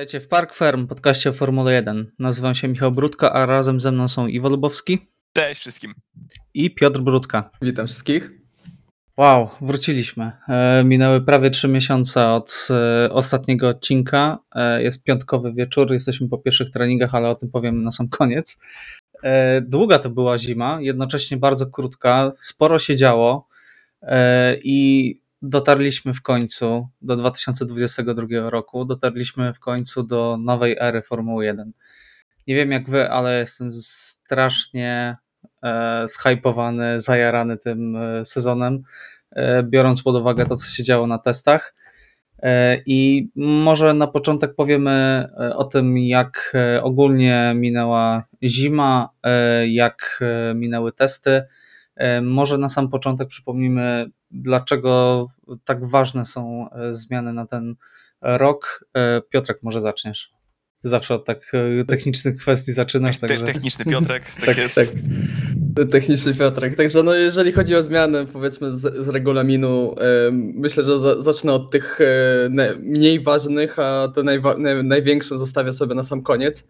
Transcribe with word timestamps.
Witajcie 0.00 0.20
w 0.20 0.28
Park 0.28 0.54
Firm, 0.54 0.86
podcaście 0.86 1.30
o 1.30 1.32
Formule 1.32 1.72
1. 1.72 2.12
Nazywam 2.18 2.54
się 2.54 2.68
Michał 2.68 2.92
Brudka, 2.92 3.32
a 3.32 3.46
razem 3.46 3.80
ze 3.80 3.92
mną 3.92 4.08
są 4.08 4.26
Iwo 4.26 4.48
Lubowski. 4.48 4.98
Cześć 5.32 5.60
wszystkim. 5.60 5.94
I 6.54 6.74
Piotr 6.74 7.00
Brudka. 7.00 7.50
Witam 7.62 7.86
wszystkich. 7.86 8.30
Wow, 9.16 9.48
wróciliśmy. 9.60 10.32
E, 10.48 10.84
minęły 10.84 11.20
prawie 11.20 11.50
trzy 11.50 11.68
miesiące 11.68 12.28
od 12.28 12.68
e, 12.70 13.12
ostatniego 13.12 13.68
odcinka. 13.68 14.38
E, 14.54 14.82
jest 14.82 15.04
piątkowy 15.04 15.52
wieczór, 15.52 15.92
jesteśmy 15.92 16.28
po 16.28 16.38
pierwszych 16.38 16.70
treningach, 16.70 17.14
ale 17.14 17.28
o 17.28 17.34
tym 17.34 17.50
powiem 17.50 17.82
na 17.82 17.90
sam 17.90 18.08
koniec. 18.08 18.58
Długa 19.62 19.98
to 19.98 20.10
była 20.10 20.38
zima, 20.38 20.78
jednocześnie 20.80 21.36
bardzo 21.36 21.66
krótka, 21.66 22.32
sporo 22.40 22.78
się 22.78 22.96
działo 22.96 23.48
i 24.64 25.19
dotarliśmy 25.42 26.14
w 26.14 26.22
końcu 26.22 26.88
do 27.02 27.16
2022 27.16 28.50
roku, 28.50 28.84
dotarliśmy 28.84 29.54
w 29.54 29.60
końcu 29.60 30.02
do 30.02 30.36
nowej 30.40 30.76
ery 30.80 31.02
Formuły 31.02 31.44
1. 31.44 31.72
Nie 32.46 32.54
wiem 32.54 32.72
jak 32.72 32.90
wy, 32.90 33.10
ale 33.10 33.38
jestem 33.38 33.72
strasznie 33.82 35.16
e, 35.62 36.04
zhypowany, 36.08 37.00
zajarany 37.00 37.56
tym 37.56 37.96
e, 37.96 38.24
sezonem, 38.24 38.82
e, 39.30 39.62
biorąc 39.62 40.02
pod 40.02 40.16
uwagę 40.16 40.46
to, 40.46 40.56
co 40.56 40.68
się 40.68 40.82
działo 40.82 41.06
na 41.06 41.18
testach. 41.18 41.74
E, 42.42 42.78
I 42.86 43.28
może 43.36 43.94
na 43.94 44.06
początek 44.06 44.54
powiemy 44.54 44.90
e, 45.40 45.56
o 45.56 45.64
tym, 45.64 45.98
jak 45.98 46.52
e, 46.54 46.82
ogólnie 46.82 47.52
minęła 47.56 48.24
zima, 48.42 49.08
jak 49.68 50.24
minęły 50.54 50.92
testy. 50.92 51.42
Może 52.22 52.58
na 52.58 52.68
sam 52.68 52.88
początek 52.88 53.28
przypomnimy, 53.28 54.10
dlaczego 54.30 55.26
tak 55.64 55.86
ważne 55.86 56.24
są 56.24 56.68
zmiany 56.90 57.32
na 57.32 57.46
ten 57.46 57.74
rok. 58.20 58.84
Piotrek, 59.30 59.58
może 59.62 59.80
zaczniesz. 59.80 60.32
Zawsze 60.82 61.14
od 61.14 61.24
tak 61.24 61.52
technicznych 61.88 62.36
kwestii 62.36 62.72
zaczynasz. 62.72 63.18
Te, 63.18 63.28
także... 63.28 63.44
Techniczny 63.44 63.84
Piotrek, 63.84 64.30
tak, 64.34 64.44
tak 64.44 64.58
jest. 64.58 64.74
Tak. 64.74 64.88
Techniczny 65.90 66.34
Piotrek. 66.34 66.76
Także 66.76 67.02
no, 67.02 67.14
jeżeli 67.14 67.52
chodzi 67.52 67.76
o 67.76 67.82
zmiany, 67.82 68.26
powiedzmy 68.26 68.70
z, 68.70 69.04
z 69.04 69.08
regulaminu, 69.08 69.94
e, 69.98 70.30
myślę, 70.32 70.82
że 70.82 70.98
za, 70.98 71.22
zacznę 71.22 71.52
od 71.52 71.70
tych 71.70 72.00
e, 72.00 72.48
ne, 72.50 72.74
mniej 72.78 73.20
ważnych, 73.20 73.78
a 73.78 74.12
te 74.14 74.22
najwa, 74.22 74.56
naj, 74.58 74.84
największe 74.84 75.38
zostawię 75.38 75.72
sobie 75.72 75.94
na 75.94 76.02
sam 76.02 76.22
koniec. 76.22 76.64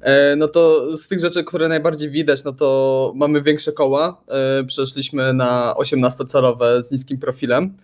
E, 0.00 0.36
no 0.36 0.48
to 0.48 0.96
z 0.96 1.08
tych 1.08 1.20
rzeczy, 1.20 1.44
które 1.44 1.68
najbardziej 1.68 2.10
widać, 2.10 2.44
no 2.44 2.52
to 2.52 3.12
mamy 3.16 3.42
większe 3.42 3.72
koła. 3.72 4.22
E, 4.28 4.64
przeszliśmy 4.64 5.32
na 5.32 5.74
18-calowe 5.78 6.82
z 6.82 6.92
niskim 6.92 7.18
profilem. 7.18 7.76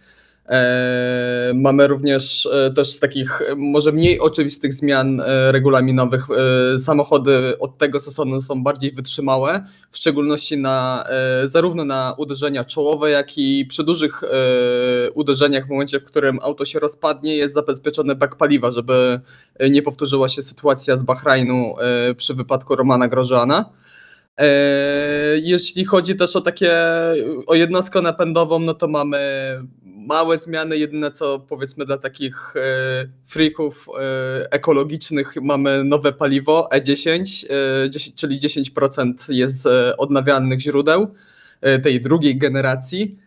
E, 0.49 1.53
mamy 1.55 1.87
również 1.87 2.47
e, 2.47 2.71
też 2.71 2.91
z 2.91 3.01
takich 3.01 3.43
może 3.57 3.93
mniej 3.93 4.21
oczywistych 4.21 4.75
zmian 4.75 5.21
e, 5.21 5.53
regulaminowych. 5.53 6.27
Samochody 6.79 7.59
od 7.59 7.79
tego 7.79 8.01
sezonu 8.01 8.41
są 8.41 8.63
bardziej 8.63 8.93
wytrzymałe, 8.93 9.67
w 9.91 9.97
szczególności 9.97 10.59
na, 10.59 11.05
zarówno 11.45 11.85
na 11.85 12.15
uderzenia 12.19 12.65
czołowe, 12.65 13.11
jak 13.11 13.39
i 13.39 13.67
przy 13.69 13.85
dużych 13.85 14.23
uderzeniach 15.15 15.67
w 15.67 15.71
momencie, 15.71 16.01
w 16.01 16.05
którym 16.05 16.39
auto 16.43 16.65
się 16.65 16.79
rozpadnie, 16.79 17.37
jest 17.37 17.55
zabezpieczony 17.55 18.15
bak 18.15 18.37
paliwa, 18.37 18.71
żeby 18.71 19.21
nie 19.71 19.83
powtórzyła 19.83 20.29
się 20.29 20.43
sytuacja 20.43 20.97
z 20.97 21.03
Bahrajnu 21.03 21.75
przy 22.17 22.35
wypadku 22.35 22.77
Romana 22.77 23.09
Grożana. 23.09 23.71
Jeśli 25.43 25.85
chodzi 25.85 26.17
też 26.17 26.37
o 26.37 26.41
takie, 26.41 26.73
o 27.47 27.55
jednostkę 27.55 28.03
napędową, 28.03 28.59
no 28.59 28.75
to 28.75 28.89
mamy 28.89 29.19
małe 30.07 30.39
zmiany, 30.39 30.79
jedyne 30.79 31.11
co 31.11 31.39
powiedzmy 31.39 31.85
dla 31.85 31.99
takich 31.99 32.55
e, 32.57 32.61
freaków 33.27 33.89
e, 33.89 34.53
ekologicznych 34.53 35.35
mamy 35.43 35.85
nowe 35.85 36.13
paliwo 36.13 36.69
E10, 36.73 37.47
e, 37.51 38.13
czyli 38.17 38.41
10% 38.41 39.13
jest 39.29 39.63
z 39.63 39.95
odnawialnych 39.99 40.61
źródeł 40.61 41.15
tej 41.83 42.01
drugiej 42.01 42.39
generacji. 42.39 43.19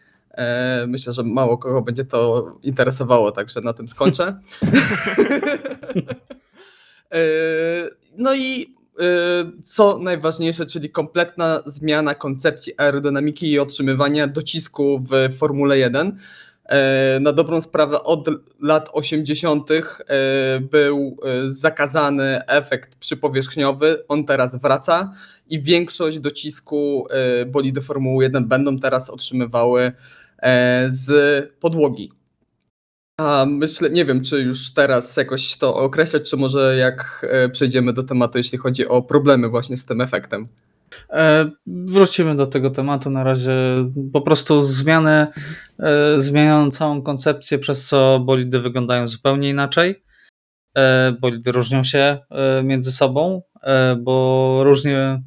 Myślę, 0.87 1.13
że 1.13 1.23
mało 1.23 1.57
kogo 1.57 1.81
będzie 1.81 2.05
to 2.05 2.51
interesowało, 2.63 3.31
także 3.31 3.61
na 3.61 3.73
tym 3.73 3.89
skończę. 3.89 4.39
no 8.17 8.35
i 8.35 8.75
co 9.63 9.97
najważniejsze, 9.97 10.65
czyli 10.65 10.89
kompletna 10.89 11.61
zmiana 11.65 12.15
koncepcji 12.15 12.73
aerodynamiki 12.77 13.51
i 13.51 13.59
otrzymywania 13.59 14.27
docisku 14.27 14.99
w 14.99 15.37
Formule 15.37 15.77
1. 15.77 16.17
E, 16.65 17.19
na 17.21 17.33
dobrą 17.33 17.61
sprawę 17.61 18.03
od 18.03 18.27
lat 18.61 18.89
80. 18.93 19.69
E, 19.71 19.83
był 20.59 21.17
e, 21.23 21.49
zakazany 21.51 22.45
efekt 22.47 22.95
przypowierzchniowy, 22.95 24.03
on 24.07 24.25
teraz 24.25 24.55
wraca 24.55 25.13
i 25.47 25.61
większość 25.61 26.19
docisku 26.19 27.07
bolidy 27.47 27.81
Formuły 27.81 28.23
1 28.23 28.47
będą 28.47 28.79
teraz 28.79 29.09
otrzymywały 29.09 29.91
z 30.87 31.09
podłogi. 31.59 32.11
A 33.19 33.45
myślę, 33.47 33.89
nie 33.89 34.05
wiem, 34.05 34.23
czy 34.23 34.39
już 34.39 34.73
teraz 34.73 35.17
jakoś 35.17 35.57
to 35.57 35.75
określać, 35.75 36.29
czy 36.29 36.37
może 36.37 36.77
jak 36.77 37.25
przejdziemy 37.51 37.93
do 37.93 38.03
tematu, 38.03 38.37
jeśli 38.37 38.57
chodzi 38.57 38.87
o 38.87 39.01
problemy 39.01 39.49
właśnie 39.49 39.77
z 39.77 39.85
tym 39.85 40.01
efektem. 40.01 40.47
E, 41.09 41.51
wrócimy 41.67 42.35
do 42.35 42.47
tego 42.47 42.69
tematu. 42.69 43.09
Na 43.09 43.23
razie 43.23 43.53
po 44.13 44.21
prostu 44.21 44.61
zmiany 44.61 45.27
e, 45.79 46.19
zmieniają 46.21 46.71
całą 46.71 47.01
koncepcję, 47.01 47.59
przez 47.59 47.87
co 47.87 48.19
bolidy 48.19 48.59
wyglądają 48.59 49.07
zupełnie 49.07 49.49
inaczej. 49.49 50.03
E, 50.77 51.11
bolidy 51.11 51.51
różnią 51.51 51.83
się 51.83 52.19
między 52.63 52.91
sobą, 52.91 53.41
bo 53.97 54.59
różnie 54.63 55.21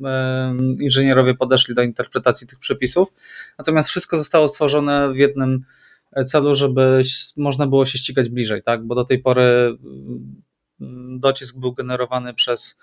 inżynierowie 0.80 1.34
podeszli 1.34 1.74
do 1.74 1.82
interpretacji 1.82 2.46
tych 2.46 2.58
przepisów. 2.58 3.08
Natomiast 3.58 3.88
wszystko 3.88 4.18
zostało 4.18 4.48
stworzone 4.48 5.12
w 5.12 5.16
jednym 5.16 5.64
celu, 6.26 6.54
żeby 6.54 7.02
można 7.36 7.66
było 7.66 7.86
się 7.86 7.98
ścigać 7.98 8.28
bliżej, 8.28 8.62
tak? 8.62 8.86
Bo 8.86 8.94
do 8.94 9.04
tej 9.04 9.18
pory 9.18 9.76
docisk 11.18 11.58
był 11.58 11.72
generowany 11.72 12.34
przez 12.34 12.78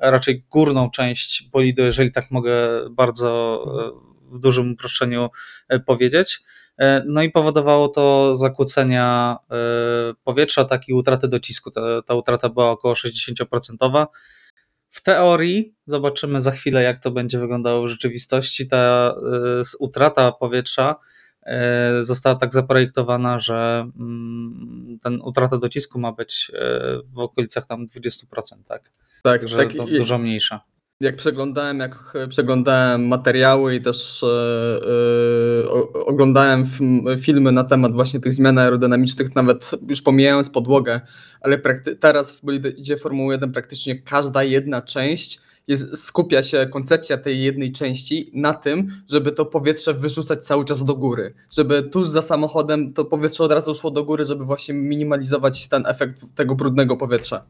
raczej 0.00 0.44
górną 0.50 0.90
część 0.90 1.48
bolidu, 1.50 1.82
jeżeli 1.82 2.12
tak 2.12 2.30
mogę 2.30 2.54
bardzo 2.90 3.64
e, 4.30 4.36
w 4.36 4.40
dużym 4.40 4.72
uproszczeniu 4.72 5.30
e, 5.68 5.80
powiedzieć. 5.80 6.40
E, 6.78 7.02
no 7.06 7.22
i 7.22 7.30
powodowało 7.30 7.88
to 7.88 8.36
zakłócenia 8.36 9.36
powietrza, 10.24 10.64
tak 10.64 10.88
i 10.88 10.94
utratę 10.94 11.28
docisku. 11.28 11.70
Ta, 11.70 12.02
ta 12.02 12.14
utrata 12.14 12.48
była 12.48 12.70
około 12.70 12.94
60%. 12.94 14.06
W 14.88 15.02
teorii, 15.02 15.74
zobaczymy 15.86 16.40
za 16.40 16.50
chwilę, 16.50 16.82
jak 16.82 17.02
to 17.02 17.10
będzie 17.10 17.38
wyglądało 17.38 17.82
w 17.82 17.88
rzeczywistości, 17.88 18.68
ta 18.68 19.14
utrata 19.78 20.32
powietrza 20.32 20.94
została 22.02 22.34
tak 22.34 22.52
zaprojektowana, 22.52 23.38
że 23.38 23.90
mm, 23.98 24.98
ten 25.02 25.20
utrata 25.22 25.58
docisku 25.58 26.00
ma 26.00 26.12
być 26.12 26.52
w 27.14 27.18
okolicach 27.18 27.66
tam 27.66 27.86
20%, 27.86 28.24
tak? 28.68 28.90
Tak, 29.22 29.40
Także 29.40 29.56
tak 29.56 29.72
dużo 29.98 30.18
mniejsza. 30.18 30.60
Jak 31.00 31.16
przeglądałem, 31.16 31.78
jak 31.78 32.14
przeglądałem 32.28 33.06
materiały 33.06 33.74
i 33.74 33.80
też 33.80 34.22
e, 34.22 34.26
e, 34.26 35.70
oglądałem 35.92 36.66
filmy 37.20 37.52
na 37.52 37.64
temat 37.64 37.92
właśnie 37.92 38.20
tych 38.20 38.32
zmian 38.32 38.58
aerodynamicznych, 38.58 39.34
nawet 39.34 39.70
już 39.88 40.02
pomijając 40.02 40.50
podłogę, 40.50 41.00
ale 41.40 41.58
teraz 42.00 42.32
w 42.32 42.44
bolidzie 42.44 42.96
Formuły 42.96 43.34
1 43.34 43.52
praktycznie 43.52 44.02
każda 44.02 44.42
jedna 44.42 44.82
część 44.82 45.40
jest, 45.68 46.06
skupia 46.06 46.42
się 46.42 46.66
koncepcja 46.66 47.18
tej 47.18 47.42
jednej 47.42 47.72
części 47.72 48.30
na 48.34 48.54
tym, 48.54 49.02
żeby 49.10 49.32
to 49.32 49.46
powietrze 49.46 49.94
wyrzucać 49.94 50.46
cały 50.46 50.64
czas 50.64 50.84
do 50.84 50.94
góry. 50.94 51.34
Żeby 51.50 51.82
tuż 51.82 52.08
za 52.08 52.22
samochodem 52.22 52.92
to 52.92 53.04
powietrze 53.04 53.44
od 53.44 53.52
razu 53.52 53.74
szło 53.74 53.90
do 53.90 54.04
góry, 54.04 54.24
żeby 54.24 54.44
właśnie 54.44 54.74
minimalizować 54.74 55.68
ten 55.68 55.86
efekt 55.86 56.20
tego 56.34 56.54
brudnego 56.54 56.96
powietrza. 56.96 57.44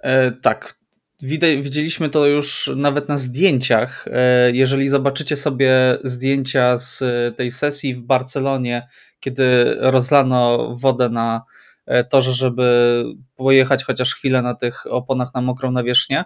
E, 0.00 0.32
tak, 0.32 0.78
Widzieliśmy 1.22 2.08
to 2.08 2.26
już 2.26 2.70
nawet 2.76 3.08
na 3.08 3.18
zdjęciach. 3.18 4.08
E, 4.10 4.50
jeżeli 4.52 4.88
zobaczycie 4.88 5.36
sobie 5.36 5.98
zdjęcia 6.04 6.78
z 6.78 7.02
tej 7.36 7.50
sesji 7.50 7.94
w 7.94 8.02
Barcelonie, 8.02 8.88
kiedy 9.20 9.76
rozlano 9.78 10.68
wodę 10.74 11.08
na 11.08 11.42
e, 11.86 12.04
torze, 12.04 12.32
żeby 12.32 13.04
pojechać 13.36 13.84
chociaż 13.84 14.14
chwilę 14.14 14.42
na 14.42 14.54
tych 14.54 14.86
oponach 14.90 15.34
na 15.34 15.40
mokrą 15.40 15.70
nawierzchnię, 15.70 16.20
e, 16.20 16.24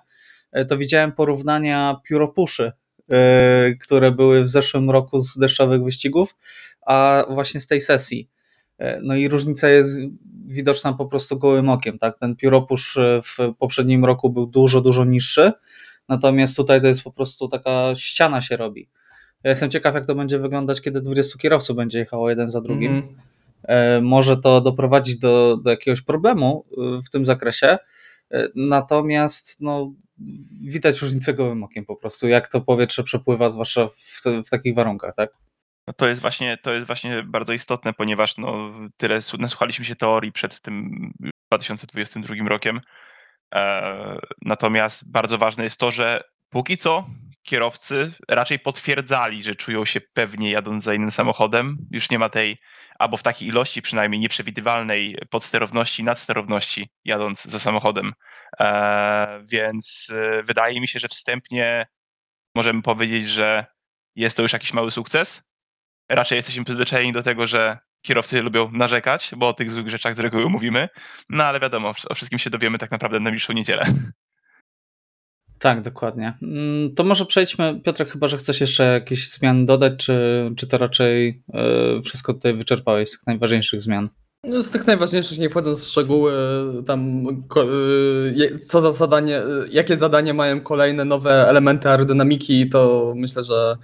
to 0.68 0.76
widziałem 0.76 1.12
porównania 1.12 2.00
pióropuszy, 2.04 2.72
które 3.80 4.10
były 4.10 4.42
w 4.42 4.48
zeszłym 4.48 4.90
roku 4.90 5.20
z 5.20 5.38
deszczowych 5.38 5.84
wyścigów, 5.84 6.36
a 6.86 7.24
właśnie 7.30 7.60
z 7.60 7.66
tej 7.66 7.80
sesji. 7.80 8.28
No 9.02 9.16
i 9.16 9.28
różnica 9.28 9.68
jest 9.68 9.98
widoczna 10.46 10.92
po 10.92 11.06
prostu 11.06 11.38
gołym 11.38 11.68
okiem. 11.68 11.98
Tak? 11.98 12.18
Ten 12.18 12.36
pióropusz 12.36 12.96
e, 12.96 13.20
w 13.22 13.54
poprzednim 13.58 14.04
roku 14.04 14.30
był 14.30 14.46
dużo, 14.46 14.80
dużo 14.80 15.04
niższy, 15.04 15.52
natomiast 16.08 16.56
tutaj 16.56 16.80
to 16.80 16.86
jest 16.86 17.02
po 17.02 17.12
prostu 17.12 17.48
taka 17.48 17.94
ściana 17.94 18.40
się 18.40 18.56
robi. 18.56 18.88
Ja 19.44 19.50
jestem 19.50 19.70
ciekaw, 19.70 19.94
jak 19.94 20.06
to 20.06 20.14
będzie 20.14 20.38
wyglądać, 20.38 20.80
kiedy 20.80 21.00
20 21.00 21.38
kierowców 21.38 21.76
będzie 21.76 21.98
jechało 21.98 22.30
jeden 22.30 22.50
za 22.50 22.60
drugim. 22.60 22.92
Mm. 23.68 24.04
Może 24.04 24.36
to 24.36 24.60
doprowadzić 24.60 25.18
do, 25.18 25.56
do 25.56 25.70
jakiegoś 25.70 26.02
problemu 26.02 26.64
e, 26.70 27.02
w 27.06 27.10
tym 27.10 27.26
zakresie. 27.26 27.78
E, 28.30 28.48
Natomiast 28.54 29.60
no, 29.60 29.92
widać 30.64 31.02
różnicę 31.02 31.34
gołym 31.34 31.62
okiem 31.62 31.84
po 31.84 31.96
prostu, 31.96 32.28
jak 32.28 32.48
to 32.48 32.60
powietrze 32.60 33.04
przepływa, 33.04 33.50
zwłaszcza 33.50 33.88
w, 33.88 34.22
w 34.46 34.50
takich 34.50 34.74
warunkach, 34.74 35.14
tak? 35.16 35.30
No 35.86 35.94
to 35.96 36.08
jest 36.08 36.20
właśnie, 36.20 36.56
to 36.56 36.72
jest 36.72 36.86
właśnie 36.86 37.22
bardzo 37.22 37.52
istotne, 37.52 37.92
ponieważ 37.92 38.38
no, 38.38 38.72
tyle 38.96 39.20
nasłuchaliśmy 39.38 39.84
się 39.84 39.96
teorii 39.96 40.32
przed 40.32 40.60
tym 40.60 41.12
2022 41.52 42.48
rokiem. 42.48 42.80
E, 43.54 44.18
natomiast 44.42 45.12
bardzo 45.12 45.38
ważne 45.38 45.64
jest 45.64 45.80
to, 45.80 45.90
że 45.90 46.24
póki 46.48 46.76
co 46.76 47.06
kierowcy 47.42 48.12
raczej 48.28 48.58
potwierdzali, 48.58 49.42
że 49.42 49.54
czują 49.54 49.84
się 49.84 50.00
pewnie 50.00 50.50
jadąc 50.50 50.84
za 50.84 50.94
innym 50.94 51.10
samochodem. 51.10 51.76
Już 51.90 52.10
nie 52.10 52.18
ma 52.18 52.28
tej, 52.28 52.56
albo 52.98 53.16
w 53.16 53.22
takiej 53.22 53.48
ilości 53.48 53.82
przynajmniej 53.82 54.20
nieprzewidywalnej 54.20 55.18
podsterowności, 55.30 56.04
nadsterowności 56.04 56.88
jadąc 57.04 57.44
za 57.44 57.58
samochodem. 57.58 58.12
E, 58.60 59.42
więc 59.44 60.12
e, 60.14 60.42
wydaje 60.42 60.80
mi 60.80 60.88
się, 60.88 60.98
że 60.98 61.08
wstępnie 61.08 61.86
możemy 62.54 62.82
powiedzieć, 62.82 63.28
że 63.28 63.66
jest 64.16 64.36
to 64.36 64.42
już 64.42 64.52
jakiś 64.52 64.72
mały 64.72 64.90
sukces. 64.90 65.52
Raczej 66.08 66.36
jesteśmy 66.36 66.64
przyzwyczajeni 66.64 67.12
do 67.12 67.22
tego, 67.22 67.46
że 67.46 67.78
kierowcy 68.02 68.42
lubią 68.42 68.70
narzekać, 68.72 69.30
bo 69.36 69.48
o 69.48 69.52
tych 69.52 69.70
złych 69.70 69.88
rzeczach 69.88 70.14
z 70.14 70.20
reguły 70.20 70.48
mówimy. 70.48 70.88
No 71.28 71.44
ale 71.44 71.60
wiadomo, 71.60 71.92
o 72.08 72.14
wszystkim 72.14 72.38
się 72.38 72.50
dowiemy 72.50 72.78
tak 72.78 72.90
naprawdę 72.90 73.18
na 73.18 73.24
najbliższą 73.24 73.52
niedzielę. 73.52 73.86
Tak, 75.62 75.82
dokładnie. 75.82 76.34
Mm, 76.42 76.94
To 76.94 77.04
może 77.04 77.26
przejdźmy, 77.26 77.80
Piotrek, 77.84 78.10
chyba, 78.10 78.28
że 78.28 78.36
chcesz 78.38 78.60
jeszcze 78.60 78.84
jakieś 78.84 79.30
zmiany 79.30 79.66
dodać, 79.66 79.92
czy, 79.96 80.14
czy 80.56 80.66
to 80.66 80.78
raczej 80.78 81.42
e, 81.54 82.02
wszystko 82.02 82.34
tutaj 82.34 82.54
wyczerpałeś 82.56 83.08
z 83.08 83.12
tych 83.18 83.26
najważniejszych 83.26 83.80
zmian? 83.80 84.08
No, 84.44 84.62
z 84.62 84.70
tych 84.70 84.86
najważniejszych, 84.86 85.38
nie 85.38 85.50
wchodząc 85.50 85.80
w 85.84 85.86
szczegóły, 85.88 86.32
tam 86.86 87.26
ko- 87.48 87.64
y, 87.74 88.32
je- 88.36 88.58
co 88.58 88.80
za 88.80 88.92
zadanie, 88.92 89.42
jakie 89.70 89.96
zadanie 89.96 90.34
mają 90.34 90.60
kolejne 90.60 91.04
nowe 91.04 91.48
elementy 91.48 91.88
aerodynamiki, 91.88 92.68
to 92.68 93.12
myślę, 93.16 93.42
że 93.44 93.76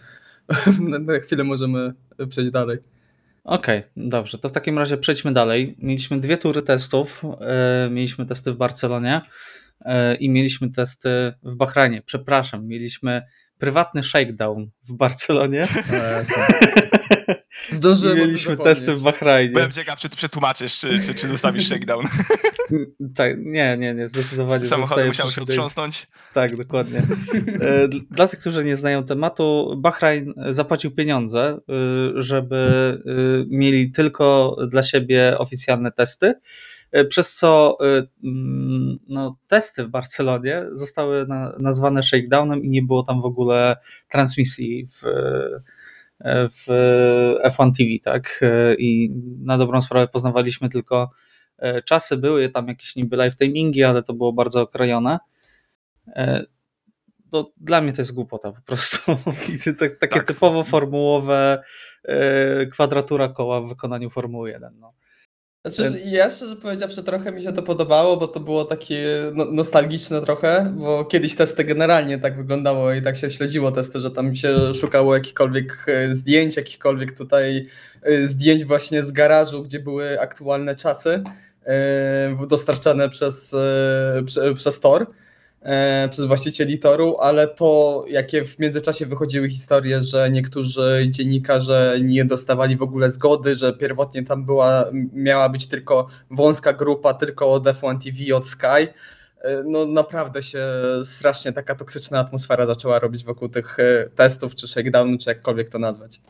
na- 1.01 1.21
chwilę 1.21 1.45
możemy 1.45 1.93
przejść 2.29 2.51
dalej. 2.51 2.79
Okej, 3.45 3.83
dobrze. 3.97 4.39
To 4.39 4.49
w 4.49 4.53
takim 4.53 4.79
razie 4.79 4.97
przejdźmy 4.97 5.33
dalej. 5.33 5.77
Mieliśmy 5.79 6.21
dwie 6.21 6.37
tury 6.39 6.63
testów. 6.63 7.23
E, 7.41 7.89
Mieliśmy 7.91 8.27
testy 8.27 8.53
w 8.53 8.57
Barcelonie 8.57 9.15
e, 9.17 9.23
i 10.21 10.31
mieliśmy 10.31 10.71
testy 10.71 11.33
w 11.43 11.57
Bahrajnie. 11.57 12.03
Przepraszam, 12.03 12.67
mieliśmy 12.67 13.23
prywatny 13.59 14.03
shakedown 14.03 14.71
w 14.89 14.93
Barcelonie. 14.93 15.67
Zdążyłem 17.71 18.19
mieliśmy 18.19 18.57
testy 18.57 18.95
w 18.95 19.03
Bahrajnie. 19.03 19.55
Byłem 19.55 19.73
ciekaw, 19.73 20.01
czy 20.01 20.09
ty 20.09 20.17
przetłumaczysz, 20.17 20.79
czy, 20.79 21.01
czy, 21.01 21.15
czy 21.15 21.29
zostawisz 21.29 21.67
shakedown. 21.67 22.05
Tak, 23.15 23.37
nie, 23.39 23.77
nie, 23.79 23.95
nie, 23.95 24.09
zdecydowanie. 24.09 24.67
Samochody 24.67 25.07
musiały 25.07 25.33
się 25.33 25.43
otrząsnąć. 25.43 26.07
Tak, 26.35 26.57
dokładnie. 26.57 26.99
E, 27.61 27.89
Dla 28.11 28.29
tych, 28.29 28.39
którzy 28.39 28.65
nie 28.65 28.77
znają 28.77 29.05
tematu, 29.05 29.75
Bahrain 29.77 30.35
zapłacił 30.51 30.91
pieniądze, 30.91 31.59
y, 32.19 32.23
żeby 32.23 33.03
mieli 33.51 33.91
tylko 33.91 34.57
dla 34.71 34.83
siebie 34.83 35.39
oficjalne 35.39 35.93
testy, 35.93 36.35
przez 37.09 37.37
co 37.37 37.79
y, 37.99 38.09
mm, 38.25 38.99
no, 39.09 39.37
testy 39.49 39.85
w 39.85 39.89
Barcelonie 39.89 40.65
zostały 40.73 41.27
na, 41.27 41.53
nazwane 41.59 42.03
shakedownem 42.03 42.65
i 42.65 42.71
nie 42.71 42.83
było 42.83 43.03
tam 43.03 43.23
w 43.23 43.25
ogóle 43.25 43.77
transmisji 44.09 44.87
w, 44.87 45.03
w 46.25 46.67
F1 47.45 47.73
TV, 47.77 47.89
tak? 48.05 48.41
I 48.79 49.11
na 49.45 49.59
dobrą 49.59 49.81
sprawę 49.81 50.09
poznawaliśmy 50.09 50.69
tylko 50.69 51.11
e, 51.59 51.83
czasy, 51.83 52.17
były 52.17 52.49
tam 52.49 52.69
jakieś 52.69 52.97
niby 52.97 53.17
live 53.17 53.37
timingi, 53.37 53.85
ale 53.85 54.03
to 54.03 54.13
było 54.15 54.33
bardzo 54.33 54.63
okrojone. 54.63 55.19
E, 56.09 56.45
To 57.31 57.53
dla 57.57 57.81
mnie 57.81 57.93
to 57.93 58.01
jest 58.01 58.15
głupota 58.15 58.53
po 58.53 58.61
prostu. 58.63 58.99
Tak- 59.79 59.99
takie 59.99 60.15
Tak. 60.15 60.27
typowo 60.27 60.65
formułowe 60.65 61.63
e, 62.05 62.67
kwadratura 62.67 63.29
koła 63.29 63.61
w 63.61 63.69
wykonaniu 63.69 64.11
Formuły 64.11 64.51
1. 64.51 64.75
No. 64.81 64.93
Znaczy, 65.71 66.03
ja 66.05 66.31
szczerze 66.31 66.57
powiedziawszy, 66.57 67.03
trochę 67.03 67.33
mi 67.33 67.43
się 67.43 67.53
to 67.53 67.63
podobało, 67.63 68.17
bo 68.17 68.29
to 68.29 68.41
było 68.41 68.65
takie 68.65 69.07
no, 69.35 69.45
nostalgiczne 69.45 70.21
trochę, 70.21 70.75
bo 70.77 71.05
kiedyś 71.05 71.35
testy 71.35 71.65
generalnie 71.65 72.19
tak 72.19 72.37
wyglądało 72.37 72.93
i 72.93 73.03
tak 73.03 73.17
się 73.17 73.31
śledziło 73.31 73.73
testy, 73.73 74.01
że 74.01 74.11
tam 74.11 74.37
się 74.37 74.75
szukało 74.75 75.15
jakichkolwiek 75.15 75.87
e, 75.87 76.15
zdjęć, 76.15 76.57
jakichkolwiek 76.57 77.17
tutaj 77.17 77.67
e, 78.03 78.27
zdjęć 78.27 78.65
właśnie 78.65 79.03
z 79.03 79.13
garażu, 79.13 79.63
gdzie 79.63 79.81
były 79.81 80.21
aktualne 80.21 80.77
czasy 80.77 81.23
e, 81.67 82.47
dostarczane 82.49 83.09
przez, 83.09 83.57
prze, 84.27 84.55
przez 84.55 84.81
tor, 84.81 85.07
przez 86.11 86.25
właścicieli 86.25 86.79
toru, 86.79 87.17
ale 87.21 87.49
to 87.49 88.05
jakie 88.09 88.45
w 88.45 88.59
międzyczasie 88.59 89.07
wychodziły 89.07 89.51
historie, 89.51 90.03
że 90.03 90.31
niektórzy 90.31 91.07
dziennikarze 91.11 91.99
nie 92.03 92.25
dostawali 92.25 92.77
w 92.77 92.83
ogóle 92.83 93.11
zgody, 93.11 93.57
że 93.57 93.73
pierwotnie 93.73 94.23
tam 94.25 94.45
była, 94.45 94.85
miała 95.13 95.49
być 95.49 95.67
tylko 95.67 96.09
wąska 96.31 96.73
grupa, 96.73 97.15
tylko 97.15 97.53
od 97.53 97.65
F1 97.65 97.99
TV, 97.99 98.37
od 98.37 98.49
Sky. 98.49 98.67
E, 98.67 99.63
No 99.67 99.87
naprawdę 99.87 100.43
się 100.43 100.67
strasznie 101.05 101.53
taka 101.53 101.75
toksyczna 101.75 102.19
atmosfera 102.19 102.67
zaczęła 102.67 102.99
robić 102.99 103.25
wokół 103.25 103.49
tych 103.49 103.79
e, 103.79 104.11
testów, 104.15 104.55
czy 104.55 104.67
shakedownu, 104.69 105.19
czy 105.19 105.31
jakkolwiek 105.31 105.69
to 105.71 105.79
nazwać. 105.79 106.21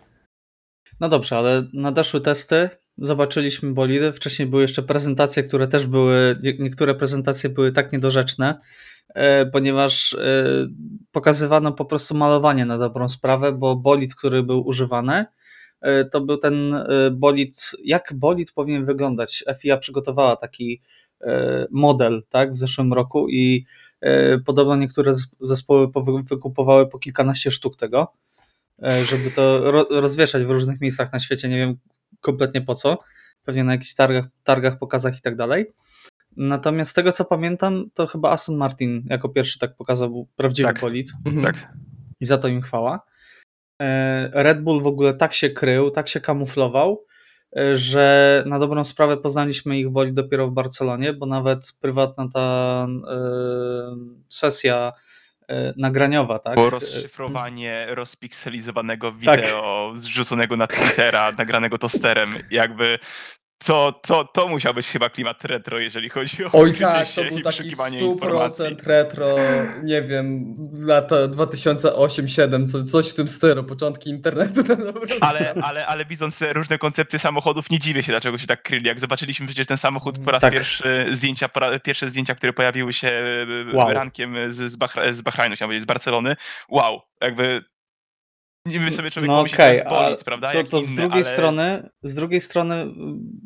no 1.00 1.08
dobrze, 1.08 1.36
ale 1.36 1.64
nadeszły 1.74 2.20
testy, 2.20 2.68
zobaczyliśmy 2.98 3.72
bolidy. 3.72 4.12
Wcześniej 4.12 4.48
były 4.48 4.62
jeszcze 4.62 4.82
prezentacje, 4.82 5.42
które 5.42 5.68
też 5.68 5.86
były, 5.86 6.36
nie- 6.42 6.58
niektóre 6.58 6.94
prezentacje 6.94 7.50
były 7.50 7.72
tak 7.72 7.92
niedorzeczne, 7.92 8.48
e, 8.48 8.60
ponieważ 9.52 10.14
e, 10.14 10.44
pokazywano 11.12 11.72
po 11.72 11.84
prostu 11.84 12.14
malowanie 12.14 12.66
na 12.66 12.78
dobrą 12.78 13.08
sprawę, 13.08 13.52
bo 13.52 13.76
bolid, 13.76 14.14
który 14.14 14.42
był 14.42 14.66
używany, 14.66 15.24
e, 15.80 16.04
to 16.04 16.20
był 16.20 16.36
ten 16.36 16.74
e, 16.74 17.10
bolid, 17.12 17.70
jak 17.84 18.14
bolid 18.14 18.52
powinien 18.52 18.84
wyglądać. 18.86 19.44
FIA 19.58 19.76
przygotowała 19.76 20.36
taki 20.36 20.82
e, 21.20 21.66
model 21.70 22.22
tak, 22.28 22.52
w 22.52 22.56
zeszłym 22.56 22.92
roku 22.92 23.28
i 23.28 23.66
e, 24.00 24.38
podobno 24.38 24.76
niektóre 24.76 25.12
zespoły 25.40 25.88
wykupowały 26.30 26.88
po 26.88 26.98
kilkanaście 26.98 27.50
sztuk 27.50 27.76
tego, 27.76 28.12
e, 28.82 29.04
żeby 29.04 29.30
to 29.30 29.70
ro- 29.72 29.86
rozwieszać 29.90 30.44
w 30.44 30.50
różnych 30.50 30.80
miejscach 30.80 31.12
na 31.12 31.20
świecie. 31.20 31.48
Nie 31.48 31.56
wiem 31.56 31.76
kompletnie 32.20 32.62
po 32.62 32.74
co. 32.74 32.98
Pewnie 33.44 33.64
na 33.64 33.72
jakichś 33.72 33.94
targach, 33.94 34.24
targach 34.44 34.78
pokazach 34.78 35.18
i 35.18 35.20
tak 35.20 35.36
dalej. 35.36 35.66
Natomiast 36.36 36.90
z 36.90 36.94
tego 36.94 37.12
co 37.12 37.24
pamiętam, 37.24 37.90
to 37.94 38.06
chyba 38.06 38.30
Aston 38.30 38.56
Martin 38.56 39.04
jako 39.10 39.28
pierwszy 39.28 39.58
tak 39.58 39.76
pokazał 39.76 40.28
prawdziwy 40.36 40.68
Tak. 40.68 40.80
bolid 40.80 41.12
Tak. 41.42 41.72
i 42.20 42.26
za 42.26 42.38
to 42.38 42.48
im 42.48 42.62
chwała. 42.62 43.00
E, 43.82 44.30
Red 44.42 44.62
Bull 44.62 44.82
w 44.82 44.86
ogóle 44.86 45.14
tak 45.14 45.34
się 45.34 45.50
krył, 45.50 45.90
tak 45.90 46.08
się 46.08 46.20
kamuflował, 46.20 47.04
e, 47.56 47.76
że 47.76 48.42
na 48.46 48.58
dobrą 48.58 48.84
sprawę 48.84 49.16
poznaliśmy 49.16 49.78
ich 49.78 49.88
boli 49.90 50.12
dopiero 50.12 50.48
w 50.48 50.52
Barcelonie, 50.52 51.12
bo 51.12 51.26
nawet 51.26 51.72
prywatna 51.80 52.28
ta 52.34 52.86
e, 53.10 53.16
sesja 54.28 54.92
nagraniowa, 55.76 56.38
tak? 56.38 56.54
Było 56.54 56.70
rozszyfrowanie 56.70 57.86
rozpikselizowanego 57.88 59.12
wideo 59.12 59.92
zrzuconego 59.96 60.56
na 60.56 60.66
Twittera, 60.66 61.32
nagranego 61.38 61.78
tosterem. 61.78 62.34
Jakby 62.50 62.98
to, 63.64 64.00
to, 64.06 64.24
to 64.24 64.48
musiał 64.48 64.74
być 64.74 64.86
chyba 64.86 65.10
klimat 65.10 65.44
retro, 65.44 65.78
jeżeli 65.78 66.08
chodzi 66.08 66.44
o 66.44 66.48
Oj 66.52 66.74
tak, 66.74 67.06
to 67.14 67.22
był 67.22 67.30
taki 67.30 67.42
przeszukiwanie 67.42 68.00
informacji. 68.00 68.64
100% 68.64 68.86
retro, 68.86 69.36
nie 69.82 70.02
wiem, 70.02 70.54
lata 70.72 71.16
2008-2007, 71.16 72.72
co, 72.72 72.84
coś 72.84 73.08
w 73.08 73.14
tym 73.14 73.28
stylu, 73.28 73.64
początki 73.64 74.10
internetu. 74.10 74.60
Ale, 75.20 75.54
ale, 75.62 75.86
ale 75.86 76.04
widząc 76.04 76.38
te 76.38 76.52
różne 76.52 76.78
koncepcje 76.78 77.18
samochodów, 77.18 77.70
nie 77.70 77.78
dziwię 77.78 78.02
się, 78.02 78.12
dlaczego 78.12 78.38
się 78.38 78.46
tak 78.46 78.62
kryli. 78.62 78.86
Jak 78.86 79.00
zobaczyliśmy 79.00 79.46
przecież 79.46 79.66
ten 79.66 79.76
samochód 79.76 80.18
po 80.24 80.30
raz 80.30 80.40
Tak. 80.40 80.52
pierwszy, 80.52 81.06
zdjęcia, 81.10 81.48
po 81.48 81.60
raz, 81.60 81.80
pierwsze 81.82 82.10
zdjęcia, 82.10 82.34
które 82.34 82.52
pojawiły 82.52 82.92
się 82.92 83.08
e, 83.08 83.76
Wow. 83.76 83.90
rankiem 83.90 84.52
z, 84.52 84.56
z, 84.72 84.76
Bahra, 84.76 85.12
z 85.12 85.22
Bahrajnu, 85.22 85.56
chciałem 85.56 85.68
powiedzieć, 85.68 85.82
z 85.82 85.86
Barcelony. 85.86 86.36
Wow, 86.68 87.00
jakby 87.20 87.64
niby 88.68 88.90
sobie 88.90 89.10
człowiek 89.10 89.28
No 89.28 89.36
pomyśli, 89.36 89.56
że 89.56 89.62
to 89.64 89.72
jest 89.72 89.88
bolid, 89.88 90.20
a 90.20 90.24
prawda? 90.24 90.52
To, 90.52 90.58
jak 90.58 90.68
to 90.68 90.80
z 90.80 90.90
inny, 90.90 90.96
drugiej 90.96 91.22
ale... 91.22 91.24
strony, 91.24 91.90
z 92.02 92.14
drugiej 92.14 92.40
strony 92.40 92.84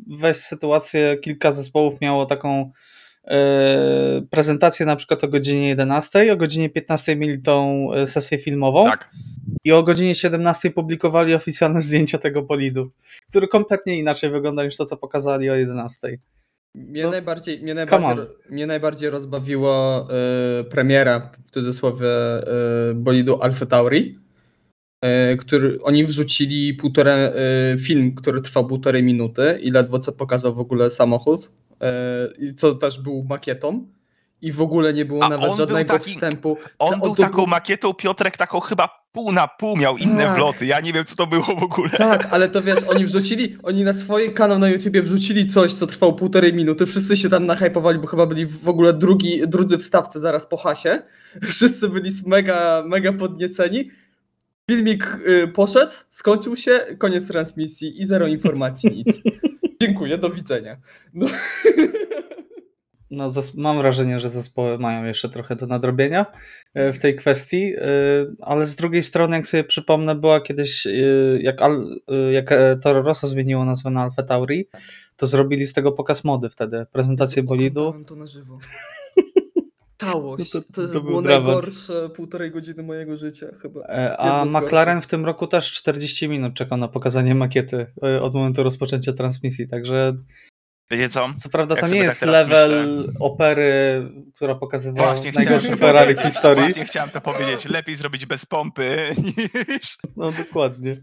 weź 0.07 0.37
sytuację, 0.37 1.17
kilka 1.17 1.51
zespołów 1.51 2.01
miało 2.01 2.25
taką 2.25 2.71
e, 3.27 4.21
prezentację 4.29 4.85
na 4.85 4.95
przykład 4.95 5.23
o 5.23 5.27
godzinie 5.27 5.67
11, 5.67 6.33
o 6.33 6.37
godzinie 6.37 6.69
15 6.69 7.15
mieli 7.15 7.41
tą 7.41 7.87
e, 7.93 8.07
sesję 8.07 8.37
filmową 8.37 8.85
Tak, 8.85 9.09
i 9.63 9.71
o 9.71 9.83
godzinie 9.83 10.15
17 10.15 10.71
publikowali 10.71 11.33
oficjalne 11.35 11.81
zdjęcia 11.87 12.17
tego 12.17 12.41
bolidu, 12.41 12.91
który 13.29 13.47
kompletnie 13.47 13.99
inaczej 13.99 14.29
wygląda 14.29 14.63
niż 14.63 14.77
to, 14.77 14.85
co 14.85 14.97
pokazali 14.97 15.49
o 15.49 15.55
11. 15.55 16.17
Mnie, 16.75 17.03
No, 17.03 17.11
najbardziej, 17.11 17.61
mnie, 17.61 17.73
najbardziej, 17.73 18.25
mnie 18.49 18.67
najbardziej 18.67 19.09
rozbawiło 19.09 20.07
e, 20.59 20.63
premiera, 20.63 21.31
w 21.45 21.51
cudzysłowie, 21.51 22.07
e, 22.07 22.93
bolidu 22.95 23.41
Alfa 23.41 23.65
Tauri, 23.65 24.19
który 25.39 25.79
oni 25.81 26.05
wrzucili 26.05 26.73
półtora, 26.73 27.11
e, 27.13 27.31
film, 27.77 28.15
który 28.15 28.41
trwał 28.41 28.67
półtorej 28.67 29.03
minuty 29.03 29.59
i 29.61 29.71
ledwo 29.71 29.99
co 29.99 30.11
pokazał 30.11 30.53
w 30.55 30.59
ogóle 30.59 30.91
samochód, 30.91 31.51
e, 31.81 31.93
i 32.39 32.53
co 32.55 32.75
też 32.75 32.99
był 32.99 33.23
makietą. 33.29 33.87
i 34.41 34.51
w 34.51 34.61
ogóle 34.61 34.93
nie 34.93 35.05
było 35.05 35.23
A 35.23 35.29
nawet 35.29 35.55
żadnego 35.57 35.93
taki- 35.93 36.11
wstępu. 36.13 36.57
On 36.79 36.99
był 36.99 37.15
taką 37.15 37.45
makietą, 37.45 37.93
Piotrek, 37.93 38.37
taką 38.37 38.59
chyba 38.59 38.89
pół 39.11 39.31
na 39.31 39.47
pół 39.47 39.77
miał 39.77 39.97
inne 39.97 40.23
Tak. 40.23 40.35
wloty. 40.35 40.65
Ja 40.65 40.79
nie 40.79 40.93
wiem, 40.93 41.05
co 41.05 41.15
to 41.15 41.27
było 41.27 41.43
w 41.43 41.63
ogóle. 41.63 41.89
Tak, 41.89 42.27
ale 42.31 42.49
to 42.49 42.61
wiesz, 42.61 42.79
oni 42.89 43.05
wrzucili, 43.05 43.57
oni 43.63 43.83
na 43.83 43.93
swój 43.93 44.33
kanał 44.33 44.59
na 44.59 44.69
YouTubie 44.69 45.01
wrzucili 45.01 45.49
coś, 45.49 45.73
co 45.73 45.87
trwało 45.87 46.13
półtorej 46.13 46.53
minuty, 46.53 46.85
wszyscy 46.85 47.17
się 47.17 47.29
tam 47.29 47.45
nahypowali, 47.45 47.99
bo 47.99 48.07
chyba 48.07 48.25
byli 48.25 48.45
w 48.45 48.69
ogóle 48.69 48.93
drugi, 48.93 49.41
drudzy 49.47 49.77
w 49.77 49.83
stawce 49.83 50.19
zaraz 50.19 50.47
po 50.47 50.57
hasie, 50.57 51.01
wszyscy 51.43 51.89
byli 51.89 52.11
mega, 52.25 52.83
mega 52.87 53.13
podnieceni, 53.13 53.89
filmik 54.71 55.17
y, 55.27 55.47
poszedł, 55.47 55.93
skończył 56.09 56.55
się, 56.55 56.79
koniec 56.97 57.27
transmisji 57.27 58.01
i 58.01 58.05
zero 58.05 58.27
informacji, 58.27 58.91
nic. 58.91 59.21
Dziękuję, 59.81 60.17
do 60.17 60.29
widzenia. 60.29 60.77
No. 61.13 61.27
No, 63.15 63.29
mam 63.55 63.77
wrażenie, 63.77 64.19
że 64.19 64.29
zespoły 64.29 64.77
mają 64.77 65.03
jeszcze 65.03 65.29
trochę 65.29 65.55
do 65.55 65.67
nadrobienia 65.67 66.25
e, 66.73 66.93
w 66.93 66.99
tej 66.99 67.15
kwestii, 67.15 67.73
e, 67.75 67.85
ale 68.41 68.65
z 68.65 68.75
drugiej 68.75 69.03
strony, 69.03 69.35
jak 69.35 69.47
sobie 69.47 69.63
przypomnę, 69.63 70.15
była 70.15 70.41
kiedyś, 70.41 70.87
e, 70.87 70.91
jak, 71.41 71.61
Al, 71.61 71.95
jak 72.31 72.53
Toro 72.81 73.01
Rosso 73.01 73.27
zmieniło 73.27 73.65
nazwę 73.65 73.89
na 73.89 74.01
Alfa 74.01 74.23
Tauri, 74.23 74.69
to 75.17 75.27
zrobili 75.27 75.65
z 75.65 75.73
tego 75.73 75.91
pokaz 75.91 76.23
mody 76.23 76.49
wtedy, 76.49 76.85
prezentację 76.91 77.43
bolidu. 77.43 77.93
To 78.07 78.15
na 78.15 78.27
żywo. 78.27 78.59
Całość, 80.11 80.53
No 80.53 80.61
to, 80.61 80.67
to- 80.73 80.87
to 80.87 80.93
był 80.93 81.03
było 81.03 81.21
dramat. 81.21 81.45
najgorsze 81.47 82.09
półtorej 82.09 82.51
godziny 82.51 82.83
mojego 82.83 83.17
życia 83.17 83.47
chyba. 83.61 83.81
E, 83.81 84.17
A 84.17 84.45
McLaren 84.45 85.01
w 85.01 85.07
tym 85.07 85.25
roku 85.25 85.47
też 85.47 85.71
40 85.71 86.29
minut 86.29 86.53
czekał 86.53 86.77
na 86.77 86.87
pokazanie 86.87 87.35
makiety 87.35 87.85
e, 88.03 88.21
od 88.21 88.33
momentu 88.33 88.63
rozpoczęcia 88.63 89.13
transmisji, 89.13 89.67
także 89.67 90.13
Wiecie 90.91 91.09
co? 91.09 91.29
co 91.37 91.49
prawda 91.49 91.75
Jak 91.75 91.85
to 91.85 91.91
nie 91.93 91.99
tak 91.99 92.07
jest 92.09 92.21
level 92.21 93.07
opery, 93.19 94.03
która 94.35 94.55
pokazywała 94.55 95.13
Właśnie 95.13 95.31
najgorsze 95.31 95.77
Ferrari 95.77 96.15
w 96.15 96.19
historii. 96.19 96.63
Właśnie 96.63 96.85
chciałem 96.85 97.09
to 97.09 97.21
powiedzieć. 97.21 97.65
Lepiej 97.69 97.95
zrobić 97.95 98.25
bez 98.25 98.45
pompy 98.45 99.15
niż, 99.23 99.97
No 100.17 100.31
dokładnie. 100.31 100.97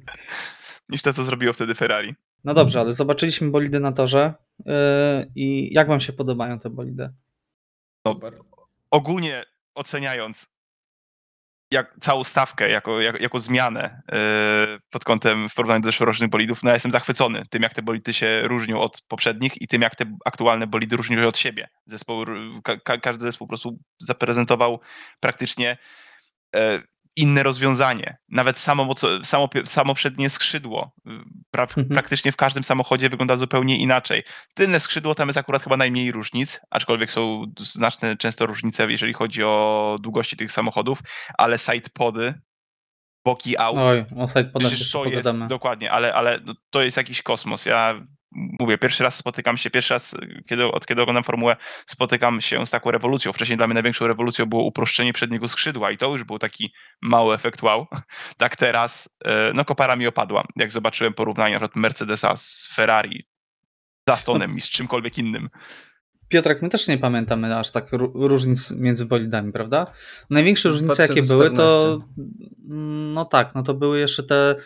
niż 0.89 1.03
to, 1.03 1.13
co 1.13 1.25
zrobiło 1.25 1.53
wtedy 1.53 1.75
Ferrari. 1.75 2.15
No 2.45 2.55
dobrze, 2.55 2.81
ale 2.81 2.93
zobaczyliśmy 2.93 3.51
bolidy 3.51 3.81
na 3.81 3.93
torze 3.93 4.35
yy, 4.67 4.75
i 5.35 5.75
jak 5.75 5.89
wam 5.89 6.01
się 6.01 6.13
podobają 6.13 6.59
te 6.59 6.71
bolidy? 6.71 7.09
Super. 8.09 8.33
Ogólnie 8.91 9.45
oceniając 9.75 10.61
jak, 11.73 11.97
całą 12.01 12.25
stawkę 12.25 12.71
jako, 12.71 13.01
jako, 13.01 13.19
jako 13.19 13.41
zmianę 13.41 14.03
yy, 14.13 14.79
pod 14.91 15.05
kątem 15.05 15.49
w 15.49 15.55
porównaniu 15.55 15.81
do 15.81 15.89
zeszłorocznych 15.89 16.31
bolidów, 16.31 16.63
no 16.63 16.71
ja 16.71 16.75
jestem 16.75 16.93
zachwycony 16.93 17.43
tym, 17.51 17.63
jak 17.63 17.75
te 17.75 17.83
bolidy 17.83 18.13
się 18.13 18.43
różnią 18.43 18.81
od 18.81 19.03
poprzednich 19.09 19.63
i 19.63 19.69
tym, 19.69 19.83
jak 19.83 19.97
te 19.97 20.05
aktualne 20.25 20.67
bolidy 20.67 20.97
różnią 20.97 21.19
się 21.19 21.29
od 21.29 21.39
siebie. 21.39 21.69
Zespoł, 21.87 22.25
ka, 22.65 22.77
ka, 22.77 22.99
każdy 22.99 23.25
zespół 23.25 23.47
po 23.47 23.51
prostu 23.51 23.79
zaprezentował 23.99 24.81
praktycznie 25.21 25.77
e, 26.57 26.83
inne 27.17 27.43
rozwiązanie. 27.43 28.17
Nawet 28.29 28.59
samo, 28.59 28.91
samo, 29.25 29.49
samo 29.65 29.95
przednie 29.95 30.31
skrzydło 30.31 30.93
y, 31.07 31.11
pra, 31.51 31.63
Mhm. 31.63 31.89
praktycznie 31.89 32.33
w 32.33 32.37
każdym 32.37 32.65
samochodzie 32.65 33.09
wygląda 33.09 33.37
zupełnie 33.37 33.79
inaczej. 33.79 34.23
Tylne 34.55 34.81
skrzydło 34.81 35.15
tam 35.15 35.29
jest 35.29 35.39
akurat 35.39 35.63
chyba 35.63 35.77
najmniej 35.77 36.13
różnic, 36.13 36.61
aczkolwiek 36.71 37.11
są 37.11 37.45
znaczne 37.59 38.17
często 38.17 38.47
różnice, 38.47 38.91
jeżeli 38.91 39.13
chodzi 39.13 39.45
o 39.45 39.97
długości 40.01 40.37
tych 40.37 40.53
samochodów, 40.53 40.99
ale 41.39 41.59
sidepody, 41.59 42.35
boki 43.25 43.59
aut, 43.59 43.79
Oj, 43.79 44.05
o 44.17 44.29
sidepodach 44.29 44.73
to 44.93 45.05
jest, 45.05 45.39
dokładnie, 45.49 45.91
ale, 45.93 46.15
ale 46.15 46.41
no, 46.45 46.55
to 46.71 46.83
jest 46.83 46.97
jakiś 46.97 47.23
kosmos. 47.23 47.67
Ja 47.67 48.07
mówię, 48.33 48.79
pierwszy 48.79 49.03
raz 49.03 49.17
spotykam 49.17 49.57
się, 49.57 49.71
pierwszy 49.71 49.95
raz, 49.95 50.17
kiedy, 50.47 50.65
od 50.65 50.87
kiedy 50.87 51.03
oglądam 51.03 51.25
formułę, 51.25 51.57
spotykam 51.87 52.41
się 52.41 52.67
z 52.67 52.71
taką 52.71 52.91
rewolucją. 52.91 53.33
Wcześniej 53.33 53.57
dla 53.57 53.67
mnie 53.67 53.75
największą 53.75 54.07
rewolucją 54.07 54.47
było 54.47 54.63
uproszczenie 54.65 55.13
przedniego 55.13 55.49
skrzydła 55.49 55.91
i 55.91 55.99
to 55.99 56.13
już 56.13 56.25
był 56.25 56.39
taki 56.39 56.73
mały 57.03 57.35
efekt 57.35 57.63
wow. 57.63 57.87
Tak 58.37 58.57
teraz, 58.57 59.19
e, 59.25 59.53
no 59.55 59.65
kopara 59.65 59.97
mi 59.97 60.07
opadła, 60.07 60.45
jak 60.57 60.73
zobaczyłem 60.73 61.15
porównanie 61.15 61.55
na 61.55 61.61
przykład 61.61 61.77
Mercedesa 61.77 62.37
z 62.37 62.71
Ferrari, 62.75 63.27
z 64.09 64.11
Astonem 64.11 64.57
i 64.57 64.61
z 64.61 64.71
czymkolwiek 64.71 65.19
innym. 65.19 65.49
Piotrek, 66.29 66.63
my 66.63 66.69
też 66.69 66.89
nie 66.89 66.99
pamiętamy 66.99 67.59
aż 67.59 67.71
tak 67.71 67.93
ró- 67.93 68.11
różnic 68.15 68.71
między 68.71 69.07
bolidami, 69.07 69.53
prawda? 69.53 69.87
Największe 70.31 70.69
różnice, 70.69 71.03
jakie 71.03 71.23
były, 71.23 71.51
to 71.51 71.97
2014. 71.97 73.15
no 73.15 73.25
tak, 73.25 73.55
no 73.55 73.63
to 73.63 73.75
były 73.75 74.01
jeszcze 74.01 74.23
te 74.23 74.57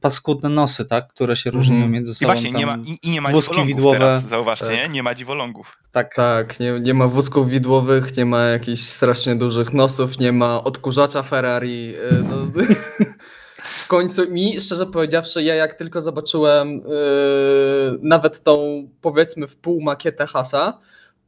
paskudne 0.00 0.48
nosy, 0.48 0.84
tak, 0.84 1.08
które 1.08 1.36
się 1.36 1.50
różniły 1.50 1.76
Mhm. 1.78 1.92
między 1.92 2.12
I 2.12 2.14
sobą. 2.14 2.32
właśnie 2.32 2.52
nie 2.52 2.66
ma, 2.66 2.76
i, 2.86 3.06
i 3.08 3.10
nie 3.10 3.20
ma 3.20 3.30
wózki 3.30 3.50
dziwolągów 3.50 3.76
widłowe. 3.76 3.98
teraz, 3.98 4.28
zauważcie, 4.28 4.66
Tak. 4.66 4.74
nie? 4.76 4.88
Nie 4.88 5.02
ma 5.02 5.14
dziwolągów. 5.14 5.78
tak, 5.92 6.14
Tak, 6.14 6.60
nie, 6.60 6.80
nie 6.80 6.94
ma 6.94 7.06
wózków 7.08 7.48
widłowych, 7.48 8.16
nie 8.16 8.26
ma 8.26 8.44
jakichś 8.44 8.82
strasznie 8.82 9.36
dużych 9.36 9.72
nosów, 9.72 10.18
nie 10.18 10.32
ma 10.32 10.64
odkurzacza 10.64 11.22
Ferrari. 11.22 11.94
y, 11.96 12.24
No, 12.30 12.36
w 13.84 13.86
końcu 13.88 14.30
mi, 14.30 14.60
szczerze 14.60 14.86
powiedziawszy, 14.86 15.42
ja 15.42 15.54
jak 15.54 15.74
tylko 15.74 16.00
zobaczyłem 16.02 16.68
y, 16.76 16.80
nawet 18.02 18.42
tą 18.42 18.88
powiedzmy 19.00 19.46
w 19.46 19.56
pół 19.56 19.80
makietę 19.82 20.26
Hasa, 20.26 20.78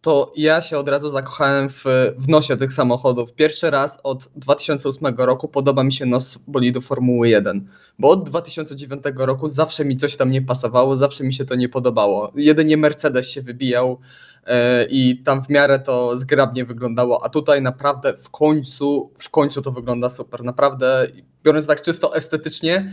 to 0.01 0.33
ja 0.37 0.63
się 0.63 0.79
od 0.79 0.89
razu 0.89 1.11
zakochałem 1.11 1.69
w, 1.69 1.85
w 2.19 2.29
nosie 2.29 2.57
tych 2.57 2.73
samochodów. 2.73 3.33
Pierwszy 3.35 3.71
raz 3.71 3.99
od 4.03 4.29
2008 4.37 5.15
roku 5.17 5.49
podoba 5.49 5.85
mi 5.85 5.93
się 5.93 6.07
nos 6.07 6.39
bolidu 6.47 6.81
Formuły 6.81 7.29
1, 7.29 7.69
bo 7.99 8.11
od 8.11 8.29
2009 8.29 9.05
roku 9.17 9.49
zawsze 9.49 9.85
mi 9.85 9.97
coś 9.97 10.17
tam 10.17 10.31
nie 10.31 10.43
pasowało, 10.43 10.97
zawsze 10.97 11.25
mi 11.25 11.35
się 11.35 11.45
to 11.45 11.55
nie 11.55 11.69
podobało. 11.69 12.33
Jedynie 12.35 12.77
Mercedes 12.77 13.29
się 13.31 13.43
wybijał 13.43 13.99
e, 14.45 14.87
i 14.91 15.23
tam 15.23 15.43
w 15.43 15.49
miarę 15.49 15.79
to 15.79 16.17
zgrabnie 16.17 16.65
wyglądało, 16.65 17.25
a 17.25 17.29
tutaj 17.29 17.63
naprawdę 17.63 18.17
w 18.17 18.31
końcu, 18.31 19.13
w 19.19 19.31
końcu 19.31 19.63
to 19.63 19.71
wygląda 19.73 20.11
super. 20.11 20.45
Naprawdę, 20.45 21.07
biorąc 21.45 21.67
tak 21.67 21.83
czysto 21.83 22.15
estetycznie, 22.17 22.93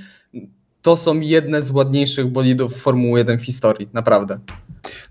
to 0.88 0.98
są 0.98 1.20
jedne 1.20 1.64
z 1.64 1.72
ładniejszych 1.72 2.26
bolidów 2.26 2.78
Formuły 2.78 3.20
1 3.20 3.40
w 3.40 3.46
historii, 3.46 3.90
naprawdę. 3.94 4.40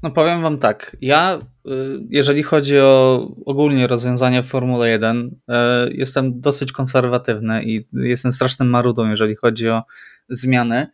No 0.02 0.10
powiem 0.10 0.42
wam 0.42 0.58
tak, 0.58 0.96
ja 1.00 1.38
y, 1.66 1.70
jeżeli 2.10 2.42
chodzi 2.42 2.78
o 2.78 3.20
ogólnie 3.46 3.86
rozwiązania 3.86 4.42
w 4.42 4.46
Formule 4.46 4.88
1, 4.88 5.26
y, 5.26 5.52
jestem 5.94 6.40
dosyć 6.40 6.72
konserwatywny 6.72 7.64
i 7.64 7.88
jestem 7.92 8.32
strasznym 8.32 8.68
marudą, 8.68 9.10
jeżeli 9.10 9.36
chodzi 9.36 9.68
o 9.68 9.82
zmiany. 10.28 10.86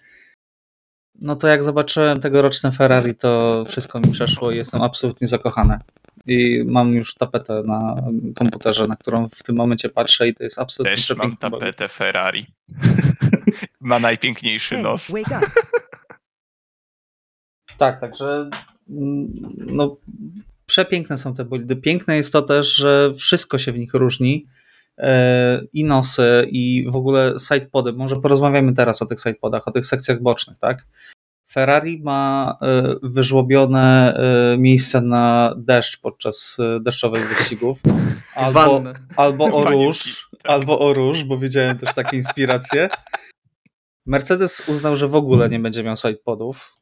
No 1.23 1.37
to 1.37 1.49
jak 1.49 1.65
zobaczyłem 1.65 2.21
tegoroczne 2.21 2.73
Ferrari, 2.73 3.15
to 3.15 3.65
wszystko 3.69 4.01
mi 4.01 4.13
przeszło 4.13 4.51
i 4.51 4.57
jestem 4.57 4.83
absolutnie 4.83 5.27
zakochany. 5.27 5.79
I 6.27 6.65
mam 6.67 6.95
już 6.95 7.15
tapetę 7.15 7.63
na 7.67 7.97
komputerze, 8.35 8.87
na 8.87 8.97
którą 8.97 9.29
w 9.29 9.43
tym 9.43 9.57
momencie 9.57 9.89
patrzę 9.89 10.29
i 10.29 10.35
to 10.35 10.45
jest 10.45 10.59
absolutnie 10.59 10.97
Też 10.97 11.17
mam 11.17 11.37
tapetę 11.37 11.89
Ferrari. 11.89 12.47
ma 13.81 13.99
najpiękniejszy 13.99 14.79
nos. 14.79 15.11
Wake 15.11 15.39
up. 15.39 15.47
Tak, 17.79 18.01
także 18.01 18.51
mm, 18.91 19.33
no, 19.57 19.97
przepiękne 20.67 21.19
są 21.19 21.35
te 21.35 21.45
bolidy. 21.45 21.77
Piękne 21.77 22.17
jest 22.17 22.33
to 22.33 22.43
też, 22.43 22.75
że 22.75 23.15
wszystko 23.15 23.59
się 23.59 23.73
w 23.73 23.79
nich 23.79 23.95
różni. 23.95 24.47
E, 25.03 25.61
I 25.73 25.85
nosy, 25.85 26.47
i 26.51 26.87
w 26.91 26.97
ogóle 26.97 27.35
sidepody. 27.49 27.93
Może 27.93 28.17
porozmawiamy 28.17 28.73
teraz 28.73 29.03
o 29.03 29.07
tych 29.07 29.21
sidepodach, 29.21 29.69
o 29.69 29.71
tych 29.71 29.87
sekcjach 29.87 30.23
bocznych, 30.23 30.59
tak? 30.59 30.87
Ferrari 31.51 32.01
ma 32.03 32.57
e, 32.63 32.95
wyżłobione 33.03 34.15
e, 34.15 34.59
miejsce 34.59 35.01
na 35.01 35.55
deszcz 35.57 36.01
podczas 36.01 36.59
deszczowych 36.81 37.39
wyścigów. 37.39 37.81
Albo, 38.37 38.83
albo 39.17 39.45
o 39.45 39.65
róż, 39.65 40.29
tak. 40.31 40.53
albo 40.53 40.79
o 40.79 40.95
róż, 40.95 41.25
bo 41.25 41.39
widziałem 41.39 41.79
też 41.79 41.95
takie 41.95 42.17
inspiracje. 42.17 42.89
Mercedes 44.07 44.69
uznał, 44.69 44.97
że 44.97 45.09
w 45.09 45.15
ogóle 45.15 45.49
nie 45.49 45.61
będzie 45.61 45.83
miał 45.83 45.97
sidepodów 45.97 46.77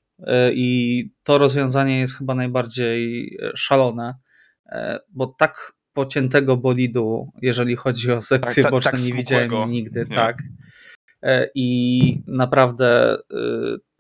i 0.53 1.11
to 1.23 1.39
rozwiązanie 1.39 2.01
jest 2.01 2.19
chyba 2.19 2.35
najbardziej 2.35 3.31
szalone, 3.55 4.15
bo 5.09 5.27
tak 5.27 5.73
pociętego 5.93 6.57
bolidu, 6.57 7.33
jeżeli 7.43 7.77
chodzi 7.77 8.13
o 8.13 8.21
sekcje 8.21 8.63
tak- 8.63 8.73
boczne, 8.73 8.91
tak 8.91 9.03
nie 9.03 9.13
widziałem 9.13 9.71
nigdy, 9.71 10.07
nie? 10.11 10.17
tak. 10.17 10.43
E, 11.23 11.49
I 11.55 12.23
naprawdę 12.27 13.15
e, 13.15 13.19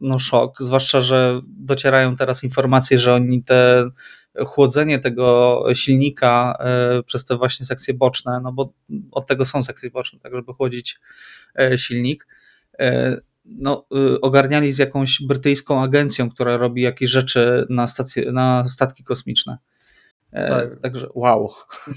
no 0.00 0.18
szok, 0.18 0.62
zwłaszcza, 0.62 1.00
że 1.00 1.40
docierają 1.46 2.16
teraz 2.16 2.44
informacje, 2.44 2.98
że 2.98 3.14
oni 3.14 3.44
te 3.44 3.90
chłodzenie 4.46 4.98
tego 4.98 5.64
silnika 5.74 6.58
e, 6.60 7.02
przez 7.02 7.24
te 7.24 7.36
właśnie 7.36 7.66
sekcje 7.66 7.94
boczne, 7.94 8.40
no 8.42 8.52
bo 8.52 8.72
od 9.12 9.26
tego 9.26 9.44
są 9.44 9.62
sekcje 9.62 9.90
boczne, 9.90 10.18
tak 10.20 10.34
żeby 10.34 10.52
chłodzić 10.52 11.00
silnik, 11.76 12.26
no, 13.44 13.86
ogarniali 14.22 14.72
z 14.72 14.78
jakąś 14.78 15.22
brytyjską 15.22 15.82
agencją, 15.82 16.30
która 16.30 16.56
robi 16.56 16.82
jakieś 16.82 17.10
rzeczy 17.10 17.66
na, 17.68 17.86
stacje, 17.86 18.32
na 18.32 18.68
statki 18.68 19.04
kosmiczne. 19.04 19.58
E, 20.32 20.48
Tak. 20.48 20.80
Także 20.82 21.06
wow. 21.14 21.50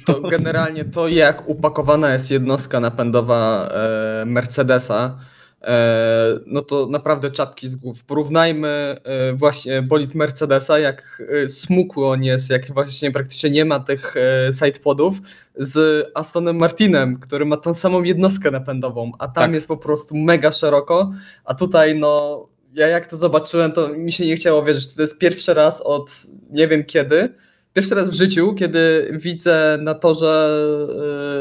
To 0.06 0.22
generalnie 0.22 0.86
to, 0.86 1.08
jak 1.08 1.50
upakowana 1.50 2.14
jest 2.14 2.32
jednostka 2.32 2.80
napędowa 2.80 3.70
e, 3.72 4.26
Mercedesa, 4.26 5.18
e, 5.62 6.40
no 6.46 6.62
to 6.62 6.88
naprawdę 6.92 7.32
czapki 7.32 7.68
z 7.68 7.76
głów. 7.76 8.04
Porównajmy 8.04 8.98
właśnie 9.34 9.82
bolid 9.82 10.16
Mercedesa, 10.16 10.80
jak 10.80 11.24
smukły 11.48 12.08
on 12.08 12.24
jest, 12.24 12.50
jak 12.50 12.74
właśnie 12.74 13.12
praktycznie 13.12 13.50
nie 13.50 13.66
ma 13.66 13.80
tych 13.80 14.16
sidepodów, 14.60 15.18
z 15.56 16.08
Astonem 16.16 16.58
Martinem, 16.58 17.20
który 17.20 17.46
ma 17.46 17.58
tą 17.58 17.74
samą 17.74 18.04
jednostkę 18.04 18.52
napędową, 18.52 19.12
a 19.20 19.28
tam 19.28 19.44
Tak. 19.44 19.54
jest 19.54 19.68
po 19.68 19.78
prostu 19.78 20.16
mega 20.16 20.52
szeroko, 20.52 21.12
a 21.46 21.54
tutaj 21.54 22.00
no 22.00 22.46
ja 22.74 22.88
jak 22.88 23.06
to 23.08 23.18
zobaczyłem, 23.18 23.72
to 23.72 23.90
mi 23.90 24.12
się 24.12 24.26
nie 24.26 24.36
chciało 24.36 24.64
wierzyć. 24.64 24.96
To 24.96 25.02
jest 25.02 25.20
pierwszy 25.20 25.54
raz 25.54 25.82
od 25.82 26.12
nie 26.50 26.68
wiem 26.68 26.84
kiedy, 26.84 27.30
pierwszy 27.74 27.96
raz 27.96 28.10
w 28.10 28.14
życiu, 28.14 28.54
kiedy 28.54 29.12
widzę 29.22 29.78
na 29.82 29.94
torze 29.94 30.50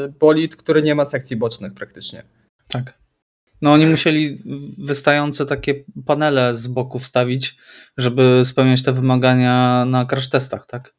e, 0.07 0.13
bolid, 0.19 0.55
który 0.55 0.81
nie 0.81 0.95
ma 0.95 1.05
sekcji 1.05 1.35
bocznych 1.35 1.73
praktycznie. 1.73 2.23
Tak. 2.67 3.03
No 3.61 3.73
oni 3.73 3.85
musieli 3.85 4.37
wystające 4.77 5.45
takie 5.45 5.83
panele 6.05 6.55
z 6.55 6.67
boku 6.67 6.99
wstawić, 6.99 7.57
żeby 7.97 8.41
spełniać 8.45 8.83
te 8.83 8.93
wymagania 8.93 9.85
na 9.85 10.05
crash 10.05 10.29
testach, 10.29 10.65
tak? 10.67 10.93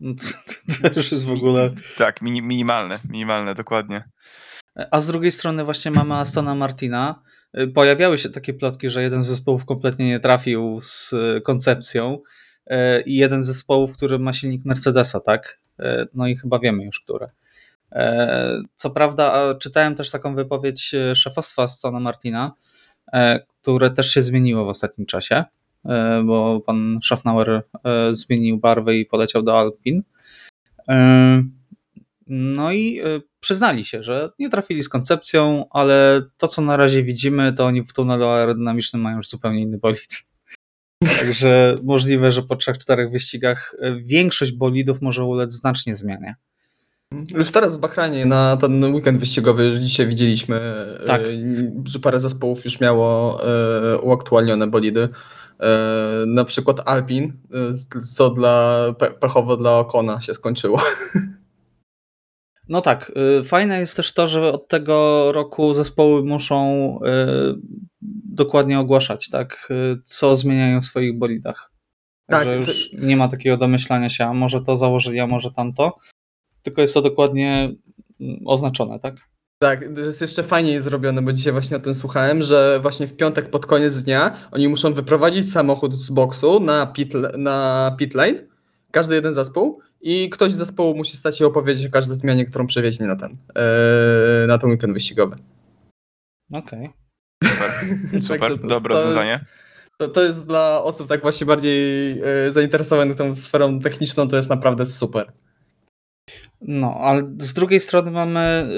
No 0.00 0.14
to, 0.14 0.52
to, 0.82 0.90
to 0.90 1.00
już 1.00 1.12
jest 1.12 1.24
w 1.24 1.32
ogóle... 1.32 1.74
Tak, 1.98 2.22
mini, 2.22 2.42
minimalne, 2.42 2.98
minimalne, 3.10 3.54
dokładnie. 3.54 4.04
A 4.90 5.00
z 5.00 5.06
drugiej 5.06 5.32
strony 5.32 5.64
właśnie 5.64 5.90
mamy 5.90 6.14
Astona 6.14 6.54
Martina. 6.54 7.22
Y, 7.58 7.68
Pojawiały 7.68 8.18
się 8.18 8.30
takie 8.30 8.54
plotki, 8.54 8.90
że 8.90 9.02
jeden 9.02 9.22
z 9.22 9.26
zespołów 9.26 9.64
kompletnie 9.64 10.06
nie 10.06 10.20
trafił 10.20 10.78
z 10.82 11.12
y, 11.12 11.40
koncepcją 11.44 12.14
y, 12.14 12.20
i 13.06 13.16
jeden 13.16 13.42
z 13.42 13.46
zespołów, 13.46 13.92
który 13.96 14.18
ma 14.18 14.32
silnik 14.32 14.64
Mercedesa, 14.64 15.20
tak? 15.20 15.60
Y, 15.80 15.84
No 16.14 16.26
i 16.28 16.36
chyba 16.36 16.58
wiemy 16.58 16.84
już, 16.84 17.00
które. 17.00 17.30
E, 17.92 18.62
Co 18.74 18.90
prawda, 18.90 19.54
czytałem 19.54 19.94
też 19.94 20.10
taką 20.10 20.34
wypowiedź 20.34 20.94
e, 20.94 21.16
szefostwa 21.16 21.62
Astona 21.62 22.00
Martina, 22.00 22.52
e, 23.12 23.40
które 23.40 23.90
też 23.90 24.10
się 24.14 24.22
zmieniło 24.22 24.64
w 24.64 24.68
ostatnim 24.68 25.06
czasie, 25.06 25.44
e, 25.84 26.22
bo 26.26 26.60
pan 26.60 26.98
Schaffnauer 27.02 27.50
e, 27.50 27.62
zmienił 28.14 28.58
barwy 28.58 28.96
i 28.96 29.06
poleciał 29.06 29.42
do 29.42 29.58
Alpin. 29.58 30.02
E, 30.88 31.42
No 32.26 32.72
i 32.72 33.00
e, 33.00 33.04
przyznali 33.40 33.84
się, 33.84 34.02
że 34.02 34.30
nie 34.38 34.50
trafili 34.50 34.82
z 34.82 34.88
koncepcją, 34.88 35.64
ale 35.70 36.22
to, 36.36 36.48
co 36.48 36.62
na 36.62 36.76
razie 36.76 37.02
widzimy, 37.02 37.52
to 37.52 37.66
oni 37.66 37.82
w 37.82 37.92
tunelu 37.92 38.24
aerodynamicznym 38.28 39.02
mają 39.02 39.16
już 39.16 39.28
zupełnie 39.28 39.62
inny 39.62 39.78
bolid. 39.78 40.22
Także 41.08 41.78
możliwe, 41.82 42.32
że 42.32 42.42
po 42.42 42.54
3-4 42.56 43.10
wyścigach 43.10 43.74
e, 43.80 43.96
większość 43.96 44.52
bolidów 44.52 45.02
może 45.02 45.24
ulec 45.24 45.52
znacznie 45.52 45.96
zmianie. 45.96 46.34
Już 47.28 47.50
teraz 47.50 47.76
w 47.76 47.78
Bahrajnie 47.78 48.26
na 48.26 48.56
ten 48.56 48.84
weekend 48.94 49.18
wyścigowy, 49.20 49.64
już 49.64 49.78
dzisiaj 49.78 50.06
widzieliśmy, 50.06 50.60
Tak. 51.06 51.20
e, 51.20 51.24
że 51.84 51.98
parę 51.98 52.20
zespołów 52.20 52.64
już 52.64 52.80
miało 52.80 53.40
e, 53.44 53.98
uaktualnione 53.98 54.66
bolidy. 54.66 55.08
Na 56.26 56.44
przykład 56.44 56.80
Alpin, 56.84 57.32
co 58.12 58.30
dla 58.30 58.84
pe- 58.98 59.10
pechowo 59.14 59.56
dla 59.56 59.78
Okona 59.78 60.20
się 60.20 60.34
skończyło. 60.34 60.80
No 62.70 62.80
tak, 62.80 63.12
y, 63.40 63.44
fajne 63.44 63.80
jest 63.80 63.96
też 63.96 64.14
to, 64.14 64.28
że 64.28 64.52
od 64.52 64.68
tego 64.68 65.28
roku 65.32 65.74
zespoły 65.74 66.24
muszą 66.24 66.98
y, 66.98 67.54
dokładnie 68.34 68.78
ogłaszać, 68.78 69.28
tak, 69.28 69.68
y, 69.70 70.00
co 70.04 70.36
zmieniają 70.36 70.80
w 70.80 70.84
swoich 70.84 71.18
bolidach. 71.18 71.72
Tak, 72.26 72.44
Także 72.44 72.50
to- 72.50 72.58
już 72.58 72.92
nie 72.92 73.16
ma 73.16 73.28
takiego 73.28 73.56
domyślania 73.56 74.08
się, 74.10 74.24
a 74.24 74.34
może 74.34 74.60
to 74.62 74.76
założyli, 74.76 75.20
a 75.20 75.26
może 75.26 75.50
tamto, 75.50 75.96
tylko 76.62 76.82
jest 76.82 76.94
to 76.94 77.02
dokładnie 77.02 77.72
mm, 78.20 78.40
oznaczone, 78.46 78.98
tak? 78.98 79.14
Tak, 79.58 79.84
to 79.94 80.00
jest 80.00 80.20
jeszcze 80.20 80.42
fajniej 80.42 80.80
zrobione, 80.80 81.22
bo 81.22 81.32
dzisiaj 81.32 81.52
właśnie 81.52 81.76
o 81.76 81.80
tym 81.80 81.94
słuchałem, 81.94 82.42
że 82.42 82.78
właśnie 82.82 83.06
w 83.06 83.16
piątek 83.16 83.50
pod 83.50 83.66
koniec 83.66 84.02
dnia 84.02 84.36
oni 84.52 84.68
muszą 84.68 84.94
wyprowadzić 84.94 85.52
samochód 85.52 85.94
z 85.94 86.10
boksu 86.10 86.60
na 86.60 86.86
pit, 86.86 87.14
na 87.38 87.96
pit 87.98 88.14
lane, 88.14 88.46
każdy 88.90 89.14
jeden 89.14 89.34
zespół 89.34 89.80
i 90.00 90.30
ktoś 90.30 90.52
z 90.52 90.56
zespołu 90.56 90.96
musi 90.96 91.16
stać 91.16 91.38
się 91.38 91.46
opowiedzieć 91.46 91.86
o 91.86 91.90
każdej 91.90 92.16
zmianie, 92.16 92.44
którą 92.44 92.66
przewieźli 92.66 93.06
na 93.06 93.16
ten, 93.16 93.36
e, 93.56 94.46
na 94.46 94.58
ten 94.58 94.70
weekend 94.70 94.92
wyścigowy. 94.92 95.36
Okej. 96.52 96.90
Super, 97.44 97.70
super 98.22 98.40
Także 98.40 98.58
to- 98.58 98.66
dobre 98.66 98.94
to 98.94 99.02
rozwiązanie. 99.02 99.30
Jest, 99.30 99.44
to, 99.98 100.08
to 100.08 100.22
jest 100.22 100.46
dla 100.46 100.82
osób 100.82 101.08
tak 101.08 101.22
właśnie 101.22 101.46
bardziej 101.46 102.12
e, 102.22 102.52
zainteresowanych 102.52 103.16
tą 103.16 103.34
sferą 103.34 103.80
techniczną, 103.80 104.28
to 104.28 104.36
jest 104.36 104.50
naprawdę 104.50 104.86
super. 104.86 105.32
No, 106.60 106.94
ale 107.00 107.34
z 107.38 107.54
drugiej 107.54 107.80
strony 107.80 108.10
mamy 108.10 108.68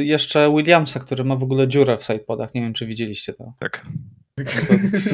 y, 0.00 0.04
jeszcze 0.04 0.50
Williamsa, 0.56 1.00
który 1.00 1.24
ma 1.24 1.36
w 1.36 1.42
ogóle 1.42 1.68
dziurę 1.68 1.98
w 1.98 2.04
sidepodach, 2.04 2.54
nie 2.54 2.60
wiem, 2.60 2.72
czy 2.72 2.86
widzieliście 2.86 3.32
to. 3.32 3.52
Tak. 3.58 3.86
To, 4.36 4.44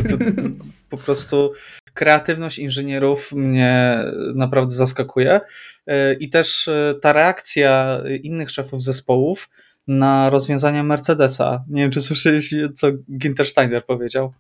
to, 0.09 0.19
to, 0.19 0.25
to, 0.25 0.49
po 0.91 0.97
prostu 0.97 1.53
kreatywność 2.01 2.59
inżynierów 2.59 3.33
mnie 3.33 4.05
naprawdę 4.35 4.75
zaskakuje. 4.75 5.41
Yy, 5.87 5.95
I 6.21 6.31
też 6.31 6.67
yy, 6.67 7.01
ta 7.01 7.13
reakcja 7.13 8.03
innych 8.23 8.51
szefów 8.51 8.83
zespołów 8.83 9.49
na 9.87 10.31
rozwiązania 10.31 10.83
Mercedesa. 10.83 11.65
Nie 11.69 11.83
wiem, 11.83 11.91
czy 11.91 12.01
słyszeliście, 12.01 12.69
co 12.75 12.89
Ginter 13.19 13.47
Steiner 13.47 13.87
powiedział. 13.87 14.33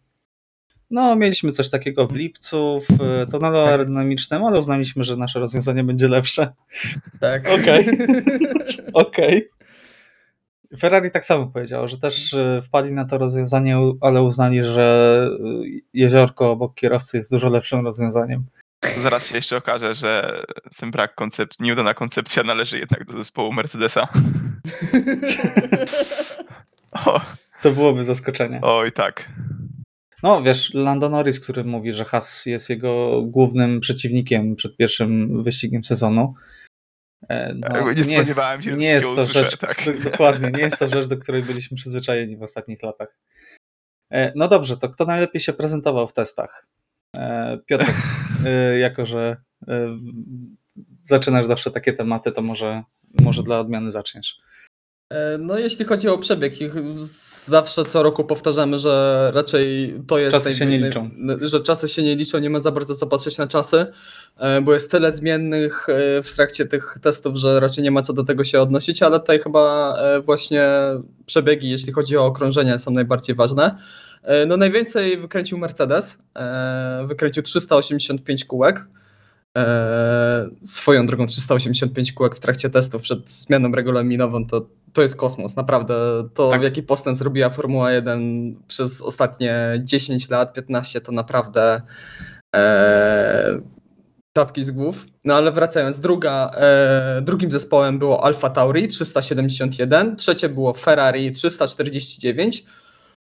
No, 0.90 1.16
mieliśmy 1.16 1.52
coś 1.52 1.70
takiego 1.70 2.06
w 2.06 2.14
lipcu, 2.14 2.80
w 2.88 3.26
tunelu 3.30 3.58
aerodynamicznym, 3.58 4.44
ale 4.44 4.58
uznaliśmy, 4.58 5.04
że 5.04 5.16
nasze 5.16 5.38
rozwiązanie 5.38 5.84
będzie 5.84 6.08
lepsze. 6.08 6.52
Tak. 7.20 7.48
Okej. 7.48 7.86
Okej. 8.92 9.48
Ferrari 10.78 11.11
tak 11.11 11.24
samo 11.24 11.46
powiedział, 11.46 11.88
że 11.88 11.98
też 11.98 12.33
y, 12.33 12.61
wpadli 12.62 12.92
na 12.92 13.04
to 13.04 13.18
rozwiązanie, 13.18 13.78
ale 14.00 14.22
uznali, 14.22 14.64
że 14.64 15.28
y, 15.64 15.80
jeziorko 15.94 16.50
obok 16.50 16.74
kierowcy 16.74 17.16
jest 17.16 17.30
dużo 17.30 17.50
lepszym 17.50 17.85
rozwiązaniem. 17.85 18.44
To 18.80 19.00
zaraz 19.02 19.26
się 19.26 19.37
jeszcze 19.37 19.56
okaże, 19.56 19.94
że 19.94 20.42
ten 20.80 20.90
brak 20.90 21.14
koncepcji, 21.14 21.64
nieudana 21.66 21.94
koncepcja 21.94 22.42
należy 22.42 22.78
jednak 22.78 23.04
do 23.04 23.12
zespołu 23.12 23.52
Mercedesa. 23.52 24.09
O, 27.06 27.20
To 27.62 27.70
byłoby 27.70 28.04
zaskoczenie. 28.04 28.59
oj, 28.62 28.92
tak. 28.92 29.28
No 30.22 30.42
wiesz, 30.42 30.74
Lando 30.74 31.09
Norris, 31.09 31.40
który 31.40 31.64
mówi, 31.64 31.92
że 31.94 32.04
Haas 32.04 32.46
jest 32.46 32.70
jego 32.70 33.22
głównym 33.22 33.80
przeciwnikiem 33.80 34.56
przed 34.56 34.76
pierwszym 34.76 35.42
wyścigiem 35.42 35.85
sezonu. 35.85 36.35
E, 37.28 37.54
No, 37.54 37.92
Nie 37.92 38.04
spodziewałem 38.04 38.62
się, 38.62 38.72
że 38.72 38.78
nie 38.78 38.87
jest 38.87 39.06
to 39.06 39.12
usłyszę, 39.12 39.44
rzecz, 39.44 39.56
tak. 39.56 39.85
do- 39.85 39.92
dokładnie, 40.11 40.50
nie 40.50 40.61
jest 40.61 40.78
to 40.78 40.88
rzecz, 40.88 41.06
do 41.06 41.16
której 41.16 41.42
byliśmy 41.42 41.76
przyzwyczajeni 41.76 42.37
w 42.37 42.42
ostatnich 42.42 42.83
latach. 42.83 43.18
E, 44.11 44.33
No 44.37 44.48
dobrze, 44.48 44.76
to 44.76 44.88
kto 44.88 45.04
najlepiej 45.04 45.40
się 45.40 45.52
prezentował 45.52 46.09
w 46.09 46.12
testach? 46.12 46.66
E, 47.16 47.59
Piotr, 47.66 47.85
e, 48.46 48.78
jako 48.78 49.06
że 49.06 49.37
e, 49.68 49.96
zaczynasz 51.02 51.46
zawsze 51.46 51.70
takie 51.70 51.92
tematy, 51.92 52.33
to 52.33 52.42
może, 52.42 52.83
może 53.20 53.42
dla 53.42 53.61
odmiany 53.61 53.90
zaczniesz. 53.90 54.40
E, 55.10 55.38
No 55.38 55.58
jeśli 55.58 55.84
chodzi 55.84 56.08
o 56.08 56.18
przebieg, 56.18 56.54
zawsze 57.44 57.84
co 57.84 58.02
roku 58.02 58.24
powtarzamy, 58.24 58.78
że 58.78 59.30
raczej 59.34 59.94
to 60.06 60.18
jest... 60.18 60.32
Czasy 60.32 60.54
się 60.54 60.66
nie 60.66 60.78
liczą. 60.78 61.10
Że 61.40 61.60
czasy 61.60 61.88
się 61.88 62.02
nie 62.02 62.16
liczą, 62.16 62.38
nie 62.38 62.50
ma 62.50 62.60
za 62.60 62.70
bardzo 62.70 62.94
co 62.94 63.06
patrzeć 63.06 63.38
na 63.38 63.46
czasy, 63.46 63.86
e, 64.38 64.60
bo 64.60 64.74
jest 64.74 64.90
tyle 64.90 65.12
zmiennych 65.12 65.88
e, 65.88 66.22
w 66.22 66.34
trakcie 66.34 66.66
tych 66.66 66.98
testów, 67.02 67.36
że 67.36 67.60
raczej 67.60 67.84
nie 67.84 67.90
ma 67.90 68.02
co 68.02 68.12
do 68.12 68.24
tego 68.24 68.44
się 68.44 68.60
odnosić, 68.60 69.02
ale 69.02 69.20
tutaj 69.20 69.40
chyba 69.40 69.96
właśnie 70.24 70.68
przebiegi, 71.26 71.70
jeśli 71.70 71.92
chodzi 71.92 72.16
o 72.16 72.24
okrążenia, 72.24 72.78
są 72.78 72.90
najbardziej 72.90 73.36
ważne. 73.36 73.74
No 74.46 74.56
najwięcej 74.56 75.18
wykręcił 75.18 75.58
Mercedes, 75.58 76.18
wykręcił 77.06 77.42
385 77.42 78.44
kółek. 78.44 78.86
E, 79.58 80.48
swoją 80.64 81.06
drogą 81.06 81.26
385 81.26 82.12
kółek 82.12 82.36
w 82.36 82.40
trakcie 82.40 82.70
testów 82.70 83.02
przed 83.02 83.30
zmianą 83.30 83.72
regulaminową 83.72 84.46
to, 84.46 84.66
to 84.92 85.02
jest 85.02 85.16
kosmos, 85.16 85.56
naprawdę. 85.56 85.94
To 86.34 86.50
Tak. 86.50 86.62
jaki 86.62 86.82
postęp 86.82 87.16
zrobiła 87.16 87.50
Formuła 87.50 87.92
1 87.92 88.56
przez 88.68 89.02
ostatnie 89.02 89.80
10 89.84 90.30
lat, 90.30 90.52
15 90.52 91.00
to 91.00 91.12
naprawdę 91.12 91.82
e, 92.56 93.60
czapki 94.36 94.64
z 94.64 94.70
głów. 94.70 95.06
No 95.24 95.34
ale 95.34 95.52
wracając, 95.52 96.00
druga, 96.00 96.50
e, 96.54 97.22
drugim 97.22 97.50
zespołem 97.50 97.98
było 97.98 98.24
Alfa 98.24 98.50
Tauri 98.50 98.88
371, 98.88 100.16
trzecie 100.16 100.48
było 100.48 100.74
Ferrari 100.74 101.32
349. 101.32 102.64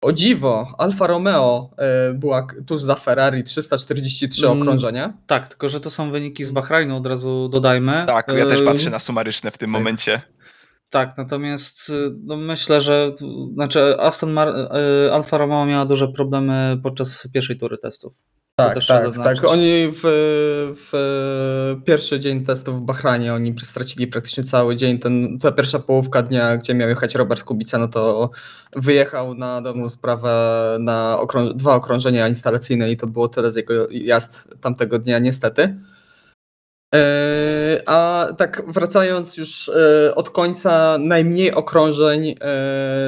O 0.03 0.13
dziwo, 0.13 0.67
Alfa 0.77 1.07
Romeo 1.07 1.69
e, 1.77 2.13
była 2.13 2.47
tuż 2.67 2.81
za 2.81 2.95
Ferrari 2.95 3.43
343 3.43 4.47
Mm. 4.47 4.61
okrążenia. 4.61 5.13
Tak, 5.27 5.47
tylko 5.47 5.69
że 5.69 5.79
to 5.79 5.89
są 5.89 6.11
wyniki 6.11 6.43
z 6.43 6.51
Bahrajnu, 6.51 6.97
od 6.97 7.07
razu 7.07 7.49
dodajmy. 7.49 8.03
Tak, 8.07 8.31
ja 8.37 8.45
też 8.45 8.61
E, 8.61 8.63
patrzę 8.63 8.89
na 8.89 8.99
sumaryczne 8.99 9.51
w 9.51 9.57
tym 9.57 9.67
tak. 9.71 9.79
momencie. 9.79 10.21
Tak, 10.89 11.17
natomiast 11.17 11.89
y, 11.89 12.11
no 12.23 12.37
myślę, 12.37 12.81
że 12.81 13.11
znaczy 13.53 13.99
Aston 13.99 14.31
Mar- 14.31 14.69
Alfa 15.13 15.37
Romeo 15.37 15.65
miała 15.65 15.85
duże 15.85 16.07
problemy 16.07 16.79
podczas 16.83 17.27
pierwszej 17.33 17.57
tury 17.59 17.77
testów. 17.77 18.13
Tak, 18.55 18.73
tak, 18.73 18.83
zaznaczyć. 19.05 19.41
tak. 19.41 19.51
Oni 19.51 19.91
w, 19.93 20.01
w 20.75 20.91
pierwszy 21.85 22.19
dzień 22.19 22.45
testów 22.45 22.79
w 22.79 22.81
Bahrajnie, 22.81 23.33
oni 23.33 23.55
stracili 23.63 24.07
praktycznie 24.07 24.43
cały 24.43 24.75
dzień. 24.75 24.99
Ten, 24.99 25.39
ta 25.39 25.51
pierwsza 25.51 25.79
połówka 25.79 26.21
dnia, 26.21 26.57
gdzie 26.57 26.73
miał 26.73 26.89
jechać 26.89 27.15
Robert 27.15 27.43
Kubica, 27.43 27.77
no 27.77 27.87
to 27.87 28.29
wyjechał 28.75 29.33
na 29.33 29.61
dobrą 29.61 29.89
sprawę 29.89 30.31
na 30.79 31.17
okrąż- 31.21 31.53
dwa 31.53 31.75
okrążenia 31.75 32.27
instalacyjne 32.27 32.91
i 32.91 32.97
to 32.97 33.07
było 33.07 33.27
tyle 33.27 33.51
z 33.51 33.55
jego 33.55 33.87
jazd 33.91 34.47
tamtego 34.61 34.99
dnia, 34.99 35.19
niestety. 35.19 35.75
E, 36.93 37.81
A 37.85 38.27
tak 38.37 38.63
wracając 38.67 39.37
już 39.37 39.69
e, 39.69 40.15
od 40.15 40.29
końca, 40.29 40.97
najmniej 40.99 41.53
okrążeń 41.53 42.29
e, 42.29 42.35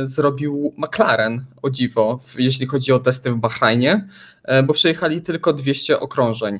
zrobił 0.03 0.73
McLaren, 0.77 1.45
o 1.61 1.69
dziwo, 1.69 2.19
jeśli 2.37 2.65
chodzi 2.65 2.91
o 2.93 2.99
testy 2.99 3.31
w 3.31 3.35
Bahrajnie, 3.35 4.07
bo 4.63 4.73
przejechali 4.73 5.21
tylko 5.21 5.53
200 5.53 5.99
okrążeń. 5.99 6.59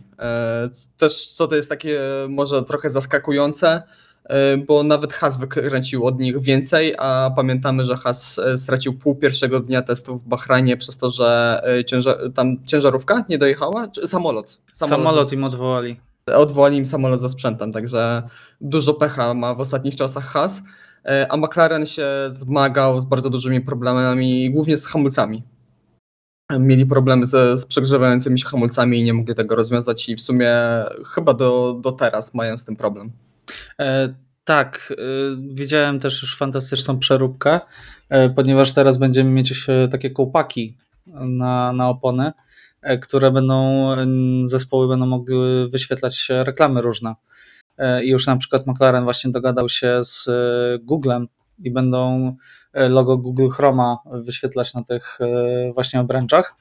Też 0.97 1.27
co 1.27 1.47
to 1.47 1.55
jest 1.55 1.69
takie 1.69 1.99
może 2.29 2.63
trochę 2.63 2.89
zaskakujące, 2.89 3.83
bo 4.67 4.83
nawet 4.83 5.13
Haas 5.13 5.37
wykręcił 5.37 6.05
od 6.05 6.19
nich 6.19 6.41
więcej, 6.41 6.95
a 6.97 7.31
pamiętamy, 7.35 7.85
że 7.85 7.95
Haas 7.97 8.39
e, 8.39 8.57
stracił 8.57 8.93
pół 8.93 9.15
pierwszego 9.15 9.59
dnia 9.59 9.81
testów 9.81 10.23
w 10.23 10.27
Bahrajnie 10.27 10.77
przez 10.77 10.97
to, 10.97 11.09
że 11.09 11.61
ciężar, 11.87 12.17
tam 12.35 12.65
ciężarówka 12.65 13.25
nie 13.29 13.37
dojechała? 13.37 13.87
Czy 13.87 14.07
samolot? 14.07 14.57
Samolot 14.71 15.29
ze- 15.29 15.35
im 15.35 15.43
odwołali. 15.43 15.99
Odwołali 16.33 16.77
im 16.77 16.85
samolot 16.85 17.21
ze 17.21 17.29
sprzętem, 17.29 17.71
także 17.71 18.23
dużo 18.61 18.93
pecha 18.93 19.33
ma 19.33 19.53
w 19.53 19.59
ostatnich 19.59 19.95
czasach 19.95 20.25
Haas, 20.25 20.63
e, 21.05 21.27
a 21.29 21.37
McLaren 21.37 21.85
się 21.85 22.07
zmagał 22.27 23.01
z 23.01 23.05
bardzo 23.05 23.29
dużymi 23.29 23.61
problemami, 23.61 24.51
głównie 24.51 24.77
z 24.77 24.87
hamulcami. 24.87 25.43
Mieli 26.59 26.85
problemy 26.85 27.25
ze, 27.25 27.57
z 27.57 27.65
przegrzewającymi 27.65 28.39
się 28.39 28.45
hamulcami 28.45 28.99
i 28.99 29.03
nie 29.03 29.13
mogli 29.13 29.35
tego 29.35 29.55
rozwiązać 29.55 30.09
i 30.09 30.15
w 30.15 30.21
sumie 30.21 30.53
chyba 31.13 31.33
do, 31.33 31.79
do 31.81 31.91
teraz 31.91 32.33
mają 32.33 32.57
z 32.57 32.65
tym 32.65 32.75
problem. 32.75 33.11
E, 33.79 34.15
tak, 34.43 34.93
e, 34.97 35.03
widziałem 35.53 35.99
też 35.99 36.21
już 36.21 36.37
fantastyczną 36.37 36.99
przeróbkę, 36.99 37.59
e, 38.09 38.29
ponieważ 38.29 38.71
teraz 38.71 38.97
będziemy 38.97 39.29
mieć 39.29 39.67
takie 39.91 40.09
kołpaki 40.09 40.77
na, 41.07 41.73
na 41.73 41.89
opony, 41.89 42.31
które 43.01 43.31
będą, 43.31 43.87
zespoły 44.45 44.87
będą 44.87 45.05
mogły 45.05 45.69
wyświetlać 45.69 46.27
reklamy 46.29 46.81
różne. 46.81 47.15
E, 47.77 48.03
I 48.03 48.09
już 48.09 48.27
na 48.27 48.37
przykład 48.37 48.67
McLaren 48.67 49.03
właśnie 49.03 49.31
dogadał 49.31 49.69
się 49.69 49.99
z 50.03 50.27
e, 50.27 50.31
Googlem 50.79 51.27
i 51.59 51.71
będą 51.71 52.35
e, 52.73 52.89
logo 52.89 53.17
Google 53.17 53.49
Chroma 53.49 53.97
wyświetlać 54.05 54.73
na 54.73 54.83
tych 54.83 55.17
e, 55.21 55.73
właśnie 55.73 55.99
obręczach. 55.99 56.55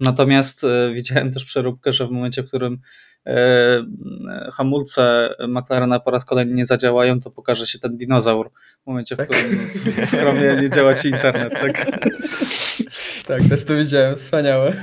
Natomiast 0.00 0.64
e, 0.64 0.92
widziałem 0.94 1.30
też 1.30 1.44
przeróbkę, 1.44 1.92
że 1.92 2.06
w 2.06 2.10
momencie, 2.10 2.42
w 2.42 2.46
którym 2.46 2.78
e, 3.26 3.84
hamulce 4.52 5.34
McLarena 5.48 6.00
po 6.00 6.10
raz 6.10 6.24
kolejny 6.24 6.54
nie 6.54 6.66
zadziałają, 6.66 7.20
to 7.20 7.30
pokaże 7.30 7.66
się 7.66 7.78
ten 7.78 7.96
dinozaur. 7.96 8.50
W 8.82 8.86
momencie, 8.86 9.14
w 9.14 9.18
Tak. 9.18 9.28
którym 9.28 9.56
w 10.06 10.10
Chromie 10.10 10.62
nie 10.62 10.70
działa 10.70 10.94
ci 10.94 11.08
internet. 11.08 11.52
Tak? 11.52 11.86
Tak, 13.26 13.42
też 13.42 13.64
to 13.64 13.76
widziałem, 13.76 14.16
wspaniałe. 14.16 14.76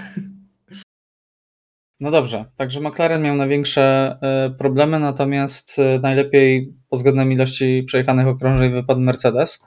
No 2.00 2.12
dobrze, 2.12 2.46
także 2.58 2.80
McLaren 2.80 3.22
miał 3.22 3.36
największe 3.36 4.18
e, 4.22 4.50
problemy, 4.58 5.00
natomiast 5.00 5.78
najlepiej 6.02 6.74
pod 6.90 7.00
względem 7.00 7.32
ilości 7.32 7.84
przejechanych 7.88 8.28
okrążeń 8.28 8.74
wypadł 8.74 9.00
Mercedes. 9.00 9.66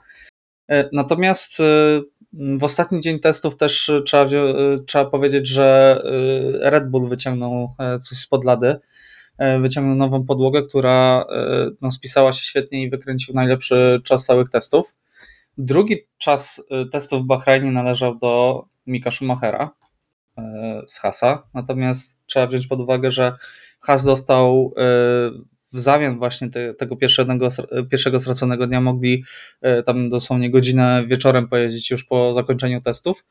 Natomiast 0.91 1.61
w 2.35 2.63
ostatni 2.63 2.99
dzień 2.99 3.19
testów 3.19 3.57
też 3.57 3.89
e, 3.89 4.01
trzeba, 4.01 4.23
e, 4.23 4.29
trzeba 4.87 5.05
powiedzieć, 5.05 5.47
że 5.47 5.97
e, 6.63 6.69
Red 6.69 6.89
Bull 6.89 7.09
wyciągnął 7.09 7.75
coś 7.77 8.17
spod 8.17 8.45
lady. 8.45 8.75
Wyciągnął 9.61 9.95
nową 9.95 10.25
podłogę, 10.25 10.63
która 10.63 11.25
no, 11.81 11.91
spisała 11.91 12.33
się 12.33 12.43
świetnie 12.43 12.83
i 12.83 12.89
wykręcił 12.89 13.35
najlepszy 13.35 14.01
czas 14.03 14.25
całych 14.25 14.49
testów. 14.49 14.95
Drugi 15.57 15.97
czas 16.17 16.63
testów 16.91 17.23
w 17.23 17.25
Bahrajnie 17.25 17.71
należał 17.71 18.19
do 18.19 18.63
Mika 18.87 19.11
Schumachera 19.11 19.71
z 20.87 20.99
Hasa. 20.99 21.43
Natomiast 21.53 22.25
trzeba 22.25 22.47
wziąć 22.47 22.67
pod 22.67 22.79
uwagę, 22.79 23.11
że 23.11 23.33
Has 23.79 24.05
dostał 24.05 24.73
w 25.75 25.79
zamian 25.79 26.17
właśnie 26.17 26.49
te, 26.49 26.73
tego 26.73 26.95
pierwszego, 26.95 27.33
pierwszego 27.89 28.19
straconego 28.19 28.67
dnia 28.67 28.81
mogli 28.81 29.23
e, 29.61 29.83
tam 29.83 30.09
dosłownie 30.09 30.51
godzinę 30.51 31.03
wieczorem 31.07 31.47
pojeździć 31.47 31.91
już 31.91 32.03
po 32.03 32.33
zakończeniu 32.33 32.81
testów. 32.81 33.25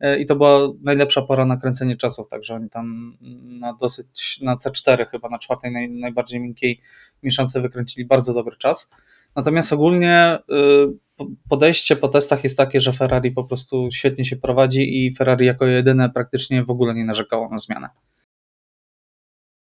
E, 0.00 0.18
I 0.18 0.26
to 0.26 0.36
była 0.36 0.68
najlepsza 0.82 1.22
pora 1.22 1.46
na 1.46 1.56
kręcenie 1.56 1.96
czasów, 1.96 2.28
także 2.28 2.54
oni 2.54 2.70
tam 2.70 3.16
na 3.60 3.74
dosyć, 3.74 4.40
na 4.40 4.56
C4 4.56 5.06
chyba, 5.06 5.28
na 5.28 5.38
czwartej 5.38 5.72
naj, 5.72 5.90
najbardziej 5.90 6.40
miękkiej 6.40 6.80
mieszance 7.22 7.60
wykręcili 7.60 8.06
bardzo 8.06 8.34
dobry 8.34 8.56
czas. 8.56 8.90
Natomiast 9.36 9.72
ogólnie 9.72 10.38
po- 11.16 11.26
podejście 11.48 11.96
po 11.96 12.08
testach 12.08 12.44
jest 12.44 12.58
takie, 12.58 12.80
że 12.80 12.92
Ferrari 12.92 13.30
po 13.30 13.44
prostu 13.44 13.88
świetnie 13.92 14.24
się 14.24 14.36
prowadzi 14.36 15.06
i 15.06 15.14
Ferrari 15.14 15.46
jako 15.46 15.66
jedyne 15.66 16.10
praktycznie 16.10 16.64
w 16.64 16.70
ogóle 16.70 16.94
nie 16.94 17.04
narzekało 17.04 17.48
na 17.48 17.58
zmianę. 17.58 17.88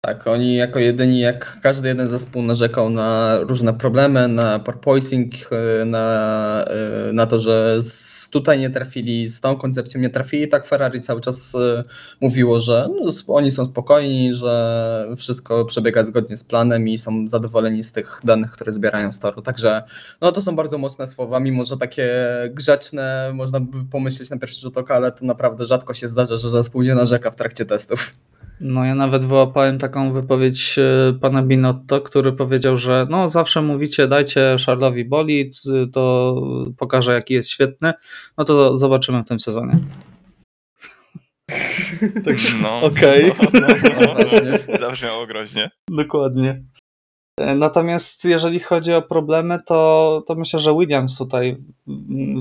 Tak, 0.05 0.27
oni 0.27 0.55
jako 0.55 0.79
jedyni, 0.79 1.19
jak 1.19 1.59
każdy 1.61 1.87
jeden 1.87 2.07
zespół 2.07 2.41
narzekał 2.41 2.89
na 2.89 3.37
różne 3.39 3.73
problemy, 3.73 4.27
na 4.27 4.59
porpoising, 4.59 5.33
e, 5.51 5.85
na, 5.85 6.65
e, 7.09 7.13
na 7.13 7.25
to, 7.25 7.39
że 7.39 7.81
z, 7.81 8.29
tutaj 8.29 8.59
nie 8.59 8.69
trafili, 8.69 9.27
z 9.27 9.41
tą 9.41 9.55
koncepcją 9.57 10.01
nie 10.01 10.09
trafili, 10.09 10.47
tak 10.47 10.65
Ferrari 10.65 11.01
cały 11.01 11.21
czas 11.21 11.55
e, 11.55 11.83
mówiło, 12.21 12.59
że 12.59 12.89
no, 12.89 13.11
oni 13.27 13.51
są 13.51 13.65
spokojni, 13.65 14.33
że 14.33 15.07
wszystko 15.17 15.65
przebiega 15.65 16.03
zgodnie 16.03 16.37
z 16.37 16.43
planem 16.43 16.87
i 16.87 16.97
są 16.97 17.27
zadowoleni 17.27 17.83
z 17.83 17.91
tych 17.91 18.19
danych, 18.23 18.51
które 18.51 18.71
zbierają 18.71 19.11
z 19.11 19.19
toru. 19.19 19.41
Także 19.41 19.83
no, 20.21 20.31
to 20.31 20.41
są 20.41 20.55
bardzo 20.55 20.77
mocne 20.77 21.07
słowa, 21.07 21.39
mimo 21.39 21.63
że 21.63 21.77
takie 21.77 22.09
grzeczne, 22.49 23.31
można 23.33 23.59
by 23.59 23.85
pomyśleć 23.91 24.29
na 24.29 24.39
pierwszy 24.39 24.61
rzut 24.61 24.77
oka, 24.77 24.95
ale 24.95 25.11
to 25.11 25.25
naprawdę 25.25 25.65
rzadko 25.65 25.93
się 25.93 26.07
zdarza, 26.07 26.37
że 26.37 26.49
zespół 26.49 26.81
nie 26.81 26.95
narzeka 26.95 27.31
w 27.31 27.35
trakcie 27.35 27.65
testów. 27.65 28.13
No 28.61 28.85
ja 28.85 28.95
nawet 28.95 29.25
wyłapałem 29.25 29.77
taką 29.77 30.13
wypowiedź 30.13 30.79
e, 30.79 31.13
pana 31.21 31.43
Binotto, 31.43 32.01
który 32.01 32.33
powiedział, 32.33 32.77
że 32.77 33.07
no 33.09 33.29
zawsze 33.29 33.61
mówicie 33.61 34.07
dajcie 34.07 34.55
Charlesowi 34.65 35.05
bolid, 35.05 35.61
to 35.93 36.35
pokaże 36.77 37.13
jaki 37.13 37.33
jest 37.33 37.49
świetny, 37.49 37.93
no 38.37 38.43
to 38.43 38.77
zobaczymy 38.77 39.23
w 39.23 39.27
tym 39.27 39.39
sezonie. 39.39 39.79
Także 42.25 42.57
No, 42.61 42.81
okej. 42.81 43.31
no, 43.53 43.59
no, 43.61 43.67
no, 44.01 44.13
Właśnie. 44.13 44.79
Zabrzmiało 44.79 45.27
groźnie. 45.27 45.71
Dokładnie. 45.89 46.63
E, 47.39 47.55
Natomiast 47.55 48.25
jeżeli 48.25 48.59
chodzi 48.59 48.93
o 48.93 49.01
problemy, 49.01 49.59
to, 49.65 50.23
to 50.27 50.35
myślę, 50.35 50.59
że 50.59 50.73
Williams 50.73 51.17
tutaj 51.17 51.57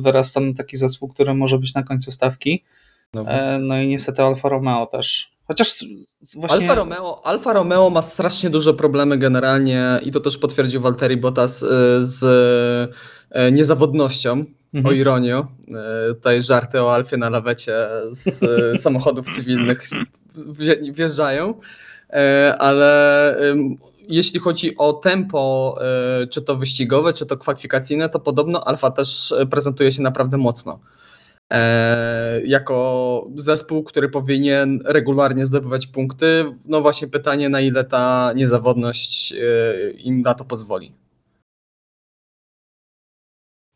wyrasta 0.02 0.40
na 0.40 0.54
taki 0.54 0.76
zespół, 0.76 1.08
który 1.08 1.34
może 1.34 1.58
być 1.58 1.74
na 1.74 1.82
końcu 1.82 2.10
stawki. 2.10 2.64
No. 3.14 3.24
E, 3.28 3.58
No 3.58 3.80
i 3.80 3.88
niestety 3.88 4.22
Alfa 4.22 4.48
Romeo 4.48 4.86
też. 4.86 5.32
Chociaż 5.52 5.84
właśnie. 6.36 6.58
Alfa, 6.58 6.74
Romeo, 6.74 7.26
Alfa 7.26 7.52
Romeo 7.52 7.90
ma 7.90 8.02
strasznie 8.02 8.50
duże 8.50 8.74
problemy 8.74 9.18
generalnie 9.18 10.00
i 10.02 10.10
to 10.12 10.20
też 10.20 10.38
potwierdził 10.38 10.80
Valtteri 10.80 11.16
Bottas 11.16 11.62
y, 11.62 11.66
z 12.00 12.22
y, 13.48 13.52
niezawodnością, 13.52 14.44
Mhm. 14.74 14.86
o 14.94 14.96
ironię. 14.96 15.38
Y, 16.10 16.14
Tutaj 16.14 16.42
żarty 16.42 16.82
o 16.82 16.94
Alfie 16.94 17.16
na 17.16 17.30
lawecie 17.30 17.74
z 18.10 18.40
samochodów 18.82 19.26
cywilnych 19.36 19.82
wje- 20.36 20.92
wjeżdżają, 20.92 21.54
ale 22.58 23.36
jeśli 24.08 24.40
chodzi 24.40 24.76
o 24.76 24.92
tempo, 24.92 25.78
czy 26.30 26.42
to 26.42 26.56
wyścigowe, 26.56 27.12
czy 27.12 27.26
to 27.26 27.36
kwalifikacyjne, 27.36 28.08
to 28.08 28.20
podobno 28.20 28.64
Alfa 28.66 28.90
też 28.90 29.34
prezentuje 29.50 29.92
się 29.92 30.02
naprawdę 30.02 30.36
mocno 30.38 30.78
jako 32.44 33.28
zespół, 33.36 33.82
który 33.82 34.08
powinien 34.08 34.80
regularnie 34.84 35.46
zdobywać 35.46 35.86
punkty. 35.86 36.44
No 36.64 36.80
właśnie 36.80 37.08
pytanie, 37.08 37.48
na 37.48 37.60
ile 37.60 37.84
ta 37.84 38.32
niezawodność 38.36 39.32
e, 39.32 39.90
im 39.90 40.20
na 40.20 40.34
to 40.34 40.44
pozwoli. 40.44 41.01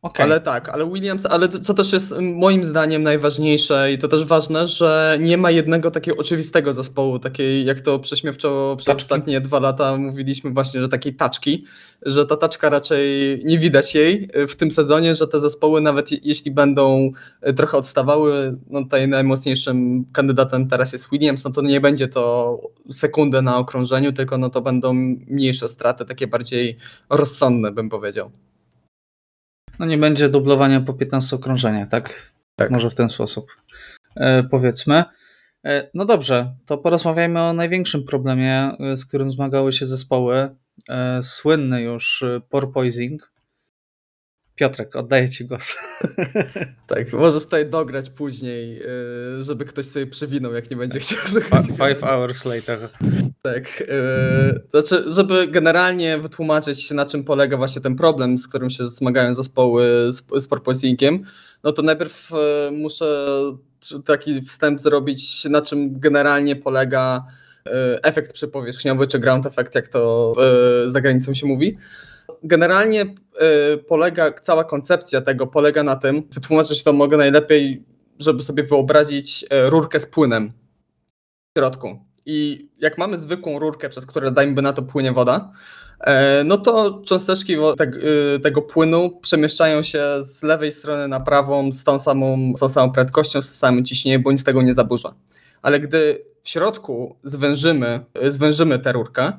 Okej. 0.07 0.25
Ale 0.25 0.41
tak, 0.41 0.69
ale 0.69 0.91
Williams, 0.93 1.27
ale 1.27 1.49
co 1.49 1.75
też 1.75 1.93
jest 1.93 2.15
moim 2.21 2.65
zdaniem 2.65 3.03
najważniejsze 3.03 3.93
i 3.93 3.99
to 3.99 4.09
też 4.09 4.25
ważne, 4.25 4.67
że 4.67 5.19
nie 5.21 5.37
ma 5.37 5.51
jednego 5.51 5.91
takiego 5.91 6.17
oczywistego 6.17 6.75
zespołu, 6.75 7.19
takiej 7.19 7.67
jak 7.67 7.81
to 7.81 7.99
prześmiewczo 7.99 8.75
przez 8.79 8.87
Taczki. 8.87 9.03
ostatnie 9.03 9.41
dwa 9.41 9.61
lata 9.61 9.97
mówiliśmy 9.97 10.51
właśnie, 10.51 10.81
że 10.81 10.89
takiej 10.89 11.15
taczki, 11.15 11.65
że 12.03 12.27
ta 12.27 12.37
taczka 12.37 12.71
raczej 12.71 13.07
nie 13.45 13.59
widać 13.59 13.95
jej 13.95 14.29
w 14.49 14.57
tym 14.57 14.71
sezonie, 14.71 15.15
że 15.15 15.29
te 15.29 15.41
zespoły 15.41 15.81
nawet 15.81 16.13
je- 16.13 16.19
jeśli 16.23 16.51
będą 16.51 17.11
e, 17.41 17.53
trochę 17.53 17.77
odstawały, 17.77 18.57
no 18.71 18.83
tutaj 18.83 19.09
najmocniejszym 19.09 20.05
kandydatem 20.13 20.69
teraz 20.69 20.93
jest 20.93 21.11
Williams, 21.13 21.45
no 21.45 21.51
to 21.51 21.63
nie 21.63 21.81
będzie 21.81 22.09
to 22.09 22.61
sekundę 22.93 23.43
na 23.43 23.59
okrążeniu, 23.59 24.13
tylko 24.13 24.39
no 24.39 24.51
to 24.51 24.61
będą 24.61 24.93
mniejsze 25.27 25.69
straty, 25.69 26.05
takie 26.05 26.27
bardziej 26.27 26.77
rozsądne 27.11 27.73
bym 27.73 27.89
powiedział. 27.89 28.31
No 29.79 29.87
nie 29.87 29.99
będzie 29.99 30.29
dublowania 30.29 30.81
po 30.81 30.95
15 30.95 31.37
okrążeniach, 31.37 31.89
tak? 31.89 32.33
Tak. 32.57 32.71
Może 32.71 32.91
w 32.91 32.95
ten 32.95 33.09
sposób 33.09 33.47
e, 34.17 34.43
powiedzmy. 34.43 35.05
E, 35.65 35.91
no 35.95 36.05
dobrze, 36.05 36.55
to 36.67 36.79
porozmawiajmy 36.79 37.43
o 37.43 37.53
największym 37.53 38.05
problemie, 38.05 38.77
e, 38.81 38.97
z 38.97 39.07
którym 39.07 39.31
zmagały 39.31 39.73
się 39.73 39.87
zespoły. 39.87 40.57
Słynny 41.23 41.83
już 41.83 42.25
porpoising. 42.51 43.33
Piotrek, 44.57 44.97
oddaję 44.97 45.31
Ci 45.31 45.45
głos. 45.45 45.75
Tak, 46.87 47.13
możesz 47.13 47.45
tutaj 47.45 47.71
dograć 47.71 48.11
później, 48.11 48.83
żeby 49.41 49.65
ktoś 49.65 49.87
sobie 49.87 50.07
przewinął, 50.07 50.55
jak 50.55 50.71
nie 50.71 50.77
będzie 50.77 51.01
chciał 51.01 51.19
słuchać. 51.29 51.67
Five 51.67 52.01
hours 52.01 52.45
later. 52.45 52.89
Tak, 53.43 53.85
znaczy, 54.71 55.05
żeby 55.07 55.47
generalnie 55.47 56.19
wytłumaczyć, 56.19 56.91
na 56.91 57.07
czym 57.07 57.25
polega 57.25 57.57
właśnie 57.57 57.83
ten 57.83 57.97
problem, 57.97 58.39
z 58.39 58.49
którym 58.49 58.71
się 58.71 58.87
zmagają 58.87 59.35
zespoły 59.35 60.13
z, 60.13 60.43
z 60.43 60.49
porpoisingiem, 60.49 61.25
no 61.65 61.73
to 61.73 61.83
najpierw 61.83 62.31
muszę 62.73 63.27
taki 64.05 64.43
wstęp 64.43 64.81
zrobić, 64.81 65.45
na 65.45 65.63
czym 65.63 66.01
generalnie 66.01 66.57
polega 66.57 67.25
efekt 68.03 68.33
przypowierzchniowy, 68.33 69.07
czy 69.07 69.19
ground 69.19 69.47
effect, 69.47 69.75
jak 69.75 69.89
to 69.89 70.33
za 70.87 71.01
granicą 71.01 71.35
się 71.35 71.47
mówi. 71.47 71.77
Generalnie 72.43 73.01
e, 73.03 73.77
polega, 73.77 74.33
cała 74.33 74.65
koncepcja 74.65 75.21
tego 75.21 75.47
polega 75.47 75.83
na 75.83 75.97
tym, 75.97 76.23
wytłumaczyć 76.35 76.85
to 76.85 76.93
mogę 76.93 77.17
najlepiej, 77.17 77.85
żeby 78.19 78.43
sobie 78.43 78.63
wyobrazić 78.63 79.45
rurkę 79.51 80.01
z 80.01 80.07
płynem 80.07 80.53
w 81.55 81.59
środku. 81.59 81.99
I 82.27 82.69
jak 82.79 82.99
mamy 82.99 83.19
zwykłą 83.19 83.59
rurkę, 83.59 83.89
przez 83.89 84.07
którą 84.07 84.31
dajmy 84.31 84.63
na 84.63 84.73
to 84.73 84.83
płynie 84.83 85.13
woda, 85.13 85.53
E, 86.01 86.45
no 86.45 86.59
to 86.59 87.03
cząsteczki 87.07 87.57
y, 88.37 88.41
tego 88.41 88.63
płynu 88.63 89.11
przemieszczają 89.23 89.83
się 89.83 90.03
z 90.21 90.43
lewej 90.43 90.73
strony 90.73 91.09
na 91.09 91.21
prawą 91.21 91.73
z 91.73 91.85
tą 91.85 91.99
samą, 91.99 92.53
z 92.57 92.61
tą 92.61 92.69
samą 92.69 92.93
prędkością, 92.93 93.43
z 93.43 93.49
samym 93.49 93.85
ciśnieniem, 93.85 94.23
bo 94.23 94.33
nic 94.33 94.45
tego 94.45 94.63
nie 94.63 94.75
zaburza. 94.75 95.15
Ale 95.63 95.81
gdy 95.81 96.25
w 96.43 96.49
środku 96.49 97.17
zwężymy, 97.25 98.05
zwężymy 98.29 98.79
tę 98.79 98.93
rurkę, 98.93 99.33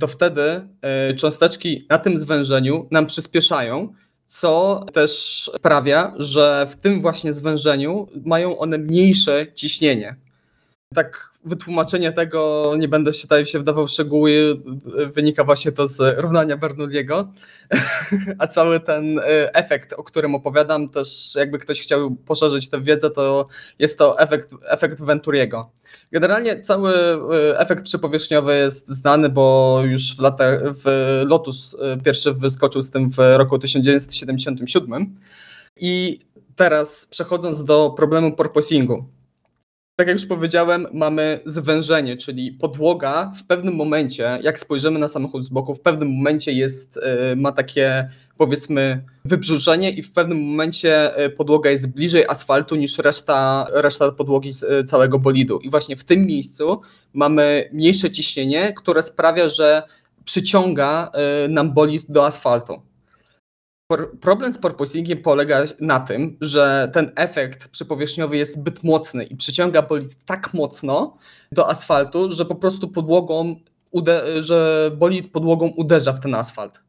to 0.00 0.06
wtedy 0.06 0.42
e, 0.82 1.14
cząsteczki 1.14 1.86
na 1.90 1.98
tym 1.98 2.18
zwężeniu 2.18 2.88
nam 2.90 3.06
przyspieszają, 3.06 3.92
co 4.26 4.84
też 4.92 5.50
sprawia, 5.56 6.14
że 6.16 6.66
w 6.70 6.76
tym 6.76 7.00
właśnie 7.00 7.32
zwężeniu 7.32 8.08
mają 8.24 8.58
one 8.58 8.78
mniejsze 8.78 9.46
ciśnienie. 9.54 10.16
Tak 10.94 11.31
wytłumaczenie 11.44 12.12
tego, 12.12 12.72
nie 12.78 12.88
będę 12.88 13.12
się 13.12 13.22
tutaj 13.22 13.46
się 13.46 13.58
wdawał 13.58 13.86
w 13.86 13.90
szczegóły, 13.90 14.32
wynika 15.14 15.44
właśnie 15.44 15.72
to 15.72 15.88
z 15.88 16.20
równania 16.20 16.56
Bernoulliego, 16.56 17.32
a 18.38 18.46
cały 18.46 18.80
ten 18.80 19.18
e, 19.18 19.54
efekt, 19.54 19.92
o 19.92 20.04
którym 20.04 20.34
opowiadam, 20.34 20.88
też 20.88 21.34
jakby 21.36 21.58
ktoś 21.58 21.80
chciał 21.80 22.10
poszerzyć 22.10 22.68
tę 22.68 22.80
wiedzę, 22.80 23.10
to 23.10 23.46
jest 23.78 23.98
to 23.98 24.18
efekt, 24.18 24.54
efekt 24.68 25.02
Venturiego. 25.02 25.70
Generalnie 26.12 26.60
cały 26.60 26.92
e, 26.94 27.58
efekt 27.58 27.84
przypowierzchniowy 27.84 28.56
jest 28.56 28.88
znany, 28.88 29.28
bo 29.28 29.78
już 29.84 30.16
w 30.16 30.20
latach, 30.20 30.60
w 30.64 30.84
Lotus 31.26 31.76
pierwszy 32.04 32.32
wyskoczył 32.32 32.82
z 32.82 32.90
tym 32.90 33.10
w 33.10 33.16
roku 33.18 33.58
1977 33.58 35.16
i 35.76 36.20
teraz 36.56 37.06
przechodząc 37.06 37.64
do 37.64 37.90
problemu 37.96 38.32
porpoisingu, 38.32 39.04
tak 40.02 40.08
jak 40.08 40.18
już 40.18 40.26
powiedziałem, 40.26 40.86
mamy 40.92 41.40
zwężenie, 41.46 42.16
czyli 42.16 42.52
podłoga 42.52 43.32
w 43.36 43.46
pewnym 43.46 43.74
momencie, 43.74 44.38
jak 44.42 44.60
spojrzymy 44.60 44.98
na 44.98 45.08
samochód 45.08 45.44
z 45.44 45.48
boku, 45.48 45.74
w 45.74 45.80
pewnym 45.80 46.10
momencie 46.10 46.52
jest, 46.52 46.96
e, 47.02 47.36
ma 47.36 47.52
takie 47.52 48.08
powiedzmy 48.38 49.04
wybrzuszenie 49.24 49.90
i 49.90 50.02
w 50.02 50.12
pewnym 50.12 50.42
momencie 50.42 51.16
e, 51.16 51.30
podłoga 51.30 51.70
jest 51.70 51.94
bliżej 51.94 52.26
asfaltu 52.26 52.76
niż 52.76 52.98
reszta, 52.98 53.66
reszta 53.72 54.12
podłogi 54.12 54.52
z 54.52 54.62
e, 54.62 54.84
całego 54.84 55.18
bolidu. 55.18 55.58
I 55.58 55.70
właśnie 55.70 55.96
w 55.96 56.04
tym 56.04 56.26
miejscu 56.26 56.80
mamy 57.12 57.70
mniejsze 57.72 58.10
ciśnienie, 58.10 58.72
które 58.72 59.02
sprawia, 59.02 59.48
że 59.48 59.82
przyciąga 60.24 61.12
nam 61.48 61.74
bolid 61.74 62.04
do 62.08 62.26
asfaltu. 62.26 62.82
Problem 64.20 64.52
z 64.52 64.58
porpoisingiem 64.58 65.22
polega 65.22 65.62
na 65.80 66.00
tym, 66.00 66.36
że 66.40 66.90
ten 66.92 67.12
efekt 67.16 67.68
przypowierzchniowy 67.68 68.36
jest 68.36 68.54
zbyt 68.54 68.84
mocny 68.84 69.24
i 69.24 69.36
przyciąga 69.36 69.82
bolid 69.82 70.24
tak 70.24 70.54
mocno 70.54 71.16
do 71.52 71.68
asfaltu, 71.68 72.32
że 72.32 72.44
po 72.44 72.54
prostu 72.54 72.88
podłogą, 72.88 73.56
że 74.40 74.90
bolid 74.96 75.32
podłogą 75.32 75.66
uderza 75.66 76.12
w 76.12 76.20
ten 76.20 76.34
asfalt. 76.34 76.80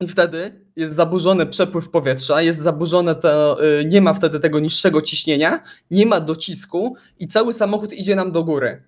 I 0.00 0.08
wtedy 0.08 0.64
jest 0.76 0.94
zaburzony 0.94 1.46
przepływ 1.46 1.90
powietrza, 1.90 2.42
jest 2.42 2.60
zaburzone 2.60 3.14
to, 3.14 3.64
y, 3.80 3.84
nie 3.84 4.00
ma 4.00 4.14
wtedy 4.14 4.40
tego 4.40 4.60
niższego 4.60 5.02
ciśnienia, 5.02 5.62
nie 5.90 6.06
ma 6.06 6.20
docisku 6.20 6.96
i 7.18 7.26
cały 7.26 7.52
samochód 7.52 7.92
idzie 7.92 8.14
nam 8.14 8.32
do 8.32 8.44
góry 8.44 8.82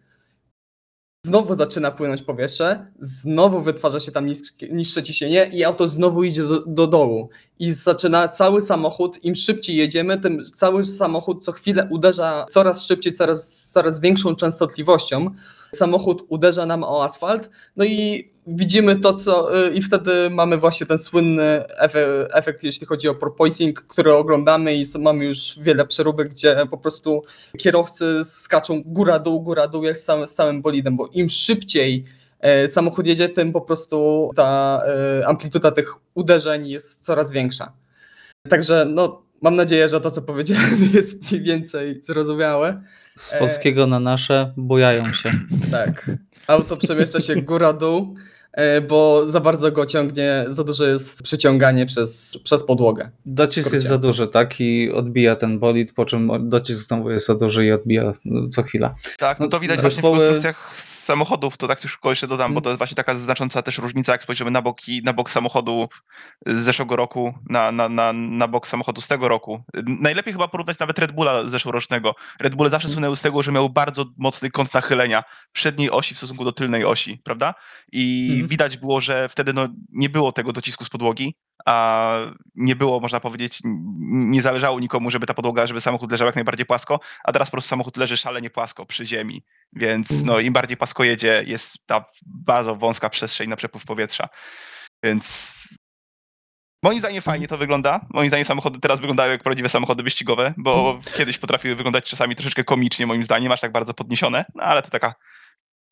znowu 1.26 1.54
zaczyna 1.54 1.90
płynąć 1.90 2.22
powietrze, 2.22 2.86
znowu 2.98 3.60
wytwarza 3.60 4.00
się 4.00 4.12
tam 4.12 4.26
niskie, 4.26 4.68
niższe 4.68 5.02
ciśnienie 5.02 5.50
i 5.52 5.64
auto 5.64 5.88
znowu 5.88 6.24
idzie 6.24 6.42
do, 6.42 6.60
do 6.66 6.86
dołu. 6.86 7.28
I 7.58 7.72
zaczyna 7.72 8.28
cały 8.28 8.60
samochód, 8.60 9.24
im 9.24 9.34
szybciej 9.34 9.76
jedziemy, 9.76 10.20
tym 10.20 10.44
cały 10.44 10.84
samochód 10.84 11.44
co 11.44 11.52
chwilę 11.52 11.88
uderza 11.90 12.46
coraz 12.50 12.86
szybciej, 12.86 13.12
coraz, 13.12 13.70
coraz 13.72 14.00
większą 14.00 14.36
częstotliwością. 14.36 15.30
Samochód 15.74 16.24
uderza 16.28 16.66
nam 16.66 16.84
o 16.84 17.04
asfalt, 17.04 17.50
no 17.76 17.84
i 17.84 18.30
widzimy 18.46 18.96
to, 18.96 19.14
co 19.14 19.66
y, 19.66 19.74
i 19.74 19.82
wtedy 19.82 20.30
mamy 20.30 20.58
właśnie 20.58 20.86
ten 20.86 20.98
słynny 20.98 21.64
efekt, 22.32 22.62
jeśli 22.62 22.86
chodzi 22.86 23.08
o 23.08 23.14
porpoising, 23.14 23.80
który 23.80 24.14
oglądamy 24.14 24.74
i 24.74 24.84
mamy 24.98 25.24
już 25.24 25.58
wiele 25.60 25.86
przeróbek, 25.86 26.28
gdzie 26.28 26.56
po 26.70 26.78
prostu 26.78 27.22
kierowcy 27.58 28.24
skaczą 28.24 28.82
góra-dół, 28.86 29.40
góra-dół 29.40 29.84
jak 29.84 29.96
z 29.96 30.04
całym, 30.04 30.26
z 30.26 30.34
całym 30.34 30.62
bolidem, 30.62 30.96
bo 30.96 31.06
im 31.06 31.28
szybciej 31.28 32.04
e, 32.40 32.68
samochód 32.68 33.06
jedzie, 33.06 33.28
tym 33.28 33.52
po 33.52 33.60
prostu 33.60 34.30
ta 34.36 34.82
e, 35.20 35.26
amplituda 35.26 35.70
tych 35.70 35.94
uderzeń 36.14 36.68
jest 36.68 37.04
coraz 37.04 37.32
większa. 37.32 37.72
Także 38.48 38.86
no, 38.88 39.22
mam 39.42 39.56
nadzieję, 39.56 39.88
że 39.88 40.00
to, 40.00 40.10
co 40.10 40.22
powiedziałem, 40.22 40.78
jest 40.94 41.30
mniej 41.30 41.42
więcej 41.42 42.00
zrozumiałe. 42.02 42.82
Z 43.16 43.34
polskiego 43.38 43.86
na 43.86 44.00
nasze 44.00 44.52
bujają 44.56 45.12
się. 45.12 45.30
Tak. 45.70 46.10
Auto 46.46 46.76
przemieszcza 46.76 47.20
się 47.20 47.36
góra-dół 47.36 48.16
bo 48.88 49.26
za 49.28 49.40
bardzo 49.40 49.72
go 49.72 49.86
ciągnie, 49.86 50.44
za 50.48 50.64
duże 50.64 50.88
jest 50.88 51.22
przyciąganie 51.22 51.86
przez, 51.86 52.38
przez 52.44 52.64
podłogę. 52.64 53.10
Docisk 53.26 53.72
jest 53.72 53.86
za 53.86 53.98
duży, 53.98 54.28
tak? 54.28 54.60
I 54.60 54.90
odbija 54.92 55.36
ten 55.36 55.58
bolid, 55.58 55.92
po 55.92 56.04
czym 56.04 56.30
docisk 56.48 56.80
znowu 56.80 57.10
jest 57.10 57.26
za 57.26 57.34
duży 57.34 57.66
i 57.66 57.72
odbija 57.72 58.12
no, 58.24 58.48
co 58.48 58.62
chwila. 58.62 58.94
Tak, 59.18 59.40
no 59.40 59.48
to 59.48 59.60
widać 59.60 59.80
Zespoły... 59.80 60.02
właśnie 60.02 60.02
w 60.02 60.18
konstrukcjach 60.18 60.74
samochodów, 60.74 61.56
to 61.56 61.68
tak 61.68 61.80
tylko 61.80 62.10
jeszcze 62.10 62.26
dodam, 62.26 62.54
bo 62.54 62.60
to 62.60 62.70
jest 62.70 62.78
właśnie 62.78 62.94
taka 62.94 63.16
znacząca 63.16 63.62
też 63.62 63.78
różnica, 63.78 64.12
jak 64.12 64.22
spojrzymy 64.22 64.50
na, 64.50 64.62
boki, 64.62 65.02
na 65.04 65.12
bok 65.12 65.30
samochodu 65.30 65.88
z 66.46 66.60
zeszłego 66.60 66.96
roku, 66.96 67.34
na, 67.48 67.72
na, 67.72 67.88
na, 67.88 68.12
na 68.12 68.48
bok 68.48 68.66
samochodu 68.66 69.00
z 69.00 69.08
tego 69.08 69.28
roku. 69.28 69.62
Najlepiej 70.00 70.32
chyba 70.32 70.48
porównać 70.48 70.78
nawet 70.78 70.98
Red 70.98 71.12
Bulla 71.12 71.48
zeszłorocznego. 71.48 72.14
Red 72.40 72.54
Bull 72.54 72.70
zawsze 72.70 72.88
słynęły 72.88 73.16
z 73.16 73.22
tego, 73.22 73.42
że 73.42 73.52
miał 73.52 73.70
bardzo 73.70 74.04
mocny 74.16 74.50
kąt 74.50 74.74
nachylenia 74.74 75.24
przedniej 75.52 75.90
osi 75.90 76.14
w 76.14 76.18
stosunku 76.18 76.44
do 76.44 76.52
tylnej 76.52 76.84
osi, 76.84 77.20
prawda? 77.24 77.54
I 77.92 78.45
mhm. 78.46 78.50
widać 78.50 78.76
było, 78.76 79.00
że 79.00 79.28
wtedy 79.28 79.52
no, 79.52 79.68
nie 79.92 80.08
było 80.08 80.32
tego 80.32 80.52
docisku 80.52 80.84
z 80.84 80.88
podłogi, 80.88 81.34
a 81.66 82.18
nie 82.54 82.76
było, 82.76 83.00
można 83.00 83.20
powiedzieć, 83.20 83.60
nie 84.04 84.42
zależało 84.42 84.80
nikomu, 84.80 85.10
żeby 85.10 85.26
ta 85.26 85.34
podłoga, 85.34 85.66
żeby 85.66 85.80
samochód 85.80 86.12
leżał 86.12 86.26
jak 86.26 86.34
najbardziej 86.34 86.66
płasko, 86.66 87.00
a 87.24 87.32
teraz 87.32 87.48
po 87.48 87.52
prostu 87.52 87.68
samochód 87.68 87.96
leży 87.96 88.16
szalenie 88.16 88.50
płasko 88.50 88.86
przy 88.86 89.06
ziemi, 89.06 89.42
więc 89.72 90.24
no, 90.24 90.40
im 90.40 90.52
bardziej 90.52 90.76
płasko 90.76 91.04
jedzie, 91.04 91.44
jest 91.46 91.86
ta 91.86 92.04
bardzo 92.26 92.76
wąska 92.76 93.10
przestrzeń 93.10 93.50
na 93.50 93.56
przepływ 93.56 93.84
powietrza. 93.84 94.28
Więc 95.02 95.68
Moim 96.82 97.00
zdaniem 97.00 97.22
fajnie 97.22 97.48
to 97.48 97.58
wygląda. 97.58 98.00
Moim 98.10 98.28
zdaniem 98.28 98.44
samochody 98.44 98.80
teraz 98.80 99.00
wyglądają 99.00 99.30
jak 99.30 99.42
prawdziwe 99.42 99.68
samochody 99.68 100.02
wyścigowe, 100.02 100.54
bo 100.56 100.98
kiedyś 101.16 101.38
potrafiły 101.38 101.74
wyglądać 101.74 102.10
czasami 102.10 102.36
troszeczkę 102.36 102.64
komicznie, 102.64 103.06
moim 103.06 103.24
zdaniem, 103.24 103.52
aż 103.52 103.60
tak 103.60 103.72
bardzo 103.72 103.94
podniesione, 103.94 104.44
no 104.54 104.62
ale 104.62 104.82
to 104.82 104.90
taka 104.90 105.14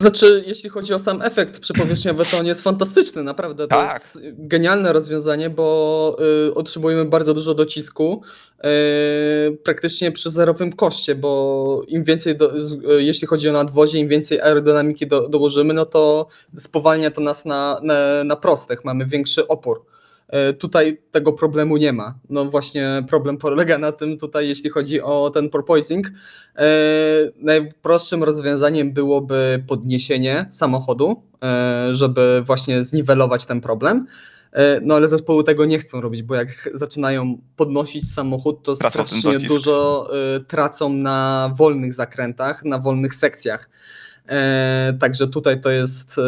znaczy, 0.01 0.43
jeśli 0.47 0.69
chodzi 0.69 0.93
o 0.93 0.99
sam 0.99 1.21
efekt 1.21 1.59
przypowierzchniowy, 1.59 2.23
to 2.31 2.39
on 2.39 2.45
jest 2.45 2.61
fantastyczny, 2.61 3.23
naprawdę. 3.23 3.63
To 3.63 3.75
tak. 3.75 4.01
jest 4.01 4.19
genialne 4.23 4.93
rozwiązanie, 4.93 5.49
bo 5.49 6.17
y, 6.47 6.53
otrzymujemy 6.53 7.05
bardzo 7.05 7.33
dużo 7.33 7.53
docisku 7.53 8.21
y, 8.57 9.57
praktycznie 9.63 10.11
przy 10.11 10.29
zerowym 10.29 10.73
koszcie, 10.73 11.15
bo 11.15 11.81
im 11.87 12.03
więcej, 12.03 12.37
do, 12.37 12.57
y, 12.57 13.03
jeśli 13.03 13.27
chodzi 13.27 13.49
o 13.49 13.53
nadwozie, 13.53 13.99
im 13.99 14.07
więcej 14.07 14.41
aerodynamiki 14.41 15.07
do, 15.07 15.29
dołożymy, 15.29 15.73
no 15.73 15.85
to 15.85 16.27
spowalnia 16.57 17.11
to 17.11 17.21
nas 17.21 17.45
na, 17.45 17.79
na, 17.83 18.23
na 18.23 18.35
prostych, 18.35 18.85
mamy 18.85 19.05
większy 19.05 19.47
opór. 19.47 19.85
E, 20.27 20.53
tutaj 20.53 21.01
tego 21.11 21.33
problemu 21.33 21.77
nie 21.77 21.93
ma. 21.93 22.19
No 22.29 22.45
właśnie 22.45 23.03
problem 23.09 23.37
polega 23.37 23.77
na 23.77 23.91
tym 23.91 24.17
tutaj, 24.17 24.47
jeśli 24.47 24.69
chodzi 24.69 25.01
o 25.01 25.31
ten 25.33 25.49
porpoising. 25.49 26.11
E, 26.55 26.65
najprostszym 27.37 28.23
rozwiązaniem 28.23 28.93
byłoby 28.93 29.63
podniesienie 29.67 30.45
samochodu, 30.51 31.23
e, 31.43 31.87
żeby 31.91 32.43
właśnie 32.45 32.83
zniwelować 32.83 33.45
ten 33.45 33.61
problem. 33.61 34.07
No 34.81 34.95
ale 34.95 35.09
zespoły 35.09 35.43
tego 35.43 35.65
nie 35.65 35.79
chcą 35.79 36.01
robić, 36.01 36.23
bo 36.23 36.35
jak 36.35 36.69
zaczynają 36.73 37.37
podnosić 37.55 38.11
samochód, 38.11 38.63
to 38.63 38.75
Tracą 38.75 39.05
strasznie 39.07 39.39
dużo 39.47 40.09
tracą 40.47 40.93
na 40.93 41.51
wolnych 41.57 41.93
zakrętach, 41.93 42.65
na 42.65 42.79
wolnych 42.79 43.15
sekcjach. 43.15 43.69
Także 44.99 45.27
tutaj 45.27 45.61
to 45.61 45.69
jest 45.69 46.19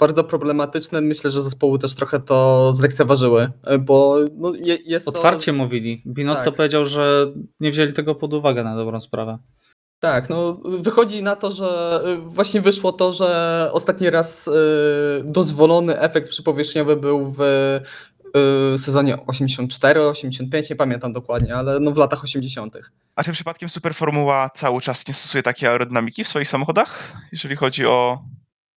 bardzo 0.00 0.24
problematyczne. 0.24 1.00
Myślę, 1.00 1.30
że 1.30 1.42
zespoły 1.42 1.78
też 1.78 1.94
trochę 1.94 2.20
to 2.20 2.72
zlekceważyły, 2.72 3.50
e, 3.64 3.78
bo 3.78 4.16
no, 4.36 4.52
je- 4.54 4.78
jest 4.84 5.04
to... 5.06 5.12
Otwarcie 5.12 5.52
mówili. 5.52 6.02
Binotto 6.06 6.44
Tak. 6.44 6.54
powiedział, 6.54 6.84
że 6.84 7.26
nie 7.60 7.70
wzięli 7.70 7.92
tego 7.92 8.14
pod 8.14 8.34
uwagę 8.34 8.64
na 8.64 8.76
dobrą 8.76 9.00
sprawę. 9.00 9.38
Tak, 10.00 10.28
no 10.30 10.60
wychodzi 10.80 11.22
na 11.22 11.36
to, 11.36 11.52
że 11.52 12.00
y, 12.06 12.16
właśnie 12.16 12.60
wyszło 12.60 12.92
to, 12.92 13.12
że 13.12 13.70
ostatni 13.72 14.10
raz 14.10 14.48
y, 14.48 14.52
dozwolony 15.24 16.00
efekt 16.00 16.28
przypowierzchniowy 16.28 16.96
był 16.96 17.32
w 17.32 17.40
y, 18.74 18.78
sezonie 18.78 19.16
84-85, 19.16 20.70
nie 20.70 20.76
pamiętam 20.76 21.12
dokładnie, 21.12 21.56
ale 21.56 21.80
no 21.80 21.90
w 21.90 21.96
latach 21.96 22.24
80. 22.24 22.76
A 23.16 23.24
czy 23.24 23.32
przypadkiem 23.32 23.68
Superformuła 23.68 24.50
cały 24.50 24.80
czas 24.80 25.08
nie 25.08 25.14
stosuje 25.14 25.42
takiej 25.42 25.68
aerodynamiki 25.68 26.24
w 26.24 26.28
swoich 26.28 26.48
samochodach, 26.48 27.12
jeżeli 27.32 27.56
chodzi 27.56 27.86
o 27.86 28.18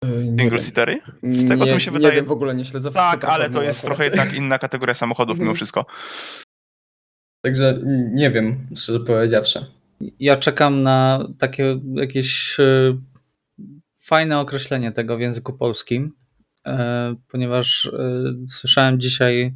single 0.06 0.50
wiem, 0.50 0.60
seatery? 0.60 1.00
Z 1.24 1.48
tego, 1.48 1.66
co 1.66 1.72
nie, 1.72 1.76
mi 1.76 1.82
się 1.82 1.92
nie 1.92 1.98
wydaje- 1.98 2.16
wiem, 2.16 2.26
w 2.26 2.32
ogóle 2.32 2.56
nie 2.56 2.66
śledzę. 2.66 2.92
Tak, 2.92 3.26
ale 3.26 3.50
to 3.50 3.64
jest 3.64 3.86
trochę 3.86 4.04
jednak 4.04 4.34
inna 4.34 4.60
kategoria 4.60 4.94
samochodów 4.94 5.38
mimo 5.38 5.44
Mhm. 5.52 5.56
wszystko. 5.56 5.86
Także 7.44 7.80
nie 8.14 8.32
wiem, 8.32 8.68
szczerze 8.76 9.00
powiedziawszy. 9.00 9.66
Ja 10.20 10.38
czekam 10.38 10.84
na 10.84 11.28
takie 11.40 11.80
jakieś 11.94 12.60
e, 12.60 12.98
fajne 14.00 14.40
określenie 14.40 14.92
tego 14.92 15.18
w 15.18 15.20
języku 15.22 15.54
polskim, 15.54 16.12
e, 16.68 17.16
ponieważ 17.32 17.86
e, 17.86 18.24
słyszałem 18.48 19.00
dzisiaj 19.00 19.54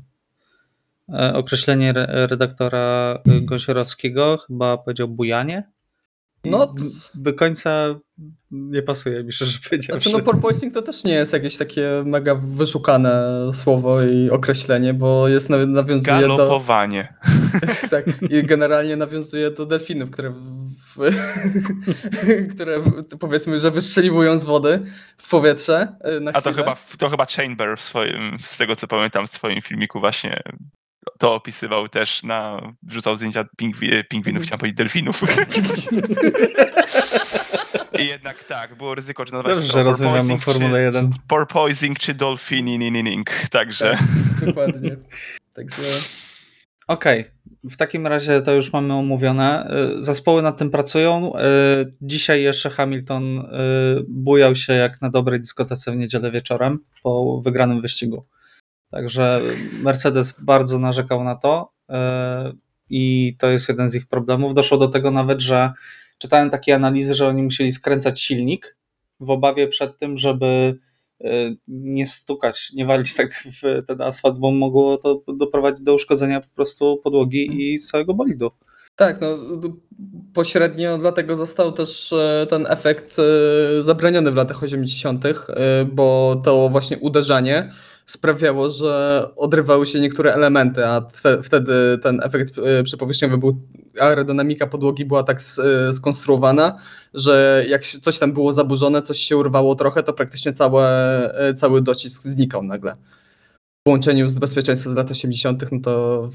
e, 1.13 1.33
określenie 1.33 1.89
re- 1.89 2.27
redaktora 2.27 3.19
e, 3.37 3.41
Gąsiorowskiego, 3.41 4.37
chyba 4.47 4.77
powiedział 4.77 5.07
bujanie. 5.07 5.63
No, 6.49 6.75
do 7.15 7.33
końca 7.33 7.95
nie 8.51 8.81
pasuje 8.81 9.23
mi, 9.23 9.33
szczerze 9.33 9.59
powiedziawszy. 9.69 10.09
Znaczy, 10.09 10.17
no 10.17 10.31
porpoising 10.31 10.73
to 10.73 10.81
też 10.81 11.03
nie 11.03 11.13
jest 11.13 11.33
jakieś 11.33 11.57
takie 11.57 12.03
mega 12.05 12.35
wyszukane 12.35 13.23
słowo 13.53 14.01
i 14.01 14.29
określenie, 14.29 14.93
bo 14.93 15.27
jest 15.27 15.49
naw- 15.49 15.67
nawiązuje 15.67 16.21
do... 16.21 16.37
Galopowanie. 16.37 17.07
Tak, 17.89 18.05
i 18.29 18.43
generalnie 18.43 18.95
nawiązuje 18.95 19.51
do 19.51 19.65
delfinów, 19.65 20.11
które, 20.11 20.33
w, 20.95 21.11
które 22.53 22.81
powiedzmy, 23.19 23.59
że 23.59 23.71
wystrzeliwują 23.71 24.39
z 24.39 24.45
wody 24.45 24.79
w 25.17 25.29
powietrze. 25.29 25.87
Na 26.21 26.31
A 26.33 26.41
to 26.41 26.53
chyba, 26.53 26.75
to 26.97 27.09
chyba 27.09 27.25
Chamber 27.25 27.77
w 27.77 27.81
swoim, 27.81 28.37
z 28.41 28.57
tego 28.57 28.75
co 28.75 28.87
pamiętam 28.87 29.27
w 29.27 29.29
swoim 29.29 29.61
filmiku 29.61 29.99
właśnie 29.99 30.41
to 31.19 31.35
opisywał 31.35 31.89
też 31.89 32.23
na, 32.23 32.61
wrzucał 32.83 33.17
zdjęcia 33.17 33.45
pingwi, 33.57 33.89
pingwinów, 34.09 34.43
chciałem 34.43 34.59
powiedzieć 34.59 34.77
delfinów. 34.77 35.23
I 37.99 38.07
jednak 38.07 38.43
tak, 38.43 38.75
było 38.75 38.95
ryzyko, 38.95 39.25
czy 39.25 39.33
nazywać 39.33 39.55
Dobrze, 39.55 39.67
to 39.67 39.77
że 39.77 39.83
rozmawiamy 39.83 40.39
Formule 40.39 40.79
czy, 40.79 40.97
1. 40.97 41.13
porpoising 41.27 41.99
czy 41.99 42.13
dolphinining, 42.13 43.29
także 43.51 43.97
Tak, 44.39 44.45
dokładnie. 44.45 44.97
Także 45.55 45.83
Okej, 46.87 47.25
w 47.63 47.77
takim 47.77 48.07
razie 48.07 48.41
to 48.41 48.53
już 48.53 48.73
mamy 48.73 48.93
omówione. 48.93 49.71
Y, 49.99 50.03
Zespoły 50.03 50.41
nad 50.41 50.57
tym 50.57 50.71
pracują. 50.71 51.33
Y, 51.35 51.39
Dzisiaj 52.01 52.43
jeszcze 52.43 52.69
Hamilton 52.69 53.39
y, 53.39 53.45
bujał 54.07 54.55
się 54.55 54.73
jak 54.73 55.01
na 55.01 55.09
dobrej 55.09 55.39
dyskotece 55.39 55.91
w 55.91 55.95
niedzielę 55.95 56.31
wieczorem 56.31 56.79
po 57.03 57.41
wygranym 57.41 57.81
wyścigu. 57.81 58.25
Także 58.91 59.41
Mercedes 59.83 60.35
bardzo 60.39 60.79
narzekał 60.79 61.23
na 61.23 61.35
to 61.35 61.71
y, 61.89 61.93
i 62.89 63.35
to 63.39 63.49
jest 63.49 63.69
jeden 63.69 63.89
z 63.89 63.95
ich 63.95 64.07
problemów. 64.07 64.53
Doszło 64.53 64.77
do 64.77 64.87
tego 64.87 65.11
nawet, 65.11 65.41
że 65.41 65.71
czytałem 66.17 66.49
takie 66.49 66.75
analizy, 66.75 67.13
że 67.13 67.27
oni 67.27 67.43
musieli 67.43 67.71
skręcać 67.71 68.21
silnik 68.21 68.77
w 69.19 69.29
obawie 69.29 69.67
przed 69.67 69.97
tym, 69.97 70.17
żeby 70.17 70.79
y, 71.21 71.57
nie 71.67 72.07
stukać, 72.07 72.73
nie 72.73 72.85
walić 72.85 73.13
tak 73.13 73.33
w 73.33 73.85
ten 73.87 74.01
asfalt, 74.01 74.39
bo 74.39 74.51
mogło 74.51 74.97
to 74.97 75.23
doprowadzić 75.27 75.85
do 75.85 75.93
uszkodzenia 75.93 76.41
po 76.41 76.49
prostu 76.55 77.01
podłogi 77.03 77.73
i 77.73 77.79
całego 77.79 78.13
bolidu. 78.13 78.51
tak, 78.95 79.21
no 79.21 79.37
pośrednio 80.33 80.97
dlatego 80.97 81.35
został 81.35 81.71
też 81.71 82.13
e, 82.13 82.47
ten 82.49 82.67
efekt 82.69 83.17
e, 83.19 83.83
zabroniony 83.83 84.31
w 84.31 84.35
latach 84.35 84.63
80., 84.63 85.25
e, 85.25 85.33
bo 85.85 86.35
to 86.43 86.69
właśnie 86.69 86.97
uderzanie 86.97 87.71
sprawiało, 88.09 88.69
że 88.69 89.21
odrywały 89.35 89.87
się 89.87 89.99
niektóre 89.99 90.33
elementy, 90.33 90.85
a 90.85 90.99
wte- 91.01 91.43
wtedy 91.43 91.97
ten 92.03 92.19
efekt 92.23 92.53
e, 92.57 92.83
przepowierzchniowy 92.83 93.37
był, 93.37 93.61
aerodynamika 93.99 94.67
podłogi 94.67 95.05
była 95.05 95.23
tak 95.23 95.37
e, 95.89 95.93
skonstruowana, 95.93 96.77
że 97.13 97.65
jak 97.69 97.83
coś 97.87 98.19
tam 98.19 98.33
było 98.33 98.53
zaburzone, 98.53 99.01
coś 99.01 99.17
się 99.17 99.37
urwało 99.37 99.75
trochę, 99.75 100.03
to 100.03 100.13
praktycznie 100.13 100.53
całe, 100.53 100.83
e, 101.39 101.53
cały 101.53 101.81
docisk 101.81 102.21
znikał 102.21 102.63
nagle. 102.63 102.95
W 103.81 103.83
połączeniu 103.89 104.29
z 104.29 104.39
bezpieczeństwem 104.39 104.93
z 104.93 104.95
lat 104.95 105.11
80., 105.11 105.71
no 105.71 105.79
to 105.83 106.29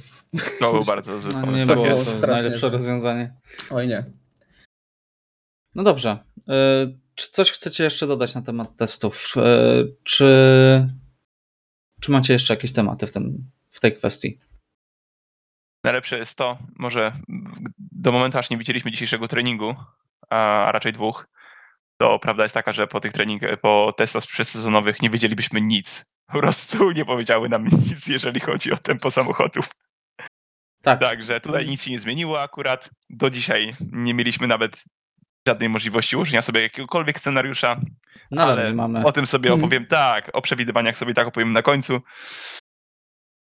to 0.60 0.72
był 0.72 0.84
bardzo 0.94 1.20
zły 1.20 1.32
No, 1.32 1.52
nie 1.52 1.66
tak 1.66 1.74
było 1.74 1.86
jest. 1.86 2.20
to 2.20 2.26
najlepsze 2.26 2.60
tak. 2.60 2.72
rozwiązanie. 2.72 3.34
oj 3.70 3.88
nie. 3.88 4.04
No 5.74 5.82
dobrze. 5.82 6.18
Y, 6.38 6.98
Czy 7.14 7.30
coś 7.30 7.50
chcecie 7.52 7.84
jeszcze 7.84 8.06
dodać 8.06 8.34
na 8.34 8.42
temat 8.42 8.76
testów? 8.76 9.34
Y, 9.36 9.94
Czy, 10.04 10.26
czy 12.02 12.10
macie 12.10 12.32
jeszcze 12.32 12.54
jakieś 12.54 12.72
tematy 12.72 13.06
w, 13.06 13.12
tym, 13.12 13.50
w 13.70 13.80
tej 13.80 13.96
kwestii? 13.96 14.38
Najlepsze 15.84 16.18
jest 16.18 16.38
to, 16.38 16.58
może 16.76 17.12
do 17.78 18.12
momentu 18.12 18.38
aż 18.38 18.50
nie 18.50 18.56
widzieliśmy 18.56 18.90
dzisiejszego 18.90 19.28
treningu, 19.28 19.74
a 20.30 20.68
raczej 20.72 20.92
dwóch, 20.92 21.28
to 22.00 22.18
prawda 22.18 22.42
jest 22.42 22.54
taka, 22.54 22.72
że 22.72 22.86
po 22.86 23.00
tych 23.00 23.12
trening, 23.12 23.42
po 23.60 23.92
testach 23.96 24.26
przedsezonowych 24.26 25.02
nie 25.02 25.10
wiedzielibyśmy 25.10 25.60
nic. 25.60 26.12
Po 26.26 26.38
prostu 26.38 26.90
nie 26.90 27.04
powiedziały 27.04 27.48
nam 27.48 27.68
nic, 27.68 28.06
jeżeli 28.06 28.40
chodzi 28.40 28.72
o 28.72 28.76
tempo 28.76 29.10
samochodów. 29.10 29.70
Tak. 30.82 31.00
Także 31.00 31.40
tutaj 31.40 31.66
nic 31.66 31.82
się 31.82 31.90
nie 31.90 32.00
zmieniło 32.00 32.42
akurat. 32.42 32.90
Do 33.10 33.30
dzisiaj 33.30 33.70
nie 33.92 34.14
mieliśmy 34.14 34.46
nawet 34.46 34.84
żadnej 35.48 35.68
możliwości 35.68 36.16
ułożenia 36.16 36.42
sobie 36.42 36.62
jakiegokolwiek 36.62 37.18
scenariusza, 37.18 37.80
Nadal 38.30 38.58
ale 38.58 38.74
mamy. 38.74 39.04
o 39.04 39.12
tym 39.12 39.26
sobie 39.26 39.50
Mhm. 39.50 39.60
opowiem 39.64 39.86
tak, 39.86 40.30
o 40.32 40.42
przewidywaniach 40.42 40.96
sobie 40.96 41.14
tak 41.14 41.26
opowiem 41.26 41.52
na 41.52 41.62
końcu. 41.62 42.00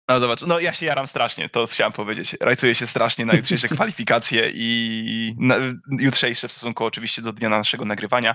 No 0.08 0.20
zobacz, 0.20 0.42
no 0.42 0.60
ja 0.60 0.72
się 0.72 0.86
jaram 0.86 1.06
strasznie, 1.06 1.48
to 1.48 1.66
chciałem 1.66 1.92
powiedzieć. 1.92 2.36
Rajcuję 2.40 2.74
się 2.74 2.86
strasznie 2.86 3.24
na 3.26 3.34
jutrzejsze 3.34 3.68
kwalifikacje 3.76 4.50
i 4.54 5.34
na, 5.38 5.54
jutrzejsze 6.00 6.48
w 6.48 6.52
stosunku 6.52 6.84
oczywiście 6.84 7.22
do 7.22 7.32
dnia 7.32 7.48
naszego 7.48 7.84
nagrywania. 7.84 8.34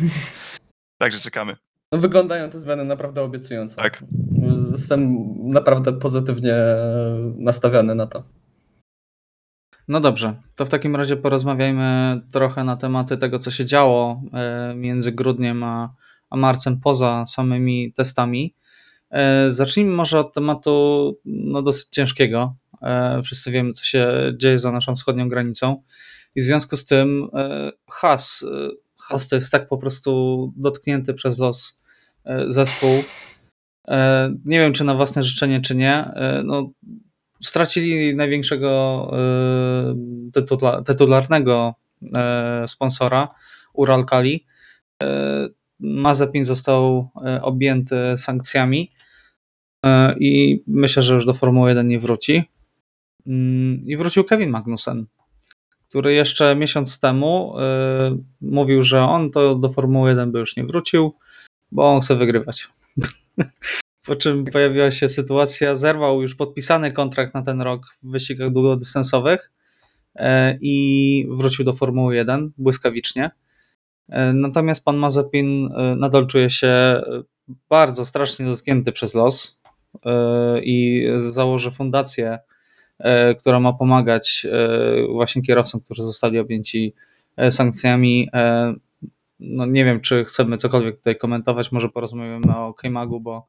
Także 1.00 1.18
czekamy. 1.20 1.56
No, 1.92 1.98
wyglądają 1.98 2.50
te 2.50 2.58
zmiany 2.58 2.84
naprawdę 2.84 3.22
obiecująco. 3.22 3.76
Tak. 3.76 4.04
Jestem 4.72 5.16
naprawdę 5.50 5.92
pozytywnie 5.92 6.54
nastawiony 7.38 7.94
na 7.94 8.06
to. 8.06 8.22
No 9.88 10.00
dobrze, 10.00 10.42
to 10.56 10.66
w 10.66 10.68
takim 10.68 10.96
razie 10.96 11.16
porozmawiajmy 11.16 12.20
trochę 12.30 12.64
na 12.64 12.76
tematy 12.76 13.16
tego, 13.16 13.38
co 13.38 13.50
się 13.50 13.64
działo 13.64 14.22
e, 14.32 14.74
między 14.74 15.12
grudniem 15.12 15.62
a, 15.62 15.94
a 16.30 16.36
marcem 16.36 16.80
poza 16.80 17.24
samymi 17.26 17.92
testami. 17.92 18.54
E, 19.10 19.50
Zacznijmy 19.50 19.92
może 19.92 20.20
od 20.20 20.34
tematu 20.34 21.16
no, 21.24 21.62
dosyć 21.62 21.88
ciężkiego. 21.90 22.56
E, 22.82 23.22
Wszyscy 23.22 23.50
wiemy, 23.50 23.72
co 23.72 23.84
się 23.84 24.32
dzieje 24.36 24.58
za 24.58 24.72
naszą 24.72 24.96
wschodnią 24.96 25.28
granicą. 25.28 25.82
I 26.34 26.40
w 26.40 26.44
związku 26.44 26.76
z 26.76 26.86
tym 26.86 27.28
Has, 27.90 28.46
Has 28.98 29.28
to 29.28 29.36
jest 29.36 29.52
tak 29.52 29.68
po 29.68 29.78
prostu 29.78 30.52
dotknięty 30.56 31.14
przez 31.14 31.38
los 31.38 31.80
zespół. 32.48 32.90
Nie 34.44 34.60
wiem, 34.60 34.72
czy 34.72 34.84
na 34.84 34.94
własne 34.94 35.22
życzenie, 35.22 35.60
czy 35.60 35.76
nie. 35.76 36.12
No, 36.44 36.70
stracili 37.40 38.16
największego 38.16 39.10
tytula, 40.32 40.82
tytularnego 40.82 41.74
e, 42.16 42.64
sponsora 42.68 43.28
Uralkali. 43.72 44.46
E, 45.02 45.48
Mazepin 45.80 46.44
został 46.44 47.10
objęty 47.42 47.96
sankcjami 48.18 48.92
i 50.20 50.62
myślę, 50.66 51.02
że 51.02 51.14
już 51.14 51.26
do 51.26 51.34
Formuły 51.34 51.68
1 51.68 51.86
nie 51.86 51.98
wróci. 51.98 52.44
Mm, 53.26 53.86
I 53.86 53.96
wrócił 53.96 54.24
Kevin 54.24 54.50
Magnussen, 54.50 55.06
który 55.88 56.14
jeszcze 56.14 56.56
miesiąc 56.56 57.00
temu 57.00 57.54
mówił, 58.40 58.82
że 58.82 59.02
on 59.02 59.30
to 59.30 59.54
do 59.54 59.68
Formuły 59.68 60.10
1 60.10 60.32
by 60.32 60.38
już 60.38 60.56
nie 60.56 60.64
wrócił, 60.64 61.14
bo 61.72 61.94
on 61.94 62.00
chce 62.00 62.16
wygrywać. 62.16 62.68
Po 64.06 64.16
czym 64.16 64.44
pojawiła 64.44 64.90
się 64.90 65.08
sytuacja, 65.08 65.76
zerwał 65.76 66.22
już 66.22 66.34
podpisany 66.34 66.92
kontrakt 66.92 67.34
na 67.34 67.42
ten 67.42 67.62
rok 67.62 67.82
w 68.02 68.10
wyścigach 68.10 68.50
długodystansowych 68.50 69.52
e, 70.14 70.58
i 70.60 71.26
wrócił 71.30 71.64
do 71.64 71.72
Formuły 71.72 72.16
1 72.16 72.52
błyskawicznie. 72.58 73.30
E, 74.08 74.32
Natomiast 74.32 74.84
pan 74.84 74.96
Mazepin 74.96 75.68
e, 75.76 75.96
nadal 75.96 76.26
czuje 76.26 76.50
się 76.50 77.02
bardzo 77.68 78.06
strasznie 78.06 78.46
dotknięty 78.46 78.92
przez 78.92 79.14
los. 79.14 79.60
i 80.62 81.06
założy 81.18 81.70
fundację, 81.70 82.38
która 83.40 83.60
ma 83.60 83.72
pomagać 83.72 84.46
właśnie 85.12 85.42
kierowcom, 85.42 85.80
którzy 85.80 86.02
zostali 86.02 86.38
objęci 86.38 86.94
sankcjami. 87.50 88.28
No 89.40 89.66
nie 89.66 89.84
wiem, 89.84 90.00
czy 90.00 90.24
chcemy 90.24 90.56
cokolwiek 90.56 90.96
tutaj 90.96 91.16
komentować, 91.16 91.72
może 91.72 91.88
porozmawiamy 91.88 92.56
o 92.56 92.74
K-Magu, 92.74 93.20
bo 93.20 93.46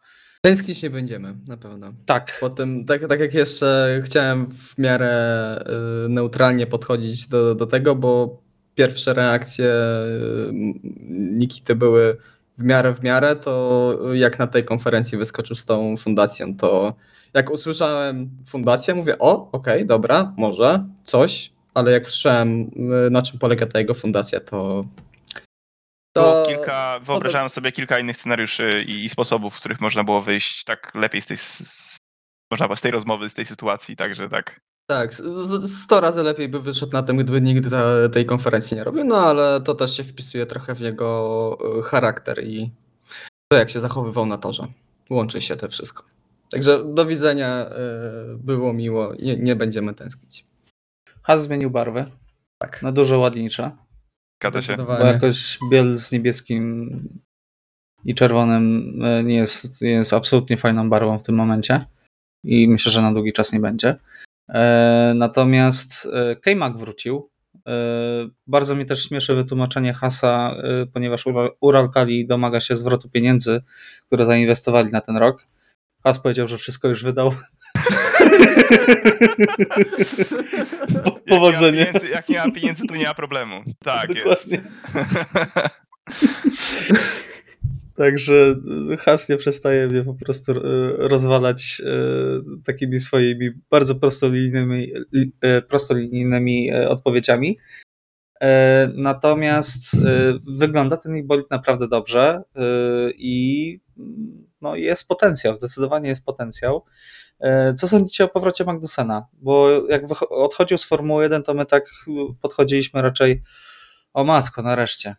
Tęsknić 0.47 0.83
nie 0.83 0.89
będziemy, 0.89 1.35
na 1.47 1.57
pewno. 1.57 1.93
tak, 2.05 2.37
Potem, 2.39 2.85
tak, 2.85 3.07
tak 3.07 3.19
jak 3.19 3.33
jeszcze 3.33 4.01
chciałem 4.05 4.47
w 4.47 4.77
miarę 4.77 5.65
y, 6.05 6.09
neutralnie 6.09 6.67
podchodzić 6.67 7.27
do, 7.27 7.55
do 7.55 7.65
tego, 7.65 7.95
bo 7.95 8.41
pierwsze 8.75 9.13
reakcje 9.13 9.65
y, 9.65 10.53
Nikity 11.09 11.75
były 11.75 12.17
w 12.57 12.63
miarę 12.63 12.93
w 12.93 13.03
miarę, 13.03 13.35
to 13.35 13.93
jak 14.13 14.39
na 14.39 14.47
tej 14.47 14.65
konferencji 14.65 15.17
wyskoczył 15.17 15.55
z 15.55 15.65
tą 15.65 15.97
fundacją, 15.97 16.57
to 16.57 16.93
jak 17.33 17.51
usłyszałem 17.51 18.29
fundację, 18.45 18.95
mówię, 18.95 19.19
o, 19.19 19.51
okej, 19.51 19.85
dobra, 19.85 20.33
może, 20.37 20.85
coś, 21.03 21.51
ale 21.73 21.91
jak 21.91 22.09
słyszałem 22.09 22.61
y, 23.07 23.09
na 23.11 23.21
czym 23.21 23.39
polega 23.39 23.65
ta 23.65 23.79
jego 23.79 23.93
fundacja, 23.93 24.39
to... 24.39 24.85
Było 26.21 26.45
kilka, 26.45 26.99
wyobrażałem 27.03 27.49
sobie 27.49 27.71
kilka 27.71 27.99
innych 27.99 28.17
scenariuszy 28.17 28.83
i, 28.87 29.03
i 29.03 29.09
sposobów, 29.09 29.55
w 29.55 29.59
których 29.59 29.81
można 29.81 30.03
było 30.03 30.21
wyjść 30.21 30.63
tak 30.63 30.91
lepiej 30.95 31.21
z 31.21 31.25
tej, 31.25 31.35
s- 31.35 31.97
można 32.51 32.75
z 32.75 32.81
tej 32.81 32.91
rozmowy, 32.91 33.29
z 33.29 33.33
tej 33.33 33.45
sytuacji, 33.45 33.95
także 33.95 34.29
tak. 34.29 34.59
Tak, 34.89 35.13
z- 35.13 35.83
100 35.83 36.01
razy 36.01 36.23
lepiej 36.23 36.49
by 36.49 36.61
wyszedł 36.61 36.91
na 36.93 37.03
tym, 37.03 37.17
gdyby 37.17 37.41
nigdy 37.41 37.69
ta, 37.69 38.09
tej 38.13 38.25
konferencji 38.25 38.77
nie 38.77 38.83
robił, 38.83 39.03
no 39.03 39.17
ale 39.17 39.61
to 39.61 39.75
też 39.75 39.97
się 39.97 40.03
wpisuje 40.03 40.45
trochę 40.45 40.75
w 40.75 40.79
jego 40.79 41.57
e, 41.79 41.81
charakter 41.81 42.43
i 42.43 42.71
to, 43.51 43.57
jak 43.57 43.69
się 43.69 43.79
zachowywał 43.79 44.25
na 44.25 44.37
torze. 44.37 44.67
Łączy 45.09 45.41
się 45.41 45.55
to 45.55 45.69
wszystko. 45.69 46.03
Także 46.51 46.83
do 46.93 47.05
widzenia, 47.05 47.47
e, 47.47 47.69
było 48.37 48.73
miło, 48.73 49.13
nie, 49.19 49.37
nie 49.37 49.55
będziemy 49.55 49.93
tęsknić. 49.93 50.45
Has 51.23 51.41
zmienił 51.41 51.69
barwy 51.69 52.11
Tak. 52.61 52.81
na 52.81 52.91
dużo 52.91 53.19
ładniejsze. 53.19 53.71
Zgadza 54.41 54.61
się. 54.61 54.77
Bo 54.77 55.05
jakoś 55.07 55.59
biel 55.71 55.97
z 55.97 56.11
niebieskim 56.11 56.89
i 58.05 58.15
czerwonym 58.15 58.93
e, 59.03 59.23
nie 59.23 59.35
jest, 59.35 59.81
nie 59.81 59.89
jest 59.91 60.13
absolutnie 60.13 60.57
fajną 60.57 60.89
barwą 60.89 61.19
w 61.19 61.23
tym 61.23 61.35
momencie 61.35 61.85
i 62.43 62.67
myślę, 62.67 62.91
że 62.91 63.01
na 63.01 63.11
długi 63.13 63.33
czas 63.33 63.53
nie 63.53 63.59
będzie. 63.59 63.95
E, 64.49 65.13
Natomiast 65.15 66.05
e, 66.13 66.35
K-Mag 66.35 66.77
wrócił. 66.77 67.29
Bardzo 68.47 68.75
mnie 68.75 68.85
też 68.85 69.03
śmieszy 69.07 69.35
wytłumaczenie 69.35 69.93
Hasa, 69.93 70.55
ponieważ 70.93 71.25
Ural- 71.25 71.49
Uralkali 71.61 72.27
domaga 72.27 72.59
się 72.59 72.75
zwrotu 72.75 73.09
pieniędzy, 73.09 73.61
które 74.05 74.25
zainwestowali 74.25 74.91
na 74.91 75.01
ten 75.01 75.17
rok. 75.17 75.47
Has 76.07 76.19
powiedział, 76.19 76.47
że 76.47 76.57
wszystko 76.57 76.87
już 76.87 77.03
wydał. 77.03 77.33
Po- 81.03 81.11
Powodzenie. 81.29 81.77
Jak 81.79 81.89
nie, 81.93 81.95
ma 81.95 82.01
pieniędzy, 82.01 82.07
jak 82.09 82.29
nie 82.29 82.37
ma 82.37 82.51
pieniędzy, 82.51 82.83
to 82.89 82.95
nie 82.95 83.05
ma 83.05 83.13
problemu. 83.13 83.63
Tak 83.83 84.09
jest. 84.15 84.49
Dokładnie. 84.49 84.61
Także 87.95 88.55
y, 88.93 88.97
Has 88.97 89.29
nie 89.29 89.37
przestaje 89.37 89.87
mnie 89.87 90.03
po 90.03 90.13
prostu 90.13 90.51
y, 90.51 90.57
rozwalać 90.97 91.81
y, 91.85 92.63
takimi 92.65 92.99
swoimi 92.99 93.49
bardzo 93.69 93.95
prostolinijnymi, 93.95 94.91
prostolinijnymi 95.69 96.73
odpowiedziami. 96.73 97.57
E, 98.41 98.89
Natomiast 98.95 99.97
wygląda 100.59 100.97
ten 100.97 101.17
ich 101.17 101.25
bolid 101.25 101.51
naprawdę 101.51 101.87
dobrze 101.87 102.41
i 103.17 103.79
mm, 103.97 104.46
no, 104.61 104.75
jest 104.75 105.07
potencjał, 105.07 105.55
zdecydowanie 105.55 106.09
jest 106.09 106.25
potencjał. 106.25 106.85
E, 107.39 107.73
Co 107.73 107.87
sądzicie 107.87 108.23
o 108.23 108.27
powrocie 108.27 108.63
Magnusena? 108.63 109.27
Bo 109.33 109.69
jak 109.89 110.01
odchodził 110.29 110.77
z 110.77 110.85
Formuły 110.85 111.23
1, 111.23 111.43
to 111.43 111.53
my 111.53 111.65
tak 111.65 111.83
podchodziliśmy 112.41 113.01
raczej 113.01 113.43
o 114.13 114.23
matko, 114.23 114.61
nareszcie. 114.61 115.15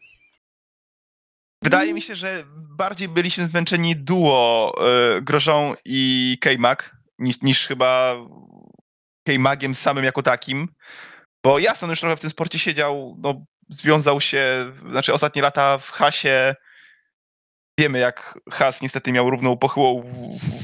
Wydaje 1.63 1.95
mi 1.95 2.03
się, 2.03 2.15
że 2.15 2.45
bardziej 2.57 3.09
byliśmy 3.09 3.47
zmęczeni 3.47 3.97
duo 3.97 4.73
y, 5.17 5.23
Grożą 5.23 5.75
i 5.85 6.39
K-Mag 6.41 6.97
niż, 7.19 7.43
niż 7.43 7.67
chyba 7.67 8.15
K-Magiem 9.27 9.75
samym 9.75 10.05
jako 10.05 10.23
takim. 10.23 10.69
Bo 11.45 11.59
Jason 11.59 11.91
już 11.91 12.01
trochę 12.01 12.17
w 12.17 12.21
tym 12.21 12.31
sporcie 12.31 12.59
siedział, 12.59 13.17
no, 13.19 13.45
związał 13.69 14.21
się, 14.21 14.73
znaczy 14.91 15.13
ostatnie 15.13 15.43
lata 15.43 15.79
w 15.79 15.91
Hasie. 15.91 16.55
Wiemy, 17.79 17.99
jak 17.99 18.39
Has 18.53 18.83
niestety 18.83 19.13
miał 19.13 19.31
równą 19.31 19.57
pochyłą 19.57 20.03
w, 20.03 20.63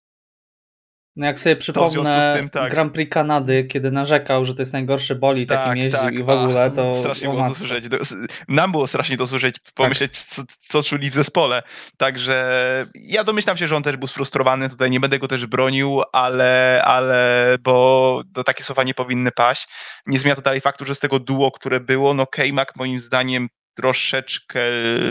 No 1.17 1.27
jak 1.27 1.39
sobie 1.39 1.57
przypomnę 1.57 2.35
tym, 2.37 2.51
tak. 2.51 2.71
Grand 2.71 2.93
Prix 2.93 3.13
Kanady, 3.13 3.65
kiedy 3.65 3.91
narzekał, 3.91 4.45
że 4.45 4.55
to 4.55 4.63
jest 4.63 4.73
najgorszy 4.73 5.15
bolid, 5.15 5.49
Tak, 5.49 5.59
jakim 5.67 5.83
jeździł 5.83 6.01
tak. 6.01 6.15
i 6.19 6.25
w 6.25 6.29
ogóle, 6.29 6.71
to... 6.71 6.95
Strasznie 6.95 7.29
o 7.29 7.33
było 7.33 7.43
matko. 7.45 7.55
dosłyszeć. 7.61 7.89
Do- 7.89 7.97
s- 8.01 8.15
Nam 8.49 8.73
było 8.73 8.87
strasznie 8.87 9.17
dosłyszeć, 9.17 9.57
pomyśleć, 9.75 10.19
co, 10.19 10.43
co 10.59 10.83
czuli 10.83 11.11
w 11.11 11.15
zespole. 11.15 11.63
Także 11.97 12.47
ja 12.95 13.25
domyślam 13.25 13.57
się, 13.57 13.69
że 13.69 13.77
on 13.77 13.83
też 13.83 13.97
był 13.97 14.09
sfrustrowany. 14.09 14.69
Tutaj 14.69 14.91
nie 14.91 15.01
będę 15.01 15.19
go 15.19 15.29
też 15.29 15.47
bronił, 15.47 16.03
ale, 16.13 16.83
ale 16.85 17.57
bo 17.61 18.23
do 18.27 18.45
takie 18.45 18.65
słowa 18.65 18.83
nie 18.83 18.95
powinny 18.95 19.31
paść. 19.33 19.69
Nie 20.07 20.19
zmienia 20.19 20.37
to 20.37 20.43
dalej 20.43 20.61
faktu, 20.61 20.85
że 20.85 20.95
z 20.95 21.01
tego 21.01 21.19
duo, 21.19 21.51
które 21.51 21.81
było, 21.81 22.15
no 22.15 22.27
K-Mac 22.27 22.69
moim 22.77 22.99
zdaniem 22.99 23.49
troszeczkę 23.75 24.61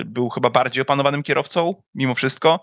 był 0.06 0.30
chyba 0.30 0.50
bardziej 0.50 0.82
opanowanym 0.82 1.24
kierowcą, 1.24 1.84
mimo 1.96 2.16
wszystko. 2.16 2.60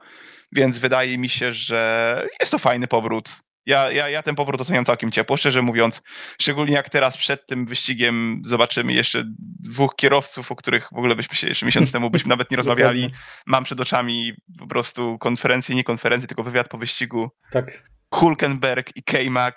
Więc 0.53 0.79
wydaje 0.79 1.19
mi 1.19 1.29
się, 1.29 1.53
że 1.53 2.27
jest 2.41 2.53
to 2.53 2.59
fajny 2.59 2.87
powrót. 2.87 3.41
Ja, 3.67 3.91
ja, 3.91 4.09
ja 4.09 4.23
ten 4.23 4.35
powrót 4.35 4.61
oceniam 4.61 4.85
całkiem 4.85 5.11
ciepło, 5.11 5.37
szczerze 5.37 5.63
mówiąc. 5.63 6.03
Szczególnie 6.41 6.73
jak 6.73 6.91
teraz 6.91 7.17
przed 7.17 7.47
tym 7.47 7.67
wyścigiem 7.67 8.43
zobaczymy 8.45 8.93
jeszcze 8.93 9.23
dwóch 9.61 9.97
kierowców, 9.97 10.53
o 10.53 10.57
których 10.57 10.89
w 10.93 10.97
ogóle 10.97 11.17
byśmy 11.17 11.37
się 11.37 11.47
jeszcze 11.47 11.67
miesiąc 11.67 11.93
temu 11.93 12.11
byśmy 12.11 12.29
nawet 12.29 12.51
nie 12.51 12.57
rozmawiali. 12.63 13.11
Mam 13.47 13.65
przed 13.65 13.81
oczami 13.81 14.33
po 14.59 14.67
prostu 14.67 15.19
konferencję, 15.19 15.75
nie 15.75 15.85
konferencję, 15.85 16.29
tylko 16.29 16.43
wywiad 16.43 16.69
po 16.69 16.79
wyścigu. 16.79 17.31
Tak. 17.51 17.91
Hulkenberg 18.15 18.97
i 18.97 19.03
K-Mac, 19.03 19.55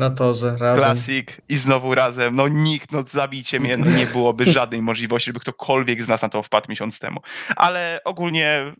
Na 0.00 0.10
torze, 0.10 0.56
razem. 0.58 0.84
Classic 0.84 1.28
i 1.48 1.56
znowu 1.56 1.94
razem. 1.94 2.36
No 2.36 2.48
nikt, 2.48 2.92
no 2.92 3.02
zabijcie 3.02 3.60
mnie, 3.60 3.76
no 3.76 3.90
nie 3.90 4.06
byłoby 4.06 4.44
żadnej 4.52 4.82
możliwości, 4.82 5.26
żeby 5.26 5.40
ktokolwiek 5.40 6.02
z 6.02 6.08
nas 6.08 6.22
na 6.22 6.28
to 6.28 6.42
wpadł 6.42 6.66
miesiąc 6.68 6.98
temu. 6.98 7.20
Ale 7.56 8.00
ogólnie 8.04 8.72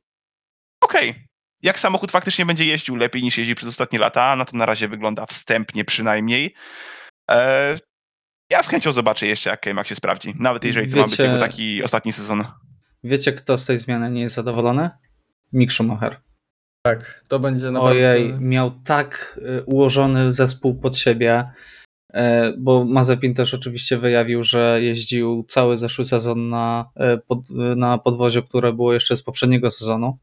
okej. 0.80 1.14
Jak 1.62 1.78
samochód 1.78 2.10
faktycznie 2.10 2.46
będzie 2.46 2.64
jeździł 2.64 2.96
lepiej 2.96 3.22
niż 3.22 3.38
jeździł 3.38 3.56
przez 3.56 3.68
ostatnie 3.68 3.98
lata, 3.98 4.36
na 4.36 4.44
to 4.44 4.56
na 4.56 4.66
razie 4.66 4.88
wygląda 4.88 5.26
wstępnie 5.26 5.84
przynajmniej. 5.84 6.54
E, 7.30 7.76
ja 8.50 8.62
z 8.62 8.68
chęcią 8.68 8.92
zobaczę 8.92 9.26
jeszcze, 9.26 9.50
jak 9.50 9.60
K-Mac 9.60 9.86
się 9.86 9.94
sprawdzi. 9.94 10.34
Nawet 10.38 10.64
jeżeli 10.64 10.92
to 10.92 10.98
ma 10.98 11.08
być 11.08 11.18
jego 11.18 11.38
taki 11.38 11.82
ostatni 11.82 12.12
sezon. 12.12 12.44
Wiecie, 13.04 13.32
kto 13.32 13.58
z 13.58 13.66
tej 13.66 13.78
zmiany 13.78 14.10
nie 14.10 14.20
jest 14.20 14.34
zadowolony? 14.34 14.90
Mick 15.52 15.72
Schumacher. 15.72 16.20
Tak, 16.82 17.24
to 17.28 17.38
będzie 17.38 17.70
naprawdę... 17.70 18.10
Ojej, 18.10 18.34
miał 18.40 18.70
tak 18.70 19.40
y, 19.58 19.64
ułożony 19.64 20.32
zespół 20.32 20.74
pod 20.74 20.96
siebie, 20.96 21.50
e, 22.12 22.52
bo 22.58 22.84
Mazepin 22.84 23.34
też 23.34 23.54
oczywiście 23.54 23.98
wyjawił, 23.98 24.44
że 24.44 24.82
jeździł 24.82 25.44
cały 25.48 25.76
zeszły 25.76 26.06
sezon 26.06 26.48
na, 26.48 26.90
e, 26.96 27.18
pod, 27.18 27.50
na 27.76 27.98
podwoziu, 27.98 28.42
które 28.42 28.72
było 28.72 28.92
jeszcze 28.92 29.16
z 29.16 29.22
poprzedniego 29.22 29.70
sezonu. 29.70 30.18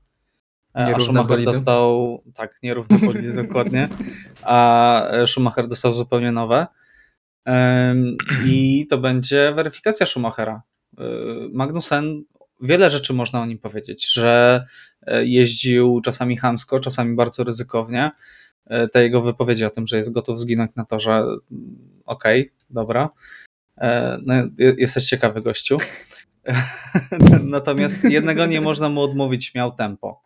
E, 0.75 0.79
A 0.79 0.83
Nierówne 0.83 1.05
Schumacher 1.05 1.27
bolidy. 1.27 1.51
dostał, 1.51 2.23
tak, 2.33 2.55
nierówne 2.63 2.99
bolidy 2.99 3.33
dokładnie, 3.43 3.89
a 4.43 5.01
Schumacher 5.27 5.67
dostał 5.67 5.93
zupełnie 5.93 6.31
nowe. 6.31 6.67
I 8.45 8.87
to 8.89 8.97
będzie 8.97 9.53
weryfikacja 9.55 10.05
Schumachera. 10.05 10.61
Magnussen, 11.51 12.23
wiele 12.61 12.89
rzeczy 12.89 13.13
można 13.13 13.41
o 13.41 13.45
nim 13.45 13.59
powiedzieć, 13.59 14.13
że 14.13 14.65
jeździł 15.25 16.01
czasami 16.01 16.37
chamsko, 16.37 16.79
czasami 16.79 17.15
bardzo 17.15 17.43
ryzykownie. 17.43 18.11
E, 18.65 18.87
Te 18.87 19.03
jego 19.03 19.21
wypowiedzi 19.21 19.65
o 19.65 19.69
tym, 19.69 19.87
że 19.87 19.97
jest 19.97 20.11
gotów 20.13 20.39
zginąć 20.39 20.71
na 20.75 20.85
torze, 20.85 21.11
mm, 21.11 21.39
okej, 22.05 22.51
dobra. 22.69 23.09
E, 23.77 24.17
No, 24.25 24.33
je- 24.35 24.75
jesteś 24.77 25.05
ciekawy 25.05 25.41
gościu. 25.41 25.77
Natomiast 27.43 28.03
jednego 28.03 28.45
nie 28.45 28.61
można 28.61 28.89
mu 28.89 29.01
odmówić, 29.01 29.53
miał 29.55 29.71
tempo. 29.71 30.21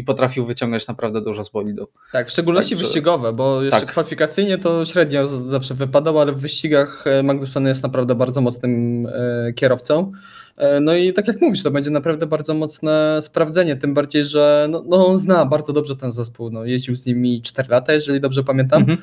I 0.00 0.04
potrafił 0.04 0.46
wyciągać 0.46 0.86
naprawdę 0.86 1.20
dużo 1.20 1.44
z 1.44 1.50
bolidu. 1.50 1.88
Tak, 2.12 2.28
w 2.28 2.30
szczególności 2.30 2.70
Także- 2.70 2.84
wyścigowe, 2.84 3.32
bo 3.32 3.62
jeszcze 3.62 3.80
tak. 3.80 3.88
kwalifikacyjnie 3.88 4.58
to 4.58 4.84
średnio 4.84 5.28
zawsze 5.28 5.74
wypadał, 5.74 6.18
ale 6.20 6.32
w 6.32 6.38
wyścigach 6.40 7.04
e, 7.06 7.22
Magnussen 7.22 7.66
jest 7.66 7.82
naprawdę 7.82 8.14
bardzo 8.14 8.40
mocnym 8.40 9.06
e, 9.06 9.52
kierowcą. 9.52 10.12
E, 10.56 10.80
No 10.80 10.94
i 10.94 11.12
tak 11.12 11.28
jak 11.28 11.40
mówisz, 11.40 11.62
to 11.62 11.70
będzie 11.70 11.90
naprawdę 11.90 12.26
bardzo 12.26 12.54
mocne 12.54 13.18
sprawdzenie, 13.22 13.76
tym 13.76 13.94
bardziej, 13.94 14.24
że 14.24 14.66
no, 14.70 14.84
no 14.88 15.06
on 15.06 15.18
zna 15.18 15.46
bardzo 15.46 15.72
dobrze 15.72 15.96
ten 15.96 16.12
zespół. 16.12 16.50
No, 16.50 16.64
jeździł 16.64 16.96
z 16.96 17.06
nimi 17.06 17.42
4 17.42 17.68
lata, 17.70 17.92
jeżeli 17.92 18.20
dobrze 18.20 18.44
pamiętam. 18.44 18.82
Mhm. 18.82 18.98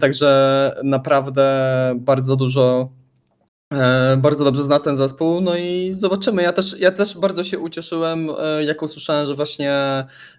Także 0.00 0.30
naprawdę 0.84 1.70
bardzo 1.96 2.36
dużo 2.36 2.90
E, 3.74 4.16
bardzo 4.16 4.44
dobrze 4.44 4.64
zna 4.64 4.78
ten 4.80 4.96
zespół, 4.96 5.40
no 5.40 5.56
i 5.56 5.92
zobaczymy. 5.96 6.42
Ja 6.42 6.52
też, 6.52 6.78
ja 6.78 6.90
też 6.90 7.18
bardzo 7.18 7.44
się 7.44 7.58
ucieszyłem, 7.58 8.30
e, 8.38 8.64
jak 8.64 8.82
usłyszałem, 8.82 9.26
że 9.26 9.34
właśnie 9.34 9.72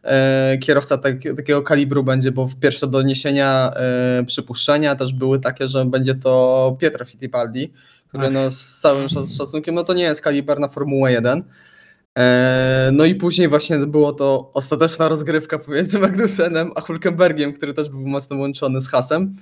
e, 0.04 0.58
kierowca 0.58 0.98
tak, 0.98 1.16
takiego 1.38 1.62
kalibru 1.62 2.04
będzie, 2.04 2.32
bo 2.32 2.48
w 2.48 2.60
pierwsze 2.60 2.88
doniesienia, 2.88 3.74
przypuszczenia 4.26 4.96
też 4.96 5.14
były 5.14 5.40
takie, 5.40 5.68
że 5.68 5.86
będzie 5.86 6.16
to 6.16 6.78
Pietro 6.80 7.06
Fittipaldi, 7.06 7.74
który 8.08 8.28
Ach. 8.28 8.34
no, 8.34 8.52
z 8.52 8.80
całym 8.80 9.08
szac- 9.08 9.38
szacunkiem, 9.38 9.76
no 9.76 9.84
to 9.84 9.94
nie 9.94 10.04
jest 10.04 10.22
kaliber 10.22 10.60
na 10.60 10.68
Formułę 10.68 11.12
1. 11.12 11.44
E, 12.18 12.90
No 12.94 13.06
i 13.06 13.16
później 13.16 13.48
właśnie 13.48 13.78
było 13.80 14.14
to 14.14 14.52
ostateczna 14.54 15.08
rozgrywka 15.08 15.60
pomiędzy 15.60 16.00
Magnusenem 16.00 16.72
a 16.76 16.82
Hulkenbergiem, 16.82 17.54
który 17.54 17.74
też 17.74 17.90
był 17.90 18.08
mocno 18.08 18.38
łączony 18.38 18.82
z 18.82 18.90
Hasem. 18.90 19.36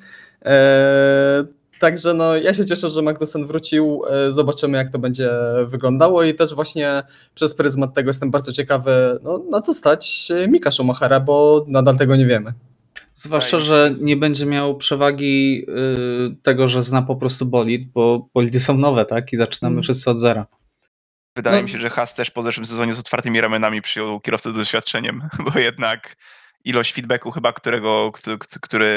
Także 1.80 2.13
no, 2.13 2.36
ja 2.36 2.53
się 2.53 2.65
cieszę, 2.65 2.89
że 2.89 3.01
Magnussen 3.01 3.47
wrócił. 3.47 4.01
E, 4.09 4.32
Zobaczymy, 4.32 4.77
jak 4.77 4.89
to 4.89 4.99
będzie 4.99 5.30
wyglądało 5.65 6.23
i 6.23 6.34
też 6.34 6.53
właśnie 6.53 7.03
przez 7.36 7.55
pryzmat 7.55 7.93
tego 7.93 8.09
jestem 8.09 8.32
bardzo 8.32 8.53
ciekawy, 8.53 9.19
no, 9.23 9.38
na 9.49 9.61
co 9.61 9.73
stać 9.73 10.32
Mika 10.47 10.71
Schumachera, 10.71 11.19
bo 11.19 11.65
nadal 11.67 11.97
tego 11.97 12.15
nie 12.15 12.25
wiemy. 12.25 12.53
Zwłaszcza, 13.13 13.59
że 13.59 13.95
nie 14.01 14.17
będzie 14.17 14.45
miał 14.45 14.77
przewagi 14.77 15.65
y, 16.32 16.36
tego, 16.43 16.67
że 16.67 16.84
zna 16.84 17.01
po 17.01 17.15
prostu 17.15 17.45
bolid, 17.45 17.91
bo 17.91 18.30
bolidy 18.34 18.59
są 18.59 18.77
nowe, 18.77 19.05
tak? 19.05 19.34
I 19.34 19.38
zaczynamy 19.38 19.73
Mm. 19.73 19.84
wszyscy 19.84 20.09
od 20.09 20.19
zera. 20.19 20.45
Wydaje 21.36 21.57
No. 21.57 21.63
mi 21.63 21.69
się, 21.69 21.77
że 21.77 21.89
Haas 21.89 22.15
też 22.15 22.32
po 22.32 22.43
zeszłym 22.43 22.65
sezonie 22.65 22.93
z 22.93 22.99
otwartymi 22.99 23.41
ramionami 23.41 23.82
przyjął 23.82 24.19
kierowcę 24.19 24.51
z 24.51 24.55
doświadczeniem, 24.55 25.21
bo 25.53 25.59
jednak 25.59 26.15
ilość 26.66 26.93
feedbacku 26.93 27.32
chyba, 27.32 27.53
którego, 27.53 28.12
który 28.62 28.89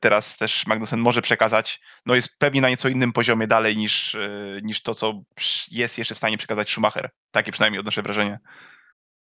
teraz 0.00 0.36
też 0.36 0.66
Magnussen 0.66 1.00
może 1.00 1.22
przekazać, 1.22 1.80
no 2.06 2.14
jest 2.14 2.38
pewnie 2.38 2.60
na 2.60 2.68
nieco 2.68 2.88
innym 2.88 3.12
poziomie 3.12 3.46
dalej 3.46 3.76
niż, 3.76 4.14
y, 4.14 4.60
niż 4.64 4.82
to, 4.82 4.94
co 4.94 5.22
jest 5.70 5.98
jeszcze 5.98 6.14
w 6.14 6.18
stanie 6.18 6.38
przekazać 6.38 6.70
Schumacher. 6.70 7.10
Takie 7.30 7.52
przynajmniej 7.52 7.80
odnoszę 7.80 8.02
wrażenie. 8.02 8.38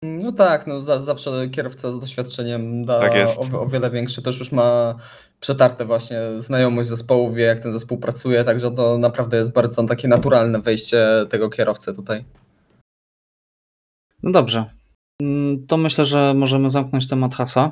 No 0.04 0.32
tak, 0.32 0.68
no 0.68 0.82
za, 0.82 1.02
zawsze 1.02 1.50
kierowca 1.50 1.92
z 1.92 2.00
doświadczeniem 2.00 2.86
da 2.86 3.00
Tak 3.00 3.16
jest. 3.16 3.40
o, 3.54 3.62
o 3.62 3.68
wiele 3.68 3.92
większy, 3.92 4.22
też 4.22 4.40
już 4.40 4.52
ma 4.52 4.96
przetarte 5.40 5.86
właśnie 5.86 6.20
znajomość 6.38 6.90
zespołu, 6.90 7.34
wie 7.34 7.44
jak 7.44 7.60
ten 7.60 7.72
zespół 7.72 7.98
pracuje, 7.98 8.44
także 8.44 8.72
to 8.72 8.98
naprawdę 8.98 9.38
jest 9.38 9.54
bardzo 9.54 9.84
takie 9.84 10.08
naturalne 10.08 10.62
wejście 10.62 11.08
tego 11.30 11.50
kierowcy 11.50 11.96
tutaj. 11.96 12.26
No 14.24 14.32
dobrze. 14.32 14.79
Mm, 15.22 15.68
To 15.68 15.78
myślę, 15.78 16.06
że 16.06 16.34
możemy 16.34 16.70
zamknąć 16.70 17.08
temat 17.08 17.36
Hasa. 17.36 17.72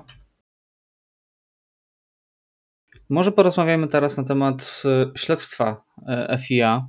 Może 3.09 3.31
porozmawiamy 3.31 3.87
teraz 3.87 4.17
na 4.17 4.23
temat 4.23 4.83
y, 5.15 5.19
śledztwa 5.19 5.83
e, 6.07 6.37
FIA, 6.41 6.87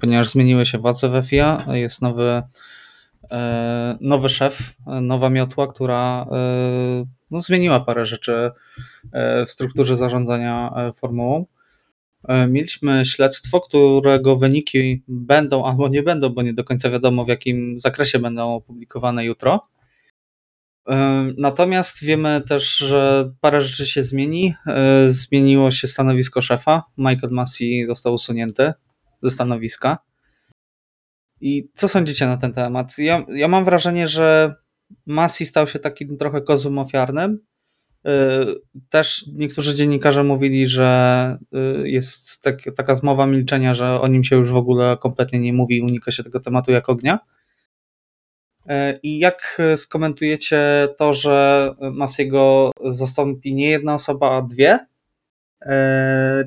ponieważ 0.00 0.28
zmieniły 0.30 0.66
się 0.66 0.78
władze 0.78 1.08
w 1.08 1.26
FIA, 1.26 1.64
jest 1.72 2.02
nowy, 2.02 2.42
e, 3.30 3.98
nowy 4.00 4.28
szef, 4.28 4.74
e, 4.86 5.00
nowa 5.00 5.30
miotła, 5.30 5.72
która 5.72 6.26
no, 7.30 7.40
zmieniła 7.40 7.80
parę 7.80 8.06
rzeczy 8.06 8.50
w 9.46 9.50
strukturze 9.50 9.96
zarządzania 9.96 10.74
formułą. 10.94 11.46
E, 12.28 12.46
Mieliśmy 12.46 13.04
śledztwo, 13.04 13.60
którego 13.60 14.36
wyniki 14.36 15.02
będą 15.08 15.64
albo 15.64 15.88
nie 15.88 16.02
będą, 16.02 16.28
bo 16.28 16.42
nie 16.42 16.54
do 16.54 16.64
końca 16.64 16.90
wiadomo 16.90 17.24
w 17.24 17.28
jakim 17.28 17.80
zakresie 17.80 18.18
będą 18.18 18.54
opublikowane 18.54 19.24
jutro. 19.24 19.60
E, 20.88 21.26
Natomiast 21.38 22.04
wiemy 22.04 22.40
też, 22.48 22.76
że 22.76 23.32
parę 23.40 23.60
rzeczy 23.60 23.86
się 23.86 24.04
zmieni. 24.04 24.54
E, 24.66 25.10
Zmieniło 25.10 25.70
się 25.70 25.88
stanowisko 25.88 26.42
szefa. 26.42 26.82
Michael 26.98 27.32
Massey 27.32 27.86
został 27.86 28.14
usunięty 28.14 28.72
ze 29.22 29.30
stanowiska. 29.30 29.98
I 31.40 31.68
co 31.74 31.88
sądzicie 31.88 32.26
na 32.26 32.36
ten 32.36 32.52
temat? 32.52 32.98
Ja, 32.98 33.24
ja 33.28 33.48
mam 33.48 33.64
wrażenie, 33.64 34.08
że 34.08 34.54
Massey 35.06 35.46
stał 35.46 35.68
się 35.68 35.78
takim 35.78 36.16
trochę 36.18 36.42
kozłem 36.42 36.78
ofiarnym. 36.78 37.38
E, 38.06 38.46
Też 38.90 39.26
niektórzy 39.34 39.74
dziennikarze 39.74 40.24
mówili, 40.24 40.68
że 40.68 40.86
e, 41.52 41.88
jest 41.88 42.42
tak, 42.42 42.58
taka 42.76 42.94
zmowa 42.94 43.26
milczenia, 43.26 43.74
że 43.74 44.00
o 44.00 44.06
nim 44.08 44.24
się 44.24 44.36
już 44.36 44.50
w 44.52 44.56
ogóle 44.56 44.96
kompletnie 45.00 45.38
nie 45.40 45.52
mówi 45.52 45.76
i 45.76 45.82
unika 45.82 46.10
się 46.12 46.22
tego 46.22 46.40
tematu 46.40 46.72
jak 46.72 46.88
ognia. 46.88 47.18
E, 48.68 48.98
I 49.02 49.18
jak 49.18 49.62
skomentujecie 49.76 50.88
to, 50.98 51.14
że 51.14 51.74
Masiego 51.92 52.70
zastąpi 52.90 53.54
nie 53.54 53.70
jedna 53.70 53.94
osoba, 53.94 54.30
a 54.36 54.42
dwie? 54.42 54.78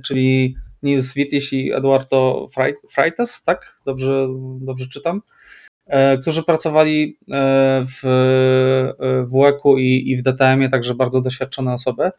Czyli 0.04 0.56
Nils 0.84 1.14
Wittisch 1.14 1.54
i 1.54 1.74
Eduardo 1.74 2.48
Frei- 2.58 2.88
Freitas, 2.90 3.44
tak? 3.44 3.80
Dobrze, 3.86 4.28
dobrze 4.62 4.88
czytam? 4.88 5.22
E, 5.88 6.18
Którzy 6.18 6.44
pracowali 6.44 7.18
e, 7.32 7.84
w 7.86 8.06
e, 8.06 9.26
WEC-u 9.26 9.78
i, 9.78 10.12
i 10.12 10.18
w 10.18 10.22
DTM-ie, 10.22 10.70
także 10.70 10.96
bardzo 10.96 11.22
doświadczone 11.22 11.74
osoby. 11.74 12.12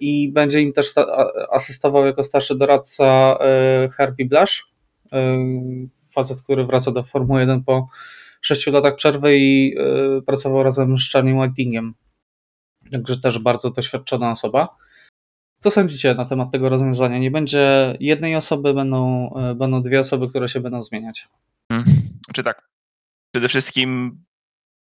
I 0.00 0.32
będzie 0.32 0.60
im 0.60 0.72
też 0.72 0.94
asystował 1.50 2.06
jako 2.06 2.24
starszy 2.24 2.54
doradca 2.54 3.38
Herbie 3.96 4.26
Blasz, 4.26 4.72
facet, 6.14 6.42
który 6.42 6.64
wraca 6.64 6.90
do 6.90 7.02
Formuły 7.02 7.40
1 7.40 7.64
po 7.64 7.88
6 8.40 8.66
latach 8.66 8.94
przerwy 8.94 9.36
i 9.38 9.76
pracował 10.26 10.62
razem 10.62 10.98
z 10.98 11.12
Charlie 11.12 11.34
Whitingiem. 11.34 11.94
Także 12.92 13.20
też 13.20 13.38
bardzo 13.38 13.70
doświadczona 13.70 14.30
osoba. 14.30 14.76
Co 15.58 15.70
sądzicie 15.70 16.14
na 16.14 16.24
temat 16.24 16.52
tego 16.52 16.68
rozwiązania? 16.68 17.18
Nie 17.18 17.30
będzie 17.30 17.96
jednej 18.00 18.36
osoby, 18.36 18.74
będą, 18.74 19.30
będą 19.56 19.82
dwie 19.82 20.00
osoby, 20.00 20.28
które 20.28 20.48
się 20.48 20.60
będą 20.60 20.82
zmieniać. 20.82 21.28
Czy 22.34 22.42
tak, 22.42 22.68
przede 23.32 23.48
wszystkim 23.48 24.20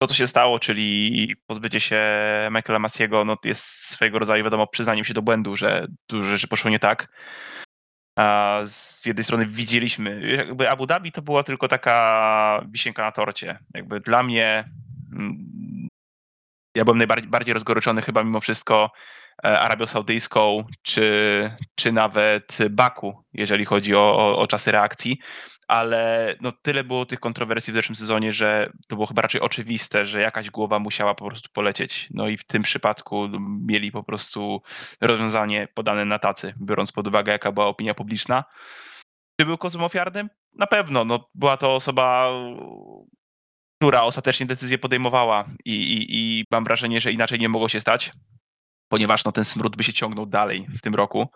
to, 0.02 0.08
co 0.08 0.16
się 0.16 0.28
stało, 0.28 0.60
czyli 0.60 1.36
pozbycie 1.48 1.80
się 1.80 2.02
Michaela 2.52 2.80
Massiego, 2.80 3.26
no 3.26 3.38
jest 3.44 3.64
swojego 3.66 4.20
rodzaju, 4.20 4.44
wiadomo, 4.44 4.68
przyznaniem 4.68 5.06
się 5.06 5.14
do 5.14 5.22
błędu, 5.22 5.56
że 5.56 5.88
dużo 6.10 6.30
rzeczy 6.30 6.48
poszło 6.48 6.72
nie 6.72 6.80
tak. 6.80 7.08
A 8.20 8.60
z 8.66 9.06
jednej 9.06 9.24
strony 9.24 9.46
widzieliśmy, 9.46 10.36
jakby 10.38 10.70
Abu 10.70 10.86
Dhabi 10.86 11.12
to 11.12 11.22
była 11.22 11.44
tylko 11.44 11.68
taka 11.68 12.66
wisienka 12.72 13.04
na 13.04 13.12
torcie. 13.12 13.60
Jakby 13.74 14.00
dla 14.00 14.24
mnie, 14.24 14.64
mm, 15.14 15.88
ja 16.76 16.84
byłem 16.86 16.98
najbardziej 16.98 17.30
bardziej 17.30 17.54
rozgoryczony 17.54 18.02
chyba 18.02 18.24
mimo 18.24 18.40
wszystko 18.40 18.92
e, 19.44 19.60
Arabią 19.60 19.88
Saudyjską, 19.88 20.64
czy, 20.82 21.52
czy 21.76 21.92
nawet 21.92 22.58
Baku, 22.70 23.24
jeżeli 23.34 23.66
chodzi 23.66 23.96
o, 23.96 24.18
o, 24.18 24.38
o 24.38 24.48
czasy 24.48 24.72
reakcji 24.72 25.18
ale 25.72 26.36
no 26.42 26.52
tyle 26.52 26.84
było 26.84 27.06
tych 27.06 27.20
kontrowersji 27.20 27.74
w 27.74 27.76
zeszłym 27.76 27.96
sezonie, 27.96 28.32
że 28.32 28.72
to 28.88 28.96
było 28.96 29.06
chyba 29.06 29.22
raczej 29.22 29.42
oczywiste, 29.42 30.06
że 30.06 30.22
jakaś 30.22 30.50
głowa 30.50 30.80
musiała 30.80 31.16
po 31.16 31.26
prostu 31.26 31.50
polecieć. 31.54 32.08
No 32.14 32.28
i 32.28 32.38
w 32.38 32.44
tym 32.44 32.62
przypadku 32.62 33.28
no, 33.28 33.40
mieli 33.66 33.92
po 33.92 34.04
prostu 34.04 34.62
rozwiązanie 35.02 35.68
podane 35.74 36.06
na 36.06 36.20
tacy, 36.20 36.54
biorąc 36.62 36.92
pod 36.92 37.08
uwagę, 37.08 37.32
jaka 37.32 37.52
była 37.52 37.66
opinia 37.66 37.94
publiczna. 37.94 38.44
Czy 39.40 39.46
był 39.46 39.58
kozłem 39.58 39.84
ofiarnym? 39.84 40.30
Na 40.54 40.68
pewno. 40.68 41.06
No, 41.06 41.30
była 41.36 41.58
to 41.58 41.76
osoba, 41.76 42.32
która 43.80 44.02
ostatecznie 44.02 44.46
decyzję 44.46 44.78
podejmowała 44.78 45.46
i, 45.66 45.74
i, 45.74 46.06
i 46.10 46.46
mam 46.52 46.64
wrażenie, 46.64 47.00
że 47.02 47.12
inaczej 47.12 47.40
nie 47.40 47.50
mogło 47.50 47.70
się 47.70 47.80
stać, 47.80 48.12
ponieważ 48.90 49.26
no, 49.26 49.32
ten 49.32 49.46
smród 49.46 49.76
by 49.76 49.84
się 49.84 49.94
ciągnął 49.94 50.26
dalej 50.26 50.68
w 50.78 50.82
tym 50.82 50.96
roku. 50.96 51.28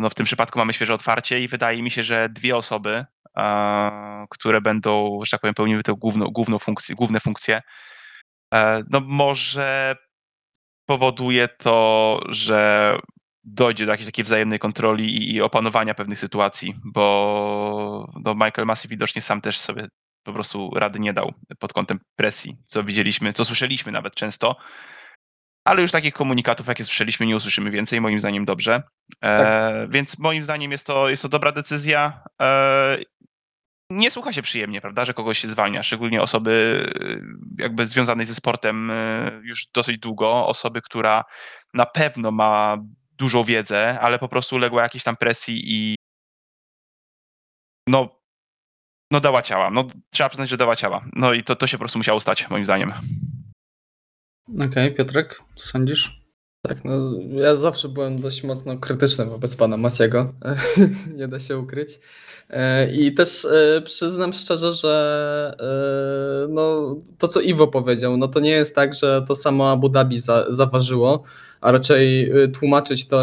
No 0.00 0.10
w 0.10 0.14
tym 0.14 0.26
przypadku 0.26 0.58
mamy 0.58 0.72
świeże 0.72 0.94
otwarcie 0.94 1.40
i 1.40 1.48
wydaje 1.48 1.82
mi 1.82 1.90
się, 1.90 2.02
że 2.02 2.28
dwie 2.28 2.56
osoby, 2.56 3.04
które 4.30 4.60
będą, 4.60 5.20
że 5.24 5.30
tak 5.30 5.40
powiem, 5.40 5.54
pełniły 5.54 5.82
tę 5.82 5.94
główną, 5.98 6.26
główną 6.26 6.58
funkcję, 6.58 6.94
główne 6.94 7.20
funkcje, 7.20 7.62
e, 8.54 8.82
no 8.90 9.00
może 9.00 9.96
powoduje 10.86 11.48
to, 11.48 12.20
że 12.28 12.98
dojdzie 13.44 13.86
do 13.86 13.92
jakiejś 13.92 14.06
takiej 14.06 14.24
wzajemnej 14.24 14.58
kontroli 14.58 15.34
i 15.34 15.42
opanowania 15.42 15.94
pewnych 15.94 16.18
sytuacji, 16.18 16.74
bo 16.84 18.12
no 18.24 18.34
Michael 18.34 18.66
Massey 18.66 18.88
widocznie 18.88 19.22
sam 19.22 19.40
też 19.40 19.58
sobie 19.58 19.88
po 20.22 20.32
prostu 20.32 20.70
rady 20.74 21.00
nie 21.00 21.12
dał 21.12 21.34
pod 21.58 21.72
kątem 21.72 22.00
presji, 22.16 22.56
co 22.64 22.84
widzieliśmy, 22.84 23.32
co 23.32 23.44
słyszeliśmy 23.44 23.92
nawet 23.92 24.14
często. 24.14 24.56
Ale 25.68 25.82
już 25.82 25.92
takich 25.92 26.14
komunikatów, 26.14 26.66
jakie 26.66 26.84
słyszeliśmy, 26.84 27.26
nie 27.26 27.36
usłyszymy 27.36 27.70
więcej, 27.70 28.00
moim 28.00 28.20
zdaniem 28.20 28.44
dobrze. 28.44 28.82
E, 29.24 29.88
Więc 29.90 30.18
moim 30.18 30.44
zdaniem 30.44 30.72
jest 30.72 30.86
to, 30.86 31.08
jest 31.08 31.22
to 31.22 31.28
dobra 31.28 31.52
decyzja. 31.52 32.22
E, 32.42 32.98
nie 33.90 34.10
słucha 34.10 34.32
się 34.32 34.42
przyjemnie, 34.42 34.80
prawda, 34.80 35.04
że 35.04 35.14
kogoś 35.14 35.38
się 35.38 35.48
zwalnia, 35.48 35.82
szczególnie 35.82 36.22
osoby 36.22 36.84
e, 37.00 37.62
jakby 37.62 37.86
związanej 37.86 38.26
ze 38.26 38.34
sportem 38.34 38.90
e, 38.90 39.40
już 39.42 39.66
dosyć 39.66 39.98
długo, 39.98 40.46
osoby, 40.46 40.82
która 40.82 41.24
na 41.74 41.86
pewno 41.86 42.30
ma 42.30 42.76
dużą 43.12 43.44
wiedzę, 43.44 44.00
ale 44.00 44.18
po 44.18 44.28
prostu 44.28 44.56
uległa 44.56 44.82
jakiejś 44.82 45.04
tam 45.04 45.16
presji 45.16 45.62
i 45.64 45.94
no, 47.88 48.20
no 49.12 49.20
dała 49.20 49.42
ciała. 49.42 49.70
No, 49.70 49.84
trzeba 50.10 50.28
przyznać, 50.28 50.48
że 50.48 50.56
dała 50.56 50.76
ciała. 50.76 51.04
No 51.16 51.32
i 51.32 51.42
to, 51.42 51.56
to 51.56 51.66
się 51.66 51.76
po 51.76 51.82
prostu 51.82 51.98
musiało 51.98 52.20
stać, 52.20 52.50
moim 52.50 52.64
zdaniem. 52.64 52.92
Okej, 54.56 54.94
Piotrek, 54.94 55.42
co 55.56 55.66
sądzisz? 55.66 56.22
Tak, 56.62 56.84
no 56.84 56.92
ja 57.30 57.56
zawsze 57.56 57.88
byłem 57.88 58.20
dość 58.20 58.44
mocno 58.44 58.78
krytyczny 58.78 59.26
wobec 59.26 59.56
pana 59.56 59.76
Masiego, 59.76 60.34
nie 61.18 61.28
da 61.28 61.40
się 61.40 61.58
ukryć. 61.58 62.00
E, 62.50 62.92
I 62.92 63.14
też 63.14 63.44
e, 63.44 63.82
przyznam 63.84 64.32
szczerze, 64.32 64.72
że 64.72 65.56
e, 65.60 66.52
no, 66.52 66.96
to 67.18 67.28
co 67.28 67.40
Iwo 67.40 67.66
powiedział, 67.66 68.16
no 68.16 68.28
to 68.28 68.40
nie 68.40 68.50
jest 68.50 68.74
tak, 68.74 68.94
że 68.94 69.24
to 69.28 69.36
samo 69.36 69.70
Abu 69.70 69.88
Dhabi 69.88 70.20
za, 70.20 70.46
zaważyło, 70.48 71.22
a 71.60 71.72
raczej 71.72 72.32
tłumaczyć 72.58 73.08
to, 73.08 73.22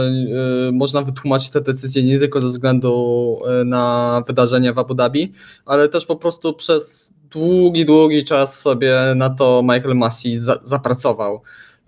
można 0.74 1.02
wytłumaczyć 1.02 1.50
te 1.50 1.62
decyzje 1.62 2.04
nie 2.04 2.20
tylko 2.20 2.42
ze 2.42 2.48
względu 2.48 3.40
na 3.66 4.24
wydarzenia 4.28 4.74
w 4.74 4.80
Abu 4.80 4.96
Dhabi, 4.96 5.34
ale 5.66 5.90
też 5.90 6.06
po 6.06 6.16
prostu 6.16 6.54
przez 6.54 7.14
długi, 7.36 7.86
długi 7.86 8.24
czas 8.24 8.60
sobie 8.60 8.96
na 9.16 9.30
to 9.30 9.62
Michael 9.64 9.96
Masi 9.96 10.38
za, 10.38 10.60
zapracował. 10.64 11.42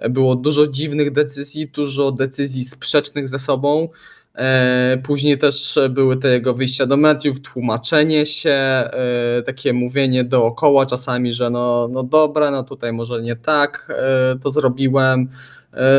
Było 0.09 0.35
dużo 0.35 0.67
dziwnych 0.67 1.11
decyzji, 1.11 1.67
dużo 1.67 2.11
decyzji 2.11 2.65
sprzecznych 2.65 3.27
ze 3.27 3.39
sobą. 3.39 3.89
E, 4.35 4.97
później 5.03 5.37
też 5.37 5.79
były 5.89 6.17
te 6.17 6.29
jego 6.29 6.53
wyjścia 6.53 6.85
do 6.85 6.97
mediów, 6.97 7.39
tłumaczenie 7.39 8.25
się, 8.25 8.49
e, 8.49 9.41
takie 9.45 9.73
mówienie 9.73 10.23
dookoła 10.23 10.85
czasami, 10.85 11.33
że 11.33 11.49
no, 11.49 11.87
no 11.91 12.03
dobra, 12.03 12.51
no 12.51 12.63
tutaj 12.63 12.93
może 12.93 13.21
nie 13.21 13.35
tak 13.35 13.87
e, 13.89 14.39
to 14.43 14.51
zrobiłem. 14.51 15.29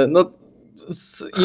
No 0.09 0.32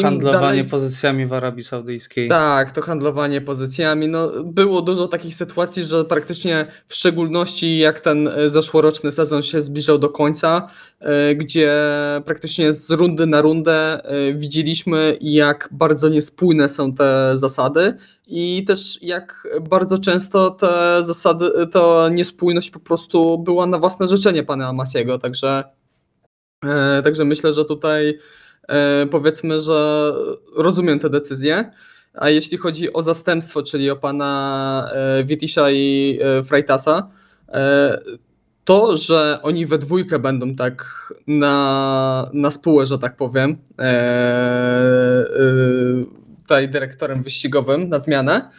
handlowanie 0.02 0.40
dalej... 0.40 0.64
pozycjami 0.64 1.26
w 1.26 1.32
Arabii 1.32 1.64
Saudyjskiej. 1.64 2.28
Tak, 2.28 2.72
to 2.72 2.82
handlowanie 2.82 3.40
pozycjami. 3.40 4.08
No, 4.08 4.30
było 4.44 4.82
dużo 4.82 5.08
takich 5.08 5.34
sytuacji, 5.34 5.84
że 5.84 6.04
praktycznie 6.04 6.66
w 6.88 6.94
szczególności 6.94 7.78
jak 7.78 8.00
ten 8.00 8.28
e, 8.28 8.50
zeszłoroczny 8.50 9.12
sezon 9.12 9.42
się 9.42 9.62
zbliżał 9.62 9.98
do 9.98 10.08
końca, 10.08 10.68
e, 11.00 11.34
gdzie 11.34 11.72
praktycznie 12.24 12.72
z 12.72 12.90
rundy 12.90 13.26
na 13.26 13.40
rundę 13.40 14.04
e, 14.04 14.34
widzieliśmy, 14.34 15.16
jak 15.20 15.68
bardzo 15.72 16.08
niespójne 16.08 16.68
są 16.68 16.94
te 16.94 17.32
zasady 17.34 17.94
i 18.26 18.64
też 18.66 18.98
jak 19.02 19.48
bardzo 19.70 19.98
często 19.98 20.50
te 20.50 21.04
zasady, 21.04 21.50
ta 21.72 22.08
niespójność 22.08 22.70
po 22.70 22.80
prostu 22.80 23.38
była 23.38 23.66
na 23.66 23.78
własne 23.78 24.08
życzenie 24.08 24.42
pana 24.42 24.68
Amasiego, 24.68 25.18
także, 25.18 25.64
także 27.04 27.24
myślę, 27.24 27.52
że 27.52 27.64
tutaj 27.64 28.18
powiedzmy, 29.10 29.60
że 29.60 30.12
rozumiem 30.56 30.98
te 30.98 31.10
decyzje. 31.10 31.70
A 32.14 32.30
jeśli 32.30 32.58
chodzi 32.58 32.92
o 32.92 33.02
zastępstwo, 33.02 33.62
czyli 33.62 33.90
o 33.90 33.96
pana 33.96 34.90
e, 34.92 35.24
Wietisza 35.24 35.70
i 35.70 36.18
e, 36.22 36.42
Freitasa, 36.42 37.08
to, 38.64 38.96
że 38.96 39.38
oni 39.42 39.66
we 39.66 39.78
dwójkę 39.78 40.18
będą 40.18 40.54
tak 40.54 40.84
na, 41.26 42.30
na 42.32 42.50
spółę, 42.50 42.86
że 42.86 42.98
tak 42.98 43.16
powiem, 43.16 43.56
tutaj 46.42 46.68
dyrektorem 46.68 47.22
wyścigowym 47.22 47.88
na 47.88 47.98
zmianę, 47.98 48.50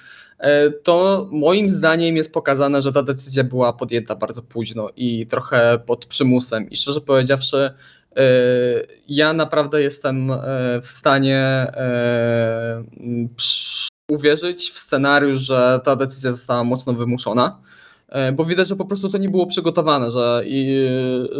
to 0.84 1.28
moim 1.32 1.70
zdaniem 1.70 2.16
jest 2.16 2.34
pokazane, 2.34 2.82
że 2.82 2.93
ta 2.93 3.03
decyzja 3.03 3.43
była 3.43 3.74
podjęta 3.74 4.16
bardzo 4.16 4.41
późno 4.41 4.89
i 4.95 5.28
trochę 5.28 5.80
pod 5.86 6.06
przymusem. 6.06 6.70
I 6.70 6.76
szczerze 6.76 7.01
powiedziawszy, 7.01 7.74
ja 9.07 9.34
naprawdę 9.34 9.82
jestem 9.82 10.32
e, 10.32 10.38
w 10.82 10.86
stanie 10.86 11.39
e, 11.39 12.84
uwierzyć 14.09 14.72
w 14.72 14.80
scenariusz, 14.80 15.39
że 15.39 15.80
ta 15.84 15.95
decyzja 15.95 16.32
została 16.32 16.63
mocno 16.63 16.93
wymuszona, 16.93 17.61
e, 18.09 18.32
bo 18.32 18.45
widać, 18.45 18.68
że 18.68 18.76
po 18.76 18.86
prostu 18.86 19.09
to 19.09 19.18
nie 19.18 19.30
było 19.30 19.47
przygotowane, 19.47 20.11
że, 20.11 20.43
i, 20.45 20.88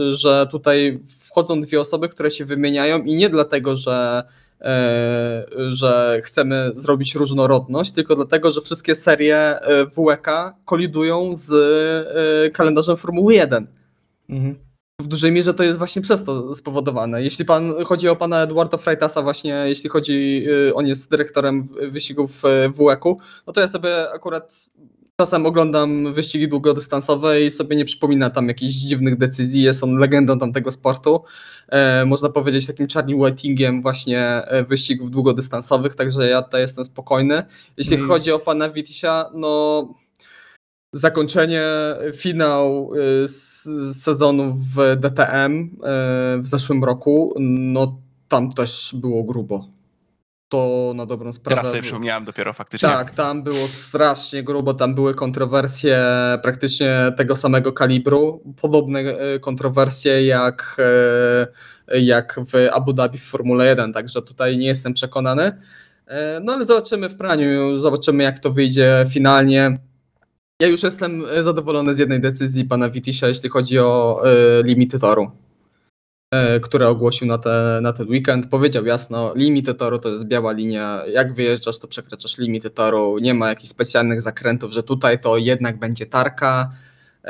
że 0.10 0.48
tutaj 0.52 1.00
wchodzą 1.20 1.62
dwie 1.62 1.82
osoby, 1.82 2.10
które 2.10 2.32
się 2.32 2.46
wymieniają 2.46 3.04
i 3.04 3.16
nie 3.16 3.30
dlatego, 3.30 3.78
że 3.78 4.24
że 5.70 6.22
chcemy 6.24 6.72
zrobić 6.76 7.16
różnorodność, 7.16 7.92
tylko 7.92 8.16
dlatego, 8.16 8.52
że 8.52 8.62
wszystkie 8.62 8.96
serie 8.96 9.60
WEK 9.98 10.28
kolidują 10.66 11.36
z 11.36 11.54
kalendarzem 12.54 12.98
Formuły 12.98 13.34
1. 13.34 13.68
Mhm 14.30 14.65
w 15.02 15.08
dużej 15.08 15.32
mierze 15.32 15.54
to 15.54 15.64
jest 15.64 15.78
właśnie 15.78 16.02
przez 16.02 16.24
to 16.24 16.54
spowodowane. 16.54 17.24
Jeśli 17.24 17.46
pan 17.46 17.74
chodzi 17.86 18.10
o 18.10 18.16
pana 18.16 18.44
Eduardo 18.44 18.78
Freitasa, 18.78 19.22
właśnie 19.22 19.64
jeśli 19.68 19.90
chodzi, 19.90 20.46
y, 20.48 20.76
on 20.76 20.88
jest 20.88 21.12
dyrektorem 21.12 21.68
wyścigów 21.90 22.42
w 22.74 22.78
WEK-u, 22.86 23.18
no 23.48 23.54
to 23.54 23.62
ja 23.62 23.68
sobie 23.68 24.12
akurat 24.12 24.70
czasem 25.18 25.46
oglądam 25.46 26.14
wyścigi 26.14 26.48
długodystansowe 26.48 27.42
i 27.42 27.52
sobie 27.52 27.76
nie 27.76 27.86
przypomina 27.86 28.30
tam 28.30 28.48
jakichś 28.48 28.74
dziwnych 28.74 29.18
decyzji. 29.18 29.62
Jest 29.62 29.84
on 29.84 29.96
legendą 29.96 30.40
tamtego 30.40 30.72
sportu. 30.72 31.24
E, 31.70 32.06
można 32.06 32.30
powiedzieć 32.30 32.66
takim 32.68 32.88
Charlie 32.88 33.16
Whitingiem 33.16 33.82
właśnie 33.82 34.22
e, 34.22 34.64
wyścigów 34.64 35.12
długodystansowych, 35.12 35.96
także 35.96 36.30
ja 36.30 36.42
tutaj 36.42 36.62
jestem 36.62 36.86
spokojny. 36.86 37.44
Jeśli 37.78 37.96
mm. 37.96 38.08
chodzi 38.08 38.32
o 38.32 38.40
pana 38.40 38.70
Witisia, 38.70 39.30
no 39.34 39.88
zakończenie, 40.96 41.64
finał 42.14 42.92
y, 43.24 43.28
z 43.28 43.64
sezonu 44.04 44.54
w 44.54 44.96
DTM 44.98 45.64
y, 45.64 45.68
w 46.42 46.48
zeszłym 46.48 46.84
roku, 46.84 47.34
no 47.40 48.02
tam 48.28 48.52
też 48.52 48.96
było 49.02 49.24
grubo. 49.24 49.68
To 50.50 50.94
na 50.96 51.06
dobrą 51.06 51.34
sprawę. 51.34 51.56
Teraz 51.56 51.72
sobie 51.72 51.82
przypomniałem 51.82 52.24
dopiero 52.24 52.54
faktycznie. 52.54 52.90
Tak, 52.90 53.12
tam 53.12 53.44
było 53.44 53.68
strasznie 53.68 54.44
grubo, 54.44 54.74
tam 54.74 54.96
były 54.96 55.16
kontrowersje 55.16 56.00
praktycznie 56.42 57.14
tego 57.18 57.36
samego 57.36 57.74
kalibru, 57.74 58.44
podobne 58.62 59.04
kontrowersje 59.42 60.26
jak, 60.26 60.78
jak 62.02 62.40
w 62.52 62.68
Abu 62.72 62.94
Dhabi 62.94 63.18
w 63.18 63.24
Formule 63.24 63.66
1, 63.66 63.94
także 63.94 64.22
tutaj 64.22 64.58
nie 64.58 64.68
jestem 64.68 64.94
przekonany. 64.94 65.62
No 66.42 66.54
ale 66.54 66.66
zobaczymy 66.66 67.10
w 67.10 67.18
praniu, 67.18 67.80
zobaczymy 67.80 68.24
jak 68.24 68.40
to 68.40 68.52
wyjdzie 68.52 69.06
finalnie. 69.10 69.78
Ja 70.62 70.68
już 70.68 70.84
jestem 70.84 71.26
e, 71.26 71.44
zadowolony 71.44 71.96
z 71.96 72.00
jednej 72.00 72.22
decyzji 72.22 72.66
pana 72.66 72.90
Witisia, 72.90 73.28
jeśli 73.28 73.50
chodzi 73.50 73.80
o 73.80 74.22
y, 74.60 74.64
limity 74.64 75.00
toru, 75.00 75.32
y, 76.36 76.60
które 76.60 76.88
ogłosił 76.88 77.28
na, 77.28 77.38
te, 77.38 77.80
na 77.82 77.94
ten 77.94 78.08
weekend. 78.08 78.50
Powiedział 78.50 78.86
jasno, 78.86 79.34
limity 79.36 79.74
toru 79.74 80.00
to 80.00 80.10
jest 80.10 80.26
biała 80.26 80.52
linia, 80.52 81.04
jak 81.08 81.34
wyjeżdżasz, 81.34 81.80
to 81.80 81.88
przekraczasz 81.88 82.38
limity 82.38 82.70
toru, 82.70 83.18
nie 83.20 83.34
ma 83.34 83.50
jakichś 83.50 83.70
specjalnych 83.70 84.22
zakrętów, 84.22 84.72
że 84.72 84.84
tutaj 84.84 85.22
to 85.22 85.38
jednak 85.38 85.80
będzie 85.80 86.06
tarka. 86.06 86.72
Y, 87.26 87.30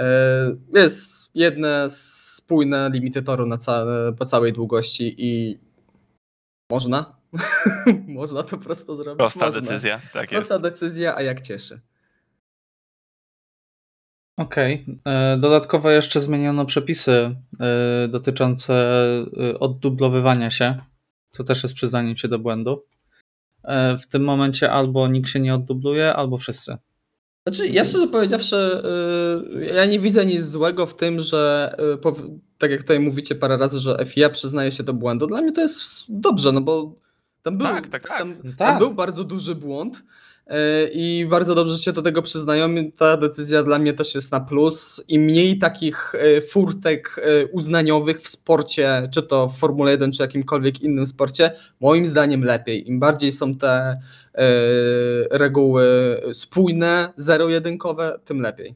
jest 0.74 1.30
jedne 1.36 1.88
spójne 1.90 2.90
limity 2.94 3.22
toru 3.22 3.46
na 3.46 3.58
ca 3.58 3.86
po 4.20 4.26
całej 4.26 4.54
długości 4.54 5.16
i 5.18 5.60
można. 6.72 7.16
można 8.08 8.44
to 8.44 8.58
prosto 8.58 8.96
zrobić. 8.96 9.18
Prosta 9.18 9.46
można. 9.46 9.62
decyzja, 9.62 10.02
tak 10.14 10.30
Prosta 10.30 10.54
jest. 10.54 10.64
decyzja, 10.64 11.16
a 11.16 11.22
jak 11.22 11.42
cieszy. 11.42 11.82
Okej. 14.38 14.86
Okay. 15.02 15.38
Dodatkowo 15.38 15.90
jeszcze 15.90 16.22
zmieniono 16.22 16.66
przepisy 16.66 17.36
e, 17.60 18.08
dotyczące 18.08 18.74
e, 18.74 19.60
oddublowywania 19.60 20.52
się, 20.52 20.78
co 21.32 21.44
też 21.44 21.64
jest 21.64 21.76
przyznaniem 21.76 22.18
się 22.18 22.28
do 22.28 22.40
błędu. 22.40 22.86
E, 23.64 23.98
w 23.98 24.08
tym 24.08 24.24
momencie 24.24 24.72
albo 24.72 25.08
nikt 25.08 25.30
się 25.30 25.40
nie 25.40 25.56
oddubluje, 25.56 26.14
albo 26.14 26.38
wszyscy. 26.38 26.78
Znaczy, 27.48 27.68
ja 27.68 27.86
szczerze 27.86 28.08
powiedziawszy, 28.08 28.82
ja 29.76 29.86
nie 29.86 30.00
widzę 30.00 30.26
nic 30.26 30.44
złego 30.44 30.86
w 30.86 30.96
tym, 30.96 31.20
że 31.20 31.76
tak 32.58 32.72
jak 32.72 32.82
tutaj 32.82 33.00
mówicie 33.00 33.36
parę 33.36 33.58
razy, 33.58 33.80
że 33.80 34.06
FIA 34.06 34.30
przyznaje 34.30 34.72
się 34.72 34.84
do 34.84 34.94
błędu. 34.94 35.28
Dla 35.28 35.42
mnie 35.42 35.52
to 35.52 35.62
jest 35.62 36.06
dobrze, 36.10 36.52
no 36.52 36.62
bo 36.62 36.96
tam 37.42 37.58
był, 37.58 37.68
tak, 37.68 37.88
tak, 37.88 38.08
tak. 38.08 38.18
Tam, 38.18 38.36
tam 38.42 38.54
tak. 38.58 38.80
był 38.80 38.94
bardzo 38.94 39.24
duży 39.24 39.56
błąd. 39.56 40.04
E, 40.48 40.88
i 40.94 41.26
bardzo 41.30 41.56
dobrze 41.56 41.78
się 41.78 41.94
do 41.94 42.02
tego 42.02 42.22
przyznają. 42.22 42.92
Ta 42.92 43.18
decyzja 43.18 43.64
dla 43.64 43.80
mnie 43.80 43.94
też 43.94 44.16
jest 44.16 44.32
na 44.32 44.40
plus. 44.40 45.04
Im 45.08 45.22
mniej 45.22 45.58
takich 45.58 46.16
e, 46.16 46.42
furtek 46.42 47.16
e, 47.18 47.48
uznaniowych 47.48 48.22
w 48.22 48.28
sporcie, 48.28 49.10
czy 49.14 49.24
to 49.24 49.48
w 49.48 49.58
Formule 49.58 49.92
1, 49.92 50.12
czy 50.12 50.24
jakimkolwiek 50.24 50.82
innym 50.82 51.08
sporcie, 51.08 51.52
moim 51.80 52.06
zdaniem 52.06 52.44
lepiej. 52.44 52.90
Im 52.90 53.00
bardziej 53.00 53.32
są 53.32 53.56
te 53.56 54.00
reguły 55.32 55.86
spójne, 56.34 57.14
zero-jedynkowe, 57.18 58.20
tym 58.26 58.42
lepiej. 58.42 58.76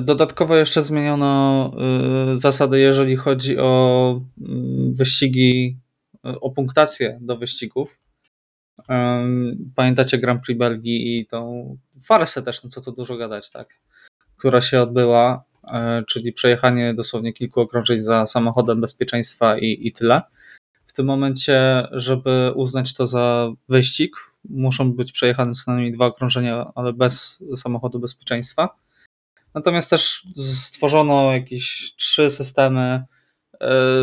Dodatkowo 0.00 0.56
jeszcze 0.56 0.82
zmieniono 0.82 1.72
zasady, 2.34 2.80
jeżeli 2.80 3.16
chodzi 3.16 3.58
o 3.58 4.20
mm, 4.40 4.94
wyścigi, 4.94 5.78
o 6.22 6.50
punktację 6.50 7.18
do 7.20 7.36
wyścigów. 7.36 7.98
Pamiętacie 9.74 10.18
Grand 10.18 10.42
Prix 10.42 10.58
Belgii 10.58 11.18
i 11.18 11.26
tą 11.26 11.76
farsę 12.00 12.42
też, 12.42 12.64
no 12.64 12.70
co 12.70 12.80
tu 12.80 12.92
dużo 12.92 13.16
gadać, 13.16 13.50
tak? 13.50 13.68
Która 14.36 14.62
się 14.62 14.80
odbyła, 14.80 15.44
e, 15.72 16.02
czyli 16.08 16.32
przejechanie 16.32 16.94
dosłownie 16.94 17.32
kilku 17.32 17.60
okrążeń 17.60 18.02
za 18.02 18.26
samochodem 18.26 18.80
bezpieczeństwa 18.80 19.58
i, 19.58 19.78
i 19.88 19.92
tyle. 19.92 20.22
W 20.86 20.92
tym 20.92 21.06
momencie, 21.06 21.88
żeby 21.92 22.52
uznać 22.54 22.94
to 22.94 23.06
za 23.06 23.48
wyścig, 23.68 24.16
muszą 24.48 24.92
być 24.92 25.12
przejechane 25.12 25.52
co 25.52 25.70
najmniej 25.70 25.92
dwa 25.92 26.06
okrążenia, 26.06 26.72
ale 26.74 26.92
bez 26.92 27.44
samochodu 27.56 27.98
bezpieczeństwa. 27.98 28.76
Natomiast 29.54 29.90
też 29.90 30.26
stworzono 30.36 31.32
jakieś 31.32 31.94
trzy 31.96 32.30
systemy 32.30 33.04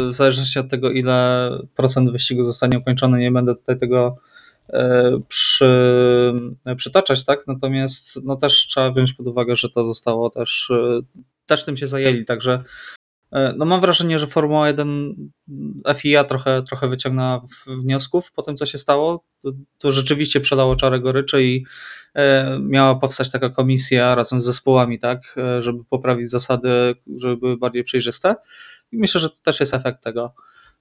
w 0.09 0.13
zależności 0.13 0.59
od 0.59 0.69
tego, 0.69 0.91
ile 0.91 1.49
procent 1.75 2.11
wyścigu 2.11 2.43
zostanie 2.43 2.79
ukończony, 2.79 3.19
nie 3.19 3.31
będę 3.31 3.55
tutaj 3.55 3.79
tego 3.79 4.17
przy, 5.27 5.69
przytaczać, 6.77 7.25
tak? 7.25 7.47
Natomiast 7.47 8.25
no 8.25 8.35
też 8.35 8.67
trzeba 8.67 8.91
wziąć 8.91 9.13
pod 9.13 9.27
uwagę, 9.27 9.55
że 9.55 9.69
to 9.69 9.85
zostało 9.85 10.29
też, 10.29 10.71
też 11.45 11.65
tym 11.65 11.77
się 11.77 11.87
zajęli, 11.87 12.25
także 12.25 12.63
no 13.31 13.65
mam 13.65 13.81
wrażenie, 13.81 14.19
że 14.19 14.27
Formuła 14.27 14.67
1 14.67 15.15
FIA 15.95 16.23
trochę, 16.23 16.63
trochę 16.63 16.87
wyciągnęła 16.87 17.41
wniosków 17.67 18.31
po 18.31 18.41
tym, 18.41 18.57
co 18.57 18.65
się 18.65 18.77
stało. 18.77 19.25
To, 19.43 19.51
to 19.77 19.91
rzeczywiście 19.91 20.39
przelało 20.39 20.75
czarę 20.75 20.99
goryczy 20.99 21.43
i 21.43 21.65
e, 22.13 22.59
miała 22.59 22.95
powstać 22.95 23.31
taka 23.31 23.49
komisja 23.49 24.15
razem 24.15 24.41
z 24.41 24.45
zespołami, 24.45 24.99
tak, 24.99 25.35
e, 25.37 25.63
żeby 25.63 25.83
poprawić 25.89 26.29
zasady, 26.29 26.95
żeby 27.17 27.37
były 27.37 27.57
bardziej 27.57 27.83
przejrzyste. 27.83 28.35
I 28.91 28.97
myślę, 28.97 29.21
że 29.21 29.29
to 29.29 29.35
też 29.43 29.59
jest 29.59 29.73
efekt 29.73 30.03
tego. 30.03 30.33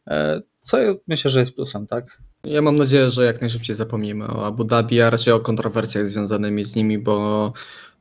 E, 0.09 0.41
co 0.59 0.79
myślę, 1.07 1.31
że 1.31 1.41
jest 1.41 1.55
plusem, 1.55 1.87
tak? 1.87 2.19
Ja 2.45 2.63
mam 2.63 2.77
nadzieję, 2.77 3.11
że 3.11 3.25
jak 3.25 3.41
najszybciej 3.41 3.77
zapomnimy 3.77 4.27
o 4.27 4.47
Abu 4.47 4.65
Dhabi, 4.65 5.01
a 5.01 5.11
raczej 5.11 5.33
o 5.35 5.41
kontrowersjach 5.41 6.07
związanymi 6.07 6.65
z 6.65 6.77
nimi, 6.77 6.99
bo 6.99 7.53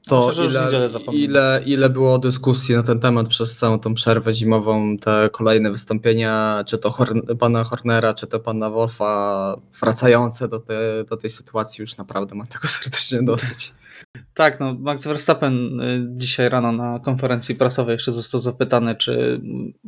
to 0.07 0.27
Myślę, 0.27 0.45
ile, 0.45 0.69
ile, 1.13 1.61
ile 1.65 1.89
było 1.89 2.19
dyskusji 2.19 2.75
na 2.75 2.83
ten 2.83 2.99
temat 2.99 3.27
przez 3.27 3.55
całą 3.55 3.79
tą 3.79 3.93
przerwę 3.93 4.33
zimową, 4.33 4.97
te 4.97 5.29
kolejne 5.31 5.71
wystąpienia, 5.71 6.63
czy 6.67 6.77
to 6.77 6.91
Horn 6.91 7.21
pana 7.39 7.63
Hornera, 7.63 8.13
czy 8.13 8.27
to 8.27 8.39
pana 8.39 8.69
Wolfa, 8.69 9.55
wracające 9.81 10.47
do, 10.47 10.59
te, 10.59 11.03
do 11.09 11.17
tej 11.17 11.29
sytuacji, 11.29 11.81
już 11.81 11.97
naprawdę 11.97 12.35
mam 12.35 12.47
tego 12.47 12.67
serdecznie 12.77 13.23
dosyć. 13.23 13.73
Tak, 14.37 14.59
no 14.59 14.73
Max 14.79 15.07
Verstappen 15.07 15.81
y, 15.81 16.07
dzisiaj 16.15 16.49
rano 16.49 16.71
na 16.71 16.99
konferencji 16.99 17.55
prasowej 17.55 17.93
jeszcze 17.93 18.11
został 18.11 18.39
zapytany, 18.39 18.95
czy 18.95 19.41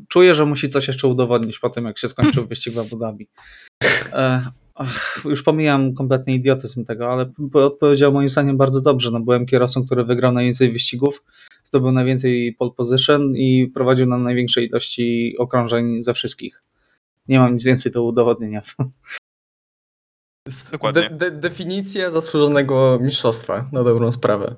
czuje, 0.08 0.36
że 0.36 0.46
musi 0.46 0.70
coś 0.70 0.88
jeszcze 0.88 1.08
udowodnić 1.08 1.60
po 1.60 1.70
tym, 1.70 1.86
jak 1.86 1.98
się 1.98 2.08
skończył 2.08 2.46
wyścig 2.48 2.74
w 2.74 2.80
Abu 2.80 2.98
Dhabi. 2.98 3.28
E, 4.14 4.46
ach, 4.76 5.22
już 5.26 5.44
pomijam 5.44 5.94
kompletnie 5.94 6.36
idiotyzm 6.36 6.86
tego, 6.86 7.12
ale 7.12 7.32
odpowiedział 7.54 8.12
moim 8.14 8.30
zdaniem 8.30 8.58
bardzo 8.58 8.82
dobrze. 8.82 9.12
No, 9.12 9.20
byłem 9.20 9.46
kierowcą, 9.46 9.86
który 9.86 10.04
wygrał 10.04 10.32
najwięcej 10.32 10.72
wyścigów, 10.72 11.24
zdobył 11.64 11.92
najwięcej 11.92 12.56
pole 12.60 12.72
position 12.78 13.36
i 13.36 13.72
prowadził 13.74 14.06
na 14.06 14.18
największej 14.18 14.68
ilości 14.68 15.36
okrążeń 15.40 16.04
ze 16.04 16.14
wszystkich. 16.14 16.64
Nie 17.28 17.40
mam 17.40 17.54
nic 17.54 17.64
więcej 17.64 17.92
do 17.92 18.04
udowodnienia. 18.04 18.62
Dokładnie. 20.72 21.10
De, 21.10 21.10
de, 21.10 21.32
definicja 21.32 22.12
zasłużonego 22.12 23.00
mistrzostwa, 23.02 23.70
na 23.72 23.84
dobrą 23.84 24.12
sprawę. 24.12 24.56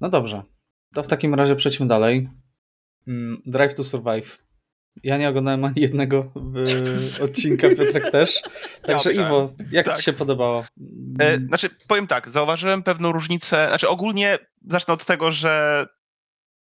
No 0.00 0.08
dobrze. 0.08 0.42
To 0.94 1.02
w 1.02 1.06
takim 1.06 1.34
razie 1.34 1.56
przejdźmy 1.56 1.86
dalej. 1.86 2.28
Mm, 3.06 3.42
Drive 3.46 3.74
to 3.74 3.84
Survive. 3.84 4.38
Ja 5.02 5.18
nie 5.18 5.28
oglądałem 5.28 5.64
ani 5.64 5.80
jednego 5.80 6.32
odcinka, 7.24 7.68
Piotrek 7.68 8.10
też. 8.10 8.42
Także 8.82 9.12
ja 9.14 9.26
Iwo, 9.26 9.52
jak 9.70 9.86
tak. 9.86 9.96
Ci 9.96 10.02
się 10.02 10.12
podobało? 10.12 10.64
E, 11.20 11.38
znaczy, 11.38 11.70
powiem 11.88 12.06
tak, 12.06 12.30
zauważyłem 12.30 12.82
pewną 12.82 13.12
różnicę, 13.12 13.66
znaczy 13.68 13.88
ogólnie 13.88 14.38
zacznę 14.68 14.94
od 14.94 15.04
tego, 15.04 15.30
że 15.30 15.86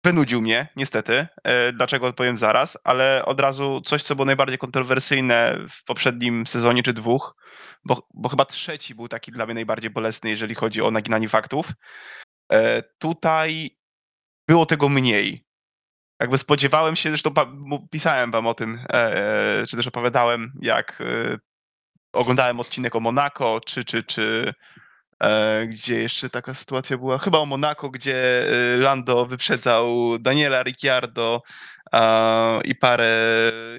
wynudził 0.05 0.41
mnie, 0.41 0.67
niestety. 0.75 1.27
E, 1.43 1.73
dlaczego 1.73 2.07
odpowiem 2.07 2.37
zaraz, 2.37 2.77
ale 2.83 3.25
od 3.25 3.39
razu 3.39 3.81
coś, 3.81 4.03
co 4.03 4.15
było 4.15 4.25
najbardziej 4.25 4.57
kontrowersyjne 4.57 5.57
w 5.69 5.83
poprzednim 5.83 6.47
sezonie 6.47 6.83
czy 6.83 6.93
dwóch, 6.93 7.35
bo, 7.85 8.07
bo 8.13 8.29
chyba 8.29 8.45
trzeci 8.45 8.95
był 8.95 9.07
taki 9.07 9.31
dla 9.31 9.45
mnie 9.45 9.55
najbardziej 9.55 9.89
bolesny, 9.89 10.29
jeżeli 10.29 10.55
chodzi 10.55 10.81
o 10.81 10.91
naginanie 10.91 11.29
faktów. 11.29 11.71
E, 12.51 12.83
tutaj 12.99 13.77
było 14.47 14.65
tego 14.65 14.89
mniej. 14.89 15.45
Jakby 16.19 16.37
spodziewałem 16.37 16.95
się, 16.95 17.09
zresztą 17.09 17.31
pisałem 17.91 18.31
wam 18.31 18.47
o 18.47 18.53
tym, 18.53 18.79
e, 18.89 19.65
czy 19.69 19.77
też 19.77 19.87
opowiadałem, 19.87 20.51
jak 20.61 21.03
oglądałem 22.13 22.59
odcinek 22.59 22.95
o 22.95 22.99
Monaco, 22.99 23.59
czy, 23.65 23.83
czy, 23.83 24.03
czy 24.03 24.53
gdzie 25.67 25.95
jeszcze 25.95 26.29
taka 26.29 26.53
sytuacja 26.53 26.97
była, 26.97 27.17
chyba 27.17 27.37
o 27.37 27.45
Monaco, 27.45 27.89
gdzie 27.89 28.45
e, 28.73 28.77
Lando 28.77 29.25
wyprzedzał 29.25 30.17
Daniela 30.19 30.63
Ricciardo 30.63 31.41
i 32.63 32.75
parę, 32.75 33.11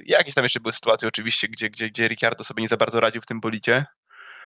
jakieś 0.07 0.35
tam 0.35 0.45
jeszcze 0.45 0.61
były 0.61 0.73
sytuacje 0.73 1.09
oczywiście, 1.09 1.49
gdzie, 1.49 1.71
gdzie, 1.71 1.89
gdzie 1.89 2.09
Ricciardo 2.09 2.45
sobie 2.45 2.63
nie 2.63 2.69
za 2.69 2.77
bardzo 2.77 3.01
radził 3.01 3.23
w 3.23 3.27
tym 3.27 3.41
bolidzie, 3.41 3.85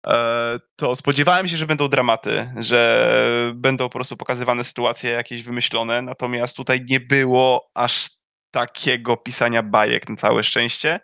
e, 0.07 0.59
to 0.75 0.95
spodziewałem 0.95 1.47
się, 1.47 1.57
że 1.57 1.67
będą 1.67 1.88
dramaty, 1.88 2.49
że 2.59 3.51
będą 3.55 3.86
po 3.86 3.93
prostu 3.93 4.17
pokazywane 4.17 4.63
sytuacje 4.63 5.11
jakieś 5.11 5.43
wymyślone, 5.43 6.01
natomiast 6.01 6.57
tutaj 6.57 6.86
nie 6.89 6.99
było 6.99 7.71
aż 7.73 8.09
takiego 8.51 9.17
pisania 9.17 9.63
bajek 9.63 10.09
na 10.09 10.15
całe 10.15 10.43
szczęście. 10.43 10.99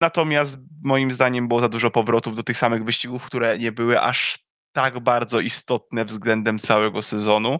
Natomiast 0.00 0.58
moim 0.82 1.12
zdaniem 1.12 1.48
było 1.48 1.60
za 1.60 1.68
dużo 1.68 1.90
powrotów 1.90 2.36
do 2.36 2.42
tych 2.42 2.58
samych 2.58 2.84
wyścigów, 2.84 3.26
które 3.26 3.58
nie 3.58 3.72
były 3.72 4.00
aż 4.00 4.38
tak 4.74 5.00
bardzo 5.00 5.40
istotne 5.40 6.04
względem 6.04 6.58
całego 6.58 7.02
sezonu. 7.02 7.58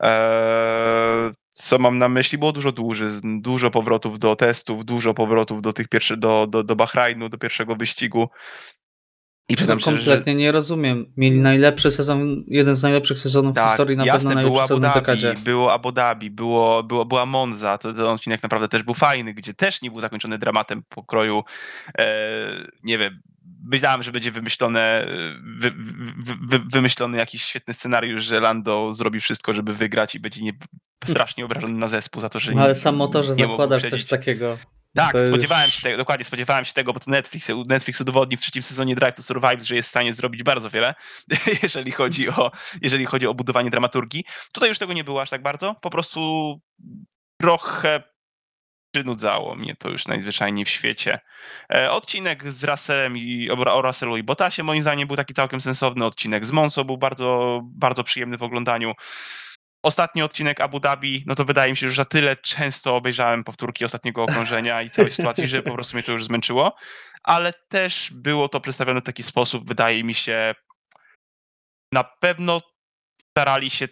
Eee, 0.00 1.32
co 1.52 1.78
mam 1.78 1.98
na 1.98 2.08
myśli? 2.08 2.38
Było 2.38 2.52
dużo 2.52 2.72
dłuży, 2.72 3.10
dużo 3.22 3.70
powrotów 3.70 4.18
do 4.18 4.36
testów, 4.36 4.84
dużo 4.84 5.14
powrotów 5.14 5.62
do 5.62 5.72
tych 5.72 5.88
pierwszych, 5.88 6.16
do, 6.16 6.46
do, 6.46 6.64
do 6.64 6.76
Bahrajnu, 6.76 7.28
do 7.28 7.38
pierwszego 7.38 7.76
wyścigu. 7.76 8.28
I 9.48 9.56
przyznam 9.56 9.78
no, 9.78 9.84
kompletnie 9.84 10.32
że... 10.32 10.38
nie 10.38 10.52
rozumiem. 10.52 11.12
Mieli 11.16 11.40
najlepszy 11.40 11.90
sezon, 11.90 12.44
jeden 12.46 12.74
z 12.74 12.82
najlepszych 12.82 13.18
sezonów 13.18 13.54
tak, 13.54 13.66
w 13.66 13.70
historii, 13.70 13.96
na 13.96 14.04
jasne, 14.04 14.34
pewno 14.34 14.42
było 14.42 14.62
Abu 14.62 14.80
Dhabi, 14.80 15.34
było 15.44 15.72
Abu 15.72 15.92
Dhabi, 15.92 16.30
było, 16.30 16.82
było, 16.82 17.04
była 17.04 17.26
Monza, 17.26 17.78
to 17.78 17.92
ten 17.92 18.04
odcinek 18.04 18.42
naprawdę 18.42 18.68
też 18.68 18.82
był 18.82 18.94
fajny, 18.94 19.34
gdzie 19.34 19.54
też 19.54 19.82
nie 19.82 19.90
był 19.90 20.00
zakończony 20.00 20.38
dramatem 20.38 20.82
pokroju, 20.88 21.42
e, 21.98 22.06
nie 22.82 22.98
wiem, 22.98 23.20
myślałem, 23.64 24.02
że 24.02 24.12
będzie 24.12 24.30
wymyślone, 24.30 25.06
wy, 25.58 25.70
wy, 25.70 26.34
wy, 26.42 26.58
wymyślony 26.58 27.18
jakiś 27.18 27.42
świetny 27.42 27.74
scenariusz, 27.74 28.24
że 28.24 28.40
Lando 28.40 28.92
zrobi 28.92 29.20
wszystko, 29.20 29.54
żeby 29.54 29.72
wygrać 29.72 30.14
i 30.14 30.20
będzie 30.20 30.42
nie, 30.42 30.52
strasznie 31.04 31.44
obrażony 31.44 31.74
na 31.74 31.88
zespół 31.88 32.20
za 32.20 32.28
to, 32.28 32.40
że 32.40 32.52
no, 32.52 32.60
ale 32.60 32.70
nie, 32.70 32.74
sam 32.74 32.96
motorze 32.96 33.34
zakładasz 33.34 33.90
coś 33.90 34.06
takiego. 34.06 34.58
Tak, 34.94 35.16
spodziewałem 35.26 35.66
już... 35.66 35.74
się 35.74 35.82
tego, 35.82 35.96
dokładnie 35.96 36.24
spodziewałem 36.24 36.64
się 36.64 36.72
tego, 36.72 36.92
bo 36.92 37.00
to 37.00 37.10
Netflix, 37.10 37.48
Netflix 37.66 38.00
udowodnił 38.00 38.38
w 38.38 38.40
trzecim 38.40 38.62
sezonie 38.62 38.94
Drive 38.94 39.14
to 39.14 39.22
Survive, 39.22 39.62
że 39.62 39.76
jest 39.76 39.88
w 39.88 39.90
stanie 39.90 40.14
zrobić 40.14 40.42
bardzo 40.42 40.70
wiele, 40.70 40.94
jeżeli 41.62 41.90
chodzi 41.92 42.28
o, 42.28 42.50
jeżeli 42.82 43.06
chodzi 43.06 43.26
o 43.26 43.34
budowanie 43.34 43.70
dramaturgii. 43.70 44.24
Tutaj 44.52 44.68
już 44.68 44.78
tego 44.78 44.92
nie 44.92 45.04
było 45.04 45.22
aż 45.22 45.30
tak 45.30 45.42
bardzo, 45.42 45.74
po 45.74 45.90
prostu 45.90 46.20
trochę 47.40 48.02
przynudzało 48.92 49.54
mnie 49.54 49.76
to 49.76 49.88
już 49.90 50.06
najzwyczajniej 50.06 50.64
w 50.64 50.68
świecie. 50.68 51.18
E, 51.74 51.90
odcinek 51.90 52.52
z 52.52 52.64
Russellem 52.64 53.16
i 53.16 53.50
o 53.50 53.82
Russellu 53.82 54.16
i 54.16 54.22
Bottasie 54.22 54.62
moim 54.62 54.82
zdaniem 54.82 55.08
był 55.08 55.16
taki 55.16 55.34
całkiem 55.34 55.60
sensowny. 55.60 56.04
Odcinek 56.04 56.46
z 56.46 56.52
Monso 56.52 56.84
był 56.84 56.98
bardzo, 56.98 57.60
bardzo 57.64 58.04
przyjemny 58.04 58.38
w 58.38 58.42
oglądaniu. 58.42 58.92
Ostatni 59.82 60.22
odcinek 60.22 60.60
Abu 60.60 60.80
Dhabi, 60.80 61.24
no 61.26 61.34
to 61.34 61.44
wydaje 61.44 61.70
mi 61.70 61.76
się, 61.76 61.88
że 61.88 61.94
za 61.94 62.04
tyle 62.04 62.36
często 62.36 62.96
obejrzałem 62.96 63.44
powtórki 63.44 63.84
ostatniego 63.84 64.22
okrążenia 64.22 64.82
i 64.82 64.90
całej 64.90 65.10
sytuacji, 65.10 65.48
że 65.48 65.62
po 65.62 65.74
prostu 65.74 65.96
mnie 65.96 66.02
to 66.02 66.12
już 66.12 66.24
zmęczyło. 66.24 66.76
Ale 67.22 67.52
też 67.68 68.12
było 68.14 68.48
to 68.48 68.60
przedstawione 68.60 69.00
w 69.00 69.04
taki 69.04 69.22
sposób, 69.22 69.68
wydaje 69.68 70.04
mi 70.04 70.14
się, 70.14 70.54
na 71.92 72.04
pewno 72.04 72.60
starali 73.30 73.70
się 73.70 73.88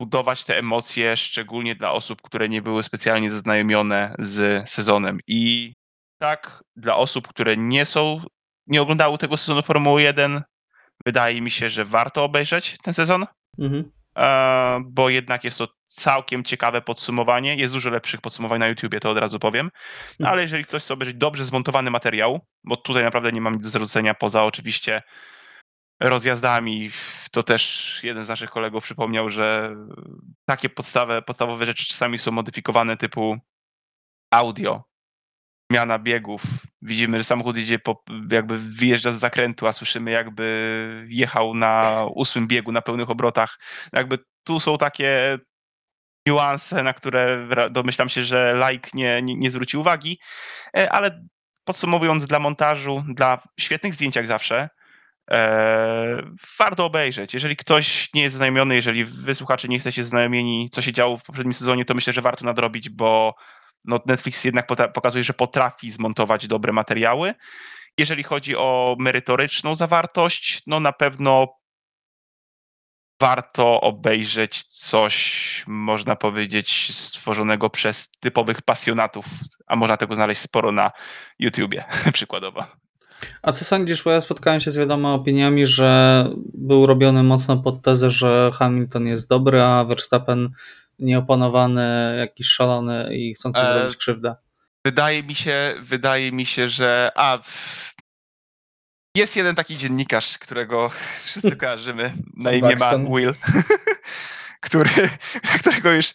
budować 0.00 0.44
te 0.44 0.58
emocje, 0.58 1.16
szczególnie 1.16 1.74
dla 1.74 1.92
osób, 1.92 2.22
które 2.22 2.48
nie 2.48 2.62
były 2.62 2.82
specjalnie 2.82 3.30
zaznajomione 3.30 4.14
z 4.18 4.70
sezonem. 4.70 5.18
I 5.26 5.72
tak, 6.18 6.64
dla 6.76 6.96
osób, 6.96 7.28
które 7.28 7.56
nie 7.56 7.86
są, 7.86 8.20
nie 8.66 8.82
oglądały 8.82 9.18
tego 9.18 9.36
sezonu 9.36 9.62
Formuły 9.62 10.02
1, 10.02 10.42
wydaje 11.06 11.40
mi 11.40 11.50
się, 11.50 11.68
że 11.68 11.84
warto 11.84 12.24
obejrzeć 12.24 12.76
ten 12.82 12.94
sezon. 12.94 13.26
Mhm. 13.58 13.90
E, 14.16 14.80
bo 14.86 15.10
jednak 15.10 15.44
jest 15.44 15.58
to 15.58 15.68
całkiem 15.84 16.44
ciekawe 16.44 16.82
podsumowanie. 16.82 17.56
Jest 17.56 17.74
dużo 17.74 17.90
lepszych 17.90 18.20
podsumowań 18.20 18.60
na 18.60 18.68
YouTubie, 18.68 19.00
to 19.00 19.10
od 19.10 19.18
razu 19.18 19.38
powiem. 19.38 19.70
No, 20.20 20.28
ale 20.28 20.42
jeżeli 20.42 20.64
ktoś 20.64 20.82
chce 20.82 20.94
obejrzeć 20.94 21.16
dobrze 21.16 21.44
zmontowany 21.44 21.90
materiał, 21.90 22.40
bo 22.64 22.76
tutaj 22.76 23.02
naprawdę 23.02 23.32
nie 23.32 23.40
mam 23.40 23.54
nic 23.54 23.62
do 23.62 23.70
zarzucenia 23.70 24.14
poza 24.14 24.44
oczywiście 24.44 25.02
rozjazdami. 26.00 26.90
To 27.30 27.42
też 27.42 28.00
jeden 28.02 28.24
z 28.24 28.28
naszych 28.28 28.50
kolegów 28.50 28.84
przypomniał, 28.84 29.30
że 29.30 29.76
takie 30.48 30.68
podstawy, 30.68 31.22
podstawowe 31.22 31.66
rzeczy 31.66 31.86
czasami 31.86 32.18
są 32.18 32.32
modyfikowane 32.32 32.96
typu 32.96 33.36
audio, 34.30 34.84
zmiana 35.70 35.98
biegów. 35.98 36.42
Widzimy, 36.82 37.18
że 37.18 37.24
samochód 37.24 37.58
idzie 37.58 37.78
po, 37.78 38.02
jakby 38.30 38.58
wyjeżdża 38.58 39.12
z 39.12 39.18
zakrętu, 39.18 39.66
a 39.66 39.72
słyszymy 39.72 40.10
jakby 40.10 41.06
jechał 41.08 41.54
na 41.54 42.04
ósmym 42.14 42.46
biegu 42.46 42.72
na 42.72 42.82
pełnych 42.82 43.10
obrotach. 43.10 43.58
Jakby 43.92 44.18
tu 44.44 44.60
są 44.60 44.78
takie 44.78 45.38
niuanse, 46.26 46.82
na 46.82 46.92
które 46.92 47.48
domyślam 47.70 48.08
się, 48.08 48.22
że 48.22 48.60
like 48.70 48.90
nie, 48.94 49.22
nie, 49.22 49.34
nie 49.34 49.50
zwróci 49.50 49.76
uwagi, 49.76 50.18
e, 50.76 50.92
ale 50.92 51.26
podsumowując 51.64 52.26
dla 52.26 52.38
montażu, 52.38 53.04
dla 53.14 53.42
świetnych 53.60 53.94
zdjęć 53.94 54.16
jak 54.16 54.26
zawsze, 54.26 54.68
Eee, 55.28 56.22
warto 56.58 56.84
obejrzeć. 56.84 57.34
Jeżeli 57.34 57.56
ktoś 57.56 58.14
nie 58.14 58.22
jest 58.22 58.36
znajomiony, 58.36 58.74
jeżeli 58.74 59.04
wy 59.04 59.34
słuchacze 59.34 59.68
nie 59.68 59.76
jesteście 59.76 60.04
znajomieni, 60.04 60.70
co 60.70 60.82
się 60.82 60.92
działo 60.92 61.16
w 61.16 61.22
poprzednim 61.22 61.54
sezonie, 61.54 61.84
to 61.84 61.94
myślę, 61.94 62.12
że 62.12 62.22
warto 62.22 62.44
nadrobić, 62.44 62.90
bo 62.90 63.34
no 63.84 64.00
Netflix 64.06 64.44
jednak 64.44 64.66
pokazuje, 64.94 65.24
że 65.24 65.32
potrafi 65.32 65.90
zmontować 65.90 66.46
dobre 66.46 66.72
materiały. 66.72 67.34
Jeżeli 67.98 68.22
chodzi 68.22 68.56
o 68.56 68.96
merytoryczną 68.98 69.74
zawartość, 69.74 70.62
no 70.66 70.80
na 70.80 70.92
pewno 70.92 71.58
warto 73.20 73.80
obejrzeć 73.80 74.62
coś, 74.62 75.64
można 75.66 76.16
powiedzieć, 76.16 76.94
stworzonego 76.94 77.70
przez 77.70 78.10
typowych 78.10 78.62
pasjonatów, 78.62 79.26
a 79.66 79.76
można 79.76 79.96
tego 79.96 80.14
znaleźć 80.14 80.40
sporo 80.40 80.72
na 80.72 80.90
YouTubie, 81.38 81.84
przykładowo. 82.12 82.85
A 83.42 83.52
co 83.52 83.64
sądzisz, 83.64 84.02
bo 84.02 84.10
ja 84.10 84.20
spotkałem 84.20 84.60
się 84.60 84.70
z 84.70 84.76
wieloma 84.76 85.14
opiniami, 85.14 85.66
że 85.66 86.24
był 86.54 86.86
robiony 86.86 87.22
mocno 87.22 87.56
pod 87.56 87.82
tezę, 87.82 88.10
że 88.10 88.50
Hamilton 88.54 89.06
jest 89.06 89.28
dobry, 89.28 89.62
a 89.62 89.84
Verstappen 89.84 90.50
nieopanowany, 90.98 92.16
jakiś 92.18 92.46
szalony 92.46 93.16
i 93.16 93.34
chcący 93.34 93.60
e, 93.60 93.72
zrobić 93.72 93.96
krzywdę. 93.96 94.34
Wydaje 94.84 95.22
mi 95.22 95.34
się, 95.34 95.74
wydaje 95.82 96.32
mi 96.32 96.46
się, 96.46 96.68
że 96.68 97.10
a 97.16 97.38
jest 99.16 99.36
jeden 99.36 99.54
taki 99.54 99.76
dziennikarz, 99.76 100.38
którego 100.38 100.90
wszyscy 101.24 101.56
kojarzymy, 101.66 102.12
na 102.36 102.52
imię 102.52 102.76
ma 102.76 102.98
Will, 102.98 103.34
który, 104.66 104.90
którego 105.60 105.92
już 105.92 106.12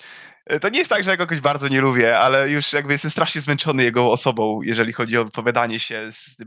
to 0.61 0.69
nie 0.69 0.79
jest 0.79 0.89
tak, 0.89 1.03
że 1.03 1.11
ja 1.11 1.17
go 1.17 1.23
jakoś 1.23 1.39
bardzo 1.39 1.67
nie 1.67 1.81
lubię, 1.81 2.19
ale 2.19 2.49
już 2.49 2.73
jakby 2.73 2.93
jestem 2.93 3.11
strasznie 3.11 3.41
zmęczony 3.41 3.83
jego 3.83 4.11
osobą, 4.11 4.61
jeżeli 4.61 4.93
chodzi 4.93 5.17
o 5.17 5.25
wypowiadanie 5.25 5.79
się 5.79 6.11
z 6.11 6.37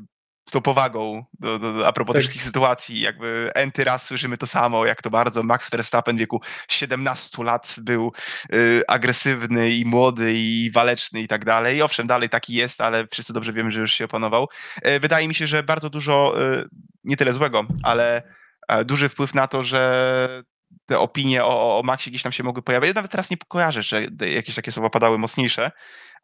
z 0.46 0.50
tą 0.52 0.60
powagą 0.60 1.24
do, 1.40 1.58
do, 1.58 1.86
a 1.86 1.92
propos 1.92 2.12
tak. 2.12 2.20
wszystkich 2.20 2.42
sytuacji. 2.42 3.00
Jakby 3.00 3.50
enty 3.54 3.84
raz 3.84 4.06
słyszymy 4.06 4.38
to 4.38 4.46
samo, 4.46 4.86
jak 4.86 5.02
to 5.02 5.10
bardzo 5.10 5.42
Max 5.42 5.70
Verstappen 5.70 6.16
w 6.16 6.18
wieku 6.18 6.40
17 6.68 7.44
lat 7.44 7.76
był 7.78 8.12
y, 8.54 8.82
agresywny 8.88 9.70
i 9.70 9.84
młody 9.84 10.32
i 10.34 10.70
waleczny 10.70 11.20
i 11.20 11.28
tak 11.28 11.44
dalej. 11.44 11.82
Owszem, 11.82 12.06
dalej 12.06 12.28
taki 12.28 12.54
jest, 12.54 12.80
ale 12.80 13.06
wszyscy 13.06 13.32
dobrze 13.32 13.52
wiemy, 13.52 13.72
że 13.72 13.80
już 13.80 13.92
się 13.92 14.04
opanował. 14.04 14.48
Y, 14.86 15.00
wydaje 15.00 15.28
mi 15.28 15.34
się, 15.34 15.46
że 15.46 15.62
bardzo 15.62 15.90
dużo, 15.90 16.34
y, 16.42 16.68
nie 17.04 17.16
tyle 17.16 17.32
złego, 17.32 17.66
ale 17.82 18.22
e, 18.68 18.84
duży 18.84 19.08
wpływ 19.08 19.34
na 19.34 19.48
to, 19.48 19.62
że 19.62 20.44
te 20.86 20.98
opinie 20.98 21.44
o, 21.44 21.78
o 21.78 21.82
Maxie 21.82 22.10
gdzieś 22.10 22.22
tam 22.22 22.32
się 22.32 22.42
mogły 22.42 22.62
pojawiać. 22.62 22.88
Ja 22.88 22.94
nawet 22.94 23.10
teraz 23.10 23.30
nie 23.30 23.36
kojarzę, 23.48 23.82
że 23.82 24.06
jakieś 24.34 24.54
takie 24.54 24.72
słowa 24.72 24.90
padały 24.90 25.18
mocniejsze, 25.18 25.70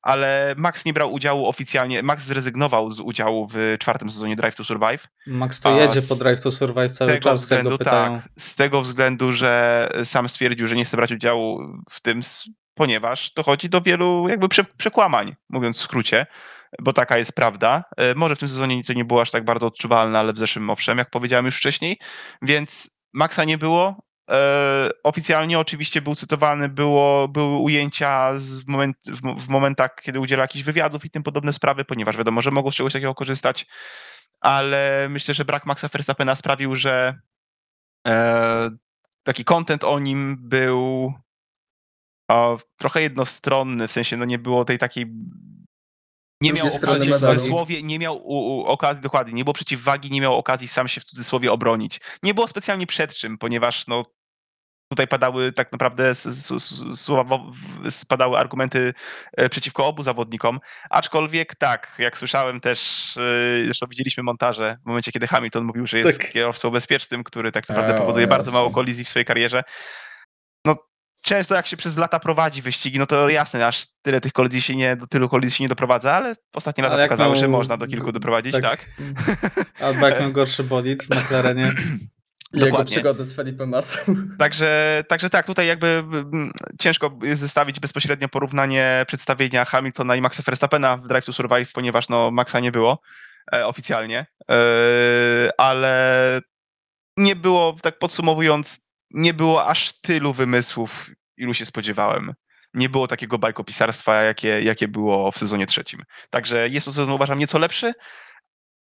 ale 0.02 0.54
Max 0.56 0.84
nie 0.84 0.92
brał 0.92 1.12
udziału 1.12 1.48
oficjalnie. 1.48 2.02
Max 2.02 2.24
zrezygnował 2.24 2.90
z 2.90 3.00
udziału 3.00 3.48
w 3.52 3.76
czwartym 3.80 4.10
sezonie 4.10 4.36
Drive 4.36 4.56
to 4.56 4.64
Survive. 4.64 5.08
Max 5.26 5.60
to 5.60 5.76
jedzie 5.76 6.02
po 6.02 6.14
Drive 6.14 6.40
to 6.40 6.52
Survive 6.52 6.92
cały 6.92 7.10
tego 7.10 7.30
czas, 7.30 7.42
względu, 7.42 7.78
tak, 7.78 8.28
z 8.38 8.56
tego 8.56 8.82
względu, 8.82 9.32
że 9.32 9.88
sam 10.04 10.28
stwierdził, 10.28 10.66
że 10.66 10.76
nie 10.76 10.84
chce 10.84 10.96
brać 10.96 11.12
udziału 11.12 11.60
w 11.90 12.00
tym, 12.00 12.20
ponieważ 12.74 13.32
dochodzi 13.32 13.68
do 13.68 13.80
wielu 13.80 14.28
jakby 14.28 14.48
przekłamań, 14.76 15.36
mówiąc 15.48 15.78
w 15.78 15.82
skrócie, 15.82 16.26
bo 16.78 16.92
taka 16.92 17.18
jest 17.18 17.34
prawda. 17.34 17.84
E, 17.96 18.14
może 18.14 18.36
w 18.36 18.38
tym 18.38 18.48
sezonie 18.48 18.84
to 18.84 18.92
nie 18.92 19.04
było 19.04 19.22
aż 19.22 19.30
tak 19.30 19.44
bardzo 19.44 19.66
odczuwalne, 19.66 20.18
ale 20.18 20.32
w 20.32 20.38
zeszłym 20.38 20.70
owszem, 20.70 20.98
jak 20.98 21.10
powiedziałem 21.10 21.46
już 21.46 21.56
wcześniej, 21.56 21.98
więc 22.42 23.00
Maxa 23.12 23.44
nie 23.44 23.58
było, 23.58 23.96
oficjalnie 25.02 25.58
oczywiście 25.58 26.02
był 26.02 26.14
cytowany, 26.14 26.68
było, 26.68 27.28
były 27.28 27.56
ujęcia 27.56 28.38
z 28.38 28.66
moment, 28.66 28.96
w, 29.06 29.44
w, 29.44 29.48
momentach, 29.48 29.90
kiedy 30.02 30.20
udziela 30.20 30.42
jakichś 30.42 30.64
wywiadów 30.64 31.04
i 31.04 31.10
tym 31.10 31.22
podobne 31.22 31.52
sprawy, 31.52 31.84
ponieważ 31.84 32.16
wiadomo, 32.16 32.42
że 32.42 32.50
mogą 32.50 32.70
z 32.70 32.74
czegoś 32.74 32.92
takiego 32.92 33.14
korzystać, 33.14 33.66
ale 34.40 35.06
myślę, 35.10 35.34
że 35.34 35.44
brak 35.44 35.66
Maxa 35.66 35.88
Verstappena 35.88 36.34
sprawił, 36.34 36.76
że 36.76 37.20
e, 38.06 38.70
taki 39.22 39.44
content 39.44 39.84
o 39.84 39.98
nim 39.98 40.36
był 40.40 41.12
o, 42.30 42.58
trochę 42.76 43.02
jednostronny, 43.02 43.88
w 43.88 43.92
sensie 43.92 44.16
no 44.16 44.24
nie 44.24 44.38
było 44.38 44.64
tej 44.64 44.78
takiej 44.78 45.06
nie 46.42 46.52
miał 46.52 46.74
okazji 46.76 47.12
w 47.12 47.18
cudzysłowie, 47.18 47.82
nie 47.82 47.98
miał 47.98 48.16
u, 48.16 48.58
u, 48.58 48.64
okazji, 48.64 49.02
dokładnie, 49.02 49.32
nie 49.32 49.44
było 49.44 49.54
przeciwwagi, 49.54 50.10
nie 50.10 50.20
miał 50.20 50.36
okazji 50.36 50.68
sam 50.68 50.88
się 50.88 51.00
w 51.00 51.04
cudzysłowie 51.04 51.52
obronić. 51.52 52.00
Nie 52.22 52.34
było 52.34 52.48
specjalnie 52.48 52.86
przed 52.86 53.14
czym, 53.14 53.38
ponieważ 53.38 53.86
no, 53.86 54.02
tutaj 54.90 55.08
padały 55.08 55.52
tak 55.52 55.72
naprawdę 55.72 56.14
słowa, 56.94 57.38
spadały 57.90 58.38
argumenty 58.38 58.94
e, 59.36 59.48
przeciwko 59.48 59.86
obu 59.86 60.02
zawodnikom, 60.02 60.60
aczkolwiek 60.90 61.54
tak, 61.54 61.94
jak 61.98 62.18
słyszałem 62.18 62.60
też, 62.60 62.80
e, 63.16 63.64
zresztą 63.64 63.86
widzieliśmy 63.90 64.22
montaże 64.22 64.76
w 64.84 64.86
momencie, 64.86 65.12
kiedy 65.12 65.26
Hamilton 65.26 65.64
mówił, 65.64 65.86
że 65.86 65.98
jest 65.98 66.18
tak. 66.18 66.32
kierowcą 66.32 66.70
bezpiecznym, 66.70 67.24
który 67.24 67.52
tak 67.52 67.68
naprawdę 67.68 67.94
powoduje 67.94 68.26
bardzo 68.26 68.50
mało 68.50 68.70
kolizji 68.70 69.04
w 69.04 69.08
swojej 69.08 69.26
karierze. 69.26 69.62
No, 70.66 70.76
często 71.22 71.54
jak 71.54 71.66
się 71.66 71.76
przez 71.76 71.96
lata 71.96 72.20
prowadzi 72.20 72.62
wyścigi, 72.62 72.98
no 72.98 73.06
to 73.06 73.28
jasne, 73.28 73.66
aż 73.66 73.86
tyle 74.02 74.20
tych 74.20 74.32
kolizji 74.32 74.62
się 74.62 74.76
nie, 74.76 74.96
do 74.96 75.06
tylu 75.06 75.28
kolizji 75.28 75.56
się 75.56 75.64
nie 75.64 75.68
doprowadza, 75.68 76.12
ale 76.12 76.34
ostatnie 76.54 76.84
lata 76.84 77.02
pokazały, 77.02 77.32
miał... 77.32 77.40
że 77.40 77.48
można 77.48 77.76
do 77.76 77.86
kilku 77.86 78.12
doprowadzić, 78.12 78.52
tak? 78.52 78.62
tak? 78.62 78.86
Albo 79.80 80.08
jak 80.08 80.20
miał 80.20 80.32
gorszy 80.32 80.64
bolid 80.64 81.02
w 81.02 81.10
McLarenie. 81.16 81.72
Jego 82.52 82.84
przygody 82.84 83.24
z 83.24 83.34
Felipe 83.34 83.66
Massą. 83.66 83.98
Także, 84.38 85.04
także 85.08 85.30
tak, 85.30 85.46
tutaj 85.46 85.66
jakby 85.66 85.86
mm, 85.86 86.52
ciężko 86.80 87.18
jest 87.22 87.40
zestawić 87.40 87.80
bezpośrednio 87.80 88.28
porównanie 88.28 89.04
przedstawienia 89.06 89.64
Hamiltona 89.64 90.16
i 90.16 90.20
Maxa 90.20 90.42
Verstappena 90.42 90.96
w 90.96 91.06
Drive 91.08 91.24
to 91.24 91.32
Survive, 91.32 91.72
ponieważ 91.72 92.08
no, 92.08 92.30
Maxa 92.30 92.60
nie 92.60 92.72
było 92.72 93.00
e, 93.54 93.66
oficjalnie, 93.66 94.26
e, 94.50 95.50
ale 95.58 96.40
nie 97.16 97.36
było, 97.36 97.76
tak 97.82 97.98
podsumowując, 97.98 98.90
nie 99.10 99.34
było 99.34 99.66
aż 99.66 100.00
tylu 100.00 100.32
wymysłów, 100.32 101.10
ilu 101.36 101.54
się 101.54 101.66
spodziewałem. 101.66 102.32
Nie 102.74 102.88
było 102.88 103.06
takiego 103.06 103.38
bajkopisarstwa, 103.38 104.22
jakie, 104.22 104.60
jakie 104.60 104.88
było 104.88 105.32
w 105.32 105.38
sezonie 105.38 105.66
trzecim. 105.66 106.02
Także 106.30 106.68
jest 106.68 106.86
to 106.86 106.92
sezon, 106.92 107.14
uważam, 107.14 107.38
nieco 107.38 107.58
lepszy, 107.58 107.92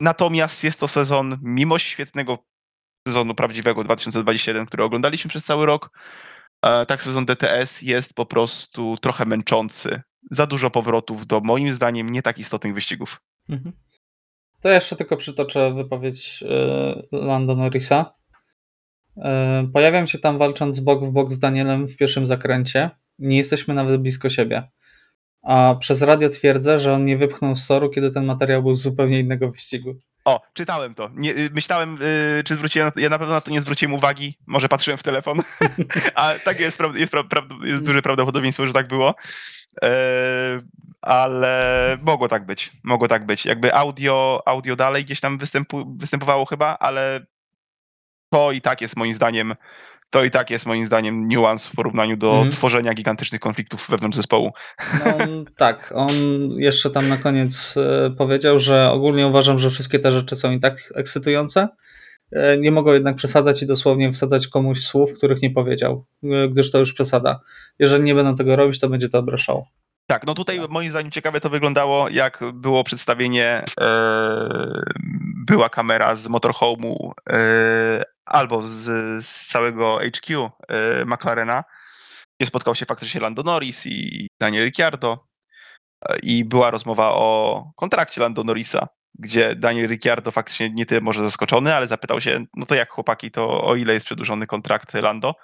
Natomiast 0.01 0.65
jest 0.65 0.81
to 0.81 0.89
sezon, 0.89 1.39
mimo 1.43 1.79
świetnego 1.79 2.39
sezonu 3.09 3.35
prawdziwego 3.35 3.85
2021, 3.85 4.67
który 4.67 4.85
oglądaliśmy 4.85 5.29
przez 5.29 5.45
cały 5.45 5.67
rok, 5.67 5.91
e, 6.63 6.87
tak 6.87 7.03
sezon 7.03 7.27
DTS 7.27 7.83
jest 7.83 8.15
po 8.15 8.27
prostu 8.27 8.97
trochę 8.97 9.27
męczący. 9.27 10.03
Za 10.31 10.47
dużo 10.47 10.71
powrotów 10.71 11.27
do 11.27 11.41
moim 11.41 11.75
zdaniem 11.75 12.11
nie 12.11 12.23
tak 12.23 12.39
istotnych 12.39 12.75
wyścigów. 12.75 13.21
Mhm. 13.49 13.73
To 14.61 14.69
jeszcze 14.69 14.97
tylko 14.97 15.17
przytoczę 15.17 15.75
wypowiedź 15.75 16.45
e, 16.49 17.03
Lando 17.13 17.57
Norrisa. 17.57 18.15
E, 19.17 19.69
pojawiam 19.73 20.07
się 20.07 20.19
tam 20.19 20.39
walcząc 20.39 20.81
bok 20.81 21.05
w 21.05 21.11
bok 21.11 21.33
z 21.33 21.39
Danielem 21.39 21.89
w 21.89 21.97
pierwszym 21.97 22.27
zakręcie. 22.27 22.91
Nie 23.19 23.37
jesteśmy 23.37 23.75
nawet 23.75 24.01
blisko 24.01 24.31
siebie. 24.31 24.71
A 25.43 25.75
przez 25.81 26.03
radio 26.03 26.29
twierdzę, 26.29 26.79
że 26.79 26.93
on 26.93 27.03
mnie 27.03 27.17
wypchnął 27.17 27.57
z 27.57 27.67
toru, 27.67 27.91
kiedy 27.91 28.11
ten 28.11 28.25
materiał 28.25 28.63
był 28.63 28.75
z 28.75 28.83
zupełnie 28.83 29.21
innego 29.21 29.51
wyścigu. 29.51 29.95
O, 30.29 30.41
czytałem 30.53 30.95
to. 30.95 31.11
Nie, 31.15 31.31
y, 31.31 31.51
myślałem, 31.55 31.99
yy, 32.37 32.45
czy 32.45 32.55
zwróciłem, 32.55 32.91
ja 32.97 33.09
na 33.09 33.19
pewno 33.19 33.35
na 33.35 33.41
to 33.41 33.51
nie 33.51 33.61
zwróciłem 33.61 33.95
uwagi, 33.95 34.39
może 34.47 34.69
patrzyłem 34.69 34.99
w 34.99 35.03
telefon, 35.03 35.41
a 36.15 36.35
tak 36.45 36.61
jest, 36.61 36.81
jest, 36.95 37.13
jest 37.65 37.83
duże 37.83 38.03
prawdopodobieństwo, 38.03 38.67
że 38.67 38.73
tak 38.73 38.89
było. 38.89 39.15
Yy, 39.83 39.89
ale 41.03 41.99
mogło 42.03 42.29
tak 42.29 42.47
być, 42.47 42.71
mogło 42.83 43.09
tak 43.09 43.27
być. 43.27 43.45
Jakby 43.45 43.75
audio, 43.75 44.43
audio 44.47 44.77
dalej 44.77 45.05
gdzieś 45.05 45.21
tam 45.21 45.39
występu, 45.39 45.97
występowało 45.97 46.45
chyba, 46.45 46.79
ale 46.79 47.27
to 48.33 48.53
i 48.53 48.61
tak 48.61 48.81
jest 48.81 48.97
moim 48.97 49.15
zdaniem 49.15 49.55
to 50.11 50.25
i 50.25 50.31
tak 50.31 50.51
jest 50.51 50.67
moim 50.67 50.87
zdaniem 50.87 51.29
niuans 51.29 51.67
w 51.67 51.77
porównaniu 51.77 52.17
do 52.17 52.39
mm. 52.39 52.51
tworzenia 52.51 52.95
gigantycznych 52.95 53.41
konfliktów 53.41 53.91
wewnątrz 53.91 54.17
zespołu. 54.17 54.51
No, 55.05 55.27
tak, 55.57 55.93
on 55.97 56.11
jeszcze 56.57 56.91
tam 56.91 57.09
na 57.09 57.17
koniec 57.17 57.75
e, 57.77 58.11
powiedział, 58.11 58.59
że 58.59 58.91
ogólnie 58.91 59.27
uważam, 59.27 59.59
że 59.59 59.71
wszystkie 59.71 59.99
te 59.99 60.13
rzeczy 60.13 60.37
są 60.37 60.51
i 60.51 60.61
tak 60.61 60.93
ekscytujące. 60.95 61.69
E, 62.33 62.59
nie 62.59 62.73
mogą 62.73 62.93
jednak 62.93 63.17
przesadzać 63.17 63.63
i 63.63 63.67
dosłownie 63.67 64.13
wsadzać 64.13 64.49
komuś 64.49 64.81
słów, 64.81 65.15
których 65.15 65.43
nie 65.43 65.51
powiedział, 65.51 66.07
e, 66.25 66.49
gdyż 66.49 66.71
to 66.71 66.79
już 66.79 66.93
przesada. 66.93 67.41
Jeżeli 67.79 68.05
nie 68.05 68.15
będą 68.15 68.37
tego 68.37 68.57
robić, 68.57 68.81
to 68.81 68.89
będzie 68.89 69.09
dobre 69.09 69.39
show. 69.39 69.65
Tak, 70.07 70.27
no 70.27 70.35
tutaj 70.35 70.61
moim 70.69 70.91
zdaniem 70.91 71.11
ciekawe 71.11 71.41
to 71.41 71.51
wyglądało, 71.51 72.09
jak 72.09 72.45
było 72.55 72.85
przedstawienie, 72.85 73.65
była 75.47 75.69
kamera 75.69 76.17
z 76.17 76.29
motorhome'u 76.29 77.11
albo 78.29 78.63
z, 78.63 78.85
z 79.27 79.47
całego 79.47 79.99
HQ 79.99 80.31
y, 80.31 81.07
McLarena, 81.07 81.65
gdzie 82.41 82.47
spotkał 82.47 82.75
się 82.75 82.87
faktycznie 82.87 83.21
Lando 83.21 83.43
Norris 83.43 83.87
i 83.87 84.29
Daniel 84.41 84.65
Ricciardo 84.65 85.29
i 86.23 86.45
była 86.45 86.71
rozmowa 86.71 87.11
o 87.13 87.65
kontrakcie 87.77 88.21
Lando 88.21 88.45
Norrisa, 88.45 88.89
gdzie 89.19 89.55
Daniel 89.57 89.89
Ricciardo 89.89 90.31
faktycznie 90.31 90.71
nie 90.71 90.87
tyle 90.87 91.01
może 91.01 91.23
zaskoczony, 91.23 91.75
ale 91.75 91.87
zapytał 91.87 92.21
się, 92.21 92.45
no 92.57 92.67
to 92.67 92.75
jak 92.75 92.91
chłopaki, 92.91 93.31
to 93.31 93.63
o 93.63 93.77
ile 93.77 93.95
jest 93.95 94.07
przedłużony 94.07 94.47
kontrakt 94.47 94.95
Lando? 94.95 95.35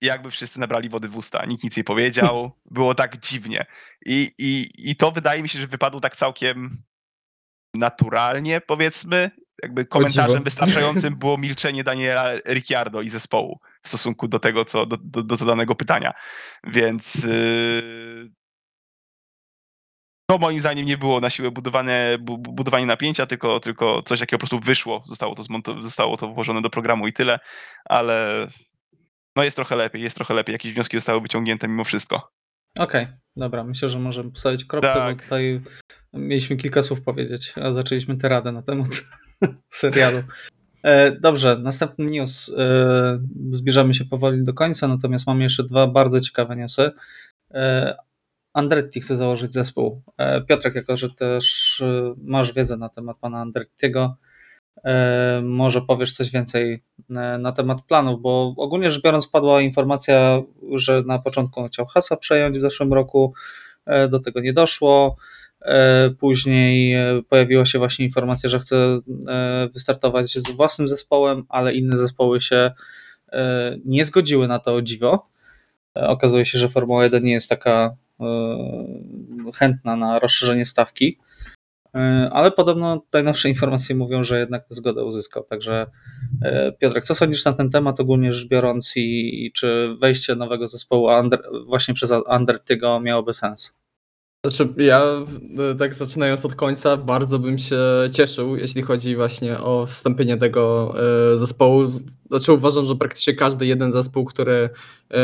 I 0.00 0.06
jakby 0.06 0.30
wszyscy 0.30 0.60
nabrali 0.60 0.88
wody 0.88 1.08
w 1.08 1.16
usta, 1.16 1.44
nikt 1.46 1.64
nic 1.64 1.76
nie 1.76 1.84
powiedział, 1.84 2.52
było 2.70 2.94
tak 2.94 3.16
dziwnie. 3.16 3.66
I, 4.06 4.30
i, 4.38 4.68
I 4.90 4.96
to 4.96 5.10
wydaje 5.10 5.42
mi 5.42 5.48
się, 5.48 5.60
że 5.60 5.66
wypadło 5.66 6.00
tak 6.00 6.16
całkiem 6.16 6.70
naturalnie, 7.74 8.60
powiedzmy, 8.60 9.30
jakby 9.62 9.84
komentarzem 9.84 10.42
wystarczającym 10.42 11.16
było 11.16 11.38
milczenie 11.38 11.84
Daniela 11.84 12.34
Ricciardo 12.48 13.02
i 13.02 13.08
zespołu 13.08 13.60
w 13.82 13.88
stosunku 13.88 14.28
do 14.28 14.38
tego, 14.38 14.64
co 14.64 14.86
do, 14.86 14.96
do, 14.96 15.22
do 15.22 15.36
zadanego 15.36 15.74
pytania. 15.74 16.12
Więc 16.66 17.24
yy... 17.24 18.30
to 20.30 20.38
moim 20.38 20.60
zdaniem 20.60 20.86
nie 20.86 20.98
było 20.98 21.20
na 21.20 21.30
siłę 21.30 21.50
budowane, 21.50 22.16
bu, 22.20 22.38
budowanie 22.38 22.86
napięcia, 22.86 23.26
tylko, 23.26 23.60
tylko 23.60 24.02
coś, 24.02 24.20
jakie 24.20 24.36
po 24.36 24.38
prostu 24.38 24.60
wyszło. 24.60 25.04
Zostało 25.06 25.34
to, 25.34 25.42
zmonto- 25.42 25.82
zostało 25.82 26.16
to 26.16 26.28
włożone 26.28 26.62
do 26.62 26.70
programu 26.70 27.06
i 27.06 27.12
tyle, 27.12 27.38
ale 27.84 28.46
no 29.36 29.44
jest 29.44 29.56
trochę 29.56 29.76
lepiej, 29.76 30.02
jest 30.02 30.16
trochę 30.16 30.34
lepiej. 30.34 30.52
Jakieś 30.52 30.72
wnioski 30.72 30.96
zostały 30.96 31.20
wyciągnięte 31.20 31.68
mimo 31.68 31.84
wszystko. 31.84 32.32
Okej, 32.78 33.06
dobra, 33.36 33.64
myślę, 33.64 33.88
że 33.88 33.98
możemy 33.98 34.30
postawić 34.30 34.64
kropkę, 34.64 34.94
Tak. 34.94 35.16
bo 35.16 35.22
tutaj 35.22 35.60
mieliśmy 36.12 36.56
kilka 36.56 36.82
słów 36.82 37.02
powiedzieć, 37.02 37.52
a 37.62 37.72
zaczęliśmy 37.72 38.16
teradę 38.16 38.52
na 38.52 38.62
temat 38.62 38.88
serialu. 39.70 40.22
E, 40.82 41.12
Dobrze, 41.20 41.56
następny 41.58 42.04
news. 42.04 42.54
E, 42.58 43.18
Zbliżamy 43.52 43.94
się 43.94 44.04
powoli 44.04 44.44
do 44.44 44.54
końca, 44.54 44.88
natomiast 44.88 45.26
mamy 45.26 45.42
jeszcze 45.42 45.64
dwa 45.64 45.86
bardzo 45.86 46.20
ciekawe 46.20 46.56
newsy. 46.56 46.90
E, 47.50 47.94
Andretti 48.54 49.00
chce 49.00 49.16
założyć 49.16 49.52
zespół. 49.52 50.02
Piotrek, 50.48 50.74
jako 50.74 50.96
że 50.96 51.10
też 51.10 51.82
masz 52.16 52.52
wiedzę 52.52 52.76
na 52.76 52.88
temat 52.88 53.16
pana 53.20 53.40
Andrettiego, 53.40 54.16
może 55.42 55.80
powiesz 55.80 56.12
coś 56.12 56.30
więcej 56.30 56.82
na 57.38 57.52
temat 57.52 57.78
planów, 57.88 58.22
bo 58.22 58.54
ogólnie 58.56 58.90
rzecz 58.90 59.02
biorąc 59.02 59.28
padła 59.28 59.62
informacja, 59.62 60.42
że 60.74 61.02
na 61.06 61.18
początku 61.18 61.60
on 61.60 61.68
chciał 61.68 61.86
Hasa 61.86 62.16
przejąć 62.16 62.58
w 62.58 62.60
zeszłym 62.60 62.92
roku, 62.92 63.34
do 64.10 64.20
tego 64.20 64.40
nie 64.40 64.52
doszło. 64.52 65.16
E, 65.64 66.10
Później 66.10 66.94
e, 66.94 67.22
pojawiła 67.28 67.66
się 67.66 67.78
właśnie 67.78 68.04
informacja, 68.04 68.50
że 68.50 68.58
chce 68.58 69.00
e, 69.28 69.68
wystartować 69.72 70.32
z 70.32 70.50
własnym 70.50 70.88
zespołem, 70.88 71.44
ale 71.48 71.74
inne 71.74 71.96
zespoły 71.96 72.40
się 72.40 72.72
nie 73.84 74.04
zgodziły 74.04 74.48
na 74.48 74.58
to 74.58 74.74
o 74.74 74.82
dziwo. 74.82 75.28
Okazuje 75.94 76.44
się, 76.44 76.58
że 76.58 76.68
Formuła 76.68 77.04
1 77.04 77.24
nie 77.24 77.32
jest 77.32 77.48
taka 77.48 77.96
chętna 79.54 79.96
na 79.96 80.18
rozszerzenie 80.18 80.66
stawki, 80.66 81.18
ale 82.30 82.50
podobno 82.50 83.02
najnowsze 83.12 83.48
informacje 83.48 83.96
mówią, 83.96 84.24
że 84.24 84.38
jednak 84.38 84.64
zgodę 84.68 85.04
uzyskał. 85.04 85.44
Także 85.44 85.86
Piotrek, 86.78 87.04
co 87.04 87.14
sądzisz 87.14 87.44
na 87.44 87.52
ten 87.52 87.70
temat 87.70 88.00
ogólnie 88.00 88.32
rzecz 88.32 88.48
biorąc 88.48 88.96
i, 88.96 89.44
i 89.46 89.52
czy 89.52 89.96
wejście 90.00 90.34
nowego 90.34 90.68
zespołu 90.68 91.08
właśnie 91.66 91.94
przez 91.94 92.12
Undertygo 92.36 93.00
miałoby 93.00 93.32
sens? 93.32 93.81
Znaczy, 94.46 94.68
ja 94.76 95.02
e, 95.72 95.74
tak 95.74 95.94
zaczynając 95.94 96.44
od 96.44 96.54
końca, 96.54 96.96
bardzo 96.96 97.38
bym 97.38 97.58
się 97.58 97.78
cieszył, 98.12 98.56
jeśli 98.56 98.82
chodzi 98.82 99.16
właśnie 99.16 99.60
o 99.60 99.86
wstąpienie 99.86 100.36
tego 100.36 100.94
e, 101.32 101.38
zespołu. 101.38 101.90
Znaczy, 102.30 102.52
uważam, 102.52 102.86
że 102.86 102.96
praktycznie 102.96 103.34
każdy 103.34 103.66
jeden 103.66 103.92
zespół, 103.92 104.24
który 104.24 104.70
e, 105.10 105.18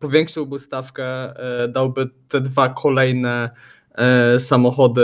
powiększyłby 0.00 0.58
stawkę, 0.58 1.34
dałby 1.68 2.06
te 2.28 2.40
dwa 2.40 2.68
kolejne 2.68 3.50
samochody 4.38 5.02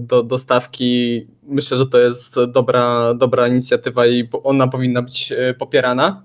do, 0.00 0.22
do 0.22 0.38
stawki, 0.38 1.26
myślę, 1.42 1.76
że 1.76 1.86
to 1.86 1.98
jest 1.98 2.36
dobra, 2.48 3.14
dobra 3.14 3.48
inicjatywa 3.48 4.06
i 4.06 4.28
ona 4.42 4.68
powinna 4.68 5.02
być 5.02 5.32
popierana. 5.58 6.22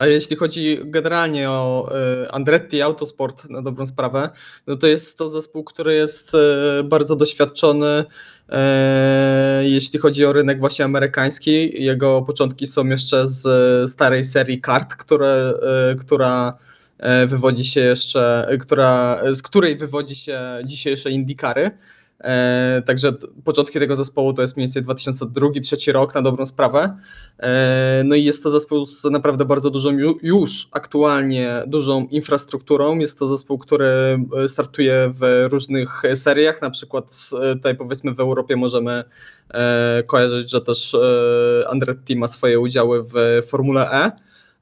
A 0.00 0.06
jeśli 0.06 0.36
chodzi 0.36 0.78
generalnie 0.84 1.50
o 1.50 1.90
e, 2.24 2.32
Andretti 2.32 2.82
Autosport 2.82 3.50
na 3.50 3.62
dobrą 3.62 3.86
sprawę, 3.86 4.30
no 4.66 4.76
to 4.76 4.86
jest 4.86 5.18
to 5.18 5.30
zespół, 5.30 5.64
który 5.64 5.94
jest 5.94 6.32
e, 6.34 6.82
bardzo 6.84 7.16
doświadczony, 7.16 8.04
e, 8.48 9.62
jeśli 9.64 9.98
chodzi 9.98 10.24
o 10.24 10.32
rynek 10.32 10.60
właśnie 10.60 10.84
amerykański. 10.84 11.82
Jego 11.84 12.22
początki 12.22 12.66
są 12.66 12.86
jeszcze 12.86 13.26
z 13.26 13.90
starej 13.90 14.24
serii 14.24 14.60
kart, 14.60 14.94
które, 14.94 15.52
która 16.00 16.58
wywodzi 17.26 17.64
się 17.64 17.80
jeszcze, 17.80 18.48
która, 18.60 19.20
z 19.30 19.42
której 19.42 19.76
wywodzi 19.76 20.14
się 20.14 20.40
dzisiejsze 20.64 21.10
IndyCary. 21.10 21.70
E, 22.20 22.82
Także 22.86 23.12
początki 23.44 23.78
tego 23.78 23.96
zespołu 23.96 24.32
to 24.32 24.42
jest 24.42 24.56
mniej 24.56 24.66
więcej 24.66 24.82
2002-2003 24.82 25.92
rok 25.92 26.14
na 26.14 26.22
dobrą 26.22 26.46
sprawę. 26.46 26.96
E, 27.38 28.02
No 28.04 28.14
i 28.14 28.24
jest 28.24 28.42
to 28.42 28.50
zespół 28.50 28.86
z 28.86 29.04
naprawdę 29.04 29.44
bardzo 29.44 29.70
dużą 29.70 29.90
ju- 29.92 30.18
już 30.22 30.68
aktualnie 30.72 31.62
dużą 31.66 32.06
infrastrukturą. 32.10 32.98
Jest 32.98 33.18
to 33.18 33.28
zespół, 33.28 33.58
który 33.58 33.86
e, 34.44 34.48
startuje 34.48 35.12
w 35.14 35.46
różnych 35.50 36.02
seriach, 36.14 36.62
na 36.62 36.70
przykład 36.70 37.30
tutaj 37.54 37.76
powiedzmy 37.76 38.14
w 38.14 38.20
Europie 38.20 38.56
możemy 38.56 39.04
kojarzyć, 40.06 40.50
że 40.50 40.60
też 40.60 40.96
Andretti 41.68 42.16
ma 42.16 42.28
swoje 42.28 42.60
udziały 42.60 43.02
w 43.02 43.42
Formule 43.46 43.90
E. 43.90 44.12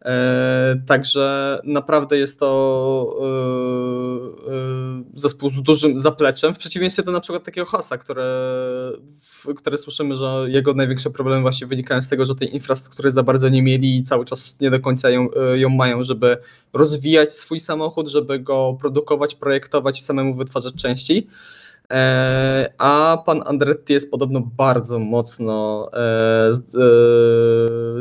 E, 0.05 0.81
Także 0.87 1.59
naprawdę 1.65 2.19
jest 2.19 2.41
to 2.41 3.19
e, 3.21 4.53
e, 4.53 5.03
zespół 5.15 5.51
z 5.51 5.63
dużym 5.63 6.01
zapleczem, 6.01 6.55
w 6.55 6.59
przeciwieństwie 6.59 7.03
do 7.03 7.13
na 7.13 7.21
przykład 7.21 7.45
takiego 7.45 7.67
Hasa, 7.67 7.99
które, 7.99 8.27
które 9.57 9.79
słyszymy, 9.79 10.17
że 10.17 10.47
jego 10.49 10.75
największe 10.75 11.11
problemy 11.11 11.43
właśnie 11.43 11.67
wynikają 11.67 12.03
z 12.03 12.09
tego, 12.09 12.27
że 12.27 12.35
tej 12.35 12.55
infrastruktury 12.55 13.11
za 13.11 13.23
bardzo 13.23 13.49
nie 13.49 13.63
mieli 13.63 13.97
i 13.97 14.03
cały 14.03 14.25
czas 14.25 14.61
nie 14.61 14.71
do 14.71 14.81
końca 14.81 15.11
ją, 15.11 15.29
ją 15.55 15.69
mają, 15.69 16.05
żeby 16.05 16.39
rozwijać 16.73 17.33
swój 17.33 17.61
samochód, 17.61 18.09
żeby 18.09 18.39
go 18.39 18.77
produkować, 18.81 19.35
projektować 19.35 19.99
i 19.99 20.03
samemu 20.03 20.35
wytwarzać 20.35 20.75
części. 20.75 21.27
E, 21.93 22.73
A 22.79 23.23
pan 23.27 23.43
Andretti 23.47 23.93
jest 23.93 24.11
podobno 24.11 24.41
bardzo 24.41 24.99
mocno 24.99 25.89
e, 25.93 25.99
e, 26.49 26.53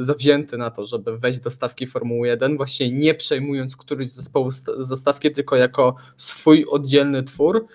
zawzięty 0.02 0.58
na 0.58 0.72
to, 0.72 0.86
żeby 0.86 1.18
wejść 1.18 1.40
do 1.40 1.50
stawki 1.50 1.88
Formuły 1.88 2.28
1, 2.28 2.58
właśnie 2.58 2.92
nie 2.92 3.14
przejmując 3.14 3.76
któryś 3.76 4.12
z 4.12 4.16
zespołów 4.16 4.54
ze 4.78 4.98
stawki, 4.98 5.32
tylko 5.32 5.56
jako 5.56 5.96
swój 6.18 6.66
oddzielny 6.70 7.24
twór. 7.24 7.68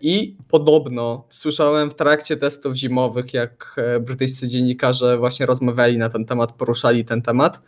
I 0.00 0.36
podobno 0.48 1.26
słyszałem 1.30 1.90
w 1.90 1.94
trakcie 1.94 2.36
testów 2.36 2.74
zimowych, 2.74 3.34
jak 3.34 3.76
brytyjscy 4.00 4.48
dziennikarze 4.48 5.18
właśnie 5.18 5.46
rozmawiali 5.46 5.98
na 5.98 6.08
ten 6.08 6.24
temat, 6.24 6.52
poruszali 6.52 7.04
ten 7.04 7.22
temat. 7.22 7.62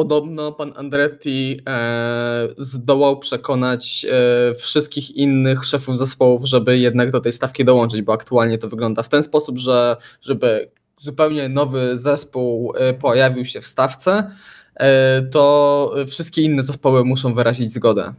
Podobno 0.00 0.52
pan 0.52 0.72
Andretti 0.76 1.60
e, 1.68 2.48
zdołał 2.56 3.18
przekonać 3.18 4.06
e, 4.10 4.54
wszystkich 4.54 5.10
innych 5.16 5.64
szefów 5.64 5.98
zespołów, 5.98 6.44
żeby 6.44 6.78
jednak 6.78 7.10
do 7.10 7.20
tej 7.20 7.32
stawki 7.32 7.64
dołączyć, 7.64 8.02
bo 8.02 8.12
aktualnie 8.12 8.58
to 8.58 8.68
wygląda 8.68 9.02
w 9.02 9.08
ten 9.08 9.22
sposób, 9.22 9.58
że 9.58 9.96
żeby 10.22 10.70
zupełnie 11.00 11.48
nowy 11.48 11.98
zespół 11.98 12.72
e, 12.76 12.94
pojawił 12.94 13.44
się 13.44 13.60
w 13.60 13.66
stawce, 13.66 14.30
e, 14.74 15.22
to 15.22 15.94
wszystkie 16.06 16.42
inne 16.42 16.62
zespoły 16.62 17.04
muszą 17.04 17.34
wyrazić 17.34 17.72
zgodę. 17.72 18.14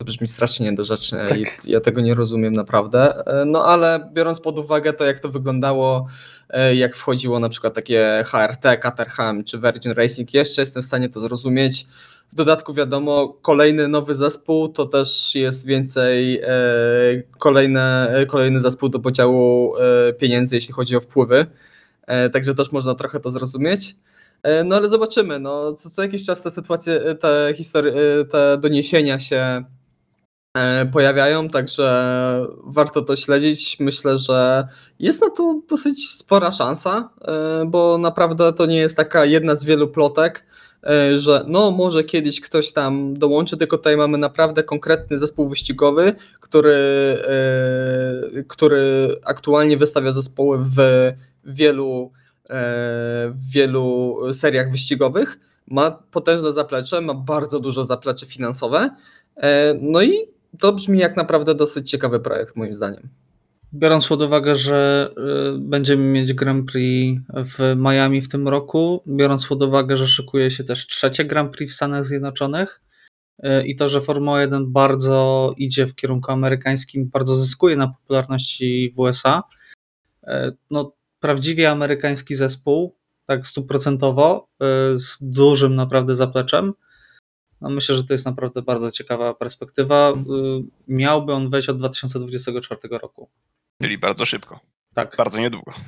To 0.00 0.04
brzmi 0.04 0.28
strasznie 0.28 0.70
niedorzecznie 0.70 1.18
Tak. 1.28 1.38
i 1.38 1.46
ja 1.66 1.80
tego 1.80 2.00
nie 2.00 2.14
rozumiem 2.14 2.52
naprawdę. 2.52 3.26
E, 3.26 3.44
No 3.44 3.64
ale 3.64 4.10
biorąc 4.12 4.40
pod 4.40 4.58
uwagę 4.58 4.92
to, 4.92 5.04
jak 5.04 5.20
to 5.20 5.28
wyglądało, 5.28 6.06
jak 6.74 6.96
wchodziło 6.96 7.40
na 7.40 7.48
przykład 7.48 7.74
takie 7.74 8.24
HRT, 8.26 8.76
Caterham 8.80 9.44
czy 9.44 9.58
Virgin 9.58 9.92
Racing, 9.92 10.34
jeszcze 10.34 10.62
jestem 10.62 10.82
w 10.82 10.86
stanie 10.86 11.08
to 11.08 11.20
zrozumieć. 11.20 11.86
W 12.32 12.34
dodatku 12.34 12.74
wiadomo, 12.74 13.28
kolejny 13.42 13.88
nowy 13.88 14.14
zespół 14.14 14.68
to 14.68 14.86
też 14.86 15.34
jest 15.34 15.66
więcej 15.66 16.40
e, 16.42 16.48
kolejne, 17.38 18.10
e, 18.14 18.26
kolejny 18.26 18.60
zespół 18.60 18.88
do 18.88 19.00
podziału 19.00 19.76
e, 19.76 20.12
pieniędzy, 20.12 20.54
jeśli 20.54 20.74
chodzi 20.74 20.96
o 20.96 21.00
wpływy. 21.00 21.46
E, 22.06 22.30
Także 22.30 22.54
też 22.54 22.72
można 22.72 22.94
trochę 22.94 23.20
to 23.20 23.30
zrozumieć. 23.30 23.96
E, 24.42 24.64
No 24.64 24.76
ale 24.76 24.88
zobaczymy. 24.88 25.38
No, 25.38 25.72
co, 25.72 25.90
co 25.90 26.02
jakiś 26.02 26.24
czas 26.24 26.42
te 26.42 26.50
sytuacje, 26.50 27.02
e, 27.02 27.14
te 27.14 27.48
e, 27.48 28.24
te 28.24 28.58
doniesienia 28.58 29.18
się 29.18 29.36
e, 29.36 29.64
pojawiają, 30.92 31.48
także 31.48 32.46
warto 32.64 33.02
to 33.02 33.16
śledzić. 33.16 33.76
Myślę, 33.80 34.18
że 34.18 34.68
jest 34.98 35.22
na 35.22 35.30
to 35.30 35.60
dosyć 35.68 36.10
spora 36.10 36.50
szansa, 36.50 37.10
e, 37.22 37.64
bo 37.66 37.98
naprawdę 37.98 38.52
to 38.52 38.66
nie 38.66 38.76
jest 38.76 38.96
taka 38.96 39.24
jedna 39.24 39.56
z 39.56 39.64
wielu 39.64 39.88
plotek, 39.88 40.44
e, 40.86 41.20
że 41.20 41.44
no 41.46 41.70
może 41.70 42.04
kiedyś 42.04 42.40
ktoś 42.40 42.72
tam 42.72 43.14
dołączy, 43.14 43.56
tylko 43.56 43.76
tutaj 43.76 43.96
mamy 43.96 44.18
naprawdę 44.18 44.62
konkretny 44.62 45.18
zespół 45.18 45.48
wyścigowy, 45.48 46.14
który, 46.40 46.74
e, 47.28 48.42
który 48.48 49.16
aktualnie 49.24 49.76
wystawia 49.76 50.12
zespoły 50.12 50.58
w 50.58 50.76
wielu, 51.44 52.12
e, 52.44 52.48
w 53.30 53.50
wielu 53.52 54.18
seriach 54.32 54.70
wyścigowych. 54.70 55.38
Ma 55.66 55.90
potężne 55.90 56.52
zaplecze, 56.52 57.00
ma 57.00 57.14
bardzo 57.14 57.60
dużo 57.60 57.84
zaplecze 57.84 58.26
finansowe. 58.26 58.90
E, 59.36 59.74
No 59.80 60.02
i 60.02 60.37
to 60.58 60.72
brzmi 60.72 60.98
jak 60.98 61.16
naprawdę 61.16 61.54
dosyć 61.54 61.90
ciekawy 61.90 62.20
projekt, 62.20 62.56
moim 62.56 62.74
zdaniem. 62.74 63.08
Biorąc 63.74 64.06
pod 64.06 64.22
uwagę, 64.22 64.54
że 64.54 65.10
y, 65.56 65.58
będziemy 65.58 66.04
mieć 66.04 66.32
Grand 66.32 66.72
Prix 66.72 67.20
w 67.34 67.76
Miami 67.76 68.22
w 68.22 68.28
tym 68.28 68.48
roku, 68.48 69.02
biorąc 69.06 69.46
pod 69.46 69.62
uwagę, 69.62 69.96
że 69.96 70.06
szykuje 70.06 70.50
się 70.50 70.64
też 70.64 70.86
trzecie 70.86 71.24
Grand 71.24 71.56
Prix 71.56 71.72
w 71.72 71.76
Stanach 71.76 72.04
Zjednoczonych 72.04 72.80
y, 73.44 73.66
i 73.66 73.76
to, 73.76 73.88
że 73.88 74.00
Formuła 74.00 74.40
1 74.40 74.72
bardzo 74.72 75.52
idzie 75.56 75.86
w 75.86 75.94
kierunku 75.94 76.32
amerykańskim, 76.32 77.08
bardzo 77.12 77.34
zyskuje 77.34 77.76
na 77.76 77.88
popularności 77.88 78.92
w 78.94 78.98
USA, 78.98 79.42
y, 80.22 80.28
no 80.70 80.92
prawdziwie 81.20 81.70
amerykański 81.70 82.34
zespół, 82.34 82.94
tak 83.26 83.46
stuprocentowo, 83.46 84.48
z 84.94 85.18
dużym 85.20 85.74
naprawdę 85.74 86.16
zapleczem, 86.16 86.72
No 87.60 87.70
myślę, 87.70 87.94
że 87.94 88.04
to 88.04 88.14
jest 88.14 88.26
naprawdę 88.26 88.62
bardzo 88.62 88.90
ciekawa 88.90 89.34
perspektywa. 89.34 90.10
Y, 90.10 90.14
Miałby 90.88 91.32
on 91.32 91.50
wejść 91.50 91.68
od 91.68 91.76
2024 91.78 92.80
roku. 92.90 93.28
Czyli 93.82 93.98
bardzo 93.98 94.24
szybko. 94.24 94.60
Tak. 94.94 95.14
Bardzo 95.18 95.38
niedługo. 95.38 95.72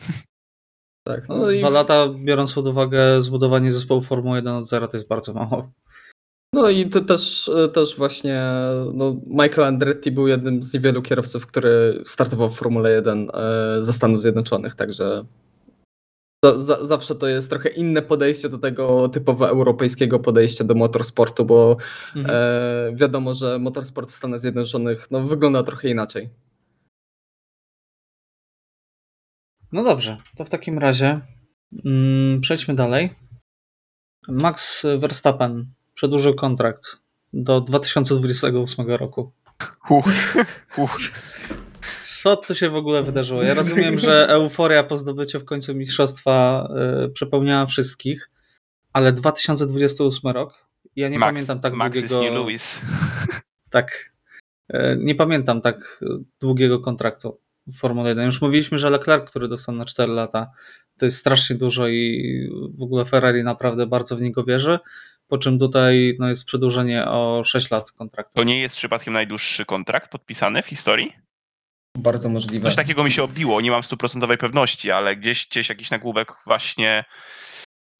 Tak, 1.04 1.28
No, 1.28 1.36
no, 1.36 1.50
i, 1.50 1.58
Dwa 1.58 1.68
lata, 1.68 2.08
biorąc 2.24 2.52
pod 2.52 2.66
uwagę 2.66 3.22
zbudowanie 3.22 3.72
zespołu 3.72 4.02
Formuły 4.02 4.36
1 4.36 4.54
od 4.54 4.68
zera, 4.68 4.88
to 4.88 4.96
jest 4.96 5.08
bardzo 5.08 5.32
mało. 5.32 5.72
no 6.54 6.68
i 6.70 6.86
to 6.86 7.00
też, 7.00 7.50
też 7.74 7.96
właśnie 7.96 8.42
no, 8.94 9.16
Michael 9.26 9.64
Andretti 9.68 10.10
był 10.10 10.28
jednym 10.28 10.62
z 10.62 10.74
niewielu 10.74 11.02
kierowców, 11.02 11.46
który 11.46 12.02
startował 12.06 12.50
w 12.50 12.56
Formule 12.56 12.90
1 12.90 13.30
e, 13.34 13.82
ze 13.82 13.92
Stanów 13.92 14.20
Zjednoczonych, 14.20 14.74
także 14.74 15.24
za, 16.44 16.58
za, 16.58 16.86
zawsze 16.86 17.14
to 17.14 17.26
jest 17.26 17.50
trochę 17.50 17.68
inne 17.68 18.02
podejście 18.02 18.48
do 18.48 18.58
tego 18.58 19.08
typowo 19.08 19.48
europejskiego 19.48 20.18
podejścia 20.18 20.64
do 20.64 20.74
motorsportu, 20.74 21.44
bo 21.44 21.76
Mhm. 22.16 22.26
e, 22.30 22.96
wiadomo, 22.96 23.34
że 23.34 23.58
motorsport 23.58 24.12
w 24.12 24.14
Stanach 24.14 24.40
Zjednoczonych 24.40 25.10
no, 25.10 25.22
wygląda 25.22 25.62
trochę 25.62 25.88
inaczej. 25.88 26.30
No 29.72 29.84
dobrze, 29.84 30.16
to 30.36 30.44
w 30.44 30.50
takim 30.50 30.78
razie 30.78 31.20
mm, 31.84 32.40
przejdźmy 32.40 32.74
dalej. 32.74 33.10
Max 34.28 34.86
Verstappen 34.98 35.72
przedłużył 35.94 36.34
kontrakt 36.34 37.00
do 37.32 37.60
2028 37.60 38.88
roku. 38.88 39.32
Uch, 39.90 40.08
uch. 40.76 40.98
Co 42.00 42.36
tu 42.36 42.54
się 42.54 42.70
w 42.70 42.74
ogóle 42.74 43.02
wydarzyło? 43.02 43.42
Ja 43.42 43.54
rozumiem, 43.54 43.98
że 43.98 44.26
euforia 44.30 44.82
po 44.82 44.98
zdobyciu 44.98 45.40
w 45.40 45.44
końcu 45.44 45.74
mistrzostwa 45.74 46.68
y, 47.04 47.08
przepełniała 47.08 47.66
wszystkich, 47.66 48.30
ale 48.92 49.12
2028 49.12 50.30
rok? 50.30 50.66
Ja 50.96 51.08
nie 51.08 51.18
Max, 51.18 51.32
pamiętam 51.32 51.60
tak 51.60 51.74
Max 51.74 51.98
długiego. 51.98 52.22
nie 52.22 52.30
Lewis. 52.30 52.80
Tak. 53.70 54.12
E, 54.68 54.96
Nie 54.96 55.14
pamiętam 55.14 55.60
tak 55.60 56.04
długiego 56.40 56.80
kontraktu 56.80 57.40
w 57.66 57.78
Formule 57.78 58.08
1. 58.08 58.26
Już 58.26 58.42
mówiliśmy, 58.42 58.78
że 58.78 58.90
Leclerc, 58.90 59.30
który 59.30 59.48
dostał 59.48 59.74
na 59.74 59.84
4 59.84 60.12
lata, 60.12 60.50
to 60.98 61.04
jest 61.04 61.16
strasznie 61.16 61.56
dużo 61.56 61.88
i 61.88 62.48
w 62.78 62.82
ogóle 62.82 63.04
Ferrari 63.04 63.44
naprawdę 63.44 63.86
bardzo 63.86 64.16
w 64.16 64.20
niego 64.20 64.44
wierzy. 64.44 64.78
Po 65.28 65.38
czym 65.38 65.58
tutaj 65.58 66.16
no, 66.18 66.28
jest 66.28 66.44
przedłużenie 66.44 67.04
o 67.06 67.42
6 67.44 67.70
lat 67.70 67.92
kontraktu. 67.92 68.34
To 68.34 68.44
nie 68.44 68.60
jest 68.60 68.76
przypadkiem 68.76 69.14
najdłuższy 69.14 69.64
kontrakt 69.64 70.10
podpisany 70.10 70.62
w 70.62 70.66
historii? 70.66 71.12
Bardzo 71.98 72.28
możliwe. 72.28 72.64
Coś 72.64 72.76
takiego 72.76 73.04
mi 73.04 73.10
się 73.10 73.22
obiło, 73.22 73.60
nie 73.60 73.70
mam 73.70 73.82
stuprocentowej 73.82 74.38
pewności, 74.38 74.90
ale 74.90 75.16
gdzieś, 75.16 75.46
gdzieś 75.46 75.68
jakiś 75.68 75.90
nagłówek 75.90 76.32
właśnie 76.46 77.04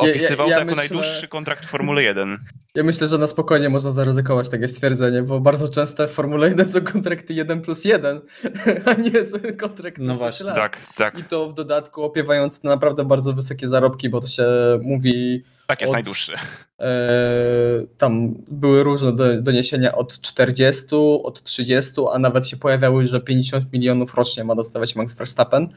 Ja- 0.02 0.08
ja- 0.08 0.14
opisywał 0.14 0.48
ja 0.48 0.54
to 0.56 0.60
jako 0.60 0.74
myślę- 0.76 0.96
najdłuższy 0.96 1.28
kontrakt 1.28 1.64
w 1.64 1.68
Formule 1.68 2.02
1. 2.02 2.38
Ja 2.74 2.82
myślę, 2.84 3.08
że 3.08 3.18
na 3.18 3.26
spokojnie 3.26 3.68
można 3.68 3.92
zaryzykować 3.92 4.48
takie 4.48 4.68
stwierdzenie, 4.68 5.22
bo 5.22 5.40
bardzo 5.40 5.68
często 5.68 6.08
w 6.08 6.10
Formule 6.10 6.48
1 6.48 6.68
są 6.68 6.80
kontrakty 6.80 7.34
1 7.34 7.60
plus 7.60 7.84
1, 7.84 8.20
a 8.86 8.94
nie 8.94 9.10
No 9.98 10.04
no 10.12 10.14
właśnie, 10.14 10.46
lat. 10.46 10.56
Tak, 10.56 10.78
tak. 10.96 11.18
I 11.18 11.24
to 11.24 11.48
w 11.48 11.54
dodatku 11.54 12.02
opiewając 12.02 12.62
na 12.62 12.70
naprawdę 12.70 13.04
bardzo 13.04 13.32
wysokie 13.32 13.68
zarobki, 13.68 14.08
bo 14.08 14.20
to 14.20 14.26
się 14.26 14.44
mówi, 14.82 15.44
Tak 15.66 15.80
jest 15.80 15.90
Od- 15.90 15.94
najdłuższy. 15.94 16.32
e, 16.80 16.88
tam 17.98 18.34
były 18.48 18.82
różne 18.82 19.12
do, 19.12 19.42
doniesienia 19.42 19.92
od 19.94 20.20
40, 20.20 20.86
od 21.24 21.42
30, 21.42 21.92
a 22.12 22.18
nawet 22.18 22.48
się 22.48 22.56
pojawiały, 22.56 23.06
że 23.06 23.20
50 23.20 23.72
milionów 23.72 24.14
rocznie 24.14 24.44
ma 24.44 24.54
dostawać 24.54 24.96
Max 24.96 25.14
Verstappen. 25.14 25.68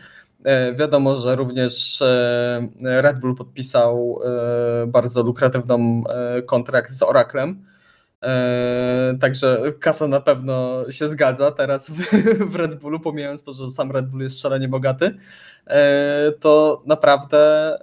E, 0.43 0.73
wiadomo, 0.73 1.15
że 1.15 1.35
również 1.35 2.01
e, 2.01 2.67
Red 2.81 3.19
Bull 3.19 3.35
podpisał 3.35 4.19
e, 4.23 4.87
bardzo 4.87 5.23
lukratywną 5.23 6.03
kontrakt 6.45 6.91
z 6.91 7.03
Oraclem. 7.03 7.65
E, 8.23 9.17
także 9.21 9.61
kasa 9.79 10.07
na 10.07 10.21
pewno 10.21 10.83
się 10.91 11.09
zgadza 11.09 11.51
teraz 11.51 11.89
w, 12.51 12.55
Red 12.55 12.75
Bullu, 12.75 12.99
pomijając 12.99 13.43
to, 13.43 13.53
że 13.53 13.69
sam 13.69 13.91
Red 13.91 14.05
Bull 14.07 14.21
jest 14.21 14.39
szalenie 14.39 14.67
bogaty, 14.67 15.17
to 16.39 16.83
naprawdę 16.85 17.77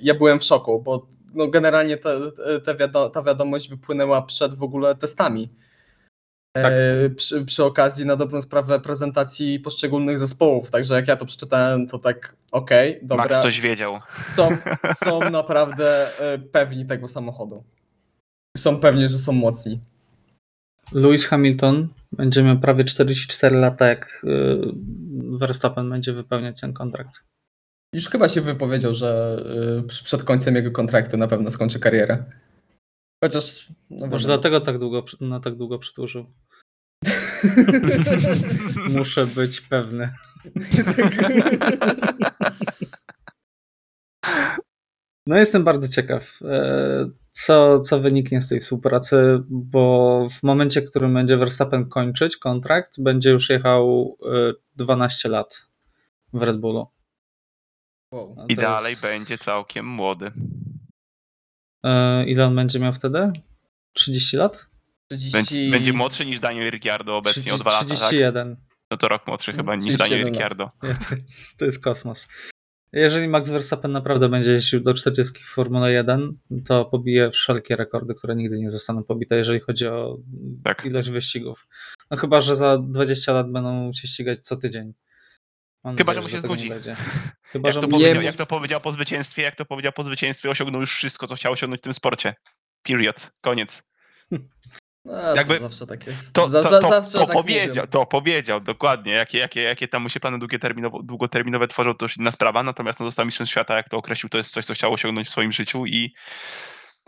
ja 0.00 0.14
byłem 0.14 0.38
w 0.38 0.44
szoku, 0.44 0.82
bo 0.82 1.06
no 1.34 1.48
generalnie 1.48 1.96
ta, 1.96 3.10
ta 3.12 3.22
wiadomość 3.22 3.70
wypłynęła 3.70 4.22
przed 4.22 4.54
w 4.54 4.62
ogóle 4.62 4.94
testami. 4.94 5.50
E, 6.56 7.10
przy, 7.10 7.44
przy 7.44 7.64
okazji 7.64 8.06
na 8.06 8.16
dobrą 8.16 8.42
sprawę 8.42 8.80
prezentacji 8.80 9.60
poszczególnych 9.60 10.18
zespołów, 10.18 10.70
także 10.70 10.94
jak 10.94 11.08
ja 11.08 11.16
to 11.16 11.26
przeczytałem, 11.26 11.86
to 11.86 11.98
tak 11.98 12.36
okej, 12.52 13.00
dobra. 13.02 13.24
Max 13.24 13.42
coś 13.42 13.60
wiedział. 13.60 14.00
Są, 14.36 14.48
są 15.04 15.30
naprawdę 15.30 16.18
e, 16.20 16.38
pewni 16.38 16.86
tego 16.86 17.08
samochodu. 17.08 17.64
Są 18.56 18.80
pewni, 18.80 19.08
że 19.08 19.18
są 19.18 19.32
mocni. 19.32 19.80
Lewis 20.92 21.26
Hamilton 21.26 21.88
będzie 22.12 22.42
miał 22.42 22.58
prawie 22.58 22.84
44 22.84 23.56
lata, 23.56 23.86
jak 23.86 24.24
y, 24.24 25.38
Verstappen 25.38 25.90
będzie 25.90 26.12
wypełniać 26.12 26.60
ten 26.60 26.72
kontrakt. 26.72 27.24
Już 27.94 28.08
chyba 28.08 28.28
się 28.28 28.40
wypowiedział, 28.40 28.94
że 28.94 29.38
przed 30.04 30.22
końcem 30.22 30.54
jego 30.54 30.70
kontraktu 30.70 31.16
na 31.16 31.28
pewno 31.28 31.50
skończy 31.50 31.80
karierę. 31.80 32.24
Chociaż. 33.24 33.68
No 33.90 34.06
Może 34.06 34.26
dlatego 34.26 34.60
tak 34.60 34.78
długo, 34.78 35.04
na 35.20 35.40
tak 35.40 35.54
długo 35.54 35.78
przedłużył. 35.78 36.26
Muszę 38.96 39.26
być 39.26 39.60
pewny. 39.60 40.10
No 45.26 45.36
jestem 45.38 45.64
bardzo 45.64 45.88
ciekaw, 45.88 46.38
e, 46.42 47.10
co, 47.30 47.80
co 47.80 48.00
wyniknie 48.00 48.40
z 48.40 48.48
tej 48.48 48.60
współpracy, 48.60 49.38
bo 49.48 50.26
w 50.30 50.42
momencie, 50.42 50.82
w 50.82 50.90
którym 50.90 51.14
będzie 51.14 51.36
Verstappen 51.36 51.88
kończyć 51.88 52.36
kontrakt, 52.36 53.00
będzie 53.00 53.30
już 53.30 53.50
jechał 53.50 54.16
e, 54.32 54.52
12 54.76 55.28
lat 55.28 55.66
w 56.32 56.42
Red 56.42 56.60
Bullu. 56.60 56.86
Wow. 58.12 58.36
I 58.48 58.56
dalej 58.56 58.90
jest- 58.90 59.02
będzie 59.02 59.38
całkiem 59.38 59.86
młody. 59.86 60.32
E, 61.84 62.24
Ile 62.26 62.46
on 62.46 62.56
będzie 62.56 62.78
miał 62.80 62.92
wtedy? 62.92 63.32
30 63.92 64.36
lat? 64.36 64.66
30... 65.10 65.70
Będzie, 65.70 65.92
młodszy 65.92 66.26
niż 66.26 66.40
Daniel 66.40 66.70
Ricciardo 66.70 67.16
obecnie 67.16 67.54
o 67.54 67.58
dwa 67.58 67.70
lata, 67.70 67.84
tak? 67.86 67.96
31. 67.96 68.56
No 68.90 68.96
to 68.96 69.08
rok 69.08 69.26
młodszy 69.26 69.52
chyba 69.52 69.74
niż 69.76 69.84
31 69.84 70.10
Daniel. 70.10 70.32
Ricciardo. 70.32 70.70
Nie, 70.82 70.94
to, 71.08 71.14
jest, 71.14 71.56
to 71.58 71.64
jest 71.64 71.82
kosmos. 71.82 72.28
Jeżeli 72.92 73.28
Max 73.28 73.50
Verstappen 73.50 73.92
naprawdę 73.92 74.28
będzie 74.28 74.52
jeździł 74.52 74.80
do 74.80 74.94
40 74.94 75.42
w 75.42 75.46
Formule 75.46 75.92
1, 75.92 76.38
to 76.66 76.84
pobije 76.84 77.30
wszelkie 77.30 77.76
rekordy, 77.76 78.14
które 78.14 78.36
nigdy 78.36 78.58
nie 78.58 78.70
zostaną 78.70 79.04
pobite, 79.04 79.36
jeżeli 79.36 79.60
chodzi 79.60 79.86
o 79.86 80.18
Tak. 80.64 80.84
ilość 80.84 81.10
wyścigów. 81.10 81.66
No 82.10 82.16
chyba, 82.16 82.40
że 82.40 82.56
za 82.56 82.78
20 82.78 83.32
lat 83.32 83.52
będą 83.52 83.92
się 83.92 84.08
ścigać 84.08 84.46
co 84.46 84.56
tydzień. 84.56 84.94
Mam 85.84 85.96
Chyba, 85.96 86.14
nadzieję, 86.14 86.40
że 86.40 86.48
mu 86.48 86.56
się 86.56 86.68
dojdzie. 86.68 86.96
Chyba, 87.52 87.68
Jak 87.68 87.74
że 87.74 87.80
to, 87.80 87.88
powiedział, 87.88 88.22
jak 88.22 88.36
to 88.36 88.46
powiedział 88.46 88.80
po 88.80 88.92
zwycięstwie, 88.92 89.42
jak 89.42 89.56
to 89.56 89.64
powiedział 89.64 89.92
po 89.92 90.04
zwycięstwie, 90.04 90.50
osiągnął 90.50 90.80
już 90.80 90.94
wszystko, 90.94 91.26
co 91.26 91.34
chciał 91.34 91.52
osiągnąć 91.52 91.80
w 91.80 91.84
tym 91.84 91.92
sporcie. 91.92 92.34
Period. 92.82 93.32
Koniec. 93.40 93.82
No, 95.04 95.34
jakby- 95.36 95.54
to 95.58 95.62
zawsze 95.62 95.86
tak 95.86 96.06
jest. 96.06 96.32
To, 96.32 96.48
Za- 96.48 96.62
to, 96.62 96.70
za- 96.70 96.78
to, 96.80 96.88
zawsze 96.88 97.12
to 97.18 97.26
tak 97.26 97.36
powiedział, 97.36 97.68
mówią. 97.68 97.86
to 97.90 98.06
powiedział, 98.06 98.60
dokładnie. 98.60 99.12
Jakie, 99.12 99.38
jakie, 99.38 99.62
jakie 99.62 99.88
tam 99.88 100.02
mu 100.02 100.08
się 100.08 100.20
plany 100.20 100.38
długoterminowo, 100.38 101.02
długoterminowe 101.02 101.68
tworzą, 101.68 101.94
to 101.94 102.04
już 102.04 102.16
inna 102.16 102.30
sprawa, 102.32 102.62
natomiast 102.62 103.00
no, 103.00 103.06
został 103.06 103.24
mistrzem 103.26 103.46
świata, 103.46 103.76
jak 103.76 103.88
to 103.88 103.96
określił, 103.96 104.30
to 104.30 104.38
jest 104.38 104.52
coś, 104.52 104.64
co 104.64 104.74
chciał 104.74 104.92
osiągnąć 104.92 105.28
w 105.28 105.30
swoim 105.30 105.52
życiu 105.52 105.86
i 105.86 106.14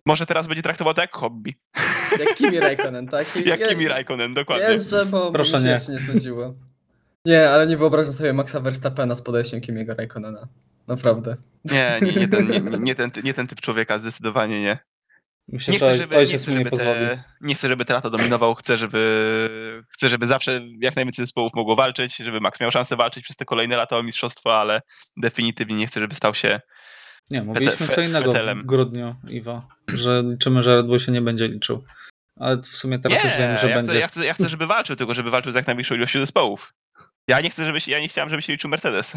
może 0.06 0.26
teraz 0.26 0.46
będzie 0.46 0.62
traktował 0.62 0.94
to 0.94 1.00
jak 1.00 1.12
hobby. 1.12 1.54
Jak 2.20 2.34
Kimi 2.34 2.60
Raikkonen, 2.60 3.08
tak? 3.08 3.26
I- 3.36 3.48
Jak 3.50 3.60
ja- 3.60 3.68
Kimi 3.68 3.88
Raikkonen, 3.88 4.34
dokładnie. 4.34 4.66
Jeżdżę, 4.68 5.06
bo 5.06 5.32
Proszę 5.32 5.52
mi 5.52 5.58
się 5.58 5.64
nie. 5.64 5.70
jeszcze 5.70 5.92
nie 5.92 5.98
znudziło. 5.98 6.54
Nie, 7.24 7.50
ale 7.50 7.66
nie 7.66 7.76
wyobrażam 7.76 8.12
sobie 8.12 8.32
Maxa 8.32 8.60
Verstappena 8.60 9.14
z 9.14 9.22
podejściem 9.22 9.60
Kimiego 9.60 9.94
Raikkonena. 9.94 10.48
Naprawdę. 10.86 11.36
Nie, 11.64 11.98
nie, 12.02 12.12
nie, 12.12 12.28
ten, 12.28 12.48
nie, 12.48 12.60
nie, 12.78 12.94
ten, 13.00 13.10
nie 13.24 13.34
ten 13.34 13.46
typ 13.46 13.60
człowieka, 13.60 13.98
zdecydowanie 13.98 14.62
nie. 14.62 14.78
Myślę, 15.48 15.73
Nie 15.73 15.78
chcę, 15.78 15.97
żeby, 15.97 16.16
nie, 16.16 16.24
chcę, 16.27 16.52
żeby 16.55 16.70
te, 16.70 17.24
nie 17.40 17.55
chcę, 17.55 17.68
żeby 17.68 17.85
te 17.85 17.94
lata 17.94 18.10
dominował, 18.10 18.55
chcę 18.55 18.77
żeby, 18.77 19.85
chcę, 19.90 20.09
żeby 20.09 20.27
zawsze 20.27 20.60
jak 20.81 20.97
najwięcej 20.97 21.27
zespołów 21.27 21.52
mogło 21.55 21.77
walczyć, 21.77 22.16
żeby 22.16 22.40
Max 22.40 22.60
miał 22.60 22.70
szansę 22.70 22.97
walczyć 22.97 23.24
przez 23.24 23.36
te 23.36 23.44
kolejne 23.44 23.77
lata 23.77 23.97
o 23.97 24.02
mistrzostwo, 24.02 24.60
ale 24.60 24.81
definitywnie 25.16 25.77
nie 25.77 25.86
chcę, 25.86 26.01
żeby 26.01 26.14
stał 26.14 26.35
się 26.35 26.60
Nie, 27.31 27.43
mówiliśmy 27.43 27.89
co 27.89 28.01
innego 28.01 28.32
fetelem. 28.32 28.62
w 28.62 28.66
grudniu, 28.66 29.16
Iwo, 29.28 29.68
że 29.89 30.23
liczymy, 30.23 30.62
że 30.62 30.77
Red 30.77 30.86
Bull 30.86 31.01
się 31.01 31.12
nie 31.12 31.23
będzie 31.23 31.48
liczył. 31.48 31.85
Ale 32.36 32.62
w 32.62 32.66
sumie 32.66 32.98
teraz 32.98 33.24
nie, 33.24 33.31
już 33.31 33.39
wiemy, 33.39 33.59
że 33.59 33.68
ja, 33.68 33.77
będzie. 33.77 33.93
Chcę, 33.93 34.01
ja, 34.01 34.09
chcę, 34.09 34.27
ja 34.27 34.35
chcę, 34.35 34.48
żeby 34.48 34.66
walczył, 34.66 34.97
tylko 34.97 35.14
żeby 35.14 35.31
walczył 35.31 35.52
z 35.52 35.55
jak 35.55 35.66
największą 35.66 35.94
ilością 35.94 36.20
zespołów. 36.20 36.74
Ja 37.28 37.40
nie 37.40 37.51
chcę, 37.51 37.66
żeby 37.66 37.81
się, 37.81 37.93
ja 37.93 38.01
nie 38.01 38.09
chciałem, 38.09 38.31
żeby 38.31 38.43
się 38.43 38.52
liczył 38.52 38.70
Mercedes. 38.70 39.16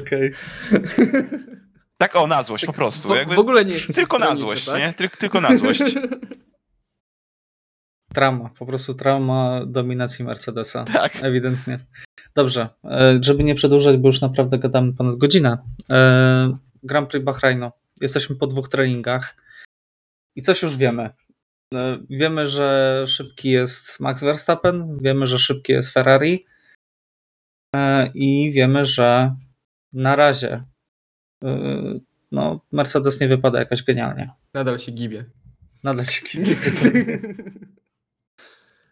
Okej. 0.00 0.32
Tak 1.98 2.16
o, 2.16 2.26
na 2.26 2.42
złość 2.42 2.66
po 2.66 2.72
prostu. 2.72 3.08
W, 3.08 3.34
w 3.34 3.38
ogóle 3.38 3.64
nie 3.64 3.74
tylko 3.94 4.18
na 4.18 4.36
złość, 4.36 4.66
tak? 4.66 4.78
nie? 4.78 4.92
Tyl, 4.92 5.08
tylko 5.10 5.40
na 5.40 5.56
złość. 5.56 5.82
Trauma, 8.14 8.50
po 8.58 8.66
prostu 8.66 8.94
trauma 8.94 9.66
dominacji 9.66 10.24
Mercedesa. 10.24 10.84
Tak. 10.84 11.16
Ewidentnie. 11.22 11.78
Dobrze, 12.34 12.68
e, 12.84 13.18
żeby 13.20 13.44
nie 13.44 13.54
przedłużać, 13.54 13.96
bo 13.96 14.08
już 14.08 14.20
naprawdę 14.20 14.58
gadamy 14.58 14.92
ponad 14.92 15.16
godzinę. 15.16 15.58
E, 15.90 16.58
Grand 16.82 17.10
Prix 17.10 17.24
Bahrainu. 17.24 17.70
Jesteśmy 18.00 18.36
po 18.36 18.46
dwóch 18.46 18.68
treningach. 18.68 19.36
I 20.36 20.42
coś 20.42 20.62
już 20.62 20.76
wiemy. 20.76 21.10
E, 21.74 21.98
Wiemy, 22.10 22.46
że 22.46 23.04
szybki 23.06 23.50
jest 23.50 24.00
Max 24.00 24.20
Verstappen, 24.22 24.98
wiemy, 25.00 25.26
że 25.26 25.38
szybki 25.38 25.72
jest 25.72 25.90
Ferrari 25.90 26.46
i 28.14 28.52
wiemy, 28.52 28.84
że 28.86 29.36
na 29.92 30.16
razie 30.16 30.64
no, 32.32 32.60
Mercedes 32.72 33.20
nie 33.20 33.28
wypada 33.28 33.58
jakoś 33.58 33.82
genialnie. 33.82 34.30
Nadal 34.54 34.78
się 34.78 34.92
gibie. 34.92 35.24
Nadal 35.82 36.04
się 36.04 36.22
kibię. 36.22 36.56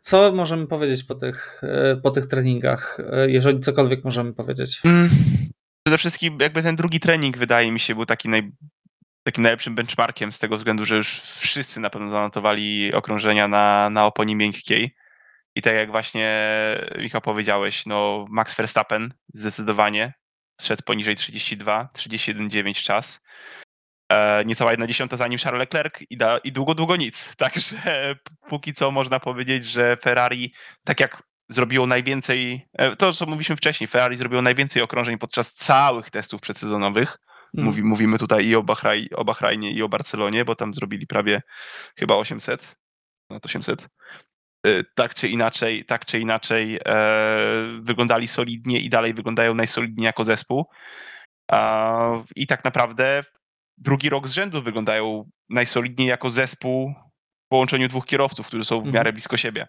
Co 0.00 0.32
możemy 0.32 0.66
powiedzieć 0.66 1.04
po 1.04 1.14
tych, 1.14 1.60
e, 1.62 1.96
po 1.96 2.10
tych 2.10 2.26
treningach, 2.26 3.00
e, 3.12 3.30
jeżeli 3.30 3.60
cokolwiek 3.60 4.04
możemy 4.04 4.32
powiedzieć? 4.32 4.80
Mm. 4.84 5.08
Przede 5.86 5.98
wszystkim 5.98 6.38
jakby 6.40 6.62
ten 6.62 6.76
drugi 6.76 7.00
trening 7.00 7.38
wydaje 7.38 7.72
mi 7.72 7.80
się 7.80 7.94
był 7.94 8.06
taki 8.06 8.28
naj, 8.28 8.52
takim 9.22 9.42
najlepszym 9.42 9.74
benchmarkiem 9.74 10.32
z 10.32 10.38
tego 10.38 10.56
względu, 10.56 10.84
że 10.84 10.96
już 10.96 11.20
wszyscy 11.20 11.80
na 11.80 11.90
pewno 11.90 12.10
zanotowali 12.10 12.94
okrążenia 12.94 13.48
na, 13.48 13.90
na 13.90 14.06
oponie 14.06 14.36
miękkiej. 14.36 14.96
I 15.54 15.62
tak 15.62 15.74
jak 15.74 15.90
właśnie 15.90 16.30
Michał 16.98 17.20
powiedziałeś, 17.20 17.86
no 17.86 18.26
Max 18.28 18.56
Verstappen 18.56 19.14
zdecydowanie 19.34 20.14
szedł 20.60 20.82
poniżej 20.82 21.14
32, 21.14 21.88
31,9 21.94 22.82
czas. 22.82 23.20
E, 24.08 24.44
niecała 24.44 24.70
jedna 24.70 24.86
dziesiąta 24.86 25.16
za 25.16 25.28
nim 25.28 25.38
Charles 25.38 25.60
Leclerc 25.60 25.94
i, 26.10 26.16
da, 26.16 26.38
i 26.38 26.52
długo, 26.52 26.74
długo 26.74 26.96
nic. 26.96 27.28
Także 27.36 27.76
póki 28.48 28.74
co 28.74 28.90
można 28.90 29.20
powiedzieć, 29.20 29.64
że 29.64 29.96
Ferrari, 29.96 30.52
tak 30.84 31.00
jak 31.00 31.22
zrobiło 31.48 31.86
najwięcej, 31.86 32.68
e, 32.72 32.96
to 32.96 33.12
co 33.12 33.26
mówiliśmy 33.26 33.56
wcześniej, 33.56 33.88
Ferrari 33.88 34.16
zrobiło 34.16 34.42
najwięcej 34.42 34.82
okrążeń 34.82 35.18
podczas 35.18 35.52
całych 35.52 36.10
testów 36.10 36.40
przedsezonowych. 36.40 37.16
Mm. 37.54 37.66
Mówi, 37.66 37.82
mówimy 37.82 38.18
tutaj 38.18 38.46
i 38.46 38.56
o, 38.56 38.62
Bahraj, 38.62 39.08
o 39.16 39.24
Bahrajnie, 39.24 39.70
i 39.70 39.82
o 39.82 39.88
Barcelonie, 39.88 40.44
bo 40.44 40.54
tam 40.54 40.74
zrobili 40.74 41.06
prawie 41.06 41.42
chyba 41.98 42.16
800, 42.16 42.76
no 43.30 43.40
to 43.40 43.46
800. 43.46 43.88
E, 44.66 44.84
Tak 44.94 45.14
czy 45.14 45.28
inaczej, 45.28 45.84
tak 45.84 46.04
czy 46.04 46.20
inaczej 46.20 46.78
e, 46.86 47.80
wyglądali 47.82 48.28
solidnie 48.28 48.80
i 48.80 48.90
dalej 48.90 49.14
wyglądają 49.14 49.54
najsolidniej 49.54 50.04
jako 50.04 50.24
zespół. 50.24 50.64
I 52.36 52.46
tak 52.46 52.64
naprawdę 52.64 53.22
drugi 53.78 54.08
rok 54.08 54.28
z 54.28 54.32
rzędu 54.32 54.62
wyglądają 54.62 55.30
najsolidniej 55.48 56.08
jako 56.08 56.30
zespół 56.30 56.94
w 57.46 57.48
połączeniu 57.48 57.88
dwóch 57.88 58.06
kierowców, 58.06 58.46
którzy 58.46 58.64
są 58.64 58.74
w 58.76 58.78
Mhm. 58.78 58.94
miarę 58.94 59.12
blisko 59.12 59.36
siebie. 59.36 59.66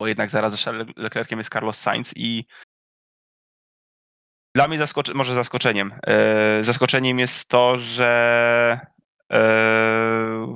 Bo 0.00 0.06
jednak 0.06 0.30
zaraz 0.30 0.62
za 0.62 0.72
Leclerciem 0.96 1.38
jest 1.38 1.52
Carlos 1.52 1.78
Sainz 1.78 2.12
i 2.16 2.44
dla 4.56 4.68
mnie 4.68 4.78
zaskocze, 4.78 5.14
może 5.14 5.34
zaskoczeniem. 5.34 5.94
E, 6.06 6.64
zaskoczeniem 6.64 7.18
jest 7.18 7.48
to, 7.48 7.78
że 7.78 8.80
e, 9.32 9.38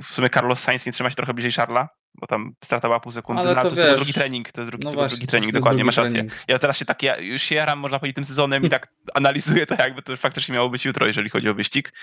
w 0.03 0.07
sumie 0.13 0.29
Carlos 0.29 0.59
Sainz 0.59 0.85
nie 0.85 0.91
trzyma 0.91 1.09
się 1.09 1.15
trochę 1.15 1.33
bliżej 1.33 1.51
Charla, 1.51 1.89
bo 2.19 2.27
tam 2.27 2.53
strata 2.63 2.99
pół 2.99 3.11
sekundy, 3.11 3.41
Ale 3.41 3.55
no, 3.55 3.61
ale 3.61 3.69
to 3.69 3.75
to 3.75 3.81
jest 3.81 3.87
tylko 3.87 3.95
drugi 3.95 4.13
trening, 4.13 4.51
to 4.51 4.61
jest 4.61 4.71
drugi, 4.71 4.85
No 4.85 4.91
właśnie, 4.91 5.17
drugi 5.17 5.27
trening, 5.27 5.53
dokładnie, 5.53 5.83
masz 5.83 5.97
rację. 5.97 6.25
Ja 6.47 6.59
teraz 6.59 6.77
się 6.77 6.85
tak, 6.85 7.03
ja 7.03 7.17
już 7.17 7.41
się 7.41 7.55
jaram, 7.55 7.79
można 7.79 7.99
powiedzieć, 7.99 8.15
tym 8.15 8.25
sezonem 8.25 8.65
i 8.65 8.69
tak 8.69 8.87
analizuję 9.13 9.65
to, 9.65 9.75
jakby 9.79 10.01
to 10.01 10.17
faktycznie 10.17 10.55
miało 10.55 10.69
być 10.69 10.85
jutro, 10.85 11.07
jeżeli 11.07 11.29
chodzi 11.29 11.49
o 11.49 11.53
wyścig. 11.53 11.93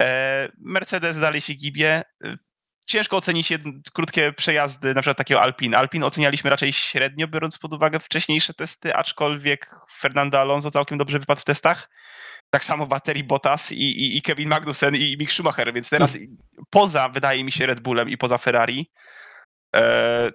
E, 0.00 0.48
Mercedes 0.58 1.20
dalej 1.20 1.40
się 1.40 1.54
gibie. 1.54 2.02
E, 2.24 2.36
Ciężko 2.86 3.16
ocenić 3.16 3.50
jedn- 3.50 3.80
krótkie 3.92 4.32
przejazdy, 4.32 4.94
na 4.94 5.00
przykład 5.00 5.18
takiego 5.18 5.42
Alpin. 5.42 5.74
Alpin 5.74 6.04
ocenialiśmy 6.04 6.50
raczej 6.50 6.72
średnio, 6.72 7.28
biorąc 7.28 7.58
pod 7.58 7.72
uwagę 7.72 8.00
wcześniejsze 8.00 8.54
testy, 8.54 8.94
aczkolwiek 8.94 9.76
Fernando 9.92 10.40
Alonso 10.40 10.70
całkiem 10.70 10.98
dobrze 10.98 11.18
wypadł 11.18 11.40
w 11.40 11.44
testach. 11.44 11.90
Tak 12.50 12.64
samo 12.64 12.86
Valtteri 12.86 13.24
Bottas 13.24 13.72
i, 13.72 13.76
i, 13.76 14.16
i 14.16 14.22
Kevin 14.22 14.48
Magnussen 14.48 14.94
i 14.96 15.16
Mick 15.20 15.32
Schumacher, 15.32 15.74
więc 15.74 15.90
teraz 15.90 16.18
poza, 16.70 17.08
wydaje 17.08 17.44
mi 17.44 17.52
się, 17.52 17.66
Red 17.66 17.80
Bullem 17.80 18.08
i 18.08 18.16
poza 18.16 18.38
Ferrari, 18.38 18.90
e, 19.74 20.30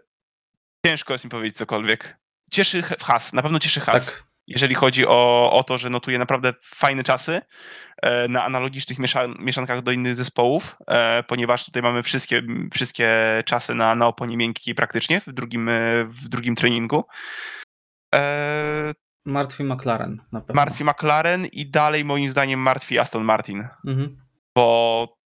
ciężko 0.85 1.13
jest 1.13 1.25
mi 1.25 1.31
powiedzieć 1.31 1.57
cokolwiek. 1.57 2.17
Cieszy 2.51 2.81
Haas, 2.81 3.33
na 3.33 3.41
pewno 3.41 3.59
cieszy 3.59 3.79
Haas 3.79 4.05
Tak. 4.13 4.23
jeżeli 4.47 4.75
chodzi 4.75 5.07
o, 5.07 5.49
o 5.53 5.63
to, 5.63 5.77
że 5.77 5.89
notuje 5.89 6.19
naprawdę 6.19 6.53
fajne 6.63 7.03
czasy 7.03 7.41
e, 8.01 8.27
na 8.27 8.43
analogicznych 8.43 8.99
miesza, 8.99 9.27
mieszankach 9.39 9.81
do 9.81 9.91
innych 9.91 10.15
zespołów, 10.15 10.77
e, 10.87 11.23
ponieważ 11.23 11.65
tutaj 11.65 11.81
mamy 11.81 12.03
wszystkie, 12.03 12.41
wszystkie 12.73 13.09
czasy 13.45 13.75
na, 13.75 13.95
na 13.95 14.07
oponie 14.07 14.37
miękkiej 14.37 14.75
praktycznie 14.75 15.21
w 15.21 15.31
drugim, 15.33 15.69
e, 15.69 16.05
w 16.05 16.27
drugim 16.27 16.55
treningu. 16.55 17.03
E, 18.15 18.93
Martwi 19.25 19.63
McLaren 19.63 20.21
na 20.31 20.41
pewno. 20.41 20.55
martwi 20.61 20.83
McLaren 20.83 21.45
i 21.45 21.65
dalej 21.69 22.05
moim 22.05 22.31
zdaniem 22.31 22.59
martwi 22.59 22.99
Aston 22.99 23.23
Martin, 23.23 23.67
Mhm. 23.87 24.17
bo 24.55 25.17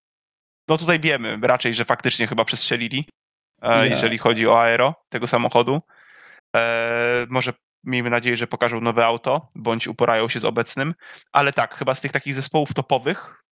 no 0.69 0.77
tutaj 0.77 0.99
wiemy 0.99 1.40
raczej, 1.41 1.73
że 1.73 1.85
faktycznie 1.85 2.27
chyba 2.27 2.45
przestrzelili, 2.45 3.06
e, 3.64 3.88
jeżeli 3.88 4.18
chodzi 4.18 4.48
o 4.48 4.61
aero 4.61 4.95
tego 5.10 5.27
samochodu. 5.27 5.81
E, 6.56 7.26
może 7.30 7.53
miejmy 7.84 8.10
nadzieję, 8.10 8.38
że 8.38 8.48
pokażą 8.48 8.81
nowe 8.81 9.06
auto, 9.06 9.48
bądź 9.56 9.88
uporają 9.88 10.30
się 10.30 10.40
z 10.40 10.45
obecnym, 10.45 10.94
ale 11.31 11.53
tak, 11.53 11.76
chyba 11.76 11.95
z 11.95 12.02
tych 12.02 12.11
takich 12.11 12.34
zespołów 12.34 12.73
topowych 12.73 13.44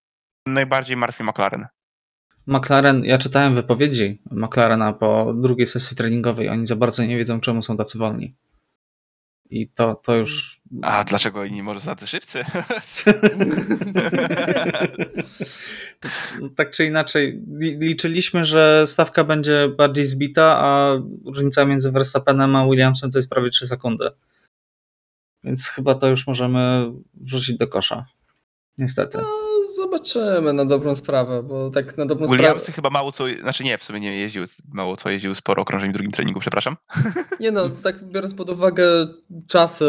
najbardziej 0.46 0.98
martwi 0.98 1.24
McLaren. 1.24 1.68
McLaren, 2.48 3.04
ja 3.06 3.18
czytałem 3.18 3.56
wypowiedzi 3.56 4.22
McLarena 4.32 4.94
po 4.94 5.34
drugiej 5.34 5.68
sesji 5.68 5.98
treningowej. 5.98 6.50
Oni 6.50 6.66
za 6.66 6.76
bardzo 6.76 7.06
nie 7.06 7.18
wiedzą, 7.18 7.40
czemu 7.40 7.64
są 7.64 7.78
tacy 7.78 7.98
wolni. 7.98 8.36
I 9.52 9.68
to, 9.68 9.96
to 9.96 10.16
już. 10.16 10.62
A 10.82 11.04
dlaczego 11.04 11.48
nie 11.48 11.64
może 11.64 11.82
tacy 11.82 12.08
szybcy? 12.08 12.44
tak 16.58 16.72
czy 16.72 16.86
inaczej, 16.86 17.42
li- 17.60 17.78
liczyliśmy, 17.80 18.46
że 18.46 18.88
stawka 18.88 19.24
będzie 19.24 19.70
bardziej 19.78 20.06
zbita, 20.06 20.58
a 20.58 20.98
różnica 21.26 21.66
między 21.66 21.92
Verstappenem 21.92 22.56
a 22.56 22.66
Williamsem 22.66 23.12
to 23.12 23.18
jest 23.18 23.30
prawie 23.30 23.50
3 23.50 23.68
sekundy. 23.68 24.10
Więc 25.44 25.68
chyba 25.68 25.96
to 25.96 26.08
już 26.08 26.28
możemy 26.28 26.92
wrzucić 27.14 27.58
do 27.58 27.68
kosza. 27.68 28.06
Niestety. 28.78 29.18
No, 29.18 29.51
zobaczymy 29.92 30.54
na 30.54 30.66
dobrą 30.66 30.96
sprawę, 30.96 31.44
bo 31.44 31.70
tak 31.70 31.98
na 31.98 32.06
dobrą 32.06 32.28
Williamsy 32.28 32.60
sprawę. 32.60 32.76
chyba 32.76 32.90
mało 32.90 33.12
co, 33.12 33.24
znaczy 33.42 33.64
nie, 33.64 33.78
w 33.78 33.84
sumie 33.84 34.00
nie 34.00 34.18
jeździł, 34.18 34.44
mało 34.74 34.96
co 34.96 35.10
jeździł 35.10 35.36
sporo 35.36 35.62
okrążeń 35.62 35.90
w 35.90 35.94
drugim 35.94 36.12
treningu, 36.12 36.40
przepraszam. 36.40 36.78
Nie 37.40 37.52
no, 37.52 37.70
tak 37.70 38.04
biorąc 38.04 38.34
pod 38.34 38.50
uwagę 38.50 39.08
czasy, 39.48 39.86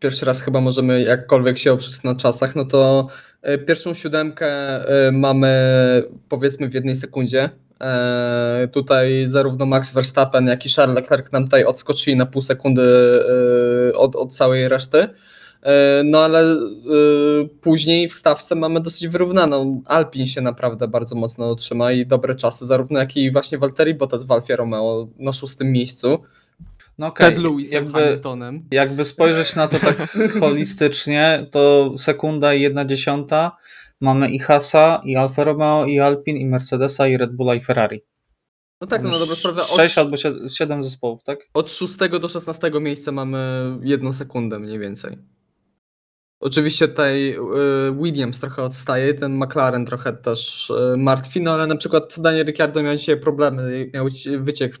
pierwszy 0.00 0.26
raz 0.26 0.40
chyba 0.42 0.60
możemy 0.60 1.02
jakkolwiek 1.02 1.58
się 1.58 1.72
oprzeć 1.72 2.02
na 2.02 2.14
czasach, 2.14 2.56
no 2.56 2.64
to 2.64 3.08
e, 3.42 3.58
pierwszą 3.58 3.94
siódemkę 3.94 4.46
e, 5.06 5.12
mamy 5.12 5.52
powiedzmy 6.28 6.68
w 6.68 6.74
jednej 6.74 6.96
sekundzie. 6.96 7.50
E, 7.80 8.68
Tutaj 8.72 9.24
zarówno 9.26 9.66
Max 9.66 9.92
Verstappen, 9.92 10.46
jak 10.46 10.66
i 10.66 10.68
Charles 10.68 10.96
Leclerc 10.96 11.32
nam 11.32 11.44
tutaj 11.44 11.64
odskoczyli 11.64 12.16
na 12.16 12.26
pół 12.26 12.42
sekundy 12.42 12.82
od, 13.94 14.16
od 14.16 14.34
całej 14.34 14.68
reszty. 14.68 15.08
E, 15.62 16.02
No 16.04 16.18
ale 16.18 16.40
e, 16.40 16.56
później 17.60 18.08
w 18.08 18.14
stawce 18.14 18.54
mamy 18.54 18.80
dosyć 18.80 19.08
wyrównaną. 19.08 19.82
Alpin 19.86 20.26
się 20.26 20.40
naprawdę 20.40 20.88
bardzo 20.88 21.14
mocno 21.14 21.54
trzyma 21.54 21.92
i 21.92 22.06
dobre 22.06 22.34
czasy, 22.34 22.66
zarówno 22.66 22.98
jak 22.98 23.16
i 23.16 23.32
właśnie 23.32 23.58
Valtteri 23.58 23.94
Bottas 23.94 24.24
w 24.24 24.32
Alfie 24.32 24.56
Romeo 24.56 25.08
na 25.18 25.32
szóstym 25.32 25.72
miejscu. 25.72 26.22
No 26.98 27.06
okej, 27.06 27.28
Ted 27.28 27.38
Lewisem, 27.38 27.74
jakby, 27.74 28.00
Hamiltonem. 28.00 28.64
jakby 28.70 29.04
spojrzeć 29.04 29.56
na 29.56 29.68
to 29.68 29.78
tak 29.78 30.16
holistycznie, 30.40 31.46
to 31.50 31.94
sekunda 31.98 32.54
i 32.54 32.60
jedna 32.60 32.84
dziesiąta 32.84 33.56
mamy 34.00 34.30
i 34.30 34.38
Hasa, 34.38 35.02
i 35.04 35.16
Alfa 35.16 35.44
Romeo, 35.44 35.86
i 35.86 36.00
Alpin, 36.00 36.36
i 36.36 36.46
Mercedesa, 36.46 37.08
i 37.08 37.16
Red 37.16 37.32
Bulla, 37.32 37.54
i 37.54 37.60
Ferrari. 37.60 38.00
No 38.80 38.86
tak, 38.86 39.02
no 39.02 39.10
na 39.10 39.18
dobrą 39.18 39.34
sprawę. 39.34 39.60
Od, 39.60 39.76
6 39.76 39.98
albo 39.98 40.16
7 40.48 40.82
zespołów, 40.82 41.22
tak? 41.22 41.38
od 41.54 41.70
6 41.70 41.96
do 42.20 42.28
16 42.28 42.70
miejsca 42.80 43.12
mamy 43.12 43.38
jedną 43.82 44.12
sekundę 44.12 44.58
mniej 44.58 44.78
więcej. 44.78 45.18
Oczywiście 46.40 46.88
tutaj 46.88 47.30
y, 47.30 47.38
Williams 48.02 48.40
trochę 48.40 48.62
odstaje, 48.62 49.14
ten 49.14 49.36
McLaren 49.36 49.86
trochę 49.86 50.12
też 50.12 50.70
y, 50.70 50.96
martwi, 50.96 51.40
no 51.40 51.54
ale 51.54 51.66
na 51.66 51.76
przykład 51.76 52.14
Daniel 52.18 52.46
Ricciardo 52.46 52.82
miał 52.82 52.96
dzisiaj 52.96 53.20
problemy, 53.20 53.90
miał 53.94 54.10
ci- 54.10 54.38
wyciek 54.38 54.74
y, 54.74 54.80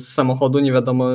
z 0.00 0.08
samochodu, 0.08 0.58
nie 0.58 0.72
wiadomo 0.72 1.08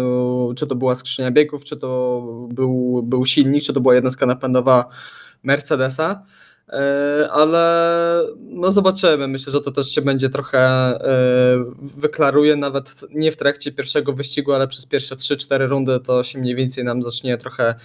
czy 0.56 0.68
to 0.68 0.76
była 0.76 0.96
skrzynia 0.96 1.32
biegów, 1.32 1.64
czy 1.64 1.78
to 1.78 2.22
był, 2.50 3.04
był 3.04 3.26
silnik, 3.26 3.64
czy 3.64 3.74
to 3.74 3.82
była 3.82 3.96
jednostka 3.96 4.26
napędowa 4.26 4.86
Mercedesa. 5.44 6.26
Ale 7.32 8.24
no 8.40 8.72
zobaczymy. 8.72 9.28
Myślę, 9.28 9.54
że 9.54 9.62
to 9.62 9.72
też 9.72 9.90
się 9.90 10.02
będzie 10.02 10.30
trochę 10.30 10.94
wyklaruje, 11.82 12.56
nawet 12.56 13.06
nie 13.10 13.32
w 13.32 13.38
trakcie 13.38 13.72
pierwszego 13.72 14.14
wyścigu, 14.14 14.54
ale 14.54 14.68
przez 14.68 14.86
pierwsze 14.86 15.16
3-4 15.16 15.68
rundy 15.68 16.00
to 16.00 16.24
się 16.24 16.40
mniej 16.40 16.56
więcej 16.56 16.84
nam 16.84 17.04
zacznie 17.04 17.38
trochę 17.38 17.76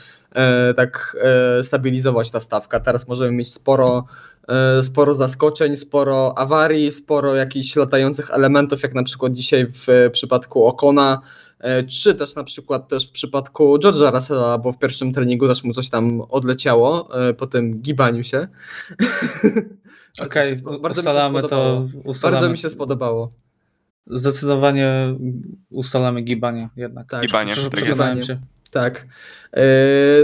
tak 0.76 1.16
e, 1.58 1.62
stabilizować 1.62 2.30
ta 2.30 2.40
stawka. 2.40 2.80
Teraz 2.80 3.08
możemy 3.08 3.32
mieć 3.32 3.52
sporo, 3.54 4.04
e, 4.48 4.82
sporo 4.82 5.14
zaskoczeń, 5.14 5.76
sporo 5.76 6.38
awarii, 6.38 6.92
sporo 6.92 7.34
jakichś 7.34 7.76
latających 7.76 8.30
elementów, 8.30 8.82
jak 8.82 8.94
na 8.94 9.02
przykład 9.02 9.32
dzisiaj 9.32 9.66
w 9.72 9.86
przypadku 10.12 10.66
Okona. 10.66 11.20
E, 11.60 11.82
Czy 11.84 12.14
też 12.14 12.34
na 12.34 12.44
przykład 12.44 12.88
też 12.88 13.08
w 13.08 13.12
przypadku 13.12 13.76
George'a 13.76 14.14
Russella, 14.14 14.58
bo 14.58 14.72
w 14.72 14.78
pierwszym 14.78 15.12
treningu 15.12 15.48
też 15.48 15.64
mu 15.64 15.72
coś 15.74 15.88
tam 15.88 16.20
odleciało 16.20 17.18
e, 17.28 17.34
po 17.34 17.46
tym 17.46 17.80
gibaniu 17.82 18.24
się. 18.24 18.48
Mi 20.20 20.26
Okej, 20.26 20.56
spo- 20.56 20.78
bardzo 20.80 21.02
mi 21.02 21.04
się 21.04 21.10
ustalamy 21.10 21.38
spodobało. 21.38 21.88
to. 22.02 22.08
Ustalamy. 22.10 22.34
Bardzo 22.34 22.50
mi 22.50 22.58
się 22.58 22.68
spodobało. 22.70 23.32
Zdecydowanie 24.06 25.14
ustalamy 25.70 26.22
gibanie 26.22 26.68
jednak. 26.76 27.10
Tak, 27.10 27.22
Gibanie, 27.22 27.52
Prze- 27.52 27.70
tak. 28.70 29.06
E, 29.52 29.62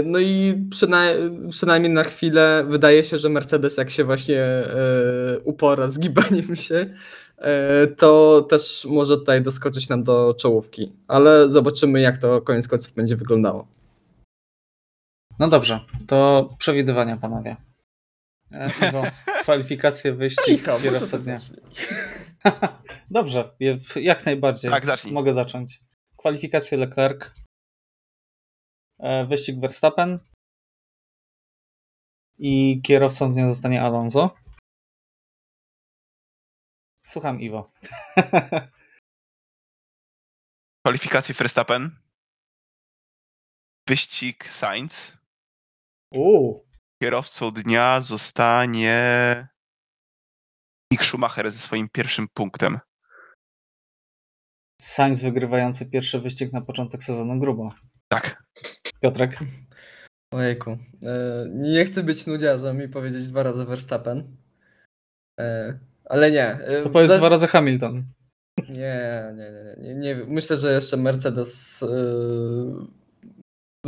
No 0.05 0.19
i 0.19 0.53
przynaj- 0.69 1.49
przynajmniej 1.49 1.91
na 1.93 2.03
chwilę 2.03 2.65
wydaje 2.67 3.03
się, 3.03 3.17
że 3.17 3.29
Mercedes 3.29 3.77
jak 3.77 3.89
się 3.89 4.03
właśnie 4.03 4.41
e, 4.41 5.39
upora 5.43 5.89
z 5.89 5.99
gibaniem 5.99 6.55
się, 6.55 6.93
e, 7.37 7.87
to 7.87 8.41
też 8.41 8.87
może 8.89 9.17
tutaj 9.17 9.41
doskoczyć 9.41 9.89
nam 9.89 10.03
do 10.03 10.33
czołówki. 10.39 10.93
Ale 11.07 11.49
zobaczymy 11.49 12.01
jak 12.01 12.17
to 12.17 12.41
koniec 12.41 12.67
końców 12.67 12.93
będzie 12.93 13.15
wyglądało. 13.15 13.67
No 15.39 15.47
dobrze, 15.47 15.79
to 16.07 16.49
przewidywania 16.59 17.17
panowie. 17.17 17.55
Iwo, 18.89 19.03
kwalifikacje, 19.43 20.13
wyścig, 20.13 20.65
kierowca 20.83 21.17
dnia. 21.17 21.39
Dobrze, 23.11 23.51
jak 23.95 24.25
najbardziej. 24.25 24.71
Tak, 24.71 24.85
zacznij. 24.85 25.13
Mogę 25.13 25.33
zacząć. 25.33 25.81
Kwalifikacje 26.17 26.77
Leclerc, 26.77 27.31
wyścig 28.99 29.59
Verstappen 29.59 30.19
i 32.37 32.81
kierowcą 32.81 33.33
dnia 33.33 33.49
zostanie 33.49 33.81
Alonso. 33.81 34.35
Słucham 37.05 37.41
Iwo. 37.41 37.71
Kwalifikacje 40.85 41.35
Verstappen. 41.35 41.99
Wyścig 43.87 44.49
Sainz. 44.49 45.17
Uuu, 46.11 46.65
Kierowcą 47.03 47.51
dnia 47.51 48.01
zostanie 48.01 49.47
Mick 50.91 51.03
Schumacher 51.03 51.51
ze 51.51 51.59
swoim 51.59 51.89
pierwszym 51.89 52.27
punktem. 52.33 52.79
Sainz 54.81 55.23
wygrywający 55.23 55.85
pierwszy 55.89 56.19
wyścig 56.19 56.53
na 56.53 56.61
początek 56.61 57.03
sezonu 57.03 57.39
grubo. 57.39 57.75
Tak. 58.07 58.43
Piotrek? 59.01 59.39
Ojejku. 60.33 60.71
E, 61.03 61.45
Nie 61.49 61.85
chcę 61.85 62.03
być 62.03 62.27
nudziarzem 62.27 62.83
i 62.83 62.87
powiedzieć 62.87 63.27
dwa 63.27 63.43
razy 63.43 63.65
Verstappen. 63.65 64.23
E, 65.39 65.79
Ale 66.05 66.31
nie. 66.31 66.47
E, 66.47 66.81
To 66.83 66.89
powiedz 66.89 67.09
za- 67.09 67.17
dwa 67.17 67.29
razy 67.29 67.47
Hamilton. 67.47 68.03
Nie, 68.69 69.23
nie, 69.35 69.51
nie, 69.51 69.75
nie, 69.77 69.93
nie, 69.93 69.95
nie. 69.95 70.15
Myślę, 70.27 70.57
że 70.57 70.71
jeszcze 70.73 70.97
Mercedes. 70.97 71.81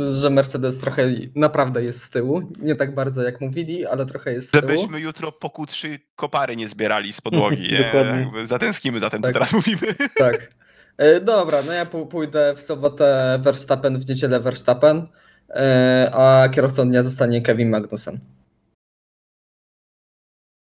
Yy, 0.00 0.10
że 0.20 0.30
Mercedes 0.30 0.78
trochę 0.78 1.10
naprawdę 1.34 1.84
jest 1.84 2.02
z 2.02 2.10
tyłu. 2.10 2.52
Nie 2.62 2.74
tak 2.74 2.94
bardzo 2.94 3.22
jak 3.22 3.40
mówili, 3.40 3.86
ale 3.86 4.06
trochę 4.06 4.32
jest 4.32 4.48
z 4.48 4.50
tyłu. 4.50 4.68
Żebyśmy 4.68 5.00
jutro 5.00 5.32
po 5.32 5.48
Q3 5.48 5.98
kopary 6.16 6.56
nie 6.56 6.68
zbierali 6.68 7.12
z 7.12 7.20
podłogi. 7.20 7.62
nie? 7.72 7.78
Dokładnie. 7.84 8.46
Zatęsknimy 8.46 9.00
za 9.00 9.10
tym, 9.10 9.22
co 9.22 9.26
Tak. 9.26 9.32
teraz 9.32 9.52
mówimy. 9.52 9.94
Tak. 10.16 10.50
E, 10.98 11.20
Dobra, 11.20 11.62
no 11.62 11.72
ja 11.72 11.86
pó- 11.86 12.06
pójdę 12.06 12.54
w 12.56 12.62
sobotę 12.62 13.38
Verstappen, 13.42 13.98
w 13.98 14.08
niedzielę 14.08 14.40
Verstappen, 14.40 15.06
e, 15.50 16.10
a 16.12 16.48
kierowcą 16.48 16.88
dnia 16.88 17.02
zostanie 17.02 17.42
Kevin 17.42 17.70
Magnussen. 17.70 18.20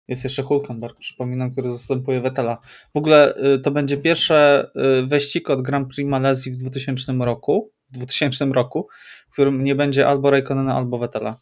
Jest 0.08 0.24
jeszcze 0.24 0.44
Hulkenberg, 0.44 0.98
przypominam, 1.00 1.52
który 1.52 1.72
zastępuje 1.72 2.22
Vettela. 2.22 2.58
W 2.94 2.98
ogóle 2.98 3.36
y, 3.36 3.60
to 3.60 3.72
będzie 3.72 3.98
pierwszy 3.98 4.34
y, 4.34 5.06
wyścig 5.08 5.50
od 5.50 5.62
Grand 5.62 5.96
Prix 5.96 6.10
Malezji 6.10 6.52
w 6.52 6.58
2000 6.58 7.14
roku, 7.14 7.72
w 7.90 7.94
2000 7.94 8.46
roku, 8.46 8.88
w 9.30 9.32
którym 9.32 9.64
nie 9.64 9.76
będzie 9.76 10.08
albo 10.08 10.32
Raikkonena, 10.32 10.76
albo 10.76 10.98
Vettela. 10.98 11.40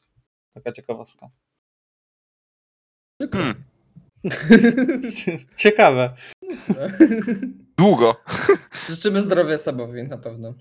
Taka 0.54 0.72
ciekawostka. 0.72 1.30
Hmm. 3.32 3.64
Ciekawe. 5.58 6.14
Długo. 7.80 8.14
Życzymy 8.90 9.22
zdrowia 9.22 9.58
Sabowi 9.58 10.04
na 10.04 10.18
pewno. 10.18 10.54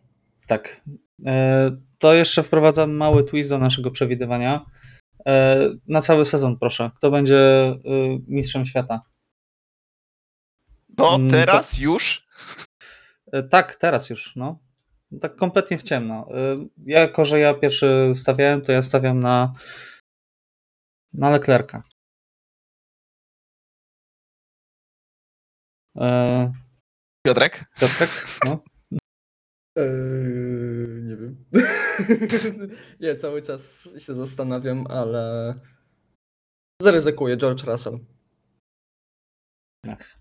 Tak. 0.46 0.80
E, 1.26 1.70
To 1.98 2.14
jeszcze 2.14 2.42
wprowadzam 2.42 2.90
mały 2.96 3.24
twist 3.24 3.50
do 3.50 3.58
naszego 3.58 3.90
przewidywania. 3.90 4.66
E, 5.26 5.58
Na 5.86 6.00
cały 6.00 6.24
sezon, 6.24 6.58
proszę. 6.58 6.90
Kto 6.96 7.10
będzie 7.10 7.68
y, 7.70 8.18
mistrzem 8.28 8.66
świata? 8.66 9.00
To 10.96 11.14
Mm, 11.14 11.30
teraz 11.30 11.78
już? 11.78 12.28
E, 13.32 13.42
Tak, 13.42 13.76
teraz 13.76 14.10
już, 14.10 14.36
no. 14.36 14.58
Tak 15.20 15.36
kompletnie 15.36 15.78
w 15.78 15.82
ciemno. 15.82 16.28
E, 16.34 16.66
Ja, 16.86 17.00
jako 17.00 17.24
że 17.24 17.38
ja 17.38 17.54
pierwszy 17.54 18.12
stawiałem, 18.14 18.62
to 18.62 18.72
ja 18.72 18.82
stawiam 18.82 19.20
na 19.20 19.52
na 21.12 21.30
Leclerca. 21.30 21.82
Piotrek? 27.28 27.64
Piotrek? 27.80 28.10
No. 28.44 28.58
Eee, 29.78 31.02
nie 31.02 31.16
wiem. 31.16 31.44
nie, 33.00 33.16
cały 33.16 33.42
czas 33.42 33.88
się 33.98 34.14
zastanawiam, 34.14 34.86
ale 34.86 35.54
zaryzykuję 36.82 37.36
George 37.36 37.64
Russell. 37.64 37.98
Ach. 39.88 40.18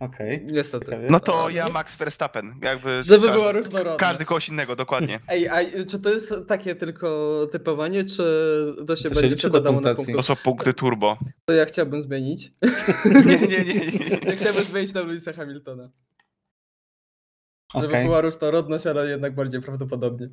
Okej. 0.00 0.46
Niestety. 0.46 0.84
Ciekawie. 0.84 1.06
No 1.10 1.20
to 1.20 1.50
ja 1.50 1.68
Max 1.68 1.96
Verstappen. 1.96 2.54
Jakby 2.62 3.02
Żeby 3.02 3.26
każdy, 3.26 3.40
była 3.40 3.52
różnorodność. 3.52 4.00
Każdy 4.00 4.24
kogoś 4.24 4.48
innego, 4.48 4.76
dokładnie. 4.76 5.20
Ej, 5.28 5.48
a 5.48 5.84
czy 5.84 5.98
to 6.00 6.12
jest 6.12 6.34
takie 6.48 6.74
tylko 6.74 7.48
typowanie, 7.52 8.04
czy 8.04 8.24
to 8.86 8.96
się 8.96 9.10
To 9.10 9.20
będzie 9.20 9.36
przekładało 9.36 9.80
na 9.80 9.88
punktacji. 9.88 10.14
To 10.14 10.22
są 10.22 10.36
punkty 10.36 10.74
turbo. 10.74 11.18
To 11.44 11.54
ja 11.54 11.64
chciałbym 11.64 12.02
zmienić. 12.02 12.52
Nie, 13.04 13.38
nie, 13.38 13.64
nie. 13.64 13.74
nie. 13.74 14.08
Ja 14.24 14.36
chciałbym 14.36 14.64
zmienić 14.64 14.94
na 14.94 15.00
Louisa 15.00 15.32
Hamiltona. 15.32 15.90
Żeby 17.74 17.86
Okej. 17.86 18.04
była 18.04 18.20
różnorodność, 18.20 18.86
ale 18.86 19.08
jednak 19.08 19.34
bardziej 19.34 19.60
prawdopodobnie. 19.60 20.28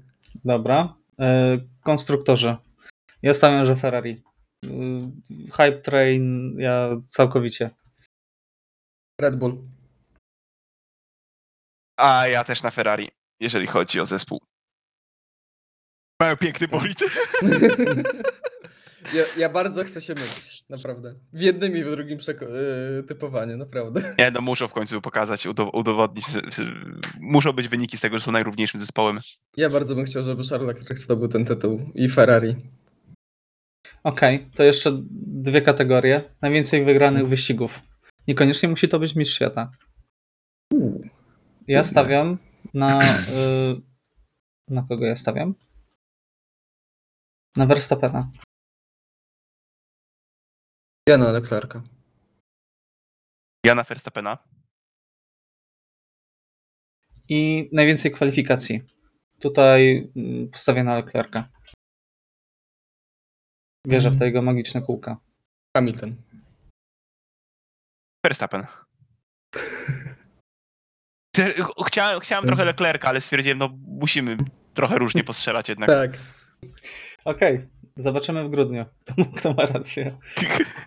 Dobra. 0.45 0.95
E, 1.19 1.57
Konstruktorzy. 1.83 2.55
Ja 3.21 3.33
stawiam, 3.33 3.65
że 3.65 3.75
Ferrari. 3.75 4.23
Y, 4.65 4.69
Hype 5.51 5.81
train, 5.81 6.55
ja 6.59 6.89
całkowicie. 7.05 7.69
Red 9.21 9.35
Bull. 9.35 9.57
A 11.99 12.27
ja 12.27 12.43
też 12.43 12.63
na 12.63 12.71
Ferrari, 12.71 13.09
jeżeli 13.39 13.67
chodzi 13.67 13.99
o 13.99 14.05
zespół. 14.05 14.41
Mają 16.21 16.37
piękny 16.37 16.67
bolid. 16.67 16.99
ja, 19.17 19.23
ja 19.37 19.49
bardzo 19.49 19.83
chcę 19.83 20.01
się 20.01 20.13
mylić, 20.13 20.48
naprawdę. 20.69 21.15
W 21.33 21.41
jednym 21.41 21.77
i 21.77 21.83
w 21.83 21.91
drugim 21.91 22.17
przeko- 22.17 22.49
yy, 22.49 23.03
typowaniu, 23.03 23.57
naprawdę. 23.57 24.15
Nie, 24.19 24.31
no 24.31 24.41
muszą 24.41 24.67
w 24.67 24.73
końcu 24.73 25.01
pokazać, 25.01 25.47
udo- 25.47 25.69
udowodnić, 25.73 26.25
muszą 27.19 27.53
być 27.53 27.67
wyniki 27.67 27.97
z 27.97 28.01
tego, 28.01 28.17
że 28.19 28.25
są 28.25 28.31
najrówniejszym 28.31 28.79
zespołem. 28.79 29.19
Ja 29.57 29.69
bardzo 29.69 29.95
bym 29.95 30.05
chciał, 30.05 30.23
żeby 30.23 30.43
Charles 30.43 30.67
Leclerc 30.79 31.01
zdobył 31.01 31.27
ten 31.27 31.45
tytuł 31.45 31.91
i 31.95 32.09
Ferrari. 32.09 32.55
Okej, 34.03 34.49
to 34.55 34.63
jeszcze 34.63 35.01
dwie 35.27 35.61
kategorie. 35.61 36.35
Najwięcej 36.41 36.85
wygranych 36.85 37.27
wyścigów. 37.27 37.81
Niekoniecznie 38.27 38.69
musi 38.69 38.89
to 38.89 38.99
być 38.99 39.15
mistrz 39.15 39.35
świata. 39.35 39.71
Ja 41.67 41.83
stawiam 41.83 42.37
na. 42.73 43.03
Y, 43.03 43.81
na 44.67 44.85
kogo 44.89 45.05
ja 45.05 45.15
stawiam? 45.15 45.55
Na 47.57 47.65
Verstappena. 47.65 48.31
Ja 51.09 51.17
na 51.17 51.31
Leclerca. 51.31 51.81
Ja 53.65 53.75
na 53.75 53.83
Verstappena. 53.83 54.37
I 57.29 57.69
najwięcej 57.73 58.11
kwalifikacji. 58.11 58.83
Tutaj 59.39 60.11
mm, 60.15 60.49
postawię 60.49 60.83
na 60.83 60.95
Leclerca. 60.95 61.49
Wierzę 63.87 64.09
w 64.11 64.19
te 64.19 64.25
jego 64.25 64.41
magiczne 64.41 64.81
kółka. 64.81 65.17
Hamilton. 65.77 66.15
Verstappen. 68.25 68.67
Chciałem, 71.87 72.19
chciałem 72.19 72.45
trochę 72.45 72.65
Leclerca, 72.65 73.07
ale 73.07 73.21
stwierdziłem, 73.21 73.57
no 73.57 73.69
musimy 73.87 74.37
trochę 74.73 74.97
różnie 74.97 75.23
postrzelać 75.23 75.69
jednak. 75.69 75.89
Tak. 75.89 76.11
Okej, 77.25 77.67
zobaczymy 77.99 78.43
w 78.43 78.49
grudniu, 78.49 78.85
kto, 79.05 79.13
kto 79.35 79.53
ma 79.53 79.65
rację. 79.65 80.17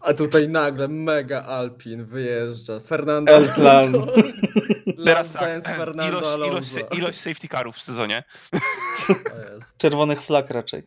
A 0.00 0.14
tutaj 0.14 0.48
nagle 0.48 0.88
mega 0.88 1.42
Alpin 1.42 2.04
wyjeżdża. 2.04 2.80
Fernando 2.80 3.32
El 3.32 3.48
Plan. 3.48 3.94
Alonso. 3.94 4.22
Teraz 5.06 5.32
tak, 5.32 5.64
Fernando 5.64 6.18
ilość, 6.18 6.36
ilość, 6.36 6.74
Alonso. 6.76 6.96
ilość 6.96 7.20
safety 7.20 7.48
carów 7.48 7.76
w 7.76 7.82
sezonie. 7.82 8.24
Czerwonych 9.78 10.22
flag 10.22 10.50
raczej. 10.50 10.82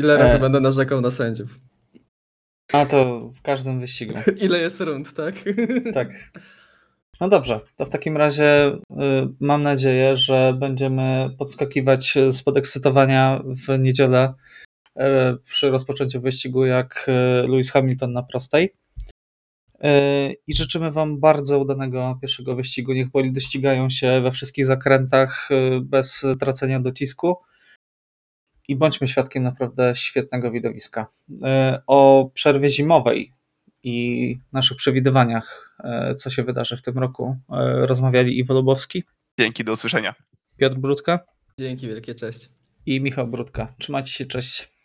Ile 0.00 0.16
razy 0.16 0.34
E. 0.34 0.38
będę 0.38 0.60
narzekał 0.60 1.00
na 1.00 1.10
sędziów? 1.10 1.58
A 2.72 2.86
to 2.86 3.30
w 3.34 3.42
każdym 3.42 3.80
wyścigu. 3.80 4.14
Ile 4.36 4.58
jest 4.58 4.80
rund, 4.80 5.14
tak? 5.14 5.34
Tak. 5.94 6.08
No 7.20 7.28
dobrze, 7.28 7.60
to 7.76 7.86
w 7.86 7.90
takim 7.90 8.16
razie 8.16 8.66
y, 8.68 8.76
mam 9.40 9.62
nadzieję, 9.62 10.16
że 10.16 10.54
będziemy 10.58 11.30
podskakiwać 11.38 12.14
z 12.32 12.42
podekscytowania 12.42 13.42
w 13.44 13.78
niedzielę 13.78 14.34
y, 14.96 15.02
przy 15.44 15.70
rozpoczęciu 15.70 16.20
wyścigu 16.20 16.66
jak 16.66 17.06
y, 17.08 17.48
Lewis 17.48 17.70
Hamilton 17.70 18.12
na 18.12 18.22
prostej. 18.22 18.74
Y, 19.84 20.36
I 20.46 20.54
życzymy 20.54 20.90
Wam 20.90 21.20
bardzo 21.20 21.58
udanego 21.58 22.18
pierwszego 22.22 22.56
wyścigu. 22.56 22.92
Niech 22.92 23.10
bolidy 23.10 23.40
ścigają 23.40 23.90
się 23.90 24.20
we 24.20 24.32
wszystkich 24.32 24.66
zakrętach 24.66 25.48
y, 25.50 25.80
bez 25.80 26.26
tracenia 26.40 26.80
docisku. 26.80 27.36
I 28.68 28.76
bądźmy 28.76 29.06
świadkiem 29.06 29.42
naprawdę 29.42 29.94
świetnego 29.94 30.50
widowiska. 30.50 31.06
Y, 31.30 31.36
O 31.86 32.30
przerwie 32.34 32.70
zimowej 32.70 33.32
i 33.86 34.38
naszych 34.52 34.76
przewidywaniach, 34.76 35.76
e, 35.84 36.14
co 36.14 36.30
się 36.30 36.42
wydarzy 36.42 36.76
w 36.76 36.82
tym 36.82 36.98
roku, 36.98 37.36
e, 37.50 37.86
rozmawiali 37.86 38.38
Iwo 38.38 38.54
Lubowski, 38.54 39.04
Dzięki, 39.38 39.64
do 39.64 39.72
usłyszenia. 39.72 40.14
Piotr 40.58 40.76
Brudka 40.76 41.20
Dzięki 41.60 41.86
wielkie, 41.88 42.14
cześć. 42.14 42.48
i 42.86 43.00
Michał 43.00 43.26
Brudka. 43.26 43.74
Trzymajcie 43.78 44.12
się, 44.12 44.26
cześć. 44.26 44.75